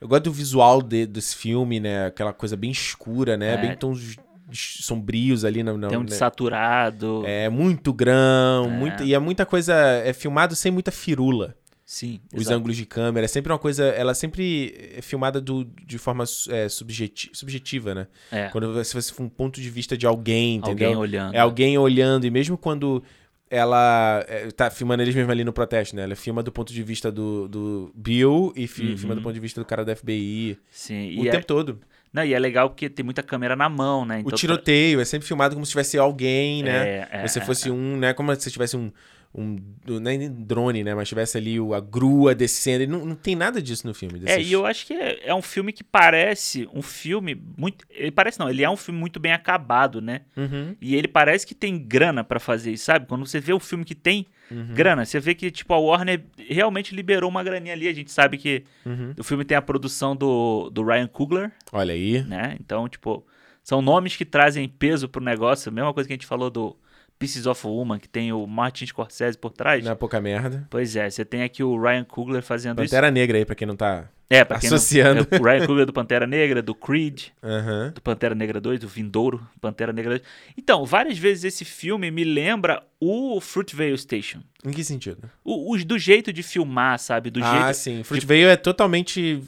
Eu 0.00 0.08
gosto 0.08 0.24
do 0.24 0.32
visual 0.32 0.80
de, 0.80 1.06
desse 1.06 1.36
filme, 1.36 1.80
né? 1.80 2.06
Aquela 2.06 2.32
coisa 2.32 2.56
bem 2.56 2.70
escura, 2.70 3.36
né? 3.36 3.54
É. 3.54 3.56
Bem 3.56 3.76
tons 3.76 4.16
sombrios 4.52 5.44
ali. 5.44 5.62
No, 5.62 5.88
Tem 5.88 5.98
um 5.98 6.02
né? 6.02 6.10
saturado. 6.10 7.22
É, 7.26 7.48
muito 7.48 7.92
grão, 7.92 8.66
é. 8.66 8.68
Muito, 8.68 9.02
e 9.04 9.14
é 9.14 9.18
muita 9.18 9.46
coisa... 9.46 9.74
É 9.74 10.12
filmado 10.12 10.54
sem 10.54 10.70
muita 10.70 10.90
firula. 10.90 11.56
Sim, 11.84 12.20
Os 12.32 12.42
exato. 12.42 12.56
ângulos 12.56 12.76
de 12.76 12.86
câmera. 12.86 13.24
É 13.24 13.28
sempre 13.28 13.52
uma 13.52 13.58
coisa... 13.58 13.84
Ela 13.84 14.14
sempre 14.14 14.92
é 14.96 15.02
filmada 15.02 15.40
do, 15.40 15.64
de 15.64 15.98
forma 15.98 16.24
é, 16.48 16.68
subjeti 16.68 17.30
subjetiva, 17.32 17.94
né? 17.94 18.06
É. 18.30 18.48
Quando 18.48 18.72
você 18.72 19.00
for 19.12 19.24
um 19.24 19.28
ponto 19.28 19.60
de 19.60 19.68
vista 19.68 19.96
de 19.96 20.06
alguém, 20.06 20.56
entendeu? 20.56 20.88
Alguém 20.88 21.00
olhando. 21.00 21.34
É 21.34 21.38
alguém 21.40 21.78
olhando. 21.78 22.26
E 22.26 22.30
mesmo 22.30 22.56
quando 22.56 23.02
ela 23.50 24.24
é, 24.28 24.48
tá 24.52 24.70
filmando 24.70 25.02
eles 25.02 25.14
mesmo 25.14 25.30
ali 25.32 25.42
no 25.42 25.52
protesto, 25.52 25.96
né? 25.96 26.04
Ela 26.04 26.14
filma 26.14 26.40
do 26.40 26.52
ponto 26.52 26.72
de 26.72 26.82
vista 26.84 27.10
do, 27.10 27.48
do 27.48 27.92
Bill 27.96 28.52
e 28.54 28.68
fi, 28.68 28.90
uhum. 28.90 28.96
filma 28.96 29.14
do 29.16 29.20
ponto 29.20 29.34
de 29.34 29.40
vista 29.40 29.60
do 29.60 29.64
cara 29.64 29.84
da 29.84 29.96
FBI. 29.96 30.56
Sim. 30.70 31.18
O 31.18 31.24
tempo 31.24 31.36
é... 31.38 31.42
todo. 31.42 31.80
Não, 32.12 32.24
e 32.24 32.34
é 32.34 32.38
legal 32.38 32.68
porque 32.68 32.90
tem 32.90 33.04
muita 33.04 33.22
câmera 33.22 33.54
na 33.54 33.68
mão, 33.68 34.04
né? 34.04 34.20
Então, 34.20 34.32
o 34.32 34.36
tiroteio 34.36 35.00
é 35.00 35.04
sempre 35.04 35.28
filmado 35.28 35.54
como 35.54 35.64
se 35.64 35.70
tivesse 35.70 35.96
alguém, 35.96 36.62
né? 36.62 36.88
É, 36.88 37.08
é, 37.12 37.28
Você 37.28 37.40
fosse 37.40 37.68
é, 37.68 37.72
um, 37.72 37.96
né? 37.96 38.12
Como 38.12 38.34
se 38.34 38.50
tivesse 38.50 38.76
um, 38.76 38.90
um 39.32 39.56
nem 40.00 40.28
drone, 40.28 40.82
né? 40.82 40.92
Mas 40.92 41.08
tivesse 41.08 41.38
ali 41.38 41.56
a 41.56 41.80
grua 41.80 42.34
descendo. 42.34 42.86
Não, 42.86 43.06
não 43.06 43.14
tem 43.14 43.36
nada 43.36 43.62
disso 43.62 43.86
no 43.86 43.94
filme. 43.94 44.18
Desses... 44.18 44.36
É, 44.36 44.42
e 44.42 44.52
eu 44.52 44.66
acho 44.66 44.84
que 44.86 44.92
é, 44.92 45.28
é, 45.28 45.34
um 45.34 45.42
filme 45.42 45.72
que 45.72 45.84
parece 45.84 46.68
um 46.74 46.82
filme 46.82 47.40
muito. 47.56 47.86
Ele 47.90 48.10
parece 48.10 48.40
não, 48.40 48.50
ele 48.50 48.64
é 48.64 48.68
um 48.68 48.76
filme 48.76 48.98
muito 48.98 49.20
bem 49.20 49.32
acabado, 49.32 50.00
né? 50.00 50.22
Uhum. 50.36 50.74
E 50.80 50.96
ele 50.96 51.06
parece 51.06 51.46
que 51.46 51.54
tem 51.54 51.78
grana 51.78 52.24
para 52.24 52.40
fazer 52.40 52.72
isso, 52.72 52.86
sabe? 52.86 53.06
Quando 53.06 53.24
você 53.24 53.38
vê 53.38 53.54
um 53.54 53.60
filme 53.60 53.84
que 53.84 53.94
tem 53.94 54.26
uhum. 54.50 54.74
grana, 54.74 55.04
você 55.04 55.20
vê 55.20 55.32
que, 55.32 55.48
tipo, 55.48 55.72
a 55.74 55.78
Warner 55.78 56.24
realmente 56.48 56.92
liberou 56.92 57.30
uma 57.30 57.44
graninha 57.44 57.72
ali. 57.72 57.86
A 57.86 57.94
gente 57.94 58.10
sabe 58.10 58.36
que 58.36 58.64
uhum. 58.84 59.14
o 59.16 59.22
filme 59.22 59.44
tem 59.44 59.56
a 59.56 59.62
produção 59.62 60.16
do, 60.16 60.70
do 60.70 60.84
Ryan 60.84 61.06
Coogler. 61.06 61.52
Olha 61.72 61.94
aí. 61.94 62.22
Né? 62.24 62.56
Então, 62.58 62.88
tipo, 62.88 63.24
são 63.62 63.80
nomes 63.80 64.16
que 64.16 64.24
trazem 64.24 64.68
peso 64.68 65.08
pro 65.08 65.22
negócio. 65.22 65.68
A 65.68 65.72
mesma 65.72 65.94
coisa 65.94 66.08
que 66.08 66.12
a 66.12 66.16
gente 66.16 66.26
falou 66.26 66.50
do 66.50 66.76
Pieces 67.20 67.46
of 67.46 67.66
Woman, 67.66 67.98
que 67.98 68.08
tem 68.08 68.32
o 68.32 68.46
Martin 68.46 68.86
Scorsese 68.86 69.36
por 69.36 69.52
trás. 69.52 69.84
Não 69.84 69.92
é 69.92 69.94
pouca 69.94 70.18
merda. 70.22 70.66
Pois 70.70 70.96
é, 70.96 71.08
você 71.08 71.22
tem 71.22 71.42
aqui 71.42 71.62
o 71.62 71.78
Ryan 71.78 72.02
Coogler 72.02 72.42
fazendo 72.42 72.76
Pantera 72.76 72.86
isso. 72.86 72.94
Pantera 72.94 73.10
Negra 73.10 73.36
aí, 73.36 73.44
pra 73.44 73.54
quem 73.54 73.68
não 73.68 73.76
tá 73.76 74.08
é, 74.30 74.42
pra 74.42 74.58
quem 74.58 74.68
associando. 74.68 75.26
Não, 75.30 75.38
é 75.38 75.40
o 75.40 75.44
Ryan 75.44 75.66
Coogler 75.66 75.86
do 75.86 75.92
Pantera 75.92 76.26
Negra, 76.26 76.62
do 76.62 76.74
Creed, 76.74 77.26
uhum. 77.42 77.92
do 77.92 78.00
Pantera 78.00 78.34
Negra 78.34 78.58
2, 78.58 78.80
do 78.80 78.88
Vindouro, 78.88 79.46
Pantera 79.60 79.92
Negra 79.92 80.12
2. 80.12 80.22
Então, 80.56 80.86
várias 80.86 81.18
vezes 81.18 81.44
esse 81.44 81.64
filme 81.64 82.10
me 82.10 82.24
lembra 82.24 82.82
o 82.98 83.38
Fruitvale 83.38 83.98
Station. 83.98 84.40
Em 84.64 84.70
que 84.70 84.82
sentido? 84.82 85.28
O, 85.44 85.74
os 85.74 85.84
do 85.84 85.98
jeito 85.98 86.32
de 86.32 86.42
filmar, 86.42 86.98
sabe? 86.98 87.28
Do 87.28 87.44
ah, 87.44 87.52
jeito 87.52 87.74
sim. 87.74 88.02
Fruitvale 88.02 88.40
de... 88.40 88.46
é 88.46 88.56
totalmente 88.56 89.42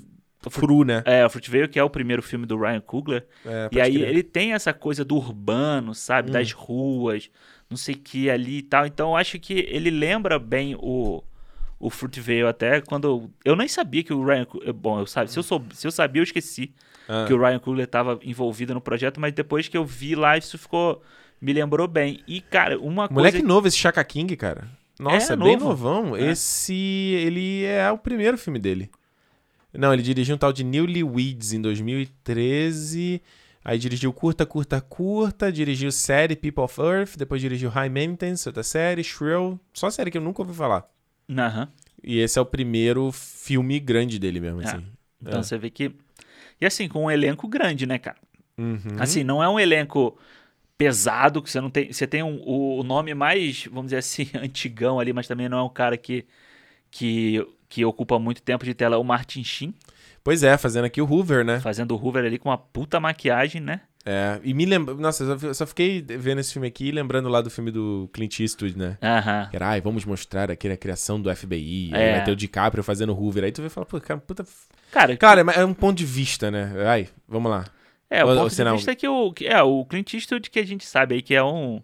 cru, 0.51 0.85
né? 0.85 1.03
É, 1.07 1.25
o 1.25 1.31
Fruitvale, 1.31 1.68
que 1.68 1.79
é 1.79 1.85
o 1.85 1.89
primeiro 1.89 2.23
filme 2.23 2.45
do 2.45 2.59
Ryan 2.59 2.81
Coogler. 2.81 3.25
É, 3.47 3.68
e 3.70 3.81
aí 3.81 3.95
crer. 3.95 4.09
ele 4.09 4.23
tem 4.23 4.53
essa 4.53 4.73
coisa 4.73 5.05
do 5.05 5.14
urbano, 5.14 5.95
sabe? 5.95 6.31
Hum. 6.31 6.33
Das 6.33 6.53
ruas, 6.53 7.31
não 7.73 7.77
sei 7.77 7.95
o 7.95 7.99
que 7.99 8.31
ali 8.31 8.59
e 8.59 8.62
tal. 8.62 8.87
Então 8.87 9.11
eu 9.11 9.16
acho 9.16 9.39
que 9.39 9.66
ele 9.68 9.91
lembra 9.91 10.39
bem 10.39 10.77
o, 10.79 11.23
o 11.81 11.91
Fruitvale 11.91 12.47
até 12.47 12.81
quando. 12.81 13.31
Eu 13.45 13.57
nem 13.57 13.66
sabia 13.66 14.05
que 14.05 14.12
o 14.12 14.25
Ryan. 14.25 14.47
Bom, 14.75 15.01
eu 15.01 15.07
sabe, 15.07 15.31
se 15.31 15.39
eu, 15.39 15.43
sou, 15.43 15.62
se 15.73 15.87
eu 15.87 15.91
sabia, 15.91 16.20
eu 16.20 16.25
esqueci 16.25 16.73
ah. 17.09 17.25
que 17.27 17.35
o 17.35 17.39
Ryan 17.39 17.59
Coogler 17.59 17.85
estava 17.85 18.18
envolvido 18.23 18.73
no 18.75 18.81
projeto, 18.81 19.20
mas 19.20 19.33
depois 19.33 19.68
que 19.68 19.77
eu 19.77 19.85
vi 19.85 20.14
lá, 20.14 20.37
isso 20.37 20.57
ficou. 20.57 21.03
Me 21.41 21.53
lembrou 21.53 21.89
bem. 21.89 22.23
E, 22.29 22.41
cara, 22.41 22.79
uma 22.79 23.09
Moleque 23.09 23.09
coisa. 23.09 23.29
Moleque 23.31 23.43
novo 23.43 23.66
esse 23.66 23.77
Chaka 23.77 24.05
King, 24.05 24.37
cara. 24.37 24.68
Nossa, 24.97 25.33
é, 25.33 25.35
é 25.35 25.37
bem 25.37 25.57
novão. 25.57 26.14
É. 26.14 26.31
Esse. 26.31 26.73
Ele 26.73 27.64
é 27.64 27.91
o 27.91 27.99
primeiro 27.99 28.39
filme 28.39 28.61
dele. 28.61 28.89
Não, 29.73 29.93
ele 29.93 30.03
dirigiu 30.03 30.37
um 30.37 30.39
tal 30.39 30.53
de 30.53 30.62
Newlyweds 30.62 31.53
em 31.53 31.61
2013. 31.61 33.20
Aí 33.64 33.78
dirigiu 33.78 34.12
Curta, 34.12 34.44
Curta, 34.44 34.80
Curta, 34.80 35.52
dirigiu 35.52 35.92
série 35.92 36.34
People 36.34 36.64
of 36.64 36.80
Earth, 36.80 37.16
depois 37.16 37.40
dirigiu 37.40 37.70
High 37.70 37.88
Maintenance, 37.88 38.48
outra 38.48 38.62
série, 38.62 39.04
Shrill, 39.04 39.58
só 39.72 39.88
série 39.88 40.10
que 40.10 40.18
eu 40.18 40.22
nunca 40.22 40.42
ouvi 40.42 40.52
falar. 40.52 40.84
Aham. 41.30 41.68
E 42.02 42.18
esse 42.18 42.38
é 42.38 42.42
o 42.42 42.46
primeiro 42.46 43.12
filme 43.12 43.78
grande 43.78 44.18
dele 44.18 44.40
mesmo, 44.40 44.60
é. 44.62 44.64
assim. 44.64 44.84
Então 45.20 45.38
é. 45.38 45.42
você 45.42 45.56
vê 45.56 45.70
que... 45.70 45.92
E 46.60 46.66
assim, 46.66 46.88
com 46.88 47.04
um 47.04 47.10
elenco 47.10 47.46
grande, 47.46 47.86
né, 47.86 47.98
cara? 47.98 48.16
Uhum. 48.58 48.96
Assim, 48.98 49.22
não 49.22 49.42
é 49.42 49.48
um 49.48 49.58
elenco 49.58 50.18
pesado, 50.76 51.40
que 51.40 51.48
você 51.48 51.60
não 51.60 51.70
tem... 51.70 51.92
Você 51.92 52.06
tem 52.06 52.22
um, 52.24 52.42
o 52.44 52.82
nome 52.82 53.14
mais, 53.14 53.66
vamos 53.66 53.86
dizer 53.86 53.98
assim, 53.98 54.28
antigão 54.34 54.98
ali, 54.98 55.12
mas 55.12 55.28
também 55.28 55.48
não 55.48 55.58
é 55.58 55.62
um 55.62 55.68
cara 55.68 55.96
que, 55.96 56.26
que, 56.90 57.46
que 57.68 57.84
ocupa 57.84 58.18
muito 58.18 58.42
tempo 58.42 58.64
de 58.64 58.74
tela, 58.74 58.98
o 58.98 59.04
Martin 59.04 59.44
Sheen. 59.44 59.72
Pois 60.25 60.43
é, 60.43 60.57
fazendo 60.57 60.85
aqui 60.85 61.01
o 61.01 61.11
Hoover, 61.11 61.45
né? 61.45 61.61
Fazendo 61.61 61.93
o 61.93 61.97
Hoover 61.97 62.25
ali 62.25 62.39
com 62.39 62.49
uma 62.49 62.59
puta 62.59 63.01
maquiagem, 63.01 63.61
né? 63.61 63.81
É, 64.05 64.41
e 64.43 64.53
me 64.53 64.64
lembra. 64.64 64.95
Nossa, 64.95 65.25
eu 65.25 65.55
só 65.55 65.66
fiquei 65.66 66.03
vendo 66.03 66.41
esse 66.41 66.53
filme 66.53 66.66
aqui 66.66 66.91
lembrando 66.91 67.29
lá 67.29 67.41
do 67.41 67.51
filme 67.51 67.70
do 67.70 68.11
Clint 68.12 68.41
Eastwood, 68.41 68.77
né? 68.77 68.99
Aham. 69.01 69.49
Que 69.51 69.57
era, 69.57 69.68
ai, 69.68 69.81
vamos 69.81 70.05
mostrar 70.05 70.51
aqui 70.51 70.68
a 70.68 70.77
criação 70.77 71.20
do 71.20 71.35
FBI. 71.35 71.91
É. 71.93 71.97
Aí 71.97 72.12
vai 72.16 72.25
ter 72.25 72.33
o 72.33 72.37
DiCaprio 72.37 72.83
fazendo 72.83 73.12
Hoover. 73.12 73.45
Aí 73.45 73.53
tu 73.53 73.62
vai 73.62 73.70
falar, 73.70 73.87
pô, 73.87 74.01
cara, 74.01 74.20
puta. 74.20 74.45
Cara, 74.91 75.16
cara, 75.16 75.41
é 75.53 75.64
um 75.64 75.75
ponto 75.75 75.97
de 75.97 76.05
vista, 76.05 76.51
né? 76.51 76.73
Ai, 76.87 77.09
vamos 77.29 77.51
lá. 77.51 77.64
É, 78.11 78.25
o 78.25 78.29
ponto 78.29 78.55
de 78.55 78.70
vista 78.73 78.91
é 78.91 78.95
que 78.95 79.09
o. 79.09 79.33
É, 79.43 79.62
o 79.62 79.85
Clint 79.87 80.14
Eastwood 80.14 80.51
que 80.51 80.59
a 80.59 80.66
gente 80.66 80.85
sabe 80.85 81.14
aí 81.14 81.23
que 81.23 81.35
é 81.35 81.43
um 81.43 81.81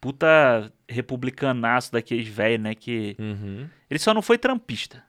puta 0.00 0.72
republicanaço 0.88 1.92
daqueles 1.92 2.28
velhos, 2.28 2.60
né? 2.60 2.74
Que. 2.74 3.16
Uhum. 3.18 3.68
Ele 3.90 3.98
só 3.98 4.14
não 4.14 4.22
foi 4.22 4.38
trampista. 4.38 5.02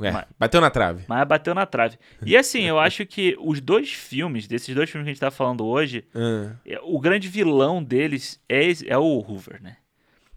É, 0.00 0.10
mas, 0.10 0.24
bateu 0.38 0.60
na 0.60 0.70
trave. 0.70 1.04
Mas 1.06 1.28
bateu 1.28 1.54
na 1.54 1.66
trave. 1.66 1.98
E 2.24 2.36
assim, 2.36 2.62
eu 2.62 2.78
acho 2.78 3.06
que 3.06 3.36
os 3.40 3.60
dois 3.60 3.92
filmes, 3.92 4.46
desses 4.46 4.74
dois 4.74 4.90
filmes 4.90 5.04
que 5.04 5.10
a 5.10 5.14
gente 5.14 5.20
tá 5.20 5.30
falando 5.30 5.64
hoje, 5.64 6.04
uh. 6.14 6.56
o 6.82 6.98
grande 7.00 7.28
vilão 7.28 7.82
deles 7.82 8.40
é, 8.48 8.62
é 8.86 8.98
o 8.98 9.18
Hoover, 9.20 9.62
né? 9.62 9.76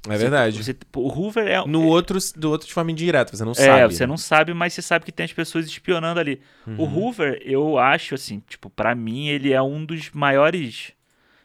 É 0.07 0.11
você, 0.11 0.17
verdade. 0.17 0.63
Você, 0.63 0.75
o 0.95 1.07
Hoover 1.07 1.47
é. 1.47 1.65
No 1.65 1.83
outro, 1.83 2.17
do 2.35 2.49
outro 2.49 2.67
de 2.67 2.73
forma 2.73 2.91
indireta, 2.91 3.35
você 3.35 3.43
não 3.43 3.51
é, 3.51 3.55
sabe. 3.55 3.81
É, 3.81 3.87
você 3.87 4.03
né? 4.03 4.07
não 4.07 4.17
sabe, 4.17 4.53
mas 4.53 4.73
você 4.73 4.81
sabe 4.81 5.05
que 5.05 5.11
tem 5.11 5.25
as 5.25 5.33
pessoas 5.33 5.65
espionando 5.65 6.19
ali. 6.19 6.39
Uhum. 6.65 6.79
O 6.79 6.85
Hoover, 6.85 7.41
eu 7.43 7.77
acho, 7.77 8.15
assim, 8.15 8.41
tipo, 8.47 8.69
para 8.69 8.95
mim, 8.95 9.27
ele 9.27 9.51
é 9.51 9.61
um 9.61 9.85
dos 9.85 10.11
maiores 10.11 10.93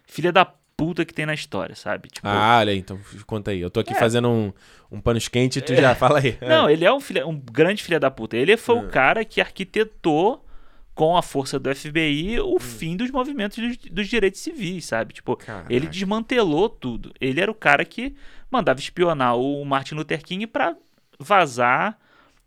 filha 0.06 0.30
da 0.30 0.44
puta 0.82 1.04
que 1.04 1.14
tem 1.14 1.24
na 1.24 1.32
história, 1.32 1.76
sabe? 1.76 2.08
Tipo, 2.08 2.26
ah, 2.26 2.58
olha 2.58 2.72
aí, 2.72 2.78
então 2.78 2.98
conta 3.24 3.52
aí. 3.52 3.60
Eu 3.60 3.70
tô 3.70 3.78
aqui 3.78 3.92
é. 3.92 3.96
fazendo 3.96 4.28
um, 4.28 4.52
um 4.90 5.00
panos 5.00 5.28
quente 5.28 5.60
e 5.60 5.62
tu 5.62 5.76
já 5.76 5.94
fala 5.94 6.18
aí. 6.18 6.36
Não, 6.42 6.68
ele 6.68 6.84
é 6.84 6.92
um, 6.92 6.98
filha, 6.98 7.24
um 7.24 7.38
grande 7.38 7.84
filho 7.84 8.00
da 8.00 8.10
puta. 8.10 8.36
Ele 8.36 8.56
foi 8.56 8.74
o 8.74 8.86
é. 8.86 8.88
cara 8.88 9.24
que 9.24 9.40
arquitetou 9.40 10.44
com 10.92 11.16
a 11.16 11.22
força 11.22 11.56
do 11.56 11.72
FBI 11.72 12.40
o 12.40 12.56
hum. 12.56 12.58
fim 12.58 12.96
dos 12.96 13.12
movimentos 13.12 13.58
dos, 13.58 13.76
dos, 13.76 14.08
direitos 14.08 14.40
civis, 14.40 14.86
sabe? 14.86 15.14
Tipo, 15.14 15.36
Caraca. 15.36 15.72
ele 15.72 15.86
desmantelou 15.86 16.68
tudo. 16.68 17.12
Ele 17.20 17.40
era 17.40 17.50
o 17.50 17.54
cara 17.54 17.84
que 17.84 18.16
mandava 18.50 18.80
espionar 18.80 19.38
o 19.38 19.64
Martin 19.64 19.94
Luther 19.94 20.24
King 20.24 20.48
para 20.48 20.76
vazar 21.16 21.96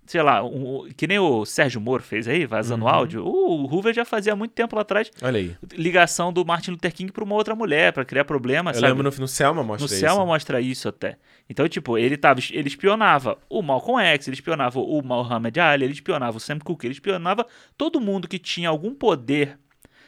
sei 0.05 0.21
lá, 0.21 0.43
um, 0.43 0.87
que 0.95 1.07
nem 1.07 1.19
o 1.19 1.45
Sérgio 1.45 1.81
Moro 1.81 2.03
fez 2.03 2.27
aí, 2.27 2.45
vazando 2.45 2.85
uhum. 2.85 2.91
áudio. 2.91 3.25
O 3.25 3.65
Hoover 3.65 3.93
já 3.93 4.05
fazia 4.05 4.35
muito 4.35 4.51
tempo 4.51 4.75
lá 4.75 4.83
atrás. 4.83 5.11
Olha 5.21 5.37
aí. 5.37 5.55
Ligação 5.73 6.31
do 6.31 6.45
Martin 6.45 6.71
Luther 6.71 6.93
King 6.93 7.11
para 7.11 7.23
uma 7.23 7.35
outra 7.35 7.55
mulher, 7.55 7.93
para 7.93 8.05
criar 8.05 8.25
problema, 8.25 8.71
Eu 8.71 8.75
sabe? 8.75 8.87
lembro 8.87 9.03
no, 9.03 9.17
no 9.17 9.27
Selma 9.27 9.63
mostra 9.63 9.81
no 9.81 9.85
isso. 9.85 9.95
No 9.95 10.09
Selma 10.09 10.25
mostra 10.25 10.61
isso 10.61 10.87
até. 10.87 11.17
Então, 11.49 11.67
tipo, 11.67 11.97
ele 11.97 12.17
tava, 12.17 12.39
ele 12.51 12.67
espionava 12.67 13.37
o 13.49 13.61
Malcolm 13.61 14.03
X, 14.03 14.27
ele 14.27 14.35
espionava 14.35 14.79
o 14.79 15.01
Muhammad 15.01 15.57
Ali, 15.57 15.85
ele 15.85 15.93
espionava 15.93 16.37
o 16.37 16.39
Sam 16.39 16.59
Cooke, 16.59 16.85
ele 16.85 16.93
espionava 16.93 17.45
todo 17.77 17.99
mundo 17.99 18.27
que 18.27 18.39
tinha 18.39 18.69
algum 18.69 18.93
poder 18.93 19.57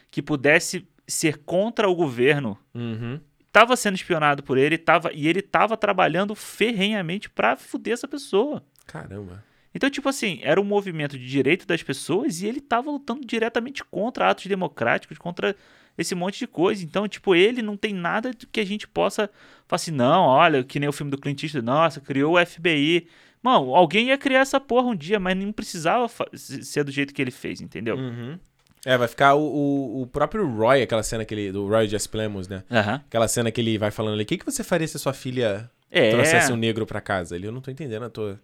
que 0.09 0.21
pudesse 0.21 0.87
ser 1.07 1.37
contra 1.39 1.89
o 1.89 1.95
governo. 1.95 2.57
Uhum 2.73 3.19
estava 3.57 3.75
sendo 3.75 3.95
espionado 3.95 4.43
por 4.43 4.55
ele 4.57 4.77
tava, 4.77 5.11
e 5.11 5.27
ele 5.27 5.39
estava 5.39 5.75
trabalhando 5.75 6.35
ferrenhamente 6.35 7.27
para 7.27 7.55
fuder 7.55 7.93
essa 7.93 8.07
pessoa. 8.07 8.63
Caramba. 8.85 9.43
Então, 9.77 9.91
tipo 9.91 10.09
assim, 10.09 10.39
era 10.41 10.59
um 10.59 10.63
movimento 10.63 11.19
de 11.19 11.27
direito 11.27 11.67
das 11.67 11.83
pessoas 11.83 12.41
e 12.41 12.47
ele 12.47 12.57
estava 12.57 12.89
lutando 12.89 13.21
diretamente 13.23 13.83
contra 13.83 14.31
atos 14.31 14.47
democráticos, 14.47 15.19
contra 15.19 15.55
esse 15.95 16.15
monte 16.15 16.39
de 16.39 16.47
coisa. 16.47 16.83
Então, 16.83 17.07
tipo, 17.07 17.35
ele 17.35 17.61
não 17.61 17.77
tem 17.77 17.93
nada 17.93 18.31
que 18.51 18.59
a 18.59 18.65
gente 18.65 18.87
possa 18.87 19.29
falar 19.67 19.75
assim, 19.75 19.91
não, 19.91 20.23
olha, 20.23 20.63
que 20.63 20.79
nem 20.79 20.89
o 20.89 20.91
filme 20.91 21.11
do 21.11 21.17
Clint 21.19 21.43
Eastwood, 21.43 21.63
nossa, 21.63 22.01
criou 22.01 22.39
o 22.39 22.43
FBI. 22.43 23.07
Mano, 23.39 23.75
alguém 23.75 24.07
ia 24.07 24.17
criar 24.17 24.39
essa 24.39 24.59
porra 24.59 24.87
um 24.87 24.95
dia, 24.95 25.19
mas 25.19 25.37
não 25.37 25.51
precisava 25.51 26.11
ser 26.33 26.83
do 26.83 26.91
jeito 26.91 27.13
que 27.13 27.21
ele 27.21 27.29
fez, 27.29 27.61
entendeu? 27.61 27.97
Uhum. 27.97 28.39
É, 28.83 28.97
vai 28.97 29.07
ficar 29.07 29.35
o, 29.35 29.43
o, 29.43 30.01
o, 30.01 30.07
próprio 30.07 30.47
Roy, 30.47 30.81
aquela 30.81 31.03
cena 31.03 31.23
que 31.23 31.35
ele, 31.35 31.51
do 31.51 31.67
Roy 31.67 31.87
Jess 31.87 32.07
Plemos, 32.07 32.47
né? 32.47 32.63
Uhum. 32.67 32.95
Aquela 32.95 33.27
cena 33.27 33.51
que 33.51 33.61
ele 33.61 33.77
vai 33.77 33.91
falando 33.91 34.15
ali, 34.15 34.23
o 34.23 34.25
que, 34.25 34.39
que 34.39 34.45
você 34.45 34.63
faria 34.63 34.87
se 34.87 34.97
a 34.97 34.99
sua 34.99 35.13
filha 35.13 35.69
é. 35.91 36.09
trouxesse 36.09 36.51
um 36.51 36.57
negro 36.57 36.83
pra 36.87 36.99
casa? 36.99 37.35
Ele, 37.35 37.45
eu 37.45 37.51
não 37.51 37.61
tô 37.61 37.69
entendendo, 37.69 38.05
eu 38.05 38.09
tô... 38.09 38.35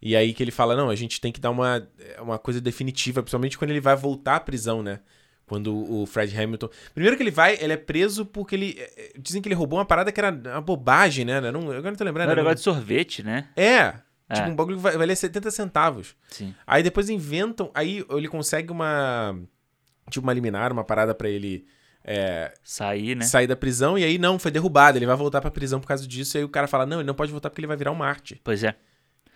E 0.00 0.14
aí 0.14 0.32
que 0.32 0.42
ele 0.42 0.50
fala, 0.50 0.76
não, 0.76 0.88
a 0.90 0.94
gente 0.94 1.20
tem 1.20 1.32
que 1.32 1.40
dar 1.40 1.50
uma, 1.50 1.86
uma 2.20 2.38
coisa 2.38 2.60
definitiva, 2.60 3.22
principalmente 3.22 3.58
quando 3.58 3.70
ele 3.70 3.80
vai 3.80 3.96
voltar 3.96 4.36
à 4.36 4.40
prisão, 4.40 4.82
né? 4.82 5.00
Quando 5.46 5.74
o 5.74 6.06
Fred 6.06 6.36
Hamilton. 6.38 6.68
Primeiro 6.94 7.16
que 7.16 7.22
ele 7.22 7.30
vai, 7.30 7.56
ele 7.58 7.72
é 7.72 7.76
preso 7.76 8.26
porque 8.26 8.54
ele. 8.54 8.76
É, 8.78 8.82
é, 8.82 9.12
dizem 9.18 9.40
que 9.40 9.48
ele 9.48 9.54
roubou 9.54 9.78
uma 9.78 9.84
parada 9.84 10.12
que 10.12 10.20
era 10.20 10.30
uma 10.30 10.60
bobagem, 10.60 11.24
né? 11.24 11.40
Não, 11.40 11.62
agora 11.62 11.90
não 11.90 11.94
tô 11.94 12.04
lembrando. 12.04 12.30
Era 12.30 12.40
um 12.40 12.44
negócio 12.44 12.56
de 12.56 12.62
sorvete, 12.62 13.22
né? 13.22 13.48
É. 13.56 13.94
É. 14.28 14.34
Tipo, 14.34 14.50
um 14.50 14.54
bagulho 14.54 14.76
que 14.76 14.82
valia 14.82 15.16
70 15.16 15.50
centavos. 15.50 16.14
Sim. 16.28 16.54
Aí 16.66 16.82
depois 16.82 17.08
inventam. 17.08 17.70
Aí 17.74 18.04
ele 18.10 18.28
consegue 18.28 18.70
uma. 18.70 19.34
Tipo, 20.10 20.26
uma 20.26 20.34
liminar, 20.34 20.70
uma 20.70 20.84
parada 20.84 21.14
para 21.14 21.30
ele. 21.30 21.66
É, 22.04 22.52
sair, 22.62 23.16
né? 23.16 23.24
Sair 23.24 23.46
da 23.46 23.56
prisão. 23.56 23.98
E 23.98 24.04
aí 24.04 24.18
não, 24.18 24.38
foi 24.38 24.50
derrubado. 24.50 24.98
Ele 24.98 25.06
vai 25.06 25.16
voltar 25.16 25.40
pra 25.40 25.50
prisão 25.50 25.80
por 25.80 25.88
causa 25.88 26.06
disso. 26.06 26.36
E 26.36 26.38
aí 26.38 26.44
o 26.44 26.48
cara 26.48 26.66
fala: 26.66 26.84
não, 26.84 26.98
ele 26.98 27.06
não 27.06 27.14
pode 27.14 27.32
voltar 27.32 27.48
porque 27.48 27.60
ele 27.60 27.66
vai 27.66 27.76
virar 27.76 27.90
um 27.90 27.94
Marte. 27.94 28.38
Pois 28.44 28.62
é. 28.62 28.76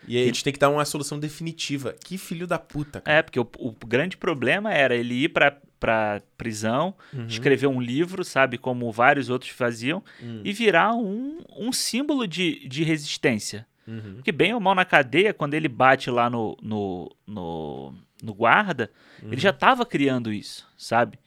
E 0.07 0.17
aí 0.17 0.25
a 0.25 0.27
gente 0.27 0.45
tem 0.45 0.53
que 0.53 0.59
dar 0.59 0.69
uma 0.69 0.85
solução 0.85 1.19
definitiva. 1.19 1.95
Que 2.05 2.19
filho 2.19 2.47
da 2.47 2.59
puta, 2.59 3.01
cara. 3.01 3.19
É, 3.19 3.23
porque 3.23 3.39
o, 3.39 3.49
o 3.59 3.73
grande 3.87 4.17
problema 4.17 4.73
era 4.73 4.95
ele 4.95 5.25
ir 5.25 5.29
pra, 5.29 5.57
pra 5.79 6.21
prisão, 6.37 6.95
uhum. 7.13 7.27
escrever 7.27 7.67
um 7.67 7.81
livro, 7.81 8.25
sabe? 8.25 8.59
Como 8.59 8.91
vários 8.91 9.31
outros 9.31 9.51
faziam, 9.51 10.03
uhum. 10.21 10.43
e 10.45 10.53
virar 10.53 10.95
um, 10.95 11.41
um 11.57 11.73
símbolo 11.73 12.27
de, 12.27 12.67
de 12.69 12.85
resistência. 12.85 13.67
Uhum. 13.87 14.15
Porque 14.17 14.33
bem 14.33 14.55
ou 14.55 14.61
mal 14.61 14.75
na 14.75 14.85
cadeia, 14.85 15.35
quando 15.35 15.55
ele 15.55 15.69
bate 15.69 16.11
lá 16.11 16.31
no, 16.31 16.57
no, 16.63 17.11
no, 17.27 17.95
no 18.23 18.35
guarda, 18.35 18.91
ele 19.23 19.41
já 19.41 19.51
estava 19.51 19.85
criando 19.85 20.33
isso, 20.33 20.69
sabe? 20.77 21.19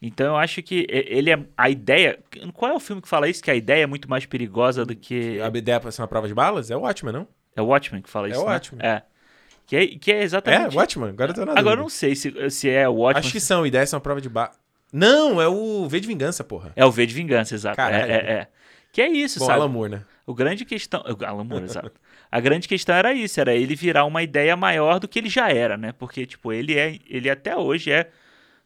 Então 0.00 0.26
eu 0.26 0.36
acho 0.36 0.62
que 0.62 0.86
ele 0.90 1.30
é. 1.30 1.46
A 1.56 1.70
ideia. 1.70 2.18
Qual 2.52 2.70
é 2.70 2.74
o 2.74 2.80
filme 2.80 3.00
que 3.00 3.08
fala 3.08 3.26
isso? 3.26 3.42
Que 3.42 3.50
a 3.50 3.54
ideia 3.54 3.84
é 3.84 3.86
muito 3.86 4.08
mais 4.08 4.26
perigosa 4.26 4.84
do 4.84 4.94
que. 4.94 5.40
A 5.40 5.48
ideia 5.48 5.80
para 5.80 5.90
ser 5.90 6.02
uma 6.02 6.08
prova 6.08 6.28
de 6.28 6.34
balas? 6.34 6.70
É 6.70 6.76
Watchmen, 6.76 7.14
não? 7.14 7.28
É 7.56 7.62
o 7.62 7.66
Watchmen 7.66 8.02
que 8.02 8.10
fala 8.10 8.28
é 8.28 8.30
isso. 8.30 8.40
É 8.40 8.42
o 8.42 8.46
né? 8.46 8.52
Watchmen. 8.52 8.86
É. 8.86 9.02
Que 9.66 9.76
é, 9.76 9.86
que 9.86 10.12
é 10.12 10.22
exatamente. 10.22 10.74
É, 10.74 10.78
Watchmen, 10.78 11.10
agora 11.10 11.30
eu 11.30 11.34
tô 11.34 11.44
na 11.44 11.52
Agora 11.52 11.62
dúvida. 11.62 11.82
não 11.82 11.88
sei 11.88 12.14
se, 12.14 12.50
se 12.50 12.68
é 12.68 12.88
o 12.88 12.94
Watchmen. 12.94 13.20
Acho 13.20 13.32
que 13.32 13.40
são, 13.40 13.66
ideias 13.66 13.88
são 13.88 13.96
uma 13.98 14.02
prova 14.02 14.20
de 14.20 14.28
bala. 14.28 14.52
Não, 14.92 15.40
é 15.40 15.48
o 15.48 15.88
V 15.88 16.00
de 16.00 16.06
Vingança, 16.06 16.44
porra. 16.44 16.72
É 16.76 16.84
o 16.84 16.90
V 16.90 17.06
de 17.06 17.14
Vingança, 17.14 17.54
exato. 17.54 17.80
É, 17.80 18.00
é, 18.00 18.14
é, 18.14 18.48
Que 18.92 19.02
é 19.02 19.08
isso, 19.08 19.40
Bom, 19.40 19.46
sabe? 19.46 19.60
Alan 19.60 19.68
Moore, 19.68 19.90
né? 19.90 20.04
O 20.26 20.34
grande 20.34 20.64
questão. 20.64 21.02
Alan 21.26 21.44
Moore, 21.44 21.64
exato. 21.64 21.92
A 22.30 22.40
grande 22.40 22.68
questão 22.68 22.94
era 22.94 23.12
isso, 23.12 23.40
era 23.40 23.54
ele 23.54 23.74
virar 23.74 24.04
uma 24.04 24.22
ideia 24.22 24.56
maior 24.56 25.00
do 25.00 25.08
que 25.08 25.18
ele 25.18 25.28
já 25.28 25.50
era, 25.50 25.76
né? 25.76 25.92
Porque, 25.92 26.26
tipo, 26.26 26.52
ele 26.52 26.78
é. 26.78 26.98
Ele 27.08 27.28
até 27.28 27.56
hoje 27.56 27.90
é 27.90 28.10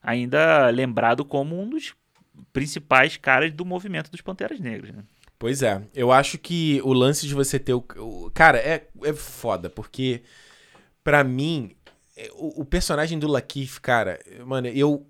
ainda 0.03 0.69
lembrado 0.71 1.25
como 1.25 1.61
um 1.61 1.69
dos 1.69 1.95
principais 2.53 3.17
caras 3.17 3.53
do 3.53 3.65
movimento 3.65 4.11
dos 4.11 4.21
Panteras 4.21 4.61
Negras, 4.61 4.95
né? 4.95 5.03
Pois 5.39 5.63
é. 5.63 5.81
Eu 5.95 6.11
acho 6.11 6.37
que 6.37 6.81
o 6.83 6.93
lance 6.93 7.27
de 7.27 7.35
você 7.35 7.59
ter 7.59 7.75
o. 7.75 7.85
o 7.97 8.31
cara, 8.35 8.59
é, 8.59 8.89
é 9.05 9.13
foda, 9.13 9.71
porque 9.71 10.23
para 11.05 11.23
mim, 11.23 11.75
é, 12.17 12.29
o, 12.35 12.63
o, 12.63 12.65
personagem 12.65 13.19
do 13.19 13.29
Lakif, 13.29 13.81
cara, 13.81 14.19
mano, 14.45 14.67
eu. 14.69 15.07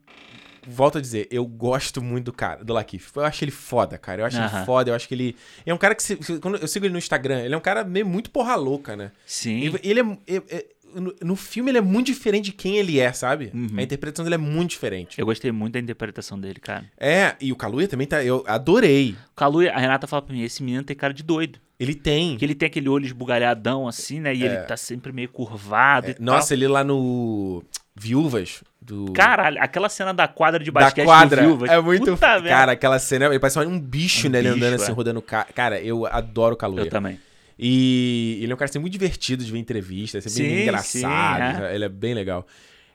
Volto 0.71 0.99
a 0.99 1.01
dizer, 1.01 1.27
eu 1.31 1.47
gosto 1.47 2.03
muito 2.03 2.27
do 2.27 2.33
cara, 2.33 2.63
do 2.63 2.75
Lakif. 2.75 3.11
Eu 3.17 3.25
acho 3.25 3.43
ele 3.43 3.51
foda, 3.51 3.97
cara. 3.97 4.21
Eu 4.21 4.27
acho 4.27 4.37
ele 4.37 4.67
foda, 4.67 4.91
eu 4.91 4.95
acho 4.95 5.09
que 5.09 5.15
ele. 5.15 5.35
É 5.65 5.73
um 5.73 5.79
cara 5.79 5.95
que. 5.95 6.03
Se, 6.03 6.17
quando 6.41 6.59
eu 6.59 6.69
sigo 6.69 6.85
ele 6.85 6.93
no 6.93 6.99
Instagram, 6.99 7.41
ele 7.41 7.55
é 7.55 7.57
um 7.57 7.61
cara 7.61 7.83
meio 7.85 8.07
muito 8.07 8.31
porra 8.31 8.55
louca, 8.55 8.95
né? 8.95 9.11
Sim. 9.25 9.63
Ele, 9.63 9.81
ele 9.83 10.01
é, 10.01 10.35
é, 10.35 10.57
é 10.57 10.67
no, 10.95 11.15
no, 11.23 11.37
filme 11.37 11.71
ele 11.71 11.79
é 11.79 11.83
muito 11.83 12.07
diferente 12.07 12.47
de 12.47 12.53
quem 12.53 12.77
ele 12.77 12.99
é, 13.01 13.13
sabe? 13.13 13.51
Uhum. 13.55 13.69
A 13.77 13.83
interpretação 13.83 14.25
dele 14.25 14.35
é 14.35 14.39
muito 14.39 14.71
diferente. 14.71 15.19
Eu 15.19 15.27
gostei 15.27 15.53
muito 15.53 15.75
da 15.75 15.81
interpretação 15.81 16.39
dele, 16.39 16.61
cara. 16.61 16.85
É, 16.99 17.35
e 17.41 17.53
o 17.53 17.57
Kaluuya 17.57 17.89
também 17.89 18.07
tá. 18.07 18.23
Eu 18.25 18.45
adorei. 18.47 19.17
O 19.33 19.37
Kaluuya, 19.37 19.73
a 19.73 19.79
Renata 19.79 20.07
fala 20.07 20.23
pra 20.23 20.35
mim: 20.35 20.43
esse 20.43 20.63
menino 20.63 20.83
tem 20.83 20.97
cara 20.97 21.13
de 21.13 21.23
doido. 21.23 21.59
Ele 21.79 21.95
tem. 21.95 22.37
Que 22.37 22.45
ele 22.45 22.55
tem 22.55 22.67
aquele 22.67 22.89
olho 22.89 23.07
esbugalhadão 23.07 23.87
assim, 23.87 24.21
né? 24.21 24.35
E 24.35 24.43
é. 24.43 24.47
ele 24.47 24.57
tá 24.63 24.77
sempre 24.77 25.13
meio 25.13 25.29
curvado 25.29 26.11
é. 26.11 26.17
Nossa, 26.19 26.49
tal. 26.49 26.57
ele 26.57 26.69
lá 26.69 26.83
no. 26.83 27.63
Viúvas 27.95 28.63
do. 28.81 29.13
Caralho, 29.13 29.61
aquela 29.61 29.89
cena 29.89 30.15
da 30.15 30.29
quadra 30.29 30.63
de 30.63 30.71
basquete 30.71 31.05
da 31.05 31.13
quadra, 31.13 31.43
Viúvas. 31.43 31.71
É 31.71 31.81
muito. 31.81 32.13
Puta, 32.13 32.43
cara, 32.43 32.73
aquela 32.73 32.99
cena. 32.99 33.27
Ele 33.27 33.39
parece 33.39 33.59
um 33.61 33.79
bicho, 33.79 34.29
um 34.29 34.31
né? 34.31 34.39
Bicho, 34.41 34.55
ele 34.55 34.65
andando 34.67 34.75
assim, 34.81 34.93
é. 34.93 34.95
rodando. 34.95 35.23
Cara, 35.23 35.81
eu 35.81 36.07
adoro 36.07 36.55
o 36.55 36.57
Kaluuya. 36.57 36.85
Eu 36.85 36.91
também. 36.91 37.19
E 37.59 38.39
ele 38.41 38.53
é 38.53 38.55
um 38.55 38.59
cara 38.59 38.69
assim, 38.69 38.79
muito 38.79 38.93
divertido 38.93 39.45
de 39.45 39.51
ver 39.51 39.59
entrevista, 39.59 40.19
é 40.19 40.21
sempre 40.21 40.37
sim, 40.37 40.43
bem 40.45 40.63
engraçado, 40.63 41.57
sim, 41.57 41.63
é. 41.65 41.75
ele 41.75 41.85
é 41.85 41.89
bem 41.89 42.15
legal. 42.15 42.47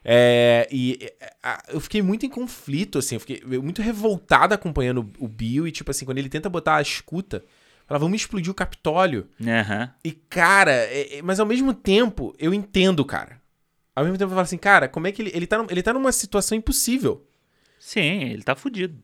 É, 0.04 0.68
e 0.70 0.98
eu 1.68 1.80
fiquei 1.80 2.02
muito 2.02 2.26
em 2.26 2.28
conflito, 2.28 2.98
assim, 2.98 3.16
eu 3.16 3.20
fiquei 3.20 3.42
muito 3.58 3.80
revoltado 3.80 4.54
acompanhando 4.54 5.10
o 5.18 5.26
Bill 5.26 5.66
e, 5.66 5.72
tipo 5.72 5.90
assim, 5.90 6.04
quando 6.04 6.18
ele 6.18 6.28
tenta 6.28 6.48
botar 6.48 6.76
a 6.76 6.82
escuta, 6.82 7.42
fala, 7.86 7.98
vamos 7.98 8.20
explodir 8.20 8.50
o 8.50 8.54
Capitólio. 8.54 9.28
Uhum. 9.40 9.88
E, 10.04 10.12
cara, 10.12 10.72
é, 10.72 11.18
é, 11.18 11.22
mas 11.22 11.40
ao 11.40 11.46
mesmo 11.46 11.72
tempo, 11.72 12.34
eu 12.38 12.52
entendo, 12.52 13.04
cara. 13.04 13.40
Ao 13.96 14.04
mesmo 14.04 14.18
tempo 14.18 14.30
eu 14.30 14.34
falo 14.34 14.42
assim, 14.42 14.58
cara, 14.58 14.88
como 14.88 15.06
é 15.06 15.12
que 15.12 15.22
ele, 15.22 15.30
ele, 15.34 15.46
tá, 15.46 15.64
ele 15.70 15.82
tá 15.82 15.92
numa 15.92 16.12
situação 16.12 16.56
impossível. 16.56 17.26
Sim, 17.78 18.24
ele 18.24 18.42
tá 18.42 18.54
fudido. 18.54 18.98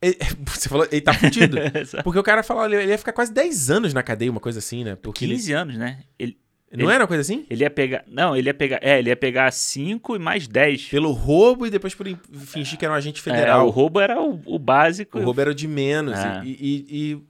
Você 0.46 0.68
falou, 0.68 0.86
ele 0.90 1.00
tá 1.00 1.14
fudido. 1.14 1.56
porque 2.04 2.18
o 2.18 2.22
cara 2.22 2.42
falou, 2.42 2.66
ele 2.66 2.90
ia 2.90 2.98
ficar 2.98 3.12
quase 3.12 3.32
10 3.32 3.70
anos 3.70 3.94
na 3.94 4.02
cadeia, 4.02 4.30
uma 4.30 4.40
coisa 4.40 4.58
assim, 4.58 4.84
né? 4.84 4.96
Porque 4.96 5.26
15 5.26 5.50
ele... 5.50 5.58
anos, 5.58 5.76
né? 5.76 6.00
Ele, 6.18 6.36
não 6.72 6.86
ele, 6.86 6.94
era 6.94 7.04
uma 7.04 7.08
coisa 7.08 7.20
assim? 7.20 7.46
Ele 7.48 7.62
ia 7.62 7.70
pegar. 7.70 8.04
Não, 8.06 8.36
ele 8.36 8.48
ia 8.48 8.54
pegar. 8.54 8.78
É, 8.82 8.98
ele 8.98 9.08
ia 9.08 9.16
pegar 9.16 9.50
5 9.52 10.16
e 10.16 10.18
mais 10.18 10.48
10. 10.48 10.88
Pelo 10.88 11.12
roubo 11.12 11.66
e 11.66 11.70
depois 11.70 11.94
por 11.94 12.06
fingir 12.44 12.78
que 12.78 12.84
era 12.84 12.92
um 12.92 12.96
agente 12.96 13.22
federal. 13.22 13.60
É, 13.60 13.62
o 13.64 13.70
roubo 13.70 14.00
era 14.00 14.20
o, 14.20 14.40
o 14.44 14.58
básico. 14.58 15.18
O 15.18 15.22
roubo 15.22 15.40
era 15.40 15.50
o 15.50 15.54
de 15.54 15.68
menos. 15.68 16.18
É. 16.18 16.42
E, 16.44 16.50
e, 16.50 17.22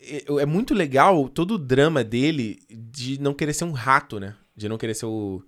e, 0.00 0.26
e, 0.36 0.40
é 0.40 0.46
muito 0.46 0.74
legal 0.74 1.28
todo 1.28 1.54
o 1.54 1.58
drama 1.58 2.02
dele 2.02 2.58
de 2.70 3.20
não 3.20 3.34
querer 3.34 3.52
ser 3.52 3.64
um 3.64 3.72
rato, 3.72 4.18
né? 4.18 4.34
De 4.56 4.68
não 4.68 4.78
querer 4.78 4.94
ser 4.94 5.06
o. 5.06 5.44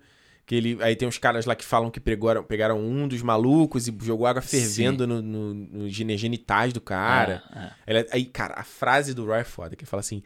Que 0.47 0.55
ele, 0.55 0.77
aí 0.81 0.95
tem 0.95 1.05
uns 1.05 1.17
caras 1.17 1.45
lá 1.45 1.55
que 1.55 1.65
falam 1.65 1.91
que 1.91 1.99
pegaram, 1.99 2.41
pegaram 2.41 2.79
um 2.79 3.05
dos 3.05 3.21
malucos 3.21 3.87
e 3.87 3.95
jogou 4.01 4.25
água 4.25 4.41
fervendo 4.41 5.05
nos 5.05 5.21
no, 5.21 5.53
no 5.53 5.89
genitais 5.89 6.71
do 6.71 6.79
cara. 6.79 7.43
É, 7.85 7.99
é. 7.99 8.07
aí, 8.13 8.25
cara, 8.25 8.55
a 8.57 8.63
frase 8.63 9.13
do 9.13 9.25
Roy 9.25 9.41
é 9.41 9.43
foda, 9.43 9.75
que 9.75 9.85
fala 9.85 9.99
assim: 9.99 10.23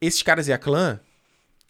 esses 0.00 0.22
caras 0.22 0.46
e 0.46 0.52
a 0.52 0.58
clã 0.58 1.00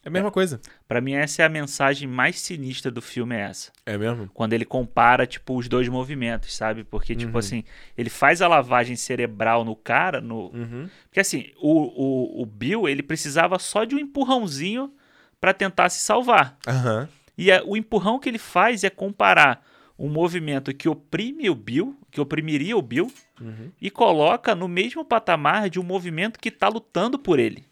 é 0.07 0.09
a 0.09 0.11
mesma 0.11 0.29
é. 0.29 0.31
coisa. 0.31 0.61
Para 0.87 1.01
mim, 1.01 1.15
essa 1.15 1.43
é 1.43 1.45
a 1.45 1.49
mensagem 1.49 2.07
mais 2.07 2.39
sinistra 2.39 2.93
do 2.93 3.03
filme, 3.03 3.35
é 3.35 3.41
essa. 3.41 3.73
É 3.85 3.99
mesmo? 3.99 4.31
Quando 4.33 4.53
ele 4.53 4.65
compara, 4.65 5.27
tipo, 5.27 5.57
os 5.57 5.67
dois 5.67 5.89
movimentos, 5.89 6.55
sabe? 6.55 6.85
Porque, 6.85 7.15
tipo 7.15 7.23
uhum. 7.23 7.27
tipo 7.29 7.39
assim, 7.39 7.65
ele 7.99 8.09
faz 8.09 8.41
a 8.41 8.47
lavagem 8.47 8.95
cerebral 8.95 9.65
no 9.65 9.75
cara, 9.75 10.21
no... 10.21 10.53
Uhum. 10.55 10.89
Porque, 11.09 11.19
assim, 11.19 11.51
o, 11.61 12.41
o, 12.41 12.43
o 12.43 12.47
Bill, 12.47 12.89
ele 12.89 13.03
precisava 13.03 13.59
só 13.59 13.83
de 13.83 13.97
um 13.97 13.99
empurrãozinho 13.99 14.93
para 15.41 15.53
tentar 15.53 15.89
se 15.89 15.99
salvar. 15.99 16.57
Aham. 16.69 17.01
Uhum. 17.01 17.09
E 17.37 17.53
a, 17.53 17.63
o 17.65 17.77
empurrão 17.77 18.19
que 18.19 18.29
ele 18.29 18.39
faz 18.39 18.85
é 18.85 18.91
comparar 18.91 19.65
um 19.99 20.09
movimento 20.09 20.75
que 20.75 20.89
oprime 20.89 21.49
o 21.49 21.55
Bill, 21.55 21.97
que 22.11 22.21
oprimiria 22.21 22.77
o 22.77 22.83
Bill, 22.83 23.11
uhum. 23.41 23.71
e 23.81 23.91
coloca 23.91 24.55
no 24.55 24.69
mesmo 24.69 25.05
patamar 25.05 25.71
de 25.71 25.81
um 25.81 25.83
movimento 25.83 26.39
que 26.39 26.51
está 26.51 26.69
lutando 26.69 27.19
por 27.19 27.39
ele. 27.39 27.65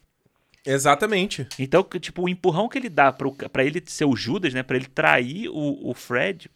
Exatamente. 0.65 1.47
Então, 1.59 1.83
tipo, 1.99 2.23
o 2.23 2.29
empurrão 2.29 2.67
que 2.67 2.77
ele 2.77 2.89
dá 2.89 3.13
para 3.13 3.63
ele 3.63 3.83
ser 3.85 4.05
o 4.05 4.15
Judas, 4.15 4.53
né, 4.53 4.63
para 4.63 4.77
ele 4.77 4.87
trair 4.87 5.47
o, 5.49 5.89
o 5.89 5.93
Fred, 5.93 6.49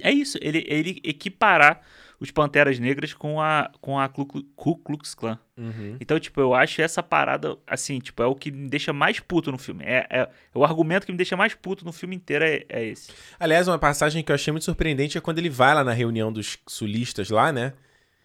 é 0.00 0.10
isso, 0.10 0.36
ele, 0.40 0.64
ele 0.66 1.00
equiparar 1.04 1.80
os 2.22 2.30
Panteras 2.30 2.78
Negras 2.78 3.12
com 3.12 3.40
a, 3.40 3.68
com 3.80 3.98
a 3.98 4.08
Ku 4.08 4.76
Klux 4.76 5.12
Klan. 5.12 5.36
Uhum. 5.58 5.96
Então, 6.00 6.20
tipo, 6.20 6.40
eu 6.40 6.54
acho 6.54 6.80
essa 6.80 7.02
parada, 7.02 7.56
assim, 7.66 7.98
tipo, 7.98 8.22
é 8.22 8.26
o 8.26 8.34
que 8.36 8.52
me 8.52 8.68
deixa 8.68 8.92
mais 8.92 9.18
puto 9.18 9.50
no 9.50 9.58
filme. 9.58 9.82
É, 9.84 10.06
é, 10.08 10.20
é 10.20 10.28
o 10.54 10.62
argumento 10.62 11.04
que 11.04 11.10
me 11.10 11.18
deixa 11.18 11.36
mais 11.36 11.52
puto 11.52 11.84
no 11.84 11.90
filme 11.92 12.14
inteiro 12.14 12.44
é, 12.44 12.64
é, 12.68 12.84
esse. 12.84 13.10
Aliás, 13.40 13.66
uma 13.66 13.76
passagem 13.76 14.22
que 14.22 14.30
eu 14.30 14.36
achei 14.36 14.52
muito 14.52 14.62
surpreendente 14.62 15.18
é 15.18 15.20
quando 15.20 15.38
ele 15.38 15.50
vai 15.50 15.74
lá 15.74 15.82
na 15.82 15.92
reunião 15.92 16.32
dos 16.32 16.58
sulistas 16.64 17.28
lá, 17.28 17.50
né? 17.50 17.72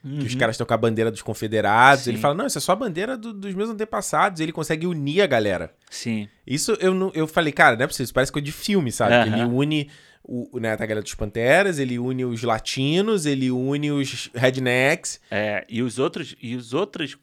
Uhum. 0.03 0.19
Que 0.19 0.27
os 0.27 0.33
uhum. 0.33 0.39
caras 0.39 0.53
estão 0.53 0.67
com 0.67 0.73
a 0.75 0.77
bandeira 0.77 1.09
dos 1.09 1.23
confederados. 1.23 2.03
Sim. 2.03 2.11
Ele 2.11 2.19
fala, 2.19 2.35
não, 2.35 2.45
isso 2.45 2.59
é 2.59 2.61
só 2.61 2.73
a 2.73 2.75
bandeira 2.75 3.17
do, 3.17 3.33
dos 3.33 3.55
meus 3.55 3.67
antepassados. 3.67 4.39
E 4.39 4.43
ele 4.43 4.51
consegue 4.51 4.85
unir 4.85 5.21
a 5.21 5.25
galera. 5.25 5.73
Sim. 5.89 6.29
Isso 6.45 6.77
eu, 6.79 7.11
eu 7.15 7.25
falei, 7.25 7.51
cara, 7.51 7.75
não 7.75 7.83
é 7.83 7.87
possível. 7.87 8.03
Isso 8.03 8.13
parece 8.13 8.31
coisa 8.31 8.45
de 8.45 8.51
filme, 8.51 8.91
sabe? 8.91 9.27
Uhum. 9.27 9.35
Ele 9.35 9.43
une 9.43 9.89
o, 10.27 10.59
né, 10.59 10.73
a 10.73 10.75
galera 10.75 11.01
dos 11.01 11.15
Panteras, 11.15 11.79
ele 11.79 11.97
une 11.97 12.25
os 12.25 12.43
latinos, 12.43 13.25
ele 13.25 13.49
une 13.49 13.91
os 13.91 14.29
rednecks. 14.33 15.21
É, 15.31 15.65
e 15.69 15.81
os 15.81 15.97
outros, 15.97 16.35
e 16.41 16.55
os 16.55 16.73
outros, 16.73 17.17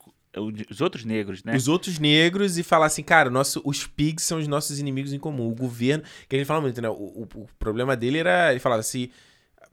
os 0.70 0.80
outros 0.80 1.04
negros, 1.04 1.44
né? 1.44 1.54
Os 1.54 1.68
outros 1.68 1.98
negros 1.98 2.56
e 2.58 2.62
falar 2.62 2.86
assim, 2.86 3.02
cara, 3.02 3.28
nosso, 3.28 3.60
os 3.64 3.86
pigs 3.86 4.24
são 4.24 4.38
os 4.38 4.48
nossos 4.48 4.78
inimigos 4.78 5.12
em 5.12 5.18
comum. 5.18 5.48
O 5.48 5.54
governo, 5.54 6.02
que 6.28 6.34
ele 6.34 6.44
fala 6.44 6.60
muito, 6.60 6.80
né? 6.80 6.88
O, 6.88 6.92
o, 6.92 7.28
o 7.34 7.48
problema 7.58 7.96
dele 7.96 8.18
era, 8.18 8.50
ele 8.50 8.60
falava 8.60 8.80
assim, 8.80 9.10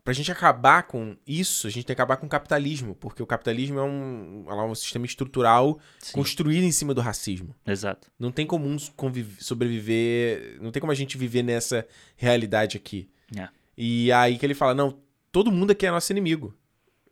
pra 0.04 0.12
gente 0.12 0.30
acabar 0.30 0.82
com 0.84 1.16
isso, 1.26 1.66
a 1.66 1.70
gente 1.70 1.86
tem 1.86 1.94
que 1.94 2.02
acabar 2.02 2.16
com 2.16 2.26
o 2.26 2.28
capitalismo, 2.28 2.94
porque 2.94 3.22
o 3.22 3.26
capitalismo 3.26 3.78
é 3.78 3.82
um, 3.82 4.44
é 4.48 4.54
um 4.64 4.74
sistema 4.74 5.06
estrutural 5.06 5.78
Sim. 5.98 6.12
construído 6.12 6.64
em 6.64 6.72
cima 6.72 6.92
do 6.92 7.00
racismo. 7.00 7.54
Exato. 7.66 8.10
Não 8.18 8.30
tem 8.30 8.46
como 8.46 8.68
sobreviver, 9.38 10.58
não 10.60 10.70
tem 10.70 10.80
como 10.80 10.92
a 10.92 10.96
gente 10.96 11.16
viver 11.16 11.42
nessa 11.42 11.86
realidade 12.16 12.76
aqui. 12.76 13.08
É. 13.36 13.48
E 13.76 14.12
aí 14.12 14.38
que 14.38 14.46
ele 14.46 14.54
fala, 14.54 14.74
não, 14.74 14.98
todo 15.30 15.50
mundo 15.50 15.70
aqui 15.70 15.86
é 15.86 15.90
nosso 15.90 16.12
inimigo. 16.12 16.54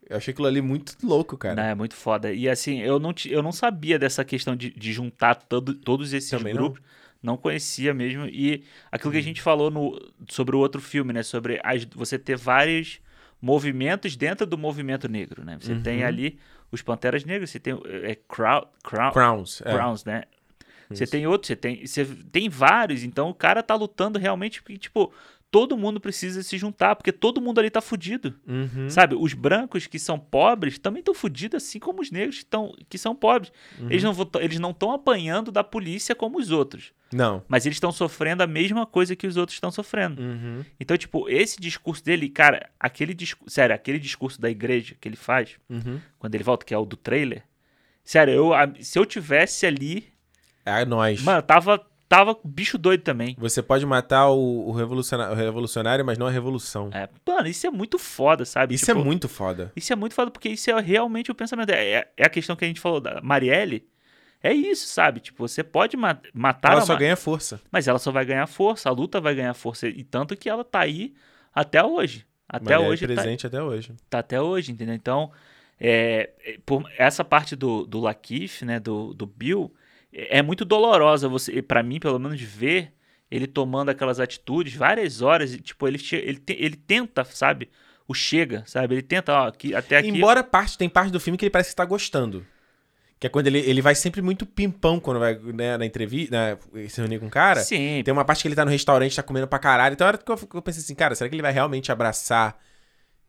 Eu 0.09 0.17
achei 0.17 0.33
aquilo 0.33 0.49
ali 0.49 0.61
muito 0.61 0.97
louco, 1.03 1.37
cara. 1.39 1.55
Não, 1.55 1.63
é 1.63 1.75
muito 1.75 1.95
foda. 1.95 2.33
E 2.33 2.49
assim, 2.49 2.81
eu 2.81 2.99
não, 2.99 3.15
eu 3.27 3.43
não 3.43 3.53
sabia 3.53 3.99
dessa 3.99 4.25
questão 4.25 4.57
de, 4.57 4.71
de 4.71 4.93
juntar 4.93 5.37
todo, 5.37 5.73
todos 5.75 6.13
esses 6.13 6.31
Também 6.31 6.53
grupos. 6.53 6.81
Não 6.81 7.01
não 7.23 7.37
conhecia 7.37 7.93
mesmo. 7.93 8.27
E 8.27 8.65
aquilo 8.91 9.11
que 9.13 9.19
a 9.19 9.21
uhum. 9.21 9.25
gente 9.25 9.43
falou 9.43 9.71
no, 9.71 9.99
sobre 10.29 10.57
o 10.57 10.59
outro 10.59 10.81
filme, 10.81 11.13
né? 11.13 11.23
Sobre 11.23 11.61
as, 11.63 11.85
você 11.85 12.19
ter 12.19 12.37
vários 12.37 13.01
movimentos 13.41 14.17
dentro 14.17 14.47
do 14.47 14.57
movimento 14.57 15.09
negro, 15.09 15.45
né? 15.45 15.59
Você 15.61 15.73
uhum. 15.73 15.83
tem 15.83 16.05
ali 16.05 16.39
os 16.71 16.83
Panteras 16.83 17.25
Negras, 17.25 17.51
você 17.51 17.59
tem 17.59 17.79
é, 18.03 18.15
crow, 18.29 18.67
crow, 18.83 19.13
Crowns, 19.13 19.61
é. 19.63 19.75
Crowns, 19.75 20.05
né? 20.05 20.25
Você 20.89 21.07
tem 21.07 21.25
outros, 21.25 21.47
você 21.47 21.57
tem, 21.57 21.87
você 21.87 22.05
tem 22.05 22.49
vários, 22.49 23.05
então 23.05 23.31
o 23.31 23.35
cara 23.35 23.63
tá 23.63 23.77
lutando 23.77 24.19
realmente 24.19 24.61
porque, 24.61 24.77
tipo, 24.77 25.13
todo 25.51 25.77
mundo 25.77 26.01
precisa 26.01 26.43
se 26.43 26.57
juntar, 26.57 26.95
porque 26.95 27.11
todo 27.11 27.41
mundo 27.41 27.59
ali 27.59 27.71
tá 27.71 27.81
fudido. 27.81 28.35
Uhum. 28.47 28.89
Sabe? 28.89 29.17
Os 29.17 29.35
brancos 29.35 29.87
que 29.87 29.99
são 29.99 30.19
pobres 30.19 30.79
também 30.79 31.01
estão 31.01 31.15
fudidos, 31.15 31.63
assim 31.63 31.79
como 31.79 32.01
os 32.01 32.11
negros 32.11 32.39
que, 32.39 32.47
tão, 32.47 32.73
que 32.89 32.97
são 32.97 33.15
pobres. 33.15 33.53
Uhum. 33.79 33.91
Eles 33.91 34.03
não 34.03 34.15
eles 34.41 34.59
não 34.61 34.71
estão 34.71 34.93
apanhando 34.93 35.51
da 35.51 35.65
polícia 35.65 36.15
como 36.15 36.39
os 36.39 36.51
outros. 36.51 36.93
Não. 37.13 37.43
Mas 37.49 37.67
eles 37.67 37.77
estão 37.77 37.91
sofrendo 37.91 38.43
a 38.43 38.47
mesma 38.47 38.87
coisa 38.87 39.17
que 39.17 39.27
os 39.27 39.37
outros 39.37 39.57
estão 39.57 39.73
sofrendo. 39.73 40.23
Uhum. 40.23 40.65
Então, 40.79 40.97
tipo, 40.97 41.29
esse 41.29 41.61
discurso 41.61 42.05
dele, 42.05 42.29
cara, 42.29 42.71
aquele 42.79 43.13
discurso. 43.13 43.53
Sério, 43.53 43.75
aquele 43.75 43.99
discurso 43.99 44.41
da 44.41 44.49
igreja 44.49 44.95
que 45.01 45.09
ele 45.09 45.17
faz, 45.17 45.57
uhum. 45.69 46.01
quando 46.19 46.35
ele 46.35 46.45
volta, 46.45 46.65
que 46.65 46.73
é 46.73 46.79
o 46.79 46.85
do 46.85 46.97
trailer. 46.97 47.43
Sério, 48.05 48.33
eu, 48.33 48.51
se 48.81 48.99
eu 48.99 49.05
tivesse 49.05 49.67
ali. 49.67 50.09
É 50.65 50.85
nós. 50.85 51.23
Mano, 51.23 51.43
tava, 51.43 51.85
tava 52.11 52.37
bicho 52.43 52.77
doido 52.77 53.03
também. 53.03 53.37
Você 53.39 53.63
pode 53.63 53.87
matar 53.87 54.31
o, 54.31 54.69
o, 54.69 54.73
revolucionário, 54.73 55.33
o 55.33 55.37
revolucionário, 55.37 56.05
mas 56.05 56.19
não 56.19 56.27
a 56.27 56.31
revolução. 56.31 56.91
É, 56.93 57.09
mano, 57.25 57.47
isso 57.47 57.65
é 57.69 57.71
muito 57.71 58.01
foda, 58.01 58.45
sabe? 58.45 58.75
Isso 58.75 58.87
é 58.87 58.93
tipo, 58.93 59.01
é 59.01 59.05
muito 59.05 59.29
foda. 59.29 59.73
Isso 59.77 59.93
é 59.93 59.97
muito 59.97 60.13
foda, 60.13 60.29
porque 60.29 60.49
isso 60.49 60.69
é 60.69 60.81
realmente 60.81 61.31
o 61.31 61.35
pensamento. 61.37 61.71
É, 61.71 62.09
é 62.17 62.27
a 62.27 62.29
questão 62.29 62.57
que 62.57 62.65
a 62.65 62.69
gente 62.69 62.81
falou 62.81 63.01
da 63.01 63.21
Marielle. 63.23 63.89
É 64.43 64.53
isso, 64.53 64.89
sabe? 64.89 65.21
Tipo, 65.21 65.47
você 65.47 65.63
pode 65.63 65.97
ma 65.97 66.19
matar. 66.35 66.73
Ela 66.73 66.81
só 66.81 66.97
ganha 66.97 67.17
força. 67.17 67.61
Mas 67.71 67.87
ela 67.87 67.99
só 67.99 68.11
vai 68.11 68.25
ganhar 68.25 68.47
força, 68.49 68.89
a 68.89 68.93
luta 68.93 69.21
vai 69.21 69.35
ganhar 69.35 69.55
força. 69.55 69.87
E 69.87 70.03
tanto 70.03 70.37
que 70.37 70.49
ela 70.49 70.65
tá 70.65 70.81
aí 70.81 71.15
até 71.55 71.85
hoje. 71.85 72.27
Até 72.49 72.71
Marielle 72.71 72.93
hoje. 72.93 73.05
É 73.05 73.07
presente 73.07 73.43
tá... 73.43 73.49
até 73.49 73.63
hoje. 73.63 73.95
Tá 74.09 74.19
até 74.19 74.41
hoje, 74.41 74.73
entendeu? 74.73 74.97
Então, 74.97 75.31
é, 75.79 76.31
por 76.67 76.91
essa 76.99 77.23
parte 77.23 77.55
do, 77.55 77.87
do 77.87 78.01
Lakif, 78.01 78.65
né? 78.65 78.81
Do, 78.81 79.15
do 79.15 79.27
Bill 79.27 79.73
é, 80.13 80.39
é 80.39 80.43
muito 80.43 80.65
dolorosa 80.65 81.29
você, 81.29 81.63
para 81.63 81.83
mim, 81.83 81.99
pelo 81.99 82.19
menos, 82.19 82.41
ver 82.41 82.93
ele 83.31 83.47
tomando 83.47 83.91
aquelas 83.91 84.19
atitudes 84.19 84.75
várias 84.75 85.23
horas. 85.23 85.55
E, 85.55 85.61
tipo, 85.61 85.87
ele, 85.87 85.99
ele, 86.13 86.43
ele 86.49 86.77
tenta, 86.77 87.25
sabe? 87.25 87.71
O 88.09 88.15
chega, 88.15 88.65
sabe? 88.67 88.95
Ele 88.95 89.03
tenta, 89.03 89.33
ó, 89.33 89.49
aqui, 89.49 89.75
até 89.75 89.99
aqui. 89.99 90.09
Embora 90.09 90.43
parte, 90.43 90.77
tem 90.77 90.89
parte 90.89 91.13
do 91.13 91.21
filme 91.21 91.39
que 91.39 91.45
ele 91.45 91.51
parece 91.51 91.71
que 91.71 91.77
tá 91.77 91.85
gostando. 91.85 92.45
Que 93.21 93.27
é 93.27 93.31
quando 93.31 93.47
ele, 93.47 93.59
ele 93.59 93.83
vai 93.83 93.95
sempre 93.95 94.23
muito 94.23 94.47
pimpão 94.47 94.99
quando 94.99 95.21
vai 95.21 95.35
né, 95.35 95.77
na 95.77 95.85
entrevista, 95.85 96.35
né, 96.35 96.59
se 96.89 97.01
reunir 97.01 97.19
com 97.19 97.27
o 97.27 97.31
cara. 97.31 97.61
Sim. 97.61 98.03
Tem 98.03 98.13
uma 98.13 98.25
parte 98.25 98.43
que 98.43 98.49
ele 98.49 98.55
tá 98.55 98.65
no 98.65 98.71
restaurante, 98.71 99.15
tá 99.15 99.23
comendo 99.23 99.47
pra 99.47 99.59
caralho. 99.59 99.93
Então, 99.93 100.09
era 100.09 100.17
que 100.17 100.31
eu, 100.31 100.39
eu 100.55 100.63
pensei 100.63 100.83
assim, 100.83 100.95
cara, 100.95 101.15
será 101.15 101.29
que 101.29 101.35
ele 101.37 101.43
vai 101.43 101.53
realmente 101.53 101.93
abraçar 101.93 102.59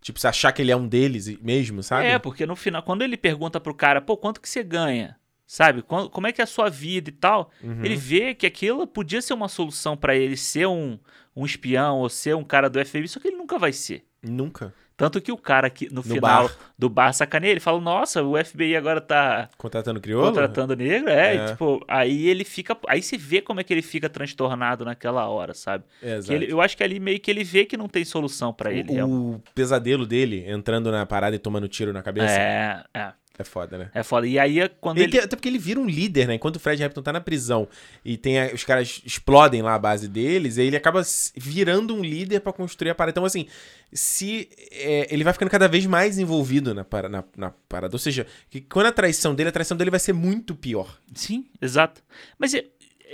Tipo, 0.02 0.20
você 0.20 0.28
achar 0.28 0.52
que 0.52 0.62
ele 0.62 0.72
é 0.72 0.76
um 0.76 0.88
deles 0.88 1.28
mesmo, 1.42 1.84
sabe? 1.84 2.08
É, 2.08 2.18
porque 2.18 2.46
no 2.46 2.56
final, 2.56 2.82
quando 2.82 3.04
ele 3.04 3.16
pergunta 3.16 3.60
pro 3.60 3.74
cara, 3.74 4.02
pô, 4.02 4.18
quanto 4.18 4.42
que 4.42 4.50
você 4.50 4.64
ganha? 4.64 5.16
Sabe? 5.52 5.82
Como 5.82 6.28
é 6.28 6.32
que 6.32 6.40
é 6.40 6.46
a 6.46 6.48
sua 6.48 6.70
vida 6.70 7.10
e 7.10 7.12
tal. 7.14 7.52
Uhum. 7.62 7.84
Ele 7.84 7.98
vê 7.98 8.34
que 8.34 8.48
aquilo 8.48 8.88
podia 8.88 9.22
ser 9.22 9.34
uma 9.34 9.50
solução 9.50 9.98
para 9.98 10.16
ele 10.16 10.38
ser 10.38 10.66
um, 10.66 10.98
um 11.36 11.46
espião 11.46 12.00
ou 12.00 12.08
ser 12.08 12.38
um 12.38 12.44
cara 12.44 12.70
do 12.70 12.84
FBI, 12.84 13.06
só 13.10 13.20
que 13.20 13.28
ele 13.28 13.36
nunca 13.36 13.60
vai 13.60 13.74
ser. 13.74 14.06
Nunca. 14.24 14.74
Tanto 14.96 15.20
que 15.20 15.32
o 15.32 15.38
cara 15.38 15.70
que 15.70 15.90
no, 15.90 15.96
no 15.96 16.04
final 16.04 16.48
bar. 16.48 16.58
do 16.78 16.88
bar 16.88 17.12
sacaneia, 17.12 17.52
ele 17.52 17.60
fala: 17.60 17.82
Nossa, 17.82 18.24
o 18.24 18.42
FBI 18.42 18.78
agora 18.78 19.02
tá. 19.02 19.50
Contratando 19.58 20.00
crioulo? 20.00 20.28
Contratando 20.28 20.76
negro, 20.76 21.10
é. 21.10 21.36
é. 21.36 21.36
E, 21.36 21.48
tipo, 21.48 21.84
aí 21.88 22.28
ele 22.28 22.46
fica. 22.46 22.78
Aí 22.88 23.02
você 23.02 23.18
vê 23.18 23.42
como 23.42 23.60
é 23.60 23.64
que 23.64 23.74
ele 23.74 23.82
fica 23.82 24.08
transtornado 24.08 24.86
naquela 24.86 25.28
hora, 25.28 25.54
sabe? 25.54 25.84
Exato. 26.02 26.32
Ele, 26.32 26.52
eu 26.52 26.62
acho 26.62 26.78
que 26.78 26.84
ali 26.84 27.00
meio 27.00 27.20
que 27.20 27.32
ele 27.32 27.44
vê 27.44 27.66
que 27.66 27.76
não 27.76 27.90
tem 27.90 28.06
solução 28.06 28.54
para 28.54 28.72
ele. 28.72 29.02
O, 29.02 29.34
o 29.34 29.44
pesadelo 29.56 30.06
dele 30.06 30.46
entrando 30.48 30.92
na 30.92 31.04
parada 31.06 31.36
e 31.36 31.40
tomando 31.40 31.68
tiro 31.68 31.92
na 31.92 32.04
cabeça. 32.04 32.32
É, 32.32 32.84
é. 32.94 33.14
É 33.42 33.44
foda, 33.44 33.78
né? 33.78 33.92
É 33.94 34.04
foda. 34.04 34.28
E 34.28 34.38
aí, 34.38 34.60
é 34.60 34.68
quando 34.68 35.00
ele... 35.00 35.18
ele... 35.18 35.26
Até 35.26 35.36
porque 35.36 35.50
ele 35.50 35.58
vira 35.58 35.80
um 35.80 35.86
líder, 35.86 36.28
né? 36.28 36.36
Enquanto 36.36 36.56
o 36.58 36.60
Fred 36.60 36.84
Hampton 36.84 37.02
tá 37.02 37.12
na 37.12 37.20
prisão 37.20 37.68
e 38.06 38.18
tem 38.18 38.40
a... 38.40 38.54
os 38.54 38.64
caras 38.64 39.02
explodem 39.06 39.62
lá 39.62 39.74
a 39.74 39.80
base 39.80 40.08
deles, 40.08 40.58
ele 40.58 40.76
acaba 40.76 41.02
virando 41.36 41.96
um 41.96 42.02
líder 42.02 42.40
para 42.42 42.54
construir 42.54 42.92
a 42.92 42.96
parada. 42.96 43.12
Então, 43.12 43.26
assim, 43.26 43.48
se 43.92 44.48
é, 44.72 45.14
ele 45.14 45.24
vai 45.24 45.34
ficando 45.34 45.50
cada 45.50 45.68
vez 45.68 45.86
mais 45.86 46.18
envolvido 46.18 46.74
na, 46.74 46.86
na, 47.10 47.24
na 47.36 47.50
parada. 47.68 47.96
Ou 47.96 48.00
seja, 48.00 48.26
que 48.50 48.62
quando 48.62 48.86
a 48.86 48.92
traição 48.92 49.34
dele, 49.36 49.50
a 49.50 49.52
traição 49.54 49.76
dele 49.76 49.90
vai 49.90 50.00
ser 50.00 50.14
muito 50.14 50.56
pior. 50.56 50.98
Sim, 51.14 51.46
exato. 51.62 52.02
Mas, 52.38 52.54
é, 52.54 52.66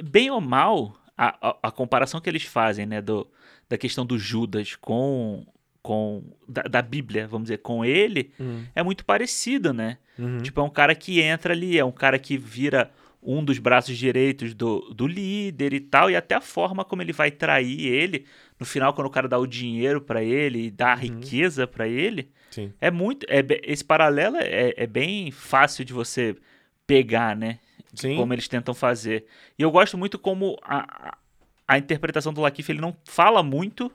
bem 0.04 0.30
ou 0.30 0.42
mal, 0.42 0.96
a, 1.18 1.50
a, 1.50 1.58
a 1.64 1.72
comparação 1.72 2.22
que 2.22 2.30
eles 2.30 2.44
fazem, 2.44 2.86
né, 2.86 3.02
do, 3.02 3.28
da 3.68 3.78
questão 3.78 4.06
do 4.06 4.20
Judas 4.20 4.76
com 4.76 5.46
com 5.88 6.22
da, 6.46 6.64
da, 6.64 6.82
Bíblia, 6.82 7.26
vamos 7.30 7.46
dizer, 7.46 7.60
com 7.60 7.86
ele, 7.86 8.34
uhum. 8.38 8.66
é 8.76 8.84
muito 8.84 9.06
parecido, 9.06 9.74
né? 9.74 9.98
Uhum. 10.20 10.40
Tipo, 10.40 10.60
é 10.60 10.64
um 10.64 10.70
cara 10.70 10.94
que 10.94 11.22
entra 11.22 11.54
ali, 11.54 11.80
é 11.80 11.86
um 11.86 11.94
cara 11.94 12.20
que 12.20 12.38
vira 12.38 12.92
um 13.24 13.42
dos 13.42 13.58
braços 13.58 13.98
direitos 13.98 14.54
do, 14.54 14.82
do 14.94 15.08
líder 15.08 15.72
e 15.72 15.80
tal, 15.80 16.12
e 16.12 16.16
até 16.18 16.36
a 16.36 16.42
forma 16.42 16.84
como 16.84 17.02
ele 17.02 17.14
vai 17.14 17.32
trair 17.32 17.88
ele, 17.88 18.26
no 18.60 18.66
final, 18.66 18.94
quando 18.94 19.08
o 19.08 19.10
cara 19.10 19.30
dá 19.30 19.40
o 19.40 19.48
dinheiro 19.48 20.02
para 20.02 20.22
ele 20.22 20.66
e 20.66 20.72
dá 20.72 20.92
a 20.92 20.96
uhum. 20.96 21.02
riqueza 21.04 21.66
para 21.66 21.88
ele, 21.88 22.30
Sim. 22.52 22.74
é 22.82 22.92
muito. 22.92 23.26
É, 23.30 23.42
esse 23.64 23.86
paralelo 23.86 24.36
é, 24.36 24.74
é 24.76 24.86
bem 24.86 25.32
fácil 25.32 25.86
de 25.86 25.94
você 25.94 26.36
pegar, 26.86 27.34
né? 27.34 27.60
Sim. 27.94 28.18
Como 28.18 28.34
eles 28.34 28.50
tentam 28.50 28.74
fazer. 28.74 29.26
E 29.58 29.62
eu 29.62 29.72
gosto 29.72 29.98
muito 29.98 30.20
como 30.20 30.60
a, 30.62 31.12
a, 31.12 31.18
a 31.66 31.78
interpretação 31.78 32.34
do 32.34 32.42
Lakif, 32.42 32.70
ele 32.70 32.82
não 32.82 32.94
fala 33.06 33.42
muito 33.42 33.90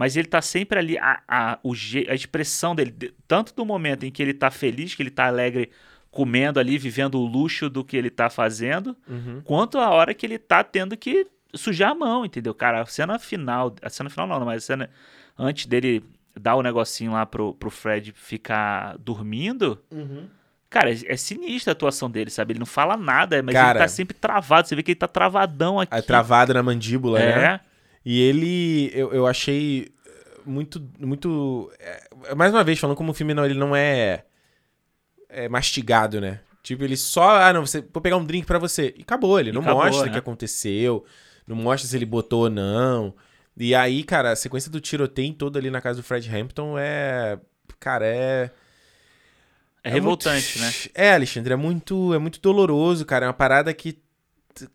mas 0.00 0.16
ele 0.16 0.28
tá 0.28 0.40
sempre 0.40 0.78
ali, 0.78 0.96
a, 0.96 1.20
a, 1.28 1.58
o, 1.62 1.74
a 2.08 2.14
expressão 2.14 2.74
dele, 2.74 3.12
tanto 3.28 3.54
do 3.54 3.66
momento 3.66 4.04
em 4.04 4.10
que 4.10 4.22
ele 4.22 4.32
tá 4.32 4.50
feliz, 4.50 4.94
que 4.94 5.02
ele 5.02 5.10
tá 5.10 5.26
alegre 5.26 5.70
comendo 6.10 6.58
ali, 6.58 6.78
vivendo 6.78 7.16
o 7.16 7.26
luxo 7.26 7.68
do 7.68 7.84
que 7.84 7.98
ele 7.98 8.08
tá 8.08 8.30
fazendo, 8.30 8.96
uhum. 9.06 9.42
quanto 9.44 9.76
a 9.76 9.90
hora 9.90 10.14
que 10.14 10.24
ele 10.24 10.38
tá 10.38 10.64
tendo 10.64 10.96
que 10.96 11.26
sujar 11.54 11.90
a 11.90 11.94
mão, 11.94 12.24
entendeu? 12.24 12.54
Cara, 12.54 12.80
a 12.80 12.86
cena 12.86 13.18
final, 13.18 13.76
a 13.82 13.90
cena 13.90 14.08
final 14.08 14.26
não, 14.26 14.40
mas 14.42 14.62
a 14.62 14.66
cena 14.68 14.90
antes 15.38 15.66
dele 15.66 16.02
dar 16.34 16.56
o 16.56 16.62
negocinho 16.62 17.12
lá 17.12 17.26
pro, 17.26 17.52
pro 17.52 17.68
Fred 17.68 18.10
ficar 18.16 18.96
dormindo, 18.96 19.78
uhum. 19.90 20.26
Cara, 20.70 20.90
é, 20.90 20.98
é 21.08 21.16
sinistra 21.16 21.72
a 21.72 21.74
atuação 21.74 22.10
dele, 22.10 22.30
sabe? 22.30 22.52
Ele 22.52 22.60
não 22.60 22.64
fala 22.64 22.96
nada, 22.96 23.42
mas 23.42 23.52
Cara, 23.52 23.70
ele 23.70 23.78
tá 23.80 23.88
sempre 23.88 24.16
travado. 24.16 24.66
Você 24.66 24.76
vê 24.76 24.82
que 24.82 24.92
ele 24.92 24.98
tá 24.98 25.08
travadão 25.08 25.78
aqui. 25.80 25.92
É 25.92 26.00
travado 26.00 26.54
na 26.54 26.62
mandíbula, 26.62 27.20
é. 27.20 27.36
né? 27.36 27.60
E 28.04 28.20
ele, 28.20 28.90
eu, 28.94 29.12
eu 29.12 29.26
achei 29.26 29.92
muito, 30.44 30.80
muito... 30.98 31.70
É, 31.78 32.34
mais 32.34 32.52
uma 32.52 32.64
vez, 32.64 32.78
falando 32.78 32.96
como 32.96 33.12
o 33.12 33.14
filme 33.14 33.34
não, 33.34 33.44
ele 33.44 33.58
não 33.58 33.74
é, 33.74 34.24
é 35.28 35.48
mastigado, 35.48 36.20
né? 36.20 36.40
Tipo, 36.62 36.84
ele 36.84 36.96
só, 36.96 37.40
ah, 37.40 37.52
não, 37.52 37.66
você, 37.66 37.80
vou 37.80 38.02
pegar 38.02 38.16
um 38.16 38.24
drink 38.24 38.46
para 38.46 38.58
você. 38.58 38.94
E 38.96 39.02
acabou, 39.02 39.40
ele 39.40 39.50
e 39.50 39.52
não 39.52 39.62
acabou, 39.62 39.84
mostra 39.84 40.02
o 40.02 40.06
né? 40.06 40.12
que 40.12 40.18
aconteceu, 40.18 41.04
não 41.46 41.56
mostra 41.56 41.88
se 41.88 41.96
ele 41.96 42.06
botou 42.06 42.44
ou 42.44 42.50
não. 42.50 43.14
E 43.56 43.74
aí, 43.74 44.02
cara, 44.02 44.32
a 44.32 44.36
sequência 44.36 44.70
do 44.70 44.80
tiroteio 44.80 45.34
toda 45.34 45.58
ali 45.58 45.70
na 45.70 45.80
casa 45.80 46.00
do 46.00 46.02
Fred 46.02 46.34
Hampton 46.34 46.78
é. 46.78 47.38
Cara, 47.78 48.06
é. 48.06 48.50
É, 49.82 49.88
é 49.88 49.90
revoltante, 49.90 50.58
muito... 50.58 50.88
né? 50.88 50.90
É, 50.94 51.14
Alexandre, 51.14 51.54
é 51.54 51.56
muito, 51.56 52.12
é 52.14 52.18
muito 52.18 52.40
doloroso, 52.40 53.04
cara. 53.04 53.26
É 53.26 53.28
uma 53.28 53.34
parada 53.34 53.72
que. 53.72 53.98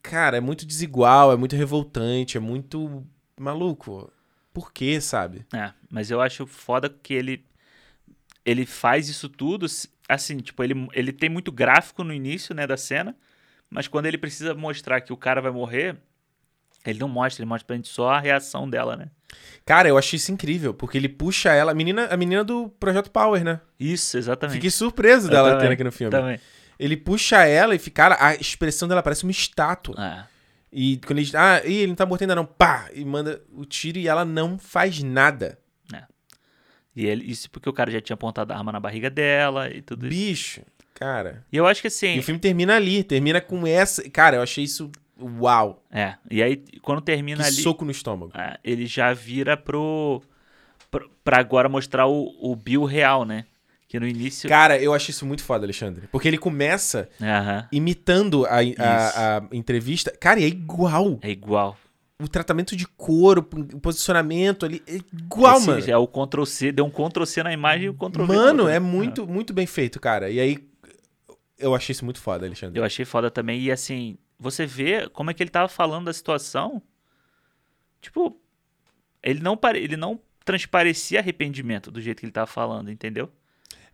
Cara, 0.01 0.37
é 0.37 0.41
muito 0.41 0.65
desigual, 0.65 1.31
é 1.31 1.35
muito 1.35 1.55
revoltante, 1.55 2.37
é 2.37 2.39
muito 2.39 3.05
maluco. 3.39 4.11
Por 4.55 4.71
quê, 4.71 4.99
sabe? 4.99 5.45
É, 5.53 5.71
mas 5.89 6.09
eu 6.09 6.19
acho 6.19 6.47
foda 6.47 6.89
que 6.89 7.13
ele 7.13 7.45
ele 8.45 8.65
faz 8.65 9.09
isso 9.09 9.27
tudo 9.27 9.67
assim, 10.07 10.37
tipo, 10.37 10.63
ele, 10.63 10.87
ele 10.93 11.11
tem 11.11 11.29
muito 11.29 11.51
gráfico 11.51 12.03
no 12.03 12.13
início, 12.13 12.53
né, 12.55 12.65
da 12.67 12.77
cena, 12.77 13.15
mas 13.69 13.87
quando 13.87 14.05
ele 14.05 14.17
precisa 14.17 14.53
mostrar 14.53 15.01
que 15.01 15.11
o 15.11 15.17
cara 15.17 15.41
vai 15.41 15.51
morrer, 15.51 15.97
ele 16.85 16.99
não 16.99 17.07
mostra, 17.07 17.41
ele 17.41 17.49
mostra 17.49 17.65
pra 17.65 17.75
gente 17.75 17.87
só 17.87 18.09
a 18.11 18.19
reação 18.19 18.69
dela, 18.69 18.95
né? 18.95 19.09
Cara, 19.65 19.89
eu 19.89 19.97
achei 19.97 20.17
isso 20.17 20.31
incrível, 20.31 20.73
porque 20.73 20.97
ele 20.97 21.09
puxa 21.09 21.51
ela, 21.51 21.71
a 21.71 21.75
menina, 21.75 22.05
a 22.05 22.15
menina 22.15 22.43
do 22.43 22.69
Projeto 22.79 23.09
Power, 23.09 23.43
né? 23.43 23.59
Isso, 23.79 24.17
exatamente. 24.17 24.55
Fiquei 24.55 24.69
surpreso 24.69 25.29
dela 25.29 25.57
tendo 25.57 25.71
aqui 25.71 25.83
no 25.83 25.91
filme. 25.91 26.11
Também. 26.11 26.39
Ele 26.77 26.95
puxa 26.95 27.43
ela 27.43 27.73
e 27.73 27.79
fica, 27.79 28.03
cara, 28.03 28.17
a 28.19 28.35
expressão 28.35 28.87
dela 28.87 29.01
parece 29.01 29.23
uma 29.23 29.31
estátua. 29.31 29.95
É. 29.97 30.34
E 30.77 30.97
quando 30.97 31.19
ele 31.19 31.25
diz, 31.25 31.35
ah, 31.35 31.61
ih, 31.65 31.77
ele 31.77 31.87
não 31.87 31.95
tá 31.95 32.05
morto 32.05 32.23
ainda 32.23 32.35
não, 32.35 32.45
pá, 32.45 32.89
e 32.93 33.05
manda 33.05 33.41
o 33.53 33.63
tiro 33.63 33.97
e 33.97 34.09
ela 34.09 34.25
não 34.25 34.59
faz 34.59 35.01
nada. 35.01 35.57
É. 35.93 36.03
E 36.93 37.05
ele, 37.05 37.31
isso 37.31 37.49
porque 37.49 37.69
o 37.69 37.71
cara 37.71 37.89
já 37.89 38.01
tinha 38.01 38.13
apontado 38.13 38.51
a 38.51 38.57
arma 38.57 38.73
na 38.73 38.79
barriga 38.81 39.09
dela 39.09 39.69
e 39.69 39.81
tudo 39.81 40.05
isso. 40.05 40.09
Bicho, 40.09 40.61
cara. 40.93 41.45
E 41.49 41.55
eu 41.55 41.65
acho 41.65 41.79
que 41.79 41.87
assim. 41.87 42.15
E 42.15 42.19
o 42.19 42.23
filme 42.23 42.41
termina 42.41 42.75
ali, 42.75 43.05
termina 43.05 43.39
com 43.39 43.65
essa. 43.65 44.07
Cara, 44.09 44.35
eu 44.35 44.41
achei 44.41 44.65
isso. 44.65 44.91
Uau! 45.17 45.81
É. 45.89 46.15
E 46.29 46.43
aí, 46.43 46.57
quando 46.81 46.99
termina 46.99 47.41
que 47.41 47.47
ali. 47.47 47.61
Soco 47.61 47.85
no 47.85 47.91
estômago. 47.91 48.33
É, 48.37 48.59
ele 48.61 48.85
já 48.85 49.13
vira 49.13 49.55
pro. 49.55 50.21
pra 51.23 51.39
agora 51.39 51.69
mostrar 51.69 52.05
o, 52.05 52.35
o 52.41 52.53
Bill 52.53 52.83
real, 52.83 53.23
né? 53.23 53.45
Que 53.87 53.99
no 53.99 54.07
início. 54.07 54.49
Cara, 54.49 54.79
eu 54.81 54.93
achei 54.93 55.11
isso 55.11 55.25
muito 55.25 55.43
foda, 55.43 55.65
Alexandre. 55.65 56.07
Porque 56.11 56.27
ele 56.27 56.37
começa 56.37 57.07
imitando 57.71 58.45
a, 58.45 58.57
a, 58.79 59.37
a, 59.37 59.43
entrevista. 59.51 60.11
Cara, 60.19 60.39
e 60.39 60.43
é 60.43 60.47
igual. 60.47 61.19
É 61.21 61.29
igual 61.29 61.77
o 62.17 62.27
tratamento 62.29 62.75
de 62.75 62.87
cor, 62.87 63.39
o 63.39 63.43
posicionamento 63.43 64.65
ali, 64.65 64.81
é 64.87 64.95
igual, 64.95 65.57
Esse, 65.57 65.67
mano. 65.67 65.83
É 65.85 65.97
o 65.97 66.07
Ctrl 66.07 66.45
C, 66.45 66.71
deu 66.71 66.85
um 66.85 66.89
Ctrl 66.89 67.25
C 67.25 67.43
na 67.43 67.51
imagem 67.51 67.87
e 67.87 67.89
o 67.89 67.93
Ctrl 67.93 68.25
V. 68.25 68.33
Mano, 68.33 68.69
é 68.69 68.79
muito, 68.79 69.23
é. 69.23 69.25
muito 69.25 69.53
bem 69.53 69.67
feito, 69.67 69.99
cara. 69.99 70.29
E 70.29 70.39
aí, 70.39 70.69
eu 71.59 71.75
achei 71.75 71.91
isso 71.91 72.05
muito 72.05 72.21
foda, 72.21 72.45
Alexandre. 72.45 72.79
Eu 72.79 72.85
achei 72.85 73.03
foda 73.03 73.29
também. 73.29 73.61
E 73.61 73.71
assim, 73.71 74.17
você 74.39 74.65
vê 74.65 75.09
como 75.09 75.29
é 75.29 75.33
que 75.33 75.43
ele 75.43 75.49
tava 75.49 75.67
falando 75.67 76.05
da 76.05 76.13
situação. 76.13 76.81
Tipo, 78.01 78.39
ele 79.21 79.41
não, 79.41 79.59
ele 79.73 79.97
não 79.97 80.19
transparecia 80.45 81.19
arrependimento 81.19 81.91
do 81.91 81.99
jeito 81.99 82.19
que 82.19 82.25
ele 82.25 82.31
tava 82.31 82.47
falando, 82.47 82.91
entendeu? 82.91 83.29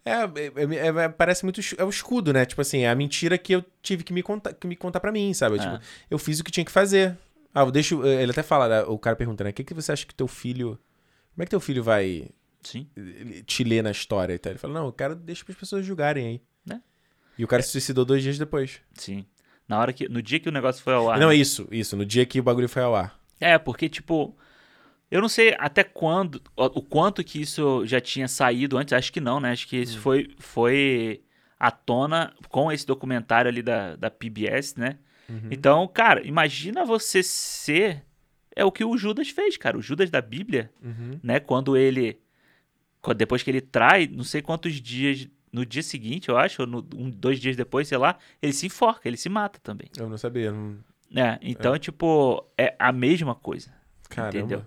É, 0.03 0.14
é, 0.14 0.88
é, 0.88 0.88
é, 0.88 1.10
parece 1.10 1.44
muito. 1.44 1.61
É 1.78 1.84
o 1.84 1.90
escudo, 1.90 2.34
né? 2.34 2.45
Tipo 2.45 2.61
assim, 2.61 2.80
é 2.80 2.90
a 2.90 2.95
mentira 2.95 3.38
que 3.38 3.53
eu 3.53 3.64
tive 3.82 4.03
que 4.03 4.11
me 4.11 4.23
contar, 4.23 4.53
que 4.53 4.65
me 4.65 4.76
contar 4.76 4.99
pra 4.99 5.11
mim, 5.11 5.34
sabe? 5.34 5.57
É. 5.57 5.60
Tipo, 5.60 5.80
eu 6.10 6.18
fiz 6.18 6.40
o 6.40 6.44
que 6.44 6.52
tinha 6.52 6.65
que 6.65 6.72
fazer. 6.72 7.18
Ah, 7.53 7.65
deixa. 7.65 7.95
Eh, 7.95 8.23
ele 8.23 8.32
até 8.32 8.41
fala, 8.41 8.68
né, 8.68 8.82
o 8.84 8.98
cara 8.98 9.15
pergunta, 9.15 9.44
né? 9.44 9.52
O 9.52 9.53
que, 9.53 9.64
que 9.64 9.73
você 9.73 9.91
acha 9.91 10.06
que 10.06 10.15
teu 10.15 10.28
filho. 10.28 10.80
Como 11.34 11.44
é 11.44 11.45
que 11.45 11.52
teu 11.52 11.60
filho 11.60 11.84
vai 11.84 12.30
Sim. 12.61 12.88
te 13.45 13.64
ler 13.64 13.84
na 13.84 13.91
história 13.91 14.34
e 14.34 14.40
tal? 14.40 14.52
Ele 14.52 14.60
fala, 14.60 14.73
não, 14.73 14.88
o 14.88 14.94
cara 14.94 15.15
deixa 15.15 15.45
as 15.48 15.56
pessoas 15.56 15.86
julgarem 15.86 16.28
aí. 16.28 16.41
Né? 16.65 16.82
E 17.38 17.44
o 17.44 17.48
cara 17.48 17.61
é. 17.61 17.64
se 17.64 17.72
suicidou 17.72 18.03
dois 18.03 18.23
dias 18.23 18.38
depois. 18.38 18.82
Sim. 18.95 19.26
Na 19.68 19.80
hora 19.80 19.94
que. 19.94 20.10
No 20.10 20.22
dia 20.22 20.40
que 20.40 20.49
o 20.49 20.52
negócio 20.52 20.84
foi 20.84 20.94
ao 20.94 21.10
ar. 21.10 21.19
Não, 21.19 21.30
né? 21.30 21.36
isso, 21.36 21.68
isso. 21.72 21.95
No 21.95 22.06
dia 22.06 22.26
que 22.26 22.40
o 22.40 22.44
bagulho 22.44 22.68
foi 22.68 22.82
ao 22.82 22.95
ar. 22.95 23.19
É, 23.40 23.57
porque, 23.57 23.88
tipo. 23.88 24.36
Eu 25.11 25.19
não 25.19 25.27
sei 25.27 25.53
até 25.59 25.83
quando. 25.83 26.41
O 26.55 26.81
quanto 26.81 27.21
que 27.21 27.41
isso 27.41 27.85
já 27.85 27.99
tinha 27.99 28.29
saído 28.29 28.77
antes. 28.77 28.93
Acho 28.93 29.11
que 29.11 29.19
não, 29.19 29.41
né? 29.41 29.51
Acho 29.51 29.67
que 29.67 29.75
isso 29.75 29.97
hum. 29.97 30.01
foi, 30.01 30.29
foi 30.39 31.21
à 31.59 31.69
tona 31.69 32.33
com 32.47 32.71
esse 32.71 32.88
documentário 32.88 33.49
ali 33.49 33.61
da, 33.61 33.97
da 33.97 34.09
PBS, 34.09 34.75
né? 34.75 34.97
Uhum. 35.29 35.49
Então, 35.51 35.85
cara, 35.88 36.25
imagina 36.25 36.85
você 36.85 37.21
ser. 37.21 38.05
É 38.55 38.63
o 38.63 38.71
que 38.71 38.83
o 38.85 38.97
Judas 38.97 39.29
fez, 39.29 39.57
cara. 39.57 39.77
O 39.77 39.81
Judas 39.81 40.09
da 40.09 40.21
Bíblia, 40.21 40.71
uhum. 40.81 41.19
né? 41.21 41.41
Quando 41.41 41.75
ele. 41.75 42.17
Depois 43.17 43.43
que 43.43 43.51
ele 43.51 43.61
trai, 43.61 44.07
não 44.07 44.23
sei 44.23 44.41
quantos 44.41 44.75
dias. 44.75 45.27
No 45.51 45.65
dia 45.65 45.83
seguinte, 45.83 46.29
eu 46.29 46.38
acho, 46.38 46.61
ou 46.61 46.67
no, 46.67 46.77
um, 46.95 47.09
dois 47.09 47.38
dias 47.38 47.57
depois, 47.57 47.85
sei 47.85 47.97
lá, 47.97 48.17
ele 48.41 48.53
se 48.53 48.67
enforca, 48.67 49.05
ele 49.09 49.17
se 49.17 49.27
mata 49.27 49.59
também. 49.61 49.89
Eu 49.97 50.07
não 50.07 50.17
sabia. 50.17 50.49
Não... 50.49 50.77
É, 51.13 51.38
então, 51.41 51.75
é. 51.75 51.79
tipo, 51.79 52.45
é 52.57 52.73
a 52.79 52.93
mesma 52.93 53.35
coisa. 53.35 53.73
Caramba. 54.09 54.38
Entendeu? 54.38 54.65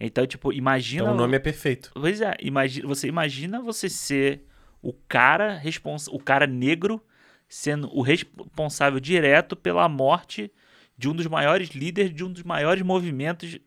Então, 0.00 0.26
tipo, 0.26 0.52
imagina. 0.52 1.02
Então 1.02 1.14
o 1.14 1.16
nome 1.16 1.36
é 1.36 1.38
perfeito. 1.38 1.90
Pois 1.92 2.20
é, 2.20 2.34
imagina, 2.40 2.88
você 2.88 3.06
imagina 3.06 3.60
você 3.60 3.88
ser 3.88 4.46
o 4.82 4.92
cara 4.92 5.56
responsável, 5.56 6.18
o 6.18 6.22
cara 6.22 6.46
negro 6.46 7.02
sendo 7.48 7.90
o 7.94 8.00
responsável 8.00 8.98
direto 8.98 9.54
pela 9.54 9.88
morte 9.88 10.50
de 10.96 11.08
um 11.08 11.14
dos 11.14 11.26
maiores 11.26 11.70
líderes 11.70 12.14
de 12.14 12.24
um 12.24 12.32
dos 12.32 12.42
maiores 12.42 12.82
movimentos 12.82 13.58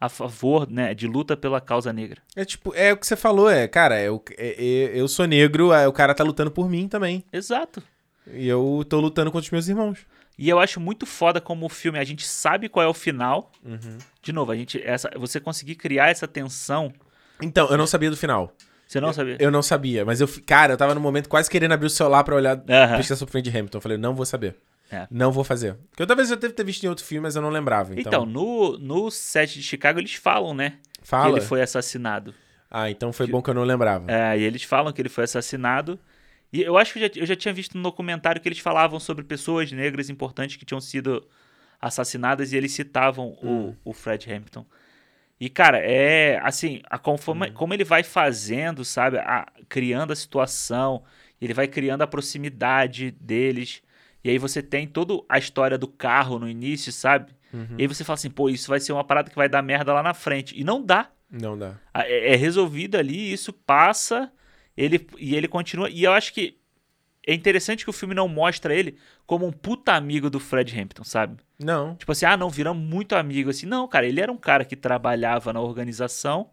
a 0.00 0.08
favor, 0.08 0.68
né, 0.68 0.94
de 0.94 1.06
luta 1.06 1.36
pela 1.36 1.60
causa 1.60 1.92
negra. 1.92 2.22
É 2.34 2.44
tipo, 2.44 2.74
é 2.74 2.92
o 2.92 2.96
que 2.96 3.06
você 3.06 3.14
falou, 3.16 3.50
é, 3.50 3.68
cara, 3.68 4.00
eu, 4.00 4.22
é, 4.36 4.56
é, 4.58 4.98
eu 4.98 5.06
sou 5.06 5.26
negro, 5.26 5.70
o 5.70 5.92
cara 5.92 6.14
tá 6.14 6.24
lutando 6.24 6.50
por 6.50 6.68
mim 6.70 6.88
também. 6.88 7.22
Exato. 7.30 7.82
E 8.32 8.48
eu 8.48 8.84
tô 8.88 8.98
lutando 8.98 9.30
contra 9.30 9.44
os 9.44 9.50
meus 9.50 9.68
irmãos. 9.68 10.06
E 10.40 10.48
eu 10.48 10.58
acho 10.58 10.80
muito 10.80 11.04
foda 11.04 11.38
como 11.38 11.66
o 11.66 11.68
filme, 11.68 11.98
a 11.98 12.04
gente 12.04 12.26
sabe 12.26 12.66
qual 12.70 12.82
é 12.82 12.88
o 12.88 12.94
final. 12.94 13.52
Uhum. 13.62 13.98
De 14.22 14.32
novo, 14.32 14.50
a 14.50 14.56
gente, 14.56 14.82
essa, 14.82 15.10
você 15.14 15.38
conseguir 15.38 15.74
criar 15.74 16.08
essa 16.08 16.26
tensão. 16.26 16.90
Então, 17.42 17.68
eu 17.68 17.76
não 17.76 17.86
sabia 17.86 18.08
do 18.08 18.16
final. 18.16 18.50
Você 18.86 19.02
não 19.02 19.12
sabia? 19.12 19.36
Eu 19.38 19.50
não 19.50 19.62
sabia, 19.62 20.02
mas 20.02 20.18
eu, 20.18 20.28
cara, 20.46 20.72
eu 20.72 20.78
tava 20.78 20.94
no 20.94 21.00
momento 21.00 21.28
quase 21.28 21.50
querendo 21.50 21.72
abrir 21.72 21.88
o 21.88 21.90
celular 21.90 22.24
pra 22.24 22.34
olhar 22.34 22.56
uhum. 22.56 22.96
pesquisa 22.96 23.16
sobre 23.16 23.32
Friend 23.32 23.50
Hamilton. 23.50 23.76
Eu 23.76 23.82
falei, 23.82 23.98
não 23.98 24.14
vou 24.14 24.24
saber. 24.24 24.56
É. 24.90 25.06
Não 25.10 25.30
vou 25.30 25.44
fazer. 25.44 25.76
Porque 25.90 26.06
talvez 26.06 26.30
eu 26.30 26.38
deve 26.38 26.54
ter 26.54 26.64
visto 26.64 26.84
em 26.84 26.88
outro 26.88 27.04
filme, 27.04 27.22
mas 27.22 27.36
eu 27.36 27.42
não 27.42 27.50
lembrava. 27.50 27.92
Então, 27.92 28.00
então 28.00 28.24
no, 28.24 28.78
no 28.78 29.10
set 29.10 29.52
de 29.52 29.62
Chicago 29.62 30.00
eles 30.00 30.14
falam, 30.14 30.54
né? 30.54 30.78
Fala. 31.02 31.26
Que 31.26 31.38
ele 31.38 31.40
foi 31.42 31.60
assassinado. 31.60 32.34
Ah, 32.70 32.90
então 32.90 33.12
foi 33.12 33.26
bom 33.26 33.42
que 33.42 33.50
eu 33.50 33.54
não 33.54 33.64
lembrava. 33.64 34.10
É, 34.10 34.38
e 34.38 34.42
eles 34.42 34.62
falam 34.62 34.90
que 34.90 35.02
ele 35.02 35.10
foi 35.10 35.24
assassinado. 35.24 36.00
E 36.52 36.62
eu 36.62 36.76
acho 36.76 36.92
que 36.92 36.98
eu 36.98 37.08
já, 37.08 37.20
eu 37.20 37.26
já 37.26 37.36
tinha 37.36 37.54
visto 37.54 37.76
no 37.76 37.82
documentário 37.82 38.40
que 38.40 38.48
eles 38.48 38.58
falavam 38.58 38.98
sobre 38.98 39.24
pessoas 39.24 39.70
negras 39.70 40.10
importantes 40.10 40.56
que 40.56 40.64
tinham 40.64 40.80
sido 40.80 41.26
assassinadas 41.80 42.52
e 42.52 42.56
eles 42.56 42.72
citavam 42.72 43.36
hum. 43.42 43.74
o, 43.84 43.90
o 43.90 43.92
Fred 43.92 44.30
Hampton. 44.32 44.66
E, 45.40 45.48
cara, 45.48 45.78
é 45.78 46.38
assim, 46.42 46.82
a 46.90 46.98
conforme, 46.98 47.48
uhum. 47.48 47.54
como 47.54 47.72
ele 47.72 47.84
vai 47.84 48.02
fazendo, 48.02 48.84
sabe, 48.84 49.16
a, 49.18 49.50
criando 49.70 50.12
a 50.12 50.16
situação, 50.16 51.02
ele 51.40 51.54
vai 51.54 51.66
criando 51.66 52.02
a 52.02 52.06
proximidade 52.06 53.10
deles. 53.12 53.82
E 54.22 54.28
aí 54.28 54.36
você 54.36 54.62
tem 54.62 54.86
toda 54.86 55.14
a 55.26 55.38
história 55.38 55.78
do 55.78 55.88
carro 55.88 56.38
no 56.38 56.46
início, 56.46 56.92
sabe? 56.92 57.32
Uhum. 57.54 57.76
E 57.78 57.82
aí 57.82 57.86
você 57.86 58.04
fala 58.04 58.14
assim, 58.18 58.28
pô, 58.28 58.50
isso 58.50 58.68
vai 58.68 58.80
ser 58.80 58.92
uma 58.92 59.02
parada 59.02 59.30
que 59.30 59.36
vai 59.36 59.48
dar 59.48 59.62
merda 59.62 59.94
lá 59.94 60.02
na 60.02 60.12
frente. 60.12 60.58
E 60.60 60.62
não 60.62 60.84
dá. 60.84 61.10
Não 61.30 61.56
dá. 61.56 61.74
É, 61.94 62.34
é 62.34 62.36
resolvido 62.36 62.96
ali, 62.96 63.32
isso 63.32 63.50
passa, 63.50 64.30
ele 64.80 65.06
e 65.18 65.36
ele 65.36 65.46
continua. 65.46 65.90
E 65.90 66.04
eu 66.04 66.12
acho 66.12 66.32
que 66.32 66.56
é 67.26 67.34
interessante 67.34 67.84
que 67.84 67.90
o 67.90 67.92
filme 67.92 68.14
não 68.14 68.26
mostra 68.26 68.74
ele 68.74 68.96
como 69.26 69.46
um 69.46 69.52
puta 69.52 69.92
amigo 69.92 70.30
do 70.30 70.40
Fred 70.40 70.78
Hampton, 70.78 71.04
sabe? 71.04 71.36
Não. 71.58 71.94
Tipo 71.94 72.12
assim, 72.12 72.24
ah, 72.24 72.36
não, 72.36 72.48
viramos 72.48 72.82
muito 72.82 73.14
amigo 73.14 73.50
assim. 73.50 73.66
Não, 73.66 73.86
cara, 73.86 74.06
ele 74.06 74.20
era 74.20 74.32
um 74.32 74.38
cara 74.38 74.64
que 74.64 74.74
trabalhava 74.74 75.52
na 75.52 75.60
organização, 75.60 76.48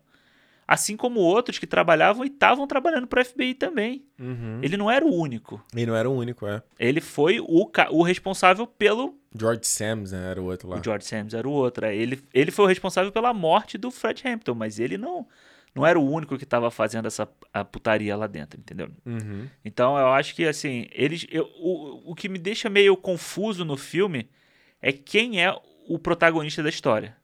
assim 0.68 0.98
como 0.98 1.22
outros 1.22 1.58
que 1.58 1.66
trabalhavam 1.66 2.26
e 2.26 2.28
estavam 2.28 2.68
trabalhando 2.68 3.08
pro 3.08 3.24
FBI 3.24 3.54
também. 3.54 4.04
Uhum. 4.20 4.60
Ele 4.62 4.76
não 4.76 4.91
era 4.91 5.06
o 5.06 5.14
único. 5.14 5.64
Ele 5.74 5.86
não 5.86 5.95
era 5.95 6.10
o 6.10 6.14
único, 6.14 6.45
é. 6.45 6.62
Ele 6.78 6.99
foi 6.99 7.40
o, 7.40 7.72
o 7.91 8.04
responsável 8.04 8.68
pelo. 8.68 9.18
George 9.34 9.66
Sams 9.66 10.12
né, 10.12 10.32
era 10.32 10.41
o 10.41 10.45
outro 10.45 10.68
lá. 10.68 10.78
O 10.78 10.84
George 10.84 11.06
Sams 11.06 11.34
era 11.34 11.48
o 11.48 11.52
outro. 11.52 11.86
É. 11.86 11.95
Ele, 11.95 12.22
ele 12.34 12.52
foi 12.52 12.66
o 12.66 12.68
responsável 12.68 13.12
pela 13.12 13.34
morte 13.34 13.78
do 13.78 13.90
Fred 13.90 14.22
Hampton, 14.28 14.54
mas 14.54 14.80
ele 14.80 14.98
não 14.98 15.26
não 15.78 15.86
era 15.86 15.99
o 15.99 16.12
único 16.12 16.40
que 16.40 16.44
estava 16.44 16.72
fazendo 16.72 17.06
essa 17.06 17.30
a 17.54 17.64
putaria 17.64 18.18
lá 18.18 18.26
dentro, 18.26 18.60
entendeu? 18.60 18.90
Uhum. 19.06 19.48
Então 19.64 19.95
eu 19.95 20.08
acho 20.08 20.34
que 20.34 20.44
assim, 20.44 20.88
eles. 20.91 21.28
Eu, 21.30 21.48
o, 21.60 22.12
o 22.12 22.16
que 22.16 22.28
me 22.28 22.40
deixa 22.40 22.68
meio 22.68 22.98
confuso 22.98 23.64
no 23.64 23.78
filme 23.78 24.28
é 24.82 24.91
quem 24.91 25.44
é 25.44 25.56
o 25.88 25.99
protagonista 25.99 26.64
da 26.64 26.70
história. 26.70 27.16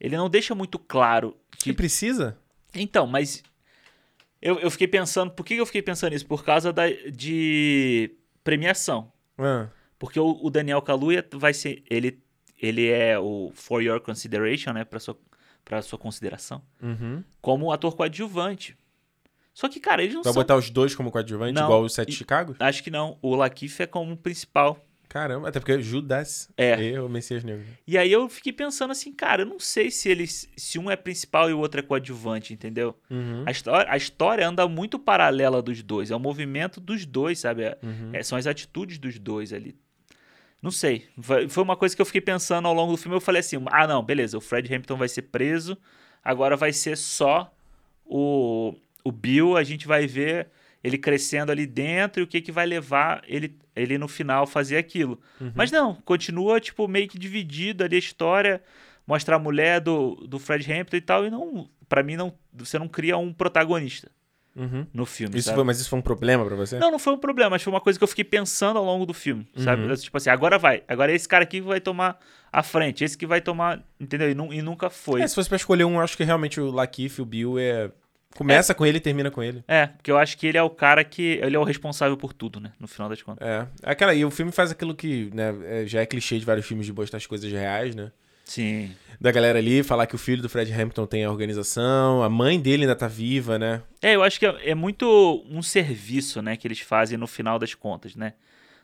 Ele 0.00 0.16
não 0.16 0.30
deixa 0.30 0.54
muito 0.54 0.78
claro 0.78 1.36
que. 1.58 1.74
precisa? 1.74 2.38
Então, 2.74 3.06
mas. 3.06 3.42
Eu, 4.40 4.58
eu 4.58 4.70
fiquei 4.70 4.88
pensando. 4.88 5.30
Por 5.30 5.44
que 5.44 5.54
eu 5.54 5.66
fiquei 5.66 5.82
pensando 5.82 6.12
nisso? 6.12 6.26
Por 6.26 6.42
causa 6.42 6.72
da, 6.72 6.88
de 6.88 8.10
premiação. 8.42 9.12
Ah. 9.36 9.68
Porque 9.98 10.18
o, 10.18 10.38
o 10.42 10.48
Daniel 10.48 10.80
Kaluuya 10.80 11.22
vai 11.34 11.52
ser. 11.52 11.82
Ele, 11.90 12.18
ele 12.58 12.88
é 12.88 13.18
o 13.18 13.52
For 13.54 13.82
Your 13.82 14.00
Consideration, 14.00 14.72
né? 14.72 14.82
Pra 14.82 14.98
sua 14.98 15.14
para 15.70 15.80
sua 15.82 15.96
consideração, 15.96 16.60
uhum. 16.82 17.22
como 17.40 17.70
ator 17.70 17.94
coadjuvante. 17.94 18.76
Só 19.54 19.68
que, 19.68 19.78
cara, 19.78 20.02
eles 20.02 20.16
não 20.16 20.24
Vai 20.24 20.32
são... 20.32 20.42
botar 20.42 20.56
os 20.56 20.68
dois 20.68 20.96
como 20.96 21.12
coadjuvante, 21.12 21.52
não, 21.52 21.62
igual 21.62 21.82
o 21.82 21.88
Sete 21.88 22.10
Chicago? 22.10 22.56
Acho 22.58 22.82
que 22.82 22.90
não. 22.90 23.16
O 23.22 23.36
Lakeith 23.36 23.78
é 23.78 23.86
como 23.86 24.16
principal. 24.16 24.84
Caramba, 25.08 25.48
até 25.48 25.60
porque 25.60 25.80
Judas 25.80 26.48
é 26.56 26.80
e 26.82 26.98
o 26.98 27.08
Messias 27.08 27.44
Negro. 27.44 27.64
E 27.86 27.96
aí 27.96 28.10
eu 28.10 28.28
fiquei 28.28 28.52
pensando 28.52 28.90
assim, 28.90 29.12
cara, 29.12 29.42
eu 29.42 29.46
não 29.46 29.60
sei 29.60 29.92
se 29.92 30.08
eles 30.08 30.48
se 30.56 30.76
um 30.76 30.90
é 30.90 30.96
principal 30.96 31.48
e 31.48 31.52
o 31.52 31.60
outro 31.60 31.78
é 31.78 31.82
coadjuvante, 31.84 32.52
entendeu? 32.52 32.96
Uhum. 33.08 33.44
A, 33.46 33.50
história, 33.52 33.92
a 33.92 33.96
história 33.96 34.48
anda 34.48 34.66
muito 34.66 34.98
paralela 34.98 35.62
dos 35.62 35.84
dois, 35.84 36.10
é 36.10 36.16
o 36.16 36.20
movimento 36.20 36.80
dos 36.80 37.06
dois, 37.06 37.38
sabe? 37.38 37.62
É, 37.62 37.78
uhum. 37.80 38.10
É, 38.12 38.24
são 38.24 38.36
as 38.36 38.48
atitudes 38.48 38.98
dos 38.98 39.20
dois 39.20 39.52
ali. 39.52 39.76
Não 40.62 40.70
sei. 40.70 41.06
Foi 41.48 41.62
uma 41.62 41.76
coisa 41.76 41.96
que 41.96 42.02
eu 42.02 42.06
fiquei 42.06 42.20
pensando 42.20 42.68
ao 42.68 42.74
longo 42.74 42.92
do 42.92 42.98
filme. 42.98 43.16
Eu 43.16 43.20
falei 43.20 43.40
assim: 43.40 43.56
ah, 43.66 43.86
não, 43.86 44.02
beleza, 44.02 44.36
o 44.36 44.40
Fred 44.40 44.72
Hampton 44.74 44.96
vai 44.96 45.08
ser 45.08 45.22
preso. 45.22 45.76
Agora 46.22 46.56
vai 46.56 46.72
ser 46.72 46.96
só 46.96 47.52
o, 48.04 48.74
o 49.02 49.10
Bill. 49.10 49.56
A 49.56 49.64
gente 49.64 49.86
vai 49.86 50.06
ver 50.06 50.48
ele 50.84 50.98
crescendo 50.98 51.50
ali 51.50 51.66
dentro 51.66 52.20
e 52.20 52.24
o 52.24 52.26
que, 52.26 52.40
que 52.40 52.52
vai 52.52 52.66
levar 52.66 53.22
ele, 53.26 53.58
ele 53.74 53.96
no 53.96 54.08
final 54.08 54.46
fazer 54.46 54.76
aquilo. 54.76 55.20
Uhum. 55.40 55.52
Mas 55.54 55.70
não, 55.70 55.94
continua 55.94 56.60
tipo 56.60 56.86
meio 56.86 57.08
que 57.08 57.18
dividido 57.18 57.84
ali 57.84 57.96
a 57.96 57.98
história. 57.98 58.62
Mostra 59.06 59.36
a 59.36 59.38
mulher 59.38 59.80
do, 59.80 60.14
do 60.26 60.38
Fred 60.38 60.70
Hampton 60.70 60.96
e 60.96 61.00
tal. 61.00 61.26
E 61.26 61.30
não, 61.30 61.68
para 61.88 62.02
mim, 62.02 62.16
não, 62.16 62.34
você 62.52 62.78
não 62.78 62.86
cria 62.86 63.16
um 63.16 63.32
protagonista 63.32 64.10
uhum. 64.56 64.86
no 64.92 65.06
filme. 65.06 65.38
Isso 65.38 65.52
foi, 65.54 65.64
mas 65.64 65.80
isso 65.80 65.88
foi 65.88 65.98
um 65.98 66.02
problema 66.02 66.44
para 66.44 66.56
você? 66.56 66.78
Não, 66.78 66.90
não 66.90 66.98
foi 66.98 67.12
um 67.12 67.18
problema, 67.18 67.50
mas 67.50 67.62
foi 67.62 67.72
uma 67.72 67.80
coisa 67.80 67.98
que 67.98 68.02
eu 68.02 68.08
fiquei 68.08 68.24
pensando 68.24 68.78
ao 68.78 68.84
longo 68.84 69.06
do 69.06 69.14
filme, 69.14 69.46
uhum. 69.56 69.64
sabe? 69.64 69.96
Tipo 69.96 70.16
assim, 70.16 70.30
agora 70.30 70.58
vai. 70.58 70.82
Agora 70.88 71.12
esse 71.12 71.28
cara 71.28 71.44
aqui 71.44 71.60
vai 71.60 71.80
tomar 71.80 72.18
a 72.52 72.62
frente, 72.62 73.04
esse 73.04 73.16
que 73.16 73.26
vai 73.26 73.40
tomar, 73.40 73.82
entendeu? 73.98 74.30
E, 74.30 74.34
nu 74.34 74.52
e 74.52 74.62
nunca 74.62 74.90
foi. 74.90 75.22
É, 75.22 75.26
se 75.26 75.34
fosse 75.34 75.48
pra 75.48 75.56
escolher 75.56 75.84
um, 75.84 75.94
eu 75.94 76.00
acho 76.00 76.16
que 76.16 76.24
realmente 76.24 76.60
o 76.60 76.70
Lakif, 76.70 77.20
o 77.20 77.24
Bill 77.24 77.58
é 77.58 77.90
Começa 78.36 78.72
é. 78.72 78.74
com 78.74 78.86
ele 78.86 78.98
e 78.98 79.00
termina 79.00 79.30
com 79.30 79.42
ele. 79.42 79.64
É, 79.66 79.88
porque 79.88 80.10
eu 80.10 80.16
acho 80.16 80.38
que 80.38 80.46
ele 80.46 80.56
é 80.56 80.62
o 80.62 80.70
cara 80.70 81.02
que. 81.02 81.40
Ele 81.42 81.56
é 81.56 81.58
o 81.58 81.64
responsável 81.64 82.16
por 82.16 82.32
tudo, 82.32 82.60
né? 82.60 82.72
No 82.78 82.86
final 82.86 83.08
das 83.08 83.20
contas. 83.22 83.46
É. 83.46 83.66
Aquela, 83.82 84.14
e 84.14 84.24
o 84.24 84.30
filme 84.30 84.52
faz 84.52 84.70
aquilo 84.70 84.94
que, 84.94 85.30
né? 85.34 85.54
É, 85.64 85.86
já 85.86 86.00
é 86.00 86.06
clichê 86.06 86.38
de 86.38 86.44
vários 86.44 86.66
filmes 86.66 86.86
de 86.86 86.92
botar 86.92 87.16
as 87.16 87.26
coisas 87.26 87.50
reais, 87.50 87.94
né? 87.94 88.12
Sim. 88.50 88.96
Da 89.20 89.30
galera 89.30 89.60
ali, 89.60 89.84
falar 89.84 90.08
que 90.08 90.14
o 90.16 90.18
filho 90.18 90.42
do 90.42 90.48
Fred 90.48 90.72
Hampton 90.72 91.06
tem 91.06 91.24
a 91.24 91.30
organização, 91.30 92.20
a 92.20 92.28
mãe 92.28 92.58
dele 92.60 92.82
ainda 92.82 92.96
tá 92.96 93.06
viva, 93.06 93.56
né? 93.60 93.80
É, 94.02 94.16
eu 94.16 94.24
acho 94.24 94.40
que 94.40 94.46
é, 94.46 94.70
é 94.70 94.74
muito 94.74 95.44
um 95.48 95.62
serviço, 95.62 96.42
né, 96.42 96.56
que 96.56 96.66
eles 96.66 96.80
fazem 96.80 97.16
no 97.16 97.28
final 97.28 97.60
das 97.60 97.74
contas, 97.74 98.16
né? 98.16 98.34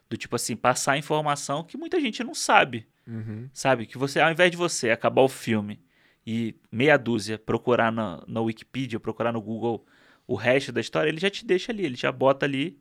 Do 0.08 0.16
tipo 0.16 0.36
assim, 0.36 0.54
passar 0.54 0.96
informação 0.96 1.64
que 1.64 1.76
muita 1.76 1.98
gente 1.98 2.22
não 2.22 2.32
sabe. 2.32 2.86
Uhum. 3.08 3.50
Sabe? 3.52 3.86
Que 3.86 3.98
você, 3.98 4.20
ao 4.20 4.30
invés 4.30 4.52
de 4.52 4.56
você 4.56 4.90
acabar 4.90 5.22
o 5.22 5.28
filme 5.28 5.80
e 6.24 6.54
meia 6.70 6.96
dúzia 6.96 7.36
procurar 7.36 7.90
na, 7.90 8.22
na 8.28 8.40
Wikipedia, 8.40 9.00
procurar 9.00 9.32
no 9.32 9.42
Google 9.42 9.84
o 10.28 10.36
resto 10.36 10.70
da 10.70 10.80
história, 10.80 11.08
ele 11.08 11.18
já 11.18 11.28
te 11.28 11.44
deixa 11.44 11.72
ali, 11.72 11.84
ele 11.84 11.96
já 11.96 12.12
bota 12.12 12.46
ali 12.46 12.78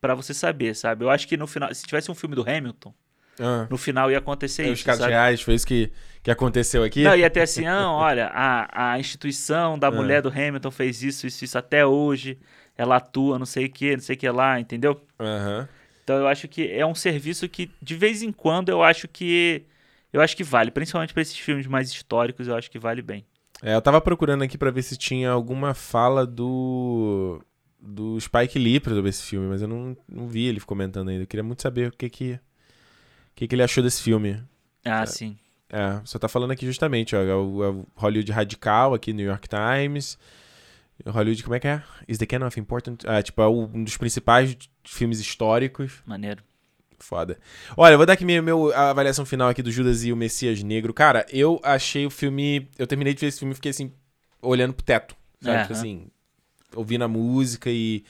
para 0.00 0.14
você 0.14 0.32
saber, 0.32 0.74
sabe? 0.74 1.04
Eu 1.04 1.10
acho 1.10 1.28
que 1.28 1.36
no 1.36 1.46
final, 1.46 1.74
se 1.74 1.84
tivesse 1.84 2.10
um 2.10 2.14
filme 2.14 2.34
do 2.34 2.48
Hamilton, 2.48 2.94
ah. 3.38 3.66
no 3.70 3.76
final 3.76 4.10
ia 4.10 4.18
acontecer 4.18 4.62
é, 4.62 4.64
isso. 4.66 4.74
Os 4.74 4.82
casos 4.82 5.00
sabe? 5.00 5.12
reais, 5.12 5.40
foi 5.40 5.54
isso 5.54 5.66
que, 5.66 5.90
que 6.22 6.30
aconteceu 6.30 6.82
aqui? 6.82 7.02
Não, 7.02 7.16
ia 7.16 7.30
ter 7.30 7.40
assim, 7.40 7.64
não, 7.64 7.94
olha, 7.94 8.26
a, 8.32 8.92
a 8.92 8.98
instituição 8.98 9.78
da 9.78 9.88
ah. 9.88 9.90
mulher 9.90 10.22
do 10.22 10.28
Hamilton 10.28 10.70
fez 10.70 11.02
isso, 11.02 11.26
isso, 11.26 11.44
isso 11.44 11.58
até 11.58 11.84
hoje, 11.84 12.38
ela 12.76 12.96
atua, 12.96 13.38
não 13.38 13.46
sei 13.46 13.66
o 13.66 13.70
que, 13.70 13.92
não 13.92 14.02
sei 14.02 14.16
o 14.16 14.18
que 14.18 14.28
lá, 14.28 14.58
entendeu? 14.60 15.00
Uhum. 15.18 15.66
Então 16.02 16.16
eu 16.16 16.28
acho 16.28 16.46
que 16.48 16.70
é 16.70 16.84
um 16.84 16.94
serviço 16.94 17.48
que 17.48 17.70
de 17.80 17.94
vez 17.96 18.22
em 18.22 18.30
quando 18.30 18.68
eu 18.68 18.82
acho 18.82 19.08
que 19.08 19.64
eu 20.12 20.20
acho 20.20 20.36
que 20.36 20.44
vale, 20.44 20.70
principalmente 20.70 21.12
para 21.12 21.22
esses 21.22 21.36
filmes 21.38 21.66
mais 21.66 21.90
históricos, 21.90 22.46
eu 22.46 22.54
acho 22.54 22.70
que 22.70 22.78
vale 22.78 23.02
bem. 23.02 23.24
É, 23.62 23.74
eu 23.74 23.82
tava 23.82 24.00
procurando 24.00 24.42
aqui 24.42 24.58
para 24.58 24.70
ver 24.70 24.82
se 24.82 24.96
tinha 24.96 25.30
alguma 25.30 25.74
fala 25.74 26.26
do 26.26 27.40
do 27.80 28.18
Spike 28.20 28.58
Lee 28.58 28.80
sobre 28.82 29.10
esse 29.10 29.22
filme, 29.22 29.46
mas 29.48 29.60
eu 29.60 29.68
não, 29.68 29.96
não 30.08 30.26
vi 30.26 30.46
ele 30.46 30.60
comentando 30.60 31.08
ainda. 31.08 31.24
Eu 31.24 31.26
queria 31.26 31.42
muito 31.42 31.62
saber 31.62 31.88
o 31.88 31.92
que 31.92 32.08
que 32.08 32.40
que, 33.34 33.48
que 33.48 33.54
ele 33.54 33.62
achou 33.62 33.82
desse 33.82 34.02
filme. 34.02 34.42
Ah, 34.84 35.02
é, 35.02 35.06
sim. 35.06 35.36
É, 35.70 36.00
só 36.04 36.18
tá 36.18 36.28
falando 36.28 36.52
aqui 36.52 36.66
justamente, 36.66 37.16
ó, 37.16 37.20
é 37.20 37.34
o, 37.34 37.64
é 37.64 37.68
o 37.70 37.86
Hollywood 37.96 38.30
Radical 38.30 38.94
aqui 38.94 39.12
no 39.12 39.18
New 39.18 39.26
York 39.26 39.48
Times. 39.48 40.18
Hollywood, 41.04 41.42
como 41.42 41.56
é 41.56 41.60
que 41.60 41.66
é? 41.66 41.82
Is 42.06 42.18
the 42.18 42.26
canon 42.26 42.46
of 42.46 42.60
important... 42.60 42.98
Ah, 43.06 43.20
tipo, 43.20 43.42
é 43.42 43.48
um 43.48 43.82
dos 43.82 43.96
principais 43.96 44.56
filmes 44.84 45.18
históricos. 45.18 46.02
Maneiro. 46.06 46.42
Foda. 47.00 47.38
Olha, 47.76 47.94
eu 47.94 47.98
vou 47.98 48.06
dar 48.06 48.12
aqui 48.12 48.24
minha, 48.24 48.40
minha 48.40 48.54
avaliação 48.76 49.26
final 49.26 49.48
aqui 49.48 49.62
do 49.62 49.72
Judas 49.72 50.04
e 50.04 50.12
o 50.12 50.16
Messias 50.16 50.62
Negro. 50.62 50.94
Cara, 50.94 51.26
eu 51.30 51.60
achei 51.64 52.06
o 52.06 52.10
filme... 52.10 52.70
Eu 52.78 52.86
terminei 52.86 53.12
de 53.12 53.20
ver 53.20 53.26
esse 53.26 53.40
filme 53.40 53.52
e 53.52 53.54
fiquei, 53.56 53.70
assim, 53.70 53.92
olhando 54.40 54.72
pro 54.72 54.84
teto. 54.84 55.16
Sabe? 55.42 55.62
Tipo 55.62 55.72
assim, 55.72 56.06
ouvindo 56.76 57.02
a 57.02 57.08
música 57.08 57.68
e... 57.70 58.04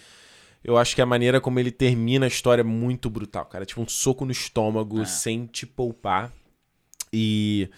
Eu 0.64 0.78
acho 0.78 0.94
que 0.94 1.02
a 1.02 1.06
maneira 1.06 1.40
como 1.40 1.60
ele 1.60 1.70
termina 1.70 2.24
a 2.24 2.28
história 2.28 2.62
é 2.62 2.64
muito 2.64 3.10
brutal, 3.10 3.44
cara. 3.44 3.66
Tipo 3.66 3.82
um 3.82 3.88
soco 3.88 4.24
no 4.24 4.32
estômago, 4.32 5.02
é. 5.02 5.04
sem 5.04 5.44
te 5.44 5.66
poupar. 5.66 6.32
E... 7.12 7.68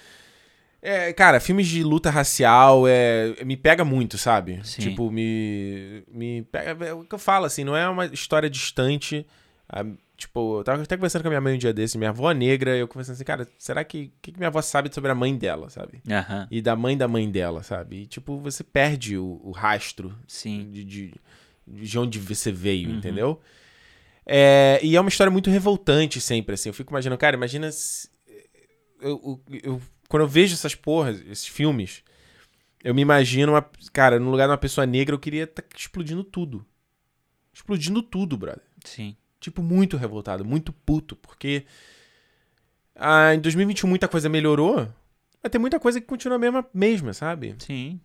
É, 0.81 1.13
cara, 1.13 1.41
filmes 1.41 1.67
de 1.67 1.83
luta 1.83 2.11
racial 2.11 2.87
é, 2.87 3.45
me 3.45 3.57
pega 3.57 3.85
muito, 3.85 4.17
sabe? 4.17 4.61
Sim. 4.63 4.83
Tipo, 4.83 5.11
me. 5.11 6.05
Me 6.09 6.43
pega. 6.43 6.87
É 6.87 6.93
o 6.95 7.03
que 7.03 7.13
eu 7.13 7.19
falo, 7.19 7.45
assim, 7.45 7.65
não 7.65 7.77
é 7.77 7.89
uma 7.89 8.07
história 8.07 8.49
distante. 8.49 9.27
A, 9.69 9.85
tipo, 10.17 10.61
eu 10.61 10.63
tava 10.63 10.81
até 10.81 10.97
conversando 10.97 11.23
com 11.23 11.29
a 11.29 11.31
minha 11.31 11.41
mãe 11.41 11.55
um 11.55 11.59
dia 11.59 11.73
desse, 11.73 11.99
minha 11.99 12.11
avó 12.11 12.31
negra, 12.31 12.77
eu 12.77 12.87
conversando 12.87 13.17
assim, 13.17 13.25
cara, 13.25 13.49
será 13.59 13.83
que. 13.83 14.13
O 14.17 14.23
que, 14.23 14.31
que 14.31 14.39
minha 14.39 14.47
avó 14.47 14.63
sabe 14.63 14.95
sobre 14.95 15.11
a 15.11 15.15
mãe 15.15 15.37
dela, 15.37 15.69
sabe? 15.71 16.01
Uhum. 16.07 16.47
E 16.53 16.63
da 16.63 16.77
mãe 16.77 16.97
da 16.97 17.09
mãe 17.09 17.29
dela, 17.29 17.65
sabe? 17.65 18.03
E, 18.03 18.07
tipo, 18.07 18.39
você 18.39 18.63
perde 18.63 19.19
o, 19.19 19.41
o 19.43 19.51
rastro 19.51 20.17
Sim. 20.29 20.71
De, 20.71 20.85
de, 20.85 21.15
de 21.67 21.99
onde 21.99 22.19
você 22.19 22.53
veio, 22.53 22.91
uhum. 22.91 22.97
entendeu? 22.97 23.41
É, 24.25 24.81
e 24.83 24.97
é 24.97 25.01
uma 25.01 25.09
história 25.09 25.31
muito 25.31 25.51
revoltante 25.51 26.21
sempre, 26.21 26.55
assim. 26.55 26.69
Eu 26.69 26.75
fico 26.75 26.93
imaginando, 26.93 27.19
cara, 27.19 27.37
imagina. 27.37 27.71
Se, 27.71 28.09
eu, 29.01 29.41
eu, 29.49 29.61
eu 29.63 29.83
quando 30.09 30.23
eu 30.23 30.29
vejo 30.29 30.55
essas 30.55 30.75
porras, 30.75 31.21
esses 31.29 31.47
filmes, 31.47 32.03
eu 32.83 32.95
me 32.95 33.03
imagino, 33.03 33.53
uma, 33.53 33.63
cara, 33.93 34.19
no 34.19 34.31
lugar 34.31 34.47
de 34.47 34.53
uma 34.53 34.59
pessoa 34.59 34.87
negra, 34.87 35.15
eu 35.15 35.19
queria 35.19 35.45
estar 35.45 35.63
tá 35.63 35.69
explodindo 35.77 36.23
tudo. 36.23 36.65
Explodindo 37.53 38.03
tudo, 38.03 38.37
brother. 38.37 38.63
Sim. 38.85 39.17
Tipo, 39.41 39.63
muito 39.63 39.97
revoltado, 39.97 40.45
muito 40.45 40.73
puto, 40.73 41.17
porque 41.17 41.65
ah, 42.95 43.35
em 43.35 43.41
2021 43.41 43.89
muita 43.89 44.09
coisa 44.09 44.29
melhorou, 44.29 44.89
mas 45.43 45.51
tem 45.51 45.61
muita 45.61 45.79
coisa 45.79 46.01
que 46.01 46.07
continua 46.07 46.37
a 46.37 46.39
mesma, 46.39 46.67
mesma, 46.73 47.13
sabe? 47.13 47.55
Sim, 47.59 48.01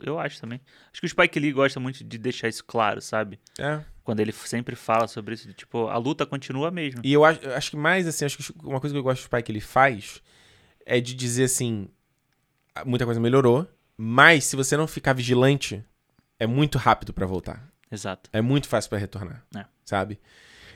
eu 0.00 0.18
acho 0.18 0.40
também. 0.40 0.60
Acho 0.92 1.00
que 1.00 1.06
o 1.06 1.08
Spike 1.08 1.38
Lee 1.38 1.52
gosta 1.52 1.78
muito 1.78 2.02
de 2.02 2.18
deixar 2.18 2.48
isso 2.48 2.64
claro, 2.64 3.00
sabe? 3.00 3.38
É. 3.58 3.80
Quando 4.02 4.20
ele 4.20 4.32
sempre 4.32 4.74
fala 4.74 5.06
sobre 5.06 5.34
isso, 5.34 5.52
tipo, 5.52 5.86
a 5.86 5.96
luta 5.96 6.26
continua 6.26 6.70
mesmo. 6.70 7.00
E 7.04 7.12
eu 7.12 7.24
acho, 7.24 7.48
acho 7.50 7.70
que 7.70 7.76
mais, 7.76 8.06
assim, 8.06 8.24
acho 8.24 8.38
que 8.38 8.52
uma 8.64 8.80
coisa 8.80 8.94
que 8.94 8.98
eu 8.98 9.02
gosto 9.02 9.22
do 9.22 9.26
Spike 9.26 9.52
Lee 9.52 9.60
faz 9.60 10.22
é 10.84 11.00
de 11.00 11.14
dizer 11.14 11.44
assim: 11.44 11.88
muita 12.84 13.04
coisa 13.04 13.20
melhorou, 13.20 13.66
mas 13.96 14.44
se 14.44 14.56
você 14.56 14.76
não 14.76 14.86
ficar 14.86 15.12
vigilante, 15.12 15.84
é 16.38 16.46
muito 16.46 16.78
rápido 16.78 17.12
para 17.12 17.26
voltar. 17.26 17.70
Exato. 17.90 18.30
É 18.32 18.40
muito 18.40 18.68
fácil 18.68 18.88
para 18.88 18.98
retornar. 18.98 19.44
É. 19.54 19.64
Sabe? 19.84 20.18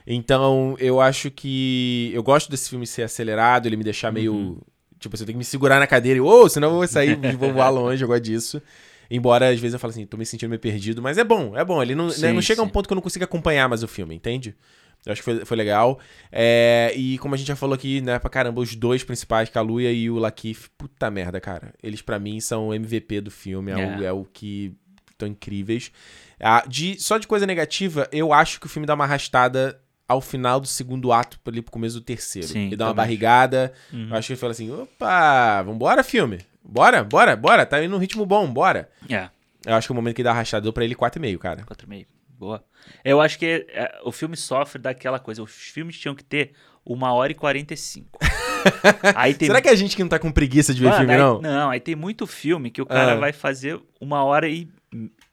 Então, 0.07 0.77
eu 0.79 1.01
acho 1.01 1.31
que. 1.31 2.11
Eu 2.12 2.23
gosto 2.23 2.51
desse 2.51 2.69
filme 2.69 2.87
ser 2.87 3.03
acelerado, 3.03 3.66
ele 3.66 3.77
me 3.77 3.85
deixar 3.85 4.09
uhum. 4.09 4.15
meio. 4.15 4.66
Tipo, 5.05 5.16
você 5.16 5.24
tem 5.26 5.35
que 5.35 5.39
me 5.39 5.44
segurar 5.44 5.78
na 5.78 5.86
cadeira 5.86 6.18
e, 6.18 6.20
ô, 6.20 6.44
oh, 6.44 6.48
senão 6.48 6.68
eu 6.68 6.74
vou 6.76 6.86
sair, 6.86 7.14
vou 7.36 7.52
voar 7.52 7.68
longe, 7.68 8.02
eu 8.02 8.09
gosto 8.09 8.22
disso. 8.22 8.62
Embora 9.10 9.51
às 9.51 9.60
vezes 9.60 9.74
eu 9.74 9.78
falo 9.78 9.90
assim, 9.90 10.06
tô 10.06 10.16
me 10.16 10.24
sentindo 10.24 10.48
meio 10.48 10.60
perdido, 10.60 11.02
mas 11.02 11.18
é 11.18 11.24
bom, 11.24 11.56
é 11.56 11.64
bom. 11.64 11.82
Ele 11.82 11.94
não, 11.94 12.09
sim, 12.10 12.22
né, 12.22 12.32
não 12.32 12.40
chega 12.40 12.62
a 12.62 12.64
um 12.64 12.68
ponto 12.68 12.86
que 12.86 12.93
eu 12.93 12.97
não 12.97 13.02
consiga 13.02 13.26
acompanhar 13.26 13.68
mais 13.68 13.82
o 13.82 13.89
filme, 13.89 14.14
entende? 14.14 14.56
Eu 15.05 15.12
acho 15.12 15.20
que 15.20 15.24
foi, 15.24 15.44
foi 15.44 15.56
legal. 15.56 16.01
É, 16.32 16.90
e 16.97 17.18
como 17.18 17.35
a 17.35 17.39
gente 17.39 17.48
já 17.48 17.55
falou 17.55 17.74
aqui, 17.74 18.01
né, 18.01 18.18
pra 18.18 18.31
caramba, 18.31 18.62
os 18.62 18.74
dois 18.74 19.05
principais, 19.05 19.51
Kaluuya 19.51 19.93
e 19.93 20.09
o 20.09 20.16
Lakif, 20.16 20.70
puta 20.78 21.10
merda, 21.10 21.39
cara. 21.39 21.74
Eles 21.82 22.01
para 22.01 22.18
mim 22.18 22.40
são 22.40 22.72
MVP 22.72 23.20
do 23.20 23.31
filme, 23.31 23.72
é, 23.72 23.74
é. 23.74 23.86
O, 23.86 24.05
é 24.05 24.12
o 24.12 24.24
que 24.24 24.74
estão 25.12 25.28
incríveis. 25.28 25.93
Ah, 26.40 26.64
de, 26.66 26.98
só 26.98 27.18
de 27.18 27.26
coisa 27.26 27.47
negativa, 27.47 28.09
eu 28.10 28.32
acho 28.32 28.59
que 28.59 28.66
o 28.66 28.68
filme 28.68 28.86
dá 28.86 28.94
uma 28.94 29.05
arrastada 29.05 29.78
ao 30.06 30.20
final 30.20 30.60
do 30.60 30.66
segundo 30.66 31.12
ato, 31.12 31.39
ali 31.47 31.62
pro 31.62 31.72
começo 31.72 31.97
do 31.97 32.01
terceiro. 32.01 32.48
Sim, 32.48 32.66
ele 32.66 32.76
dá 32.76 32.86
uma 32.86 32.94
barrigada. 32.94 33.72
Uhum. 33.93 34.09
Eu 34.10 34.16
acho 34.16 34.26
que 34.26 34.32
ele 34.35 34.40
fala 34.40 34.52
assim: 34.52 34.70
opa, 34.70 35.62
vambora, 35.62 36.02
filme. 36.02 36.40
Bora, 36.62 37.05
bora, 37.05 37.36
bora. 37.36 37.66
Tá 37.66 37.82
indo 37.82 37.90
num 37.90 37.98
ritmo 37.98 38.24
bom, 38.24 38.51
bora. 38.51 38.89
É. 39.09 39.28
Eu 39.66 39.74
acho 39.74 39.89
que 39.89 39.93
o 39.93 39.94
momento 39.94 40.16
que 40.16 40.22
dá 40.22 40.31
arrastada 40.31 40.62
deu 40.62 40.72
pra 40.72 40.85
ele 40.85 40.94
4,5, 40.94 41.39
cara. 41.39 41.62
4,5. 41.62 42.06
Boa. 42.39 42.64
Eu 43.05 43.20
acho 43.20 43.39
que 43.39 43.66
é, 43.70 44.01
o 44.05 44.12
filme 44.12 44.36
sofre 44.36 44.81
daquela 44.81 45.18
coisa. 45.18 45.43
Os 45.43 45.52
filmes 45.52 45.98
tinham 45.98 46.14
que 46.14 46.24
ter 46.24 46.52
uma 46.85 47.12
hora 47.12 47.32
e 47.32 47.35
45. 47.35 48.18
aí 49.14 49.35
tem... 49.35 49.47
Será 49.47 49.60
que 49.60 49.68
é 49.68 49.72
a 49.72 49.76
gente 49.76 49.97
que 49.97 50.02
não 50.02 50.09
tá 50.09 50.18
com 50.18 50.31
preguiça 50.31 50.74
de 50.74 50.81
ver 50.81 50.89
Mano, 50.89 50.98
filme, 50.98 51.12
aí, 51.14 51.18
não? 51.18 51.40
Não, 51.40 51.70
aí 51.70 51.81
tem 51.81 51.94
muito 51.94 52.26
filme 52.26 52.70
que 52.70 52.82
o 52.82 52.86
cara 52.86 53.12
ah. 53.12 53.16
vai 53.16 53.32
fazer 53.32 53.81
uma 54.01 54.22
hora 54.24 54.48
e 54.48 54.68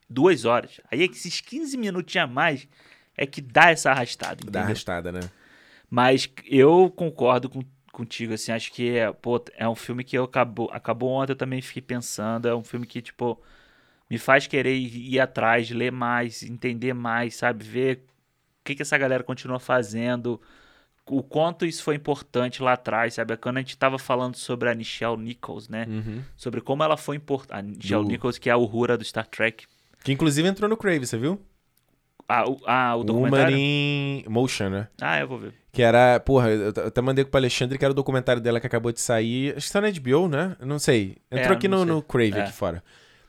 duas 0.10 0.45
horas. 0.45 0.80
Aí 0.89 1.03
esses 1.03 1.41
15 1.41 1.77
minutinhos 1.77 2.30
a 2.30 2.31
mais 2.31 2.68
é 3.22 3.27
que 3.27 3.39
dá 3.39 3.69
essa 3.69 3.91
arrastada. 3.91 4.34
Entendeu? 4.34 4.52
Dá 4.52 4.61
arrastada, 4.64 5.11
né? 5.11 5.19
Mas 5.88 6.27
eu 6.48 6.91
concordo 6.95 7.49
com, 7.49 7.61
contigo, 7.91 8.34
assim, 8.34 8.52
acho 8.52 8.72
que 8.72 8.98
é, 8.98 9.11
pô, 9.11 9.43
é 9.56 9.69
um 9.69 9.76
filme 9.76 10.03
que 10.03 10.18
eu 10.18 10.23
acabou, 10.23 10.69
acabou 10.73 11.11
ontem, 11.11 11.34
eu 11.34 11.35
também 11.35 11.61
fiquei 11.61 11.84
pensando, 11.84 12.48
é 12.48 12.56
um 12.56 12.64
filme 12.64 12.88
que, 12.88 12.99
tipo, 12.99 13.39
me 14.10 14.18
faz 14.18 14.48
querer 14.48 14.76
ir 14.76 15.19
atrás, 15.19 15.69
ler 15.69 15.91
mais, 15.91 16.41
entender 16.41 16.93
mais, 16.93 17.35
sabe? 17.35 17.64
Ver 17.64 17.98
o 17.98 18.64
que, 18.64 18.73
que 18.73 18.81
essa 18.81 18.98
galera 18.98 19.23
continua 19.23 19.60
fazendo, 19.60 20.41
o 21.06 21.22
quanto 21.22 21.64
isso 21.64 21.84
foi 21.84 21.93
importante 21.93 22.64
lá 22.64 22.73
atrás, 22.73 23.14
sabe? 23.14 23.38
Quando 23.38 23.57
a 23.57 23.60
gente 23.60 23.69
estava 23.69 23.99
falando 23.99 24.35
sobre 24.35 24.68
a 24.68 24.73
Nichelle 24.73 25.18
Nichols, 25.18 25.69
né? 25.69 25.85
Uhum. 25.88 26.23
Sobre 26.35 26.60
como 26.60 26.84
ela 26.84 26.98
foi 26.98 27.18
importante. 27.18 27.53
A 27.53 27.61
Nichelle 27.61 28.03
do... 28.03 28.10
Nichols, 28.10 28.39
que 28.39 28.49
é 28.49 28.53
a 28.53 28.57
Uhura 28.57 28.98
do 28.98 29.03
Star 29.03 29.27
Trek. 29.27 29.68
Que 30.03 30.11
inclusive 30.11 30.48
entrou 30.48 30.68
no 30.68 30.76
Crave, 30.76 31.06
você 31.06 31.18
viu? 31.18 31.39
Ah, 32.34 32.49
o, 32.49 32.58
ah, 32.66 32.95
o 32.95 33.03
documentário? 33.03 33.58
Woman 33.58 33.60
in 33.60 34.24
Motion, 34.30 34.70
né? 34.70 34.88
Ah, 35.02 35.20
eu 35.20 35.28
vou 35.28 35.38
ver. 35.38 35.53
Que 35.70 35.82
era, 35.82 36.18
porra, 36.22 36.49
eu 36.49 36.70
até 36.88 37.02
mandei 37.02 37.26
pro 37.26 37.38
Alexandre 37.38 37.78
que 37.78 37.84
era 37.84 37.91
o 37.91 37.95
documentário 37.95 38.41
dela 38.41 38.58
que 38.62 38.68
acabou 38.68 38.90
de 38.94 39.02
sair. 39.02 39.53
Acho 39.58 39.68
que 39.68 39.74
tá 39.74 39.82
na 39.82 39.91
HBO, 39.91 40.30
né? 40.30 40.56
Não 40.62 40.80
sei. 40.80 41.18
Entrou 41.30 41.52
é, 41.52 41.56
aqui 41.58 41.68
no, 41.68 41.84
no 41.84 42.02
Crave 42.02 42.38
é. 42.38 42.44
aqui 42.44 42.53
fora. 42.53 42.82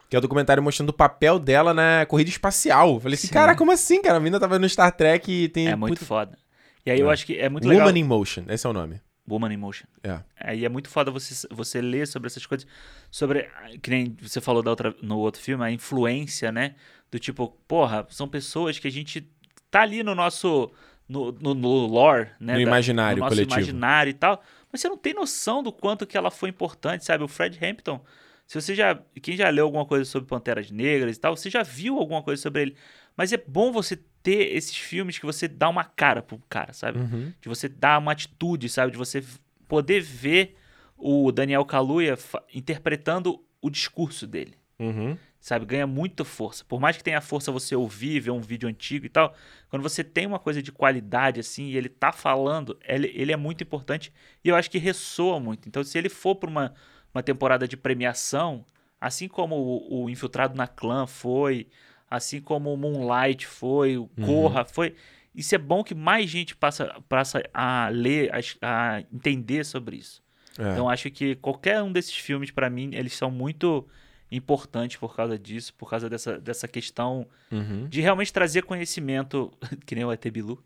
Que 0.09 0.15
é 0.15 0.19
o 0.19 0.23
documentário 0.23 0.62
mostrando 0.62 0.91
o 0.91 0.93
papel 0.93 1.41
dela 1.41 1.74
na 1.74 2.07
corrida 2.07 2.31
espacial. 2.31 3.01
Falei 3.01 3.15
assim, 3.15 3.27
Sim. 3.27 3.33
cara, 3.33 3.57
como 3.57 3.73
assim, 3.73 4.01
cara? 4.01 4.19
A 4.19 4.20
menina 4.20 4.39
tava 4.39 4.57
no 4.57 4.69
Star 4.69 4.93
Trek 4.93 5.33
e 5.33 5.49
tem. 5.49 5.66
É 5.66 5.74
muito 5.74 6.05
foda. 6.05 6.39
E 6.87 6.91
aí 6.91 7.01
é. 7.01 7.03
eu 7.03 7.11
acho 7.11 7.27
que 7.27 7.37
é 7.37 7.49
muito 7.49 7.65
Woman 7.65 7.74
legal. 7.74 7.89
Woman 7.89 7.99
in 7.99 8.05
Motion, 8.05 8.45
esse 8.49 8.65
é 8.65 8.70
o 8.70 8.73
nome. 8.73 9.01
Woman 9.29 9.53
in 9.53 9.57
Motion. 9.57 9.87
É. 10.05 10.20
Aí 10.39 10.65
é 10.65 10.69
muito 10.69 10.89
foda 10.89 11.11
você, 11.11 11.47
você 11.51 11.81
ler 11.81 12.07
sobre 12.07 12.29
essas 12.29 12.47
coisas. 12.47 12.66
Sobre, 13.11 13.49
que 13.81 13.91
nem 13.91 14.16
você 14.20 14.41
falou 14.41 14.62
da 14.62 14.70
outra, 14.70 14.95
no 15.03 15.19
outro 15.19 15.41
filme, 15.41 15.65
a 15.65 15.70
influência, 15.70 16.53
né? 16.53 16.74
Do 17.12 17.18
tipo, 17.18 17.55
porra, 17.68 18.06
são 18.09 18.26
pessoas 18.26 18.78
que 18.78 18.89
a 18.89 18.90
gente 18.90 19.30
tá 19.70 19.82
ali 19.82 20.02
no 20.02 20.14
nosso. 20.14 20.72
No, 21.06 21.30
no, 21.30 21.52
no 21.52 21.86
lore, 21.86 22.30
né? 22.40 22.55
No 22.55 22.59
da, 22.60 22.62
imaginário 22.62 23.18
no 23.18 23.24
nosso 23.24 23.34
coletivo. 23.34 23.60
imaginário 23.60 24.10
e 24.10 24.14
tal. 24.14 24.43
Mas 24.72 24.80
você 24.80 24.89
não 24.89 24.97
tem 24.97 25.12
noção 25.12 25.62
do 25.62 25.70
quanto 25.70 26.06
que 26.06 26.16
ela 26.16 26.30
foi 26.30 26.48
importante, 26.48 27.05
sabe? 27.05 27.22
O 27.22 27.28
Fred 27.28 27.59
Hampton 27.62 28.02
Se 28.47 28.59
você 28.59 28.74
já. 28.74 28.98
Quem 29.20 29.36
já 29.36 29.51
leu 29.51 29.66
alguma 29.66 29.84
coisa 29.84 30.06
sobre 30.06 30.26
Panteras 30.26 30.70
Negras 30.70 31.14
e 31.14 31.20
tal, 31.20 31.36
você 31.36 31.51
já 31.51 31.62
viu 31.62 31.98
alguma 31.98 32.22
coisa 32.22 32.40
sobre 32.40 32.62
ele. 32.62 32.76
Mas 33.14 33.30
é 33.30 33.36
bom 33.36 33.70
você 33.70 33.98
ter 34.22 34.56
esses 34.56 34.74
filmes 34.74 35.18
que 35.18 35.26
você 35.26 35.47
dá 35.47 35.68
uma 35.68 35.84
cara 35.84 36.22
pro 36.22 36.40
cara, 36.48 36.72
sabe? 36.72 36.98
Uhum. 36.98 37.30
De 37.43 37.47
você 37.47 37.68
dar 37.68 37.98
uma 37.98 38.12
atitude, 38.12 38.70
sabe? 38.70 38.93
De 38.93 38.97
você 38.97 39.22
poder 39.68 40.01
ver 40.01 40.56
o 40.97 41.30
Daniel 41.30 41.66
Kaluuya 41.66 42.16
interpretando 42.55 43.44
o 43.60 43.68
discurso 43.68 44.26
dele. 44.26 44.55
Uhum. 44.78 45.18
Sabe? 45.43 45.66
Ganha 45.66 45.89
muita 45.89 46.24
força. 46.24 46.64
Por 46.64 46.81
mais 46.81 46.97
que 46.97 47.02
tenha 47.02 47.20
força 47.20 47.51
você 47.51 47.74
ouvir, 47.74 48.20
ver 48.20 48.31
um 48.31 48.40
vídeo 48.40 48.69
antigo 48.69 49.06
e 49.06 49.09
tal, 49.09 49.35
quando 49.69 49.82
você 49.82 50.05
tem 50.05 50.24
uma 50.24 50.39
coisa 50.39 50.62
de 50.62 50.70
qualidade 50.70 51.40
assim 51.40 51.64
e 51.64 51.77
ele 51.77 51.89
tá 51.89 52.12
falando, 52.12 52.78
ele, 52.86 53.10
ele 53.12 53.32
é 53.32 53.36
muito 53.36 53.64
importante 53.64 54.12
e 54.44 54.48
eu 54.48 54.55
acho 54.55 54.70
que 54.70 54.78
ressoa 54.78 55.40
muito. 55.40 55.69
Então, 55.69 55.82
se 55.82 55.98
ele 55.98 56.09
for 56.09 56.36
para 56.36 56.48
uma, 56.48 56.73
uma 57.12 57.24
temporada 57.24 57.66
de 57.66 57.77
premiação, 57.77 58.64
assim 59.01 59.27
como 59.27 59.56
o, 59.56 60.05
o 60.05 60.09
Infiltrado 60.09 60.56
na 60.56 60.69
Clã 60.69 61.09
foi, 61.09 61.66
assim 62.09 62.40
como 62.40 62.73
o 62.73 62.77
Moonlight 62.77 63.44
foi, 63.44 63.97
o 63.97 64.09
uhum. 64.16 64.24
Corra 64.24 64.64
foi. 64.64 64.94
Isso 65.35 65.56
é 65.56 65.59
bom 65.59 65.82
que 65.82 65.93
mais 65.93 66.31
gente 66.31 66.55
passa, 66.55 67.02
passa 67.09 67.43
a 67.52 67.89
ler, 67.89 68.31
a, 68.32 68.39
a 68.62 69.01
entender 69.12 69.64
sobre 69.64 69.97
isso. 69.97 70.23
É. 70.56 70.70
Então 70.70 70.89
acho 70.89 71.10
que 71.10 71.35
qualquer 71.35 71.82
um 71.82 71.90
desses 71.90 72.14
filmes, 72.14 72.52
para 72.52 72.70
mim, 72.70 72.90
eles 72.93 73.14
são 73.14 73.28
muito 73.28 73.89
importantes 74.33 74.97
por 74.97 75.15
causa 75.15 75.39
disso, 75.39 75.75
por 75.75 75.89
causa 75.89 76.09
dessa, 76.09 76.39
dessa 76.39 76.67
questão 76.67 77.27
uhum. 77.51 77.87
de 77.89 78.01
realmente 78.01 78.33
trazer 78.33 78.63
conhecimento, 78.63 79.53
que 79.87 79.95
nem 79.95 80.05
o 80.05 80.13
ET 80.13 80.27
Bilu, 80.31 80.59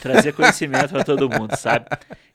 trazer 0.00 0.32
conhecimento 0.32 0.90
para 0.90 1.04
todo 1.04 1.28
mundo, 1.28 1.54
sabe? 1.56 1.86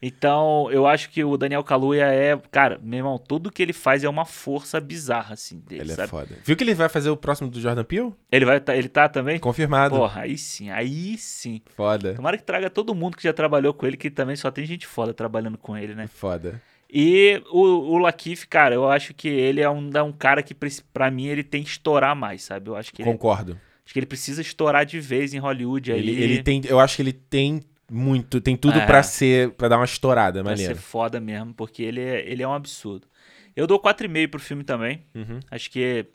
Então, 0.02 0.70
eu 0.72 0.88
acho 0.88 1.10
que 1.10 1.24
o 1.24 1.38
Daniel 1.38 1.64
Kaluuya 1.64 2.06
é, 2.06 2.38
cara, 2.52 2.80
meu 2.82 2.98
irmão, 2.98 3.18
tudo 3.18 3.52
que 3.52 3.62
ele 3.62 3.74
faz 3.74 4.04
é 4.04 4.10
uma 4.10 4.26
força 4.26 4.80
bizarra 4.80 5.34
assim 5.34 5.60
dele, 5.60 5.82
Ele 5.82 5.92
é 5.92 5.96
sabe? 5.96 6.08
é 6.08 6.10
foda. 6.10 6.36
Viu 6.44 6.56
que 6.56 6.64
ele 6.64 6.74
vai 6.74 6.90
fazer 6.90 7.10
o 7.10 7.18
próximo 7.18 7.50
do 7.50 7.60
Jordan 7.60 7.84
Peele? 7.84 8.14
Ele 8.32 8.46
vai 8.46 8.60
tá, 8.60 8.76
ele 8.76 8.90
tá 8.90 9.10
também? 9.10 9.40
Confirmado. 9.40 9.96
Porra, 9.96 10.22
aí 10.22 10.38
sim, 10.38 10.70
aí 10.70 11.18
sim. 11.18 11.62
Foda. 11.76 12.14
Tomara 12.14 12.38
que 12.38 12.44
traga 12.44 12.70
todo 12.70 12.96
mundo 12.96 13.18
que 13.18 13.24
já 13.24 13.34
trabalhou 13.34 13.74
com 13.74 13.86
ele, 13.86 13.98
que 13.98 14.10
também 14.10 14.36
só 14.36 14.50
tem 14.50 14.66
gente 14.66 14.88
foda 14.88 15.14
trabalhando 15.14 15.58
com 15.58 15.78
ele, 15.78 15.94
né? 15.94 16.08
Foda. 16.08 16.62
E 16.92 17.42
o, 17.50 17.62
o 17.62 17.98
Lakif, 17.98 18.46
cara, 18.48 18.76
eu 18.76 18.90
acho 18.90 19.14
que 19.14 19.30
ele 19.30 19.62
é 19.62 19.70
um, 19.70 19.90
é 19.94 20.04
um 20.04 20.12
cara 20.12 20.44
que, 20.44 20.54
para 20.92 21.10
mim, 21.10 21.28
ele 21.28 21.42
tem 21.42 21.64
que 21.64 21.70
estourar 21.70 22.14
mais, 22.14 22.44
sabe? 22.44 22.70
Eu 22.70 22.76
acho 22.76 22.92
que 22.92 23.02
Concordo. 23.02 23.54
Ele, 23.54 23.60
acho 23.86 23.94
que 23.94 24.00
ele 24.00 24.06
precisa 24.06 24.42
estourar 24.42 24.86
de 24.86 25.00
vez 25.00 25.34
em 25.34 25.38
Hollywood. 25.38 25.90
Ele, 25.90 26.12
aí. 26.12 26.22
ele 26.22 26.44
tem, 26.44 26.62
eu 26.66 26.82
acho 26.82 26.98
que 26.98 27.02
ele 27.02 27.14
tem 27.14 27.62
muito, 27.90 28.42
tem 28.42 28.58
tudo 28.58 28.78
é, 28.78 28.86
para 28.86 29.02
ser, 29.04 29.52
para 29.52 29.70
dar 29.70 29.78
uma 29.78 29.86
estourada, 29.86 30.42
pra 30.44 30.52
maneiro. 30.52 30.76
ser 30.76 30.82
foda 30.82 31.20
mesmo, 31.22 31.54
porque 31.54 31.82
ele 31.82 32.02
é, 32.02 32.30
ele 32.30 32.44
é 32.44 32.48
um 32.48 32.54
absurdo. 32.54 33.08
Eu 33.56 33.66
dou 33.66 33.80
4,5 33.80 34.30
pro 34.30 34.40
filme 34.40 34.64
também. 34.66 35.06
Uhum. 35.16 35.40
Acho 35.50 35.72
que 35.72 36.06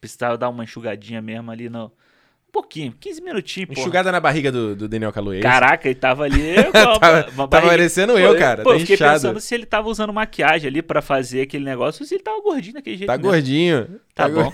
precisava 0.00 0.38
dar 0.38 0.48
uma 0.48 0.62
enxugadinha 0.62 1.20
mesmo 1.20 1.50
ali 1.50 1.68
no, 1.68 1.92
um 2.50 2.52
pouquinho, 2.52 2.92
15 2.98 3.22
minutinhos, 3.22 3.68
pô. 3.68 3.80
Enxugada 3.80 4.10
na 4.10 4.18
barriga 4.18 4.50
do, 4.50 4.74
do 4.74 4.88
Daniel 4.88 5.12
Kaluuya. 5.12 5.38
É 5.38 5.42
Caraca, 5.42 5.88
ele 5.88 5.94
tava 5.94 6.24
ali. 6.24 6.56
tava, 6.74 7.22
tava 7.22 7.48
parecendo 7.48 8.18
eu, 8.18 8.36
cara. 8.36 8.64
Pô, 8.64 8.70
tá 8.70 8.74
eu 8.74 8.80
fiquei 8.80 8.96
inchado. 8.96 9.12
pensando 9.12 9.40
se 9.40 9.54
ele 9.54 9.64
tava 9.64 9.88
usando 9.88 10.12
maquiagem 10.12 10.68
ali 10.68 10.82
pra 10.82 11.00
fazer 11.00 11.42
aquele 11.42 11.64
negócio 11.64 12.02
ou 12.02 12.08
se 12.08 12.14
ele 12.16 12.24
tava 12.24 12.42
gordinho 12.42 12.74
daquele 12.74 12.96
jeito. 12.96 13.06
Tá 13.06 13.16
mesmo. 13.16 13.30
gordinho. 13.30 14.00
Tá, 14.12 14.24
tá 14.24 14.28
bom. 14.28 14.52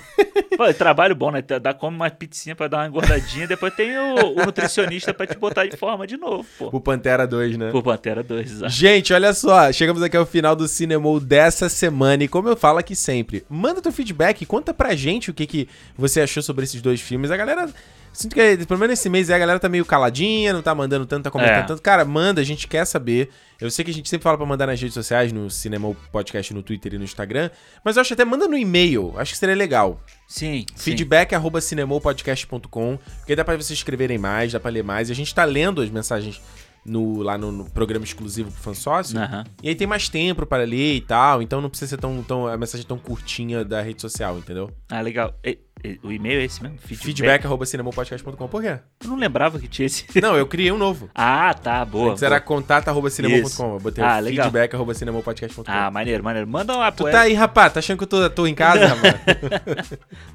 Pô, 0.57 0.73
trabalho 0.75 1.15
bom, 1.15 1.31
né? 1.31 1.43
Dá 1.43 1.73
come 1.73 1.97
uma 1.97 2.11
pizzinha 2.11 2.55
pra 2.55 2.69
dar 2.69 2.79
uma 2.79 2.87
engordadinha. 2.87 3.47
depois 3.49 3.75
tem 3.75 3.97
o, 3.99 4.41
o, 4.41 4.45
nutricionista 4.45 5.15
pra 5.15 5.27
te 5.27 5.37
botar 5.39 5.67
em 5.67 5.73
forma 5.73 6.07
de 6.07 6.17
novo, 6.17 6.47
pô. 6.59 6.71
Pro 6.71 6.81
Pantera 6.81 7.27
2, 7.27 7.57
né? 7.57 7.71
Pro 7.71 7.83
Pantera 7.83 8.23
2, 8.23 8.51
exato. 8.51 8.73
Gente, 8.73 9.13
olha 9.13 9.33
só. 9.33 9.73
Chegamos 9.73 10.03
aqui 10.03 10.17
ao 10.17 10.27
final 10.27 10.55
do 10.55 10.69
Cinema 10.69 11.07
dessa 11.21 11.69
semana. 11.69 12.25
E 12.25 12.29
como 12.29 12.49
eu 12.49 12.57
falo 12.57 12.79
aqui 12.79 12.95
sempre, 12.95 13.45
manda 13.49 13.81
teu 13.81 13.93
feedback, 13.93 14.45
conta 14.45 14.75
pra 14.75 14.95
gente 14.95 15.31
o 15.31 15.35
que, 15.35 15.47
que 15.47 15.69
você 15.97 16.21
achou 16.21 16.43
sobre 16.43 16.65
esses 16.65 16.83
dois 16.83 17.01
filmes. 17.01 17.31
A 17.31 17.37
galera 17.37 17.69
Sinto 18.17 18.35
que, 18.35 18.65
pelo 18.65 18.81
menos 18.81 18.99
esse 18.99 19.11
mês, 19.11 19.31
a 19.31 19.39
galera 19.39 19.61
tá 19.61 19.69
meio 19.69 19.85
caladinha, 19.85 20.51
não 20.51 20.63
tá 20.63 20.75
mandando 20.75 21.05
tanto, 21.05 21.25
tá 21.25 21.31
comentando 21.31 21.59
é. 21.59 21.63
tanto. 21.65 21.83
Cara, 21.83 22.03
manda, 22.03 22.41
a 22.41 22.45
gente 22.45 22.67
quer 22.67 22.87
saber. 22.87 23.29
Eu 23.61 23.71
sei 23.71 23.85
que 23.85 23.91
a 23.91 23.95
gente 23.95 24.09
sempre 24.09 24.25
fala 24.25 24.39
pra 24.39 24.47
mandar 24.47 24.67
nas 24.67 24.81
redes 24.81 24.95
sociais, 24.95 25.35
no 25.35 25.51
Cinema 25.51 25.95
Podcast, 26.11 26.55
no 26.55 26.63
Twitter 26.63 26.95
e 26.95 26.99
no 26.99 27.05
Instagram. 27.05 27.51
Mas 27.85 27.97
eu 27.97 28.01
acho 28.01 28.15
até 28.15 28.25
manda 28.25 28.49
no 28.49 28.57
e-mail. 28.57 29.13
Acho 29.19 29.33
que 29.33 29.39
seria 29.39 29.55
legal. 29.55 30.01
Sim. 30.27 30.65
Feedback 30.75 31.29
sim. 31.29 31.37
arroba 31.37 31.61
cinemopodcast.com. 31.61 32.99
Porque 33.19 33.37
dá 33.37 33.45
pra 33.45 33.55
vocês 33.55 33.79
escreverem 33.79 34.17
mais, 34.17 34.51
dá 34.51 34.59
pra 34.59 34.71
ler 34.71 34.83
mais. 34.83 35.11
E 35.11 35.13
a 35.13 35.15
gente 35.15 35.35
tá 35.35 35.45
lendo 35.45 35.83
as 35.83 35.91
mensagens 35.91 36.41
no, 36.87 37.21
lá 37.21 37.37
no, 37.37 37.53
no, 37.53 37.69
programa 37.69 38.07
exclusivo 38.07 38.51
pro 38.51 38.63
fansócio. 38.63 39.19
Uhum. 39.19 39.45
E 39.63 39.69
aí 39.69 39.75
tem 39.75 39.87
mais 39.87 40.09
tempo 40.09 40.47
para 40.47 40.65
ler 40.65 40.95
e 40.95 41.01
tal. 41.03 41.43
Então 41.43 41.61
não 41.61 41.69
precisa 41.69 41.91
ser 41.91 41.97
tão, 41.99 42.23
tão 42.23 42.47
a 42.47 42.57
mensagem 42.57 42.87
tão 42.87 42.97
curtinha 42.97 43.63
da 43.63 43.83
rede 43.83 44.01
social, 44.01 44.39
entendeu? 44.39 44.71
Ah, 44.89 45.03
legal. 45.03 45.35
E, 45.45 45.59
o 46.03 46.13
e-mail 46.13 46.41
é 46.41 46.45
esse 46.45 46.63
mesmo? 46.63 46.79
Feedback.cinemopodcast.com. 46.79 48.49
Por 48.49 48.63
quê? 48.63 48.79
Eu 49.03 49.11
não 49.11 49.17
lembrava 49.17 49.59
que 49.59 49.69
tinha 49.69 49.87
esse. 49.87 50.07
Não, 50.21 50.37
eu 50.37 50.47
criei 50.47 50.73
um 50.73 50.79
novo. 50.79 51.09
ah, 51.15 51.55
tá, 51.55 51.85
boa. 51.85 52.11
Antes 52.11 52.21
boa. 52.21 52.33
era 52.33 52.41
contato.cinemopodcast.com. 52.41 53.75
Eu 53.75 53.81
botei 53.81 54.05
ah, 54.05 54.23
feedback.cinemopodcast.com. 54.23 55.65
Ah, 55.67 55.91
maneiro, 55.91 56.25
maneiro. 56.25 56.49
Manda 56.49 56.75
uma 56.75 56.91
Tu 56.93 57.05
tá 57.05 57.21
aí, 57.23 57.35
rapaz? 57.35 57.73
Tá 57.73 57.81
achando 57.81 57.99
que 57.99 58.05
eu 58.05 58.09
tô, 58.09 58.31
tô 58.31 58.47
em 58.47 58.55
casa, 58.55 58.87
rapaz? 58.89 59.15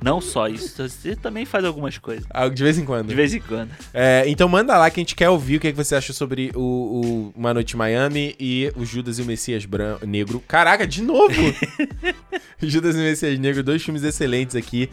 não 0.01 0.21
só 0.21 0.47
isso. 0.47 0.87
Você 0.87 1.15
também 1.15 1.45
faz 1.45 1.65
algumas 1.65 1.97
coisas. 1.97 2.25
Ah, 2.29 2.47
de 2.47 2.63
vez 2.63 2.77
em 2.77 2.85
quando. 2.85 3.07
De 3.07 3.15
vez 3.15 3.33
em 3.33 3.39
quando. 3.39 3.71
É, 3.93 4.23
então 4.27 4.47
manda 4.47 4.77
lá 4.77 4.89
que 4.89 4.99
a 4.99 5.01
gente 5.01 5.15
quer 5.15 5.29
ouvir 5.29 5.57
o 5.57 5.59
que, 5.59 5.67
é 5.67 5.71
que 5.71 5.77
você 5.77 5.95
acha 5.95 6.13
sobre 6.13 6.51
o, 6.55 6.61
o 6.61 7.33
Uma 7.35 7.53
Noite 7.53 7.75
Miami 7.75 8.35
e 8.39 8.71
o 8.75 8.85
Judas 8.85 9.19
e 9.19 9.21
o 9.21 9.25
Messias 9.25 9.65
Branco, 9.65 10.05
Negro. 10.05 10.41
Caraca, 10.47 10.85
de 10.85 11.01
novo! 11.01 11.33
Judas 12.61 12.95
e 12.95 12.99
o 12.99 13.01
Messias 13.01 13.39
Negro, 13.39 13.63
dois 13.63 13.81
filmes 13.81 14.03
excelentes 14.03 14.55
aqui. 14.55 14.89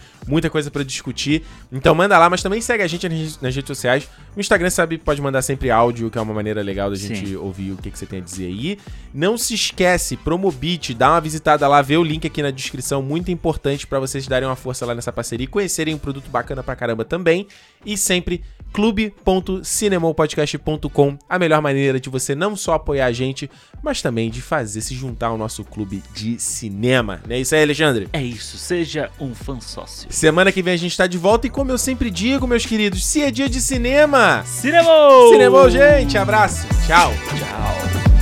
Muita 0.49 0.51
coisa 0.51 0.71
para 0.71 0.83
discutir. 0.83 1.43
Então 1.71 1.95
manda 1.95 2.19
lá, 2.19 2.29
mas 2.31 2.43
também 2.43 2.61
segue 2.61 2.83
a 2.83 2.87
gente 2.87 3.07
nas 3.09 3.55
redes 3.55 3.67
sociais. 3.67 4.09
No 4.35 4.41
Instagram, 4.41 4.71
sabe, 4.71 4.99
pode 4.99 5.21
mandar 5.21 5.43
sempre 5.43 5.71
áudio, 5.71 6.11
que 6.11 6.19
é 6.19 6.21
uma 6.21 6.33
maneira 6.33 6.63
legal 6.63 6.89
da 6.91 6.97
gente 6.97 7.29
Sim. 7.29 7.37
ouvir 7.37 7.73
o 7.73 7.77
que, 7.77 7.91
que 7.91 7.99
você 7.99 8.07
tem 8.07 8.21
a 8.21 8.23
dizer 8.23 8.47
aí. 8.47 8.79
Não 9.13 9.37
se 9.37 9.55
esquece, 9.55 10.17
Promobit, 10.17 10.95
dá 10.95 11.11
uma 11.11 11.21
visitada 11.21 11.69
lá, 11.69 11.83
vê 11.83 11.97
o 11.97 12.03
link 12.03 12.27
aqui 12.27 12.43
na 12.43 12.51
descrição, 12.51 13.03
muito 13.03 13.31
importante 13.31 13.87
para 13.87 14.01
vocês 14.01 14.27
darem 14.27 14.49
uma 14.49 14.57
força 14.57 14.87
lá 14.87 14.95
nessa 14.95 15.13
parceria 15.13 15.45
e 15.45 15.47
conhecerem 15.47 15.95
um 15.95 15.99
produto 15.99 16.31
bacana 16.31 16.63
pra 16.63 16.75
caramba 16.75 17.05
também. 17.05 17.47
E 17.85 17.97
sempre 17.97 18.43
clube.cinemopodcast.com, 18.73 21.19
a 21.29 21.39
melhor 21.39 21.63
maneira 21.63 22.01
de 22.01 22.09
você 22.09 22.35
não 22.35 22.57
só 22.57 22.75
apoiar 22.75 23.07
a 23.07 23.13
gente, 23.13 23.49
mas 23.83 24.03
também 24.03 24.31
de 24.31 24.43
fazer 24.43 24.81
se 24.81 24.95
juntar 24.95 25.29
ao 25.29 25.39
nosso 25.39 25.65
clube 25.65 26.03
de 26.15 26.39
cinema. 26.39 27.21
Não 27.27 27.35
é 27.35 27.41
isso 27.41 27.55
aí, 27.55 27.63
Alexandre? 27.63 28.09
É 28.13 28.23
isso, 28.23 28.59
seja 28.59 29.11
um 29.21 29.35
fã 29.35 29.61
sócio. 29.61 30.07
Semana 30.11 30.53
que 30.53 30.63
vem 30.63 30.75
a 30.75 30.79
gente 30.79 30.97
tá 30.97 31.07
de 31.07 31.19
volta 31.19 31.47
e 31.47 31.51
como 31.51 31.71
eu 31.71 31.79
sempre 31.79 32.11
digo, 32.11 32.47
meus 32.47 32.67
queridos, 32.67 33.05
se 33.05 33.23
é 33.23 33.31
dia 33.31 33.49
de 33.49 33.61
cinema, 33.61 34.43
cinema! 34.45 34.89
Cinema, 35.31 35.71
gente, 35.71 36.19
abraço, 36.19 36.67
tchau. 36.87 37.13
Tchau. 37.37 38.18